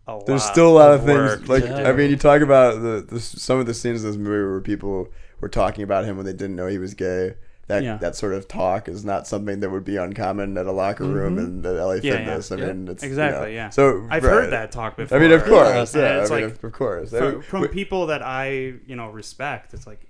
a 0.07 0.19
There's 0.25 0.43
lot 0.43 0.51
still 0.51 0.69
a 0.69 0.77
lot 0.77 0.93
of 0.93 1.03
work 1.05 1.39
things. 1.39 1.49
Like 1.49 1.63
to 1.63 1.87
I 1.87 1.93
mean, 1.93 2.09
you 2.09 2.17
talk 2.17 2.41
about 2.41 2.81
the, 2.81 3.05
the 3.07 3.19
some 3.19 3.59
of 3.59 3.65
the 3.65 3.73
scenes 3.73 4.03
of 4.03 4.11
this 4.11 4.17
movie 4.17 4.45
where 4.45 4.61
people 4.61 5.07
were 5.41 5.49
talking 5.49 5.83
about 5.83 6.05
him 6.05 6.15
when 6.15 6.25
they 6.25 6.33
didn't 6.33 6.55
know 6.55 6.67
he 6.67 6.77
was 6.77 6.93
gay. 6.93 7.35
That 7.67 7.83
Yeah. 7.83 7.97
that 7.97 8.15
sort 8.15 8.33
of 8.33 8.47
talk 8.47 8.87
is 8.89 9.05
not 9.05 9.27
something 9.27 9.59
that 9.61 9.69
would 9.69 9.83
be 9.85 9.95
uncommon 9.95 10.57
at 10.57 10.65
a 10.65 10.71
locker 10.71 11.05
room 11.05 11.37
in 11.37 11.61
the 11.61 11.73
LA 11.73 11.95
Mm-hmm. 11.95 12.05
Yeah, 12.05 12.17
Fitness. 12.17 12.51
yeah. 12.51 12.57
I 12.57 12.59
mean, 12.73 12.87
it's 12.87 13.03
you 13.03 13.09
exactly 13.09 13.41
know. 13.49 13.55
yeah. 13.55 13.69
So 13.69 14.07
I've 14.09 14.23
right. 14.23 14.29
heard 14.33 14.49
that 14.51 14.71
talk 14.71 14.97
before. 14.97 15.17
I 15.17 15.21
mean, 15.21 15.31
of 15.31 15.43
course, 15.43 15.95
yeah. 15.95 16.21
it's 16.21 16.31
I 16.31 16.35
mean, 16.41 16.49
like 16.49 16.63
of, 16.63 16.71
course. 16.73 17.11
from, 17.11 17.41
from 17.41 17.61
We- 17.61 17.67
people 17.69 18.07
that 18.07 18.21
I 18.23 18.49
you 18.85 18.95
know 18.95 19.09
respect. 19.09 19.73
It's 19.73 19.87
like 19.87 20.01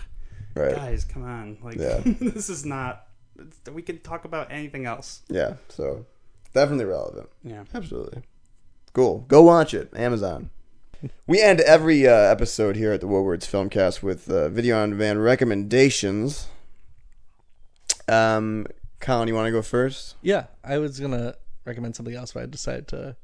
right. 0.54 0.74
guys, 0.74 1.04
come 1.04 1.24
on, 1.24 1.58
like 1.62 1.76
this 1.78 2.48
is 2.50 2.64
not. 2.64 3.06
We 3.72 3.82
can 3.82 3.98
talk 4.00 4.24
about 4.24 4.52
anything 4.52 4.84
else. 4.86 5.22
Yeah. 5.28 5.54
So 5.68 6.06
definitely 6.52 6.84
relevant. 6.84 7.28
Yeah. 7.42 7.64
Absolutely. 7.74 8.22
Cool. 8.92 9.20
Go 9.28 9.42
watch 9.42 9.72
it. 9.72 9.90
Amazon. 9.96 10.50
We 11.26 11.40
end 11.40 11.60
every 11.60 12.06
uh, 12.06 12.12
episode 12.12 12.76
here 12.76 12.92
at 12.92 13.00
the 13.00 13.06
Woodwards 13.06 13.46
Filmcast 13.46 14.02
with 14.02 14.30
uh, 14.30 14.48
video 14.50 14.82
on 14.82 14.90
demand 14.90 15.22
recommendations. 15.24 16.48
Um, 18.08 18.66
Colin, 18.98 19.28
you 19.28 19.34
want 19.34 19.46
to 19.46 19.52
go 19.52 19.62
first? 19.62 20.16
yeah, 20.22 20.46
I 20.64 20.78
was 20.78 20.98
gonna 21.00 21.36
recommend 21.64 21.96
something 21.96 22.14
else, 22.14 22.32
but 22.32 22.42
I 22.42 22.46
decided 22.46 22.88
to 22.88 23.16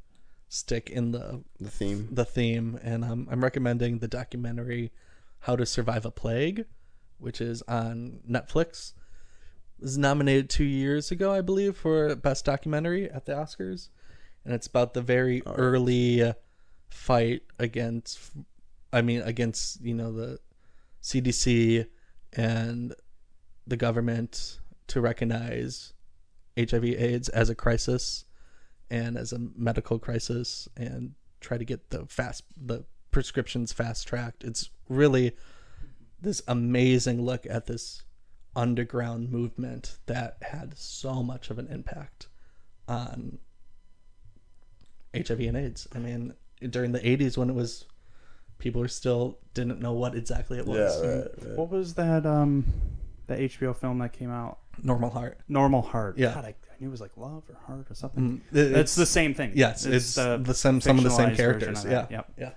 stick 0.48 0.88
in 0.90 1.10
the 1.12 1.42
The 1.60 1.70
theme. 1.70 2.08
the 2.10 2.24
theme, 2.24 2.78
and 2.82 3.04
um, 3.04 3.28
I'm 3.30 3.42
recommending 3.42 3.98
the 3.98 4.08
documentary 4.08 4.92
"How 5.40 5.56
to 5.56 5.66
Survive 5.66 6.06
a 6.06 6.10
Plague," 6.10 6.64
which 7.18 7.40
is 7.40 7.62
on 7.62 8.20
Netflix. 8.28 8.92
It 9.78 9.82
was 9.82 9.98
nominated 9.98 10.48
two 10.48 10.64
years 10.64 11.10
ago, 11.10 11.32
I 11.32 11.42
believe, 11.42 11.76
for 11.76 12.14
best 12.16 12.44
documentary 12.46 13.10
at 13.10 13.26
the 13.26 13.32
Oscars, 13.32 13.88
and 14.44 14.54
it's 14.54 14.66
about 14.66 14.94
the 14.94 15.02
very 15.02 15.42
early 15.46 16.22
uh, 16.22 16.32
fight 16.96 17.42
against, 17.58 18.18
I 18.92 19.02
mean, 19.02 19.20
against 19.22 19.80
you 19.82 19.94
know 19.94 20.12
the 20.12 20.40
CDC 21.02 21.86
and 22.32 22.94
the 23.66 23.76
government 23.76 24.58
to 24.88 25.00
recognize 25.00 25.92
HIV/AIDS 26.58 27.28
as 27.28 27.50
a 27.50 27.54
crisis 27.54 28.24
and 28.90 29.16
as 29.16 29.32
a 29.32 29.38
medical 29.38 29.98
crisis 29.98 30.68
and 30.76 31.14
try 31.40 31.58
to 31.58 31.64
get 31.64 31.90
the 31.90 32.06
fast 32.06 32.44
the 32.56 32.84
prescriptions 33.10 33.72
fast 33.72 34.08
tracked. 34.08 34.42
It's 34.42 34.70
really 34.88 35.36
this 36.20 36.42
amazing 36.48 37.22
look 37.22 37.46
at 37.48 37.66
this 37.66 38.02
underground 38.54 39.30
movement 39.30 39.98
that 40.06 40.38
had 40.40 40.78
so 40.78 41.22
much 41.22 41.50
of 41.50 41.58
an 41.58 41.68
impact 41.68 42.28
on 42.88 43.38
HIV 45.14 45.40
and 45.40 45.56
AIDS. 45.56 45.86
I 45.94 45.98
mean, 45.98 46.34
during 46.60 46.92
the 46.92 47.00
80s 47.00 47.36
when 47.36 47.50
it 47.50 47.54
was 47.54 47.84
people 48.58 48.80
were 48.80 48.88
still 48.88 49.38
didn't 49.54 49.80
know 49.80 49.92
what 49.92 50.14
exactly 50.14 50.58
it 50.58 50.66
was. 50.66 50.78
Yeah, 51.02 51.08
right, 51.08 51.28
right. 51.42 51.56
What 51.58 51.70
was 51.70 51.94
that? 51.94 52.24
Um, 52.26 52.64
that 53.26 53.38
HBO 53.38 53.76
film 53.76 53.98
that 53.98 54.12
came 54.12 54.30
out? 54.30 54.58
Normal 54.82 55.10
heart. 55.10 55.38
Normal 55.48 55.82
Heart. 55.82 56.18
Yeah. 56.18 56.34
God, 56.34 56.44
I, 56.44 56.48
I 56.48 56.54
knew 56.78 56.88
it 56.88 56.90
was 56.90 57.00
like 57.00 57.16
Love 57.16 57.42
or 57.48 57.56
Heart 57.66 57.90
or 57.90 57.94
something. 57.94 58.40
Mm, 58.52 58.56
it- 58.56 58.76
it's, 58.76 58.94
the 58.94 59.06
same 59.06 59.34
thing. 59.34 59.52
Yes, 59.54 59.84
it's, 59.86 60.14
the, 60.14 60.36
same 60.54 60.80
some 60.80 60.98
of 60.98 61.04
the 61.04 61.10
same 61.10 61.34
characters. 61.34 61.84
of 61.84 61.90
Yeah. 61.90 62.06
Yep. 62.10 62.32
Yeah. 62.38 62.50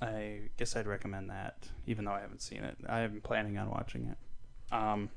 I 0.00 0.42
guess 0.56 0.76
I'd 0.76 0.86
recommend 0.86 1.30
that, 1.30 1.68
even 1.86 2.04
though 2.04 2.12
I 2.12 2.20
haven't 2.20 2.40
seen 2.42 2.62
it. 2.62 2.76
I'm 2.88 3.20
planning 3.22 3.58
on 3.58 3.70
watching 3.70 4.06
it. 4.12 4.74
Um, 4.74 5.10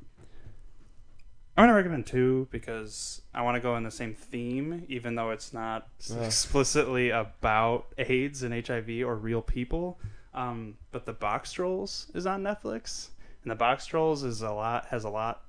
I'm 1.58 1.64
gonna 1.64 1.74
recommend 1.74 2.06
two 2.06 2.48
because 2.50 3.22
I 3.34 3.42
want 3.42 3.56
to 3.56 3.62
go 3.62 3.76
in 3.76 3.84
the 3.84 3.92
same 3.92 4.16
theme, 4.16 4.86
even 4.88 5.16
though 5.16 5.32
it's 5.32 5.54
not 5.54 5.88
explicitly 6.24 7.10
about 7.10 7.88
AIDS 7.98 8.44
and 8.44 8.66
HIV 8.66 8.90
or 9.06 9.16
real 9.16 9.42
people. 9.42 10.00
Um, 10.34 10.78
but 10.92 11.06
the 11.06 11.14
Boxtrolls 11.14 12.16
is 12.16 12.26
on 12.26 12.42
Netflix, 12.42 13.10
and 13.44 13.52
the 13.52 13.56
Boxtrolls 13.56 14.24
is 14.24 14.42
a 14.42 14.52
lot 14.52 14.86
has 14.88 15.04
a 15.04 15.10
lot 15.10 15.44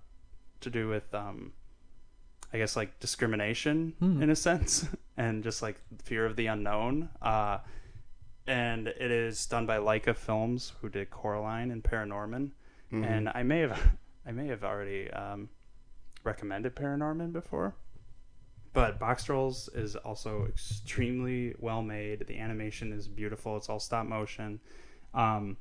to 0.60 0.70
do 0.70 0.88
with 0.88 1.14
um, 1.14 1.52
I 2.52 2.58
guess 2.58 2.74
like 2.76 2.98
discrimination 2.98 3.94
in 4.22 4.30
a 4.30 4.36
sense, 4.36 4.86
and 5.16 5.44
just 5.44 5.62
like 5.62 5.80
fear 6.02 6.26
of 6.26 6.34
the 6.36 6.46
unknown. 6.46 7.08
Uh, 7.22 7.58
and 8.46 8.88
it 8.88 9.10
is 9.12 9.46
done 9.46 9.66
by 9.66 9.78
Laika 9.78 10.16
Films, 10.16 10.72
who 10.80 10.88
did 10.88 11.10
Coraline 11.10 11.70
and 11.70 11.82
Paranorman. 11.82 12.50
And 13.04 13.30
I 13.32 13.44
may 13.44 13.60
have, 13.60 13.80
I 14.26 14.32
may 14.32 14.48
have 14.48 14.64
already 14.64 15.08
um, 15.12 15.48
recommended 16.24 16.74
Paranorman 16.74 17.32
before. 17.32 17.74
But 18.72 18.98
Boxtrolls 18.98 19.74
is 19.76 19.96
also 19.96 20.46
extremely 20.46 21.54
well 21.58 21.82
made. 21.82 22.26
The 22.26 22.38
animation 22.38 22.92
is 22.92 23.06
beautiful. 23.06 23.56
It's 23.56 23.68
all 23.68 23.80
stop 23.80 24.06
motion. 24.06 24.60
Um, 25.12 25.58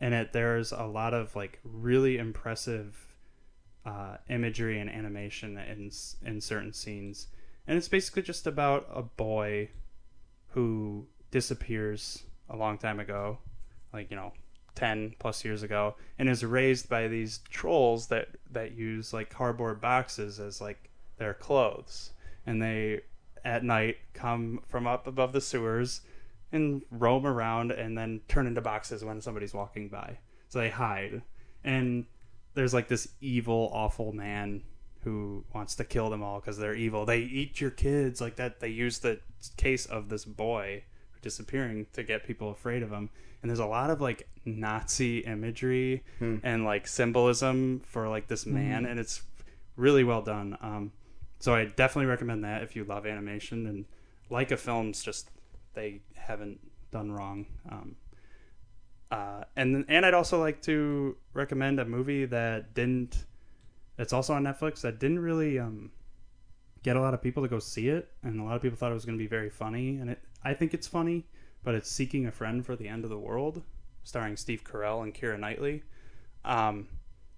and 0.00 0.14
it 0.14 0.32
there's 0.32 0.72
a 0.72 0.84
lot 0.84 1.14
of 1.14 1.36
like 1.36 1.60
really 1.62 2.16
impressive 2.16 3.14
uh, 3.84 4.16
imagery 4.30 4.80
and 4.80 4.88
animation 4.88 5.58
in 5.58 5.90
in 6.26 6.40
certain 6.40 6.72
scenes. 6.72 7.28
And 7.66 7.76
it's 7.76 7.88
basically 7.88 8.22
just 8.22 8.46
about 8.46 8.86
a 8.92 9.02
boy 9.02 9.70
who 10.48 11.06
disappears 11.30 12.24
a 12.48 12.56
long 12.56 12.78
time 12.78 13.00
ago, 13.00 13.38
like 13.92 14.10
you 14.10 14.16
know, 14.16 14.32
ten 14.74 15.14
plus 15.18 15.44
years 15.44 15.62
ago, 15.62 15.94
and 16.18 16.28
is 16.28 16.44
raised 16.44 16.88
by 16.88 17.08
these 17.08 17.40
trolls 17.50 18.08
that 18.08 18.28
that 18.50 18.72
use 18.72 19.12
like 19.12 19.30
cardboard 19.30 19.80
boxes 19.80 20.40
as 20.40 20.60
like 20.60 20.90
their 21.18 21.34
clothes, 21.34 22.10
and 22.46 22.60
they 22.60 23.00
at 23.44 23.62
night 23.62 23.98
come 24.14 24.60
from 24.68 24.86
up 24.86 25.06
above 25.06 25.32
the 25.32 25.40
sewers 25.40 26.00
and 26.52 26.82
roam 26.90 27.26
around 27.26 27.72
and 27.72 27.98
then 27.98 28.20
turn 28.28 28.46
into 28.46 28.60
boxes 28.60 29.04
when 29.04 29.20
somebody's 29.20 29.52
walking 29.52 29.88
by. 29.88 30.16
So 30.48 30.60
they 30.60 30.70
hide. 30.70 31.22
And 31.64 32.06
there's 32.54 32.72
like 32.72 32.88
this 32.88 33.08
evil, 33.20 33.70
awful 33.72 34.12
man 34.12 34.62
who 35.02 35.44
wants 35.52 35.74
to 35.74 35.84
kill 35.84 36.08
them 36.08 36.22
all 36.22 36.40
because 36.40 36.56
they're 36.56 36.74
evil. 36.74 37.04
They 37.04 37.18
eat 37.18 37.60
your 37.60 37.70
kids 37.70 38.20
like 38.20 38.36
that. 38.36 38.60
They 38.60 38.68
use 38.68 39.00
the 39.00 39.20
case 39.56 39.84
of 39.84 40.08
this 40.08 40.24
boy 40.24 40.84
disappearing 41.24 41.86
to 41.94 42.02
get 42.04 42.24
people 42.24 42.50
afraid 42.50 42.82
of 42.82 42.90
him. 42.90 43.10
And 43.42 43.50
there's 43.50 43.58
a 43.58 43.66
lot 43.66 43.90
of 43.90 44.00
like 44.00 44.28
Nazi 44.44 45.18
imagery 45.18 46.04
and 46.44 46.64
like 46.64 46.86
symbolism 46.86 47.82
for 47.84 48.08
like 48.08 48.28
this 48.28 48.46
man, 48.46 48.86
and 48.86 49.00
it's 49.00 49.22
really 49.76 50.04
well 50.04 50.22
done. 50.22 50.56
Um, 50.60 50.92
so 51.40 51.54
I 51.54 51.64
definitely 51.64 52.06
recommend 52.06 52.44
that 52.44 52.62
if 52.62 52.76
you 52.76 52.84
love 52.84 53.06
animation 53.06 53.66
and 53.66 53.84
like 54.30 54.50
a 54.50 54.56
film's 54.56 55.02
just 55.02 55.30
they 55.74 56.00
haven't 56.14 56.60
done 56.90 57.12
wrong. 57.12 57.46
Um, 57.70 57.96
uh, 59.10 59.44
and 59.56 59.84
and 59.88 60.06
I'd 60.06 60.14
also 60.14 60.40
like 60.40 60.62
to 60.62 61.16
recommend 61.34 61.80
a 61.80 61.84
movie 61.84 62.24
that 62.26 62.74
didn't. 62.74 63.26
It's 63.98 64.12
also 64.12 64.34
on 64.34 64.42
Netflix 64.44 64.80
that 64.80 64.98
didn't 64.98 65.20
really 65.20 65.58
um, 65.58 65.90
get 66.82 66.96
a 66.96 67.00
lot 67.00 67.14
of 67.14 67.22
people 67.22 67.42
to 67.42 67.48
go 67.48 67.58
see 67.58 67.88
it, 67.88 68.08
and 68.22 68.40
a 68.40 68.44
lot 68.44 68.56
of 68.56 68.62
people 68.62 68.76
thought 68.76 68.90
it 68.90 68.94
was 68.94 69.04
going 69.04 69.18
to 69.18 69.22
be 69.22 69.28
very 69.28 69.50
funny, 69.50 69.98
and 69.98 70.10
it 70.10 70.18
I 70.44 70.54
think 70.54 70.74
it's 70.74 70.86
funny, 70.86 71.24
but 71.62 71.74
it's 71.74 71.90
Seeking 71.90 72.26
a 72.26 72.32
Friend 72.32 72.64
for 72.64 72.76
the 72.76 72.88
End 72.88 73.04
of 73.04 73.10
the 73.10 73.18
World, 73.18 73.62
starring 74.02 74.36
Steve 74.36 74.62
Carell 74.64 75.02
and 75.02 75.14
Keira 75.14 75.38
Knightley. 75.38 75.82
Um, 76.44 76.88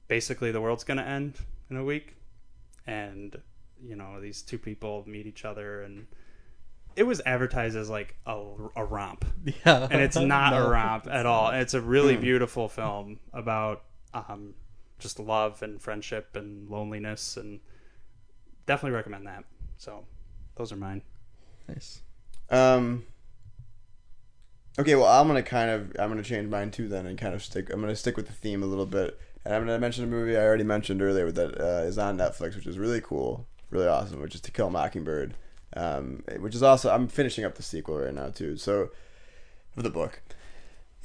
basically, 0.08 0.50
the 0.50 0.60
world's 0.60 0.84
going 0.84 0.98
to 0.98 1.04
end 1.06 1.34
in 1.70 1.76
a 1.76 1.84
week, 1.84 2.16
and 2.86 3.36
you 3.82 3.94
know 3.96 4.20
these 4.20 4.42
two 4.42 4.58
people 4.58 5.04
meet 5.06 5.26
each 5.26 5.44
other, 5.44 5.82
and 5.82 6.06
it 6.96 7.04
was 7.04 7.20
advertised 7.26 7.76
as 7.76 7.88
like 7.90 8.16
a, 8.26 8.42
a 8.74 8.84
romp 8.84 9.24
Yeah, 9.64 9.86
and 9.90 10.00
it's 10.00 10.16
not 10.34 10.52
No. 10.52 10.66
a 10.66 10.70
romp 10.70 11.06
at 11.06 11.26
all. 11.26 11.50
It's 11.54 11.74
a 11.74 11.80
really 11.80 12.16
beautiful 12.16 12.68
film 12.68 13.20
about 13.32 13.84
um, 14.14 14.54
just 14.98 15.20
love 15.20 15.62
and 15.62 15.80
friendship 15.80 16.34
and 16.34 16.68
loneliness, 16.68 17.36
and 17.36 17.60
definitely 18.66 18.96
recommend 18.96 19.26
that. 19.26 19.44
So, 19.76 20.06
those 20.56 20.72
are 20.72 20.76
mine. 20.76 21.02
Nice. 21.68 22.00
Um. 22.50 23.04
Okay, 24.78 24.94
well, 24.94 25.06
I'm 25.06 25.26
gonna 25.26 25.42
kind 25.42 25.70
of 25.70 25.96
I'm 25.98 26.10
gonna 26.10 26.22
change 26.22 26.48
mine 26.48 26.70
too 26.70 26.88
then, 26.88 27.06
and 27.06 27.18
kind 27.18 27.34
of 27.34 27.42
stick. 27.42 27.72
I'm 27.72 27.80
gonna 27.80 27.96
stick 27.96 28.16
with 28.16 28.26
the 28.26 28.32
theme 28.32 28.62
a 28.62 28.66
little 28.66 28.86
bit, 28.86 29.18
and 29.44 29.54
I'm 29.54 29.62
gonna 29.62 29.78
mention 29.78 30.04
a 30.04 30.06
movie 30.06 30.36
I 30.36 30.44
already 30.44 30.64
mentioned 30.64 31.00
earlier 31.00 31.30
that 31.32 31.60
uh, 31.60 31.86
is 31.86 31.98
on 31.98 32.18
Netflix, 32.18 32.56
which 32.56 32.66
is 32.66 32.78
really 32.78 33.00
cool, 33.00 33.46
really 33.70 33.86
awesome, 33.86 34.20
which 34.20 34.34
is 34.34 34.40
To 34.42 34.50
Kill 34.50 34.66
a 34.66 34.70
Mockingbird, 34.70 35.34
um, 35.76 36.22
which 36.38 36.54
is 36.54 36.62
also 36.62 36.90
I'm 36.90 37.08
finishing 37.08 37.44
up 37.44 37.54
the 37.54 37.62
sequel 37.62 37.98
right 37.98 38.12
now 38.12 38.28
too, 38.28 38.56
so 38.56 38.90
of 39.76 39.82
the 39.82 39.90
book. 39.90 40.20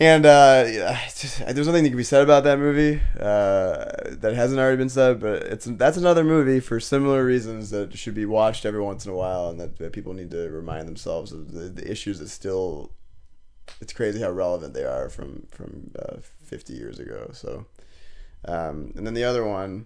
And 0.02 0.26
uh, 0.26 0.64
there's 0.64 1.68
nothing 1.68 1.84
that 1.84 1.90
can 1.90 1.98
be 1.98 2.04
said 2.04 2.24
about 2.24 2.44
that 2.46 2.58
movie 2.58 3.00
uh, 3.20 3.86
that 4.08 4.34
hasn't 4.34 4.60
already 4.60 4.78
been 4.78 4.90
said, 4.90 5.20
but 5.20 5.44
it's 5.44 5.66
that's 5.66 5.96
another 5.96 6.24
movie 6.24 6.60
for 6.60 6.80
similar 6.80 7.24
reasons 7.24 7.70
that 7.70 7.96
should 7.96 8.16
be 8.16 8.26
watched 8.26 8.66
every 8.66 8.82
once 8.82 9.06
in 9.06 9.12
a 9.12 9.16
while, 9.16 9.50
and 9.50 9.60
that, 9.60 9.78
that 9.78 9.94
people 9.94 10.16
need 10.16 10.32
to 10.32 10.50
remind 10.50 10.88
themselves 10.88 11.32
of 11.32 11.52
the, 11.52 11.66
the 11.70 11.90
issues 11.90 12.18
that 12.18 12.30
still. 12.30 12.94
It's 13.80 13.94
crazy 13.94 14.20
how 14.20 14.32
relevant 14.32 14.74
they 14.74 14.86
are 14.86 15.08
from 15.08 15.46
from 15.52 15.92
uh, 16.00 16.16
50 16.46 16.74
years 16.74 16.98
ago. 16.98 17.30
So, 17.34 17.68
um, 18.46 18.94
and 18.96 19.06
then 19.06 19.14
the 19.14 19.24
other 19.24 19.46
one, 19.46 19.86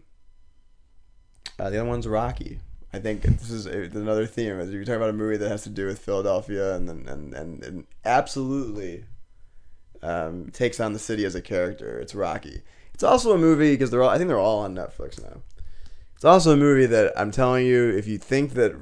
uh, 1.59 1.69
the 1.69 1.81
other 1.81 1.89
one's 1.89 2.07
Rocky. 2.07 2.61
I 2.93 2.99
think 2.99 3.23
this 3.23 3.51
is 3.51 3.65
another 3.65 4.27
theme. 4.27 4.55
You're 4.71 4.85
talking 4.85 4.95
about 4.95 5.09
a 5.09 5.13
movie 5.13 5.35
that 5.35 5.49
has 5.49 5.63
to 5.63 5.69
do 5.69 5.87
with 5.87 5.99
Philadelphia, 5.99 6.73
and 6.73 6.89
and, 6.89 7.33
and, 7.33 7.63
and 7.65 7.87
absolutely 8.05 9.03
um, 10.05 10.51
takes 10.51 10.79
on 10.79 10.93
the 10.93 10.99
city 10.99 11.25
as 11.25 11.35
a 11.35 11.41
character. 11.41 11.97
It's 11.99 12.13
Rocky. 12.13 12.61
It's 12.93 13.03
also 13.03 13.33
a 13.33 13.37
movie 13.37 13.73
because 13.73 13.89
they're 13.91 14.03
all. 14.03 14.09
I 14.09 14.17
think 14.17 14.27
they're 14.27 14.39
all 14.39 14.59
on 14.59 14.75
Netflix 14.75 15.21
now. 15.21 15.41
It's 16.15 16.25
also 16.25 16.53
a 16.53 16.57
movie 16.57 16.85
that 16.85 17.11
I'm 17.19 17.31
telling 17.31 17.65
you, 17.65 17.89
if 17.89 18.07
you 18.07 18.17
think 18.17 18.53
that 18.53 18.75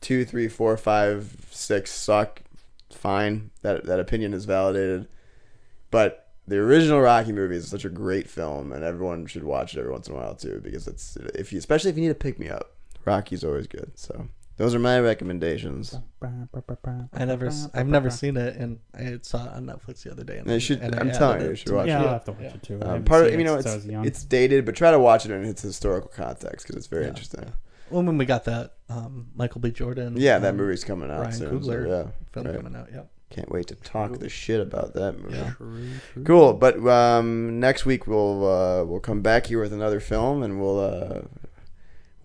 two, 0.00 0.24
three, 0.24 0.48
four, 0.48 0.76
five, 0.76 1.46
six 1.50 1.92
suck, 1.92 2.42
fine. 2.90 3.50
That 3.62 3.84
that 3.84 4.00
opinion 4.00 4.34
is 4.34 4.46
validated. 4.46 5.08
But 5.90 6.30
the 6.48 6.58
original 6.58 7.00
Rocky 7.00 7.32
movie 7.32 7.56
is 7.56 7.68
such 7.68 7.84
a 7.84 7.90
great 7.90 8.28
film, 8.28 8.72
and 8.72 8.82
everyone 8.82 9.26
should 9.26 9.44
watch 9.44 9.74
it 9.74 9.80
every 9.80 9.92
once 9.92 10.08
in 10.08 10.14
a 10.14 10.16
while 10.16 10.34
too, 10.34 10.60
because 10.64 10.88
it's 10.88 11.16
if 11.34 11.52
you, 11.52 11.58
especially 11.58 11.90
if 11.90 11.96
you 11.96 12.02
need 12.02 12.10
a 12.10 12.14
pick 12.14 12.38
me 12.38 12.48
up, 12.48 12.76
Rocky's 13.04 13.44
always 13.44 13.66
good. 13.66 13.92
So 13.94 14.28
those 14.56 14.74
are 14.74 14.78
my 14.78 14.98
recommendations. 15.00 15.98
I 17.12 17.24
never, 17.24 17.46
s- 17.46 17.68
I've 17.74 17.86
never 17.86 18.10
seen 18.10 18.36
it, 18.36 18.56
and 18.56 18.78
I 18.94 19.18
saw 19.22 19.44
it 19.46 19.52
on 19.52 19.66
Netflix 19.66 20.02
the 20.02 20.10
other 20.12 20.24
day. 20.24 20.38
And 20.38 20.42
And 20.46 20.50
I- 20.50 20.54
you 20.54 20.60
should. 20.60 20.80
and 20.80 20.94
I 20.94 20.98
I'm 21.00 21.08
added 21.08 21.18
telling 21.18 21.40
you, 21.42 21.48
you 21.50 21.54
should 21.56 21.72
watch 21.72 21.86
my- 21.86 21.92
Yeah, 21.92 22.00
it. 22.02 22.06
I'll 22.06 22.12
have 22.12 22.24
to 22.24 22.32
watch 22.32 22.54
it 22.54 22.62
too. 22.62 22.78
Um, 22.82 23.04
part 23.04 23.26
of 23.26 23.32
you 23.38 23.44
know 23.44 23.56
it 23.56 23.62
since 23.64 23.86
I 23.86 23.98
it's 24.00 24.06
it's 24.08 24.24
dated, 24.24 24.64
but 24.64 24.74
try 24.74 24.90
to 24.90 24.98
watch 24.98 25.24
it 25.26 25.30
in 25.32 25.44
its 25.44 25.62
historical 25.62 26.10
context 26.14 26.66
because 26.66 26.76
it's 26.76 26.86
very 26.86 27.02
Yeah. 27.04 27.08
interesting. 27.10 27.52
Well, 27.90 28.02
when 28.02 28.18
we 28.18 28.24
got 28.24 28.44
that 28.46 28.72
um, 28.88 29.28
Michael 29.36 29.60
B. 29.60 29.70
Jordan, 29.70 30.14
Yeah, 30.16 30.38
that 30.38 30.50
um, 30.50 30.56
movie's 30.56 30.82
coming 30.84 31.10
out 31.10 31.20
Ryan 31.20 31.32
soon. 31.32 31.62
so 31.62 31.68
Coogler 31.70 31.88
yeah, 31.88 32.10
film 32.32 32.46
right. 32.46 32.56
coming 32.56 32.74
out. 32.76 32.88
Yep. 32.92 33.10
Can't 33.30 33.50
wait 33.50 33.66
to 33.68 33.74
talk 33.74 34.18
the 34.18 34.28
shit 34.28 34.60
about 34.60 34.94
that 34.94 35.18
movie. 35.20 35.36
Yeah. 35.36 35.52
Cool, 36.24 36.54
but 36.54 36.78
um, 36.86 37.58
next 37.60 37.84
week 37.84 38.06
we'll 38.06 38.46
uh, 38.48 38.84
we'll 38.84 39.00
come 39.00 39.20
back 39.20 39.46
here 39.46 39.60
with 39.60 39.72
another 39.72 39.98
film, 40.00 40.42
and 40.44 40.60
we'll 40.60 40.78
uh, 40.80 41.22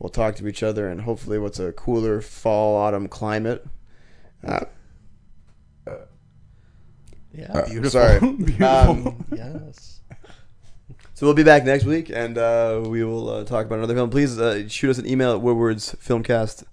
we'll 0.02 0.10
talk 0.10 0.36
to 0.36 0.48
each 0.48 0.64
other, 0.64 0.88
and 0.90 1.02
hopefully, 1.02 1.38
what's 1.38 1.60
a 1.60 1.72
cooler 1.72 2.22
fall 2.22 2.76
autumn 2.76 3.08
climate. 3.08 3.66
Uh, 4.46 4.66
Yeah. 7.34 7.66
Beautiful. 7.68 7.90
Sorry. 7.92 8.20
Um, 8.62 9.26
yes. 9.34 10.02
So 11.14 11.28
we'll 11.28 11.36
be 11.36 11.44
back 11.44 11.64
next 11.66 11.86
week, 11.86 12.10
and 12.10 12.38
uh, 12.38 12.82
we 12.86 13.04
will 13.04 13.30
uh, 13.30 13.44
talk 13.44 13.68
about 13.68 13.78
another 13.78 13.94
film. 13.94 14.10
Please 14.10 14.40
uh, 14.40 14.68
shoot 14.68 14.90
us 14.90 14.98
an 14.98 15.06
email 15.06 15.36
at 15.36 15.42
woodwardsfilmcast 15.42 16.64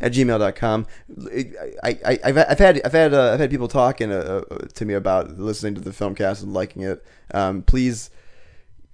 at 0.00 0.12
gmail.com. 0.12 0.86
I, 1.30 1.52
I, 1.84 2.18
I've, 2.24 2.38
I've 2.38 2.58
had 2.58 2.80
I've 2.84 2.92
had 2.92 3.12
uh, 3.12 3.32
I've 3.32 3.40
had 3.40 3.50
people 3.50 3.68
talking 3.68 4.10
uh, 4.10 4.42
uh, 4.50 4.56
to 4.74 4.84
me 4.86 4.94
about 4.94 5.38
listening 5.38 5.74
to 5.74 5.82
the 5.82 5.90
filmcast 5.90 6.42
and 6.42 6.54
liking 6.54 6.82
it. 6.82 7.04
Um, 7.34 7.62
please 7.62 8.10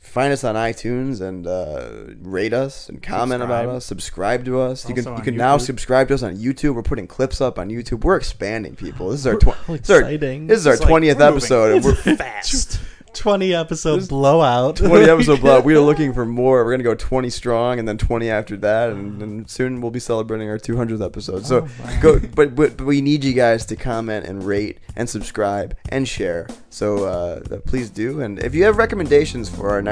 find 0.05 0.33
us 0.33 0.45
on 0.45 0.55
iTunes 0.55 1.21
and 1.21 1.47
uh, 1.47 2.15
rate 2.21 2.53
us 2.53 2.89
and 2.89 3.03
comment 3.03 3.43
about 3.43 3.67
us. 3.69 3.85
Subscribe 3.85 4.45
to 4.45 4.61
us. 4.61 4.89
You 4.89 4.95
can 4.95 5.17
you 5.17 5.23
can 5.23 5.37
now 5.37 5.57
subscribe 5.59 6.09
to 6.09 6.15
us 6.15 6.23
on 6.23 6.37
YouTube. 6.37 6.75
We're 6.75 6.83
putting 6.83 7.07
clips 7.07 7.41
up 7.41 7.59
on 7.59 7.69
YouTube. 7.71 8.05
We're 8.05 8.17
expanding, 8.17 8.77
people. 8.77 9.11
This 9.11 9.21
is 9.21 9.27
our 9.27 9.37
tw- 9.37 9.67
this 9.67 9.81
is 9.81 9.91
our- 9.91 9.99
exciting. 10.01 10.47
this 10.47 10.59
is 10.61 10.67
our 10.67 10.77
like 10.77 10.87
twentieth 10.89 11.19
moving 11.19 11.37
episode, 11.37 11.77
and 11.77 11.85
we're 11.85 11.95
fast. 12.17 12.81
Twenty 13.15 13.55
episode 13.55 14.09
blowout. 14.09 14.77
20 14.77 15.05
episode 15.11 15.41
blowout. 15.41 15.65
We 15.65 15.75
are 15.75 15.81
looking 15.81 16.13
for 16.13 16.27
more. 16.27 16.65
We're 16.65 16.73
gonna 16.73 16.83
go 16.83 16.95
20 16.95 17.31
strong, 17.31 17.79
and 17.79 17.87
then 17.87 17.97
20 17.99 18.31
after 18.31 18.57
that, 18.59 18.91
and, 18.91 19.23
and 19.23 19.51
soon 19.51 19.81
we'll 19.81 19.91
be 19.91 20.01
celebrating 20.01 20.49
our 20.49 20.59
200th 20.59 21.05
episode. 21.05 21.47
So 21.47 21.69
go, 22.01 22.19
but, 22.35 22.55
but 22.55 22.77
but 22.77 22.87
we 22.87 23.01
need 23.01 23.25
you 23.25 23.33
guys 23.33 23.65
to 23.67 23.77
comment 23.77 24.27
and 24.27 24.45
rate 24.45 24.79
and 24.97 25.09
subscribe 25.09 25.77
and 25.89 26.07
share. 26.07 26.49
So 26.71 27.05
uh, 27.05 27.41
please 27.67 27.91
do. 27.91 28.21
And 28.21 28.39
if 28.41 28.55
you 28.55 28.65
have 28.65 28.77
recommendations 28.77 29.49
for 29.49 29.71
our 29.71 29.83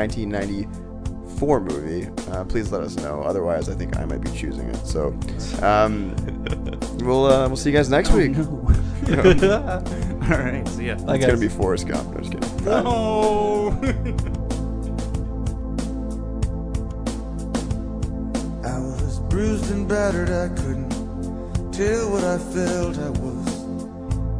1994 1.43 1.61
movie, 1.61 2.07
uh, 2.33 2.45
please 2.45 2.71
let 2.73 2.83
us 2.83 2.97
know. 2.97 3.23
Otherwise, 3.23 3.69
I 3.69 3.75
think 3.75 3.97
I 3.99 4.05
might 4.05 4.21
be 4.21 4.31
choosing 4.31 4.69
it. 4.69 4.87
So 4.87 5.09
um, 5.63 6.15
we'll 6.99 7.27
uh, 7.27 7.49
we'll 7.49 7.57
see 7.57 7.71
you 7.71 7.77
guys 7.77 7.91
next 7.91 8.13
week. 8.13 8.37
All 8.39 10.39
right, 10.39 10.67
see 10.69 10.87
ya. 10.87 10.95
Bye, 10.97 11.17
It's 11.17 11.27
gonna 11.27 11.39
be 11.39 11.49
Forrest 11.49 11.89
Gump. 11.89 12.15
I'm 12.17 12.23
just 12.23 12.33
kidding. 12.33 12.65
Bye. 12.65 12.83
No. 12.83 13.79
I 18.65 18.79
was 18.79 19.19
bruised 19.29 19.71
and 19.73 19.89
battered, 19.89 20.31
I 20.31 20.49
couldn't 20.49 20.91
tell 21.73 22.11
what 22.13 22.23
I 22.25 22.39
felt. 22.39 22.99
I 22.99 23.11
was 23.11 23.62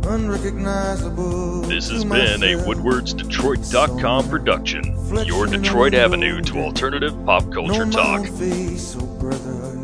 unrecognizable. 0.05 1.63
This 1.63 1.89
has 1.91 2.05
been 2.05 2.43
a 2.43 2.57
WoodwardsDetroit.com 2.57 4.29
production, 4.29 4.97
your 5.27 5.47
Detroit 5.47 5.95
avenue 5.95 6.41
to 6.43 6.59
alternative 6.59 7.15
pop 7.25 7.51
culture 7.53 7.87
talk. 7.87 8.27
Face, 8.27 8.97
oh 8.99 9.07
brother, 9.19 9.77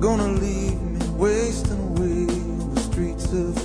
gonna 0.00 0.28
leave 0.28 0.80
me 0.80 1.06
wasting 1.16 1.80
away 1.96 2.24
the 2.26 2.80
streets 2.80 3.32
of 3.32 3.63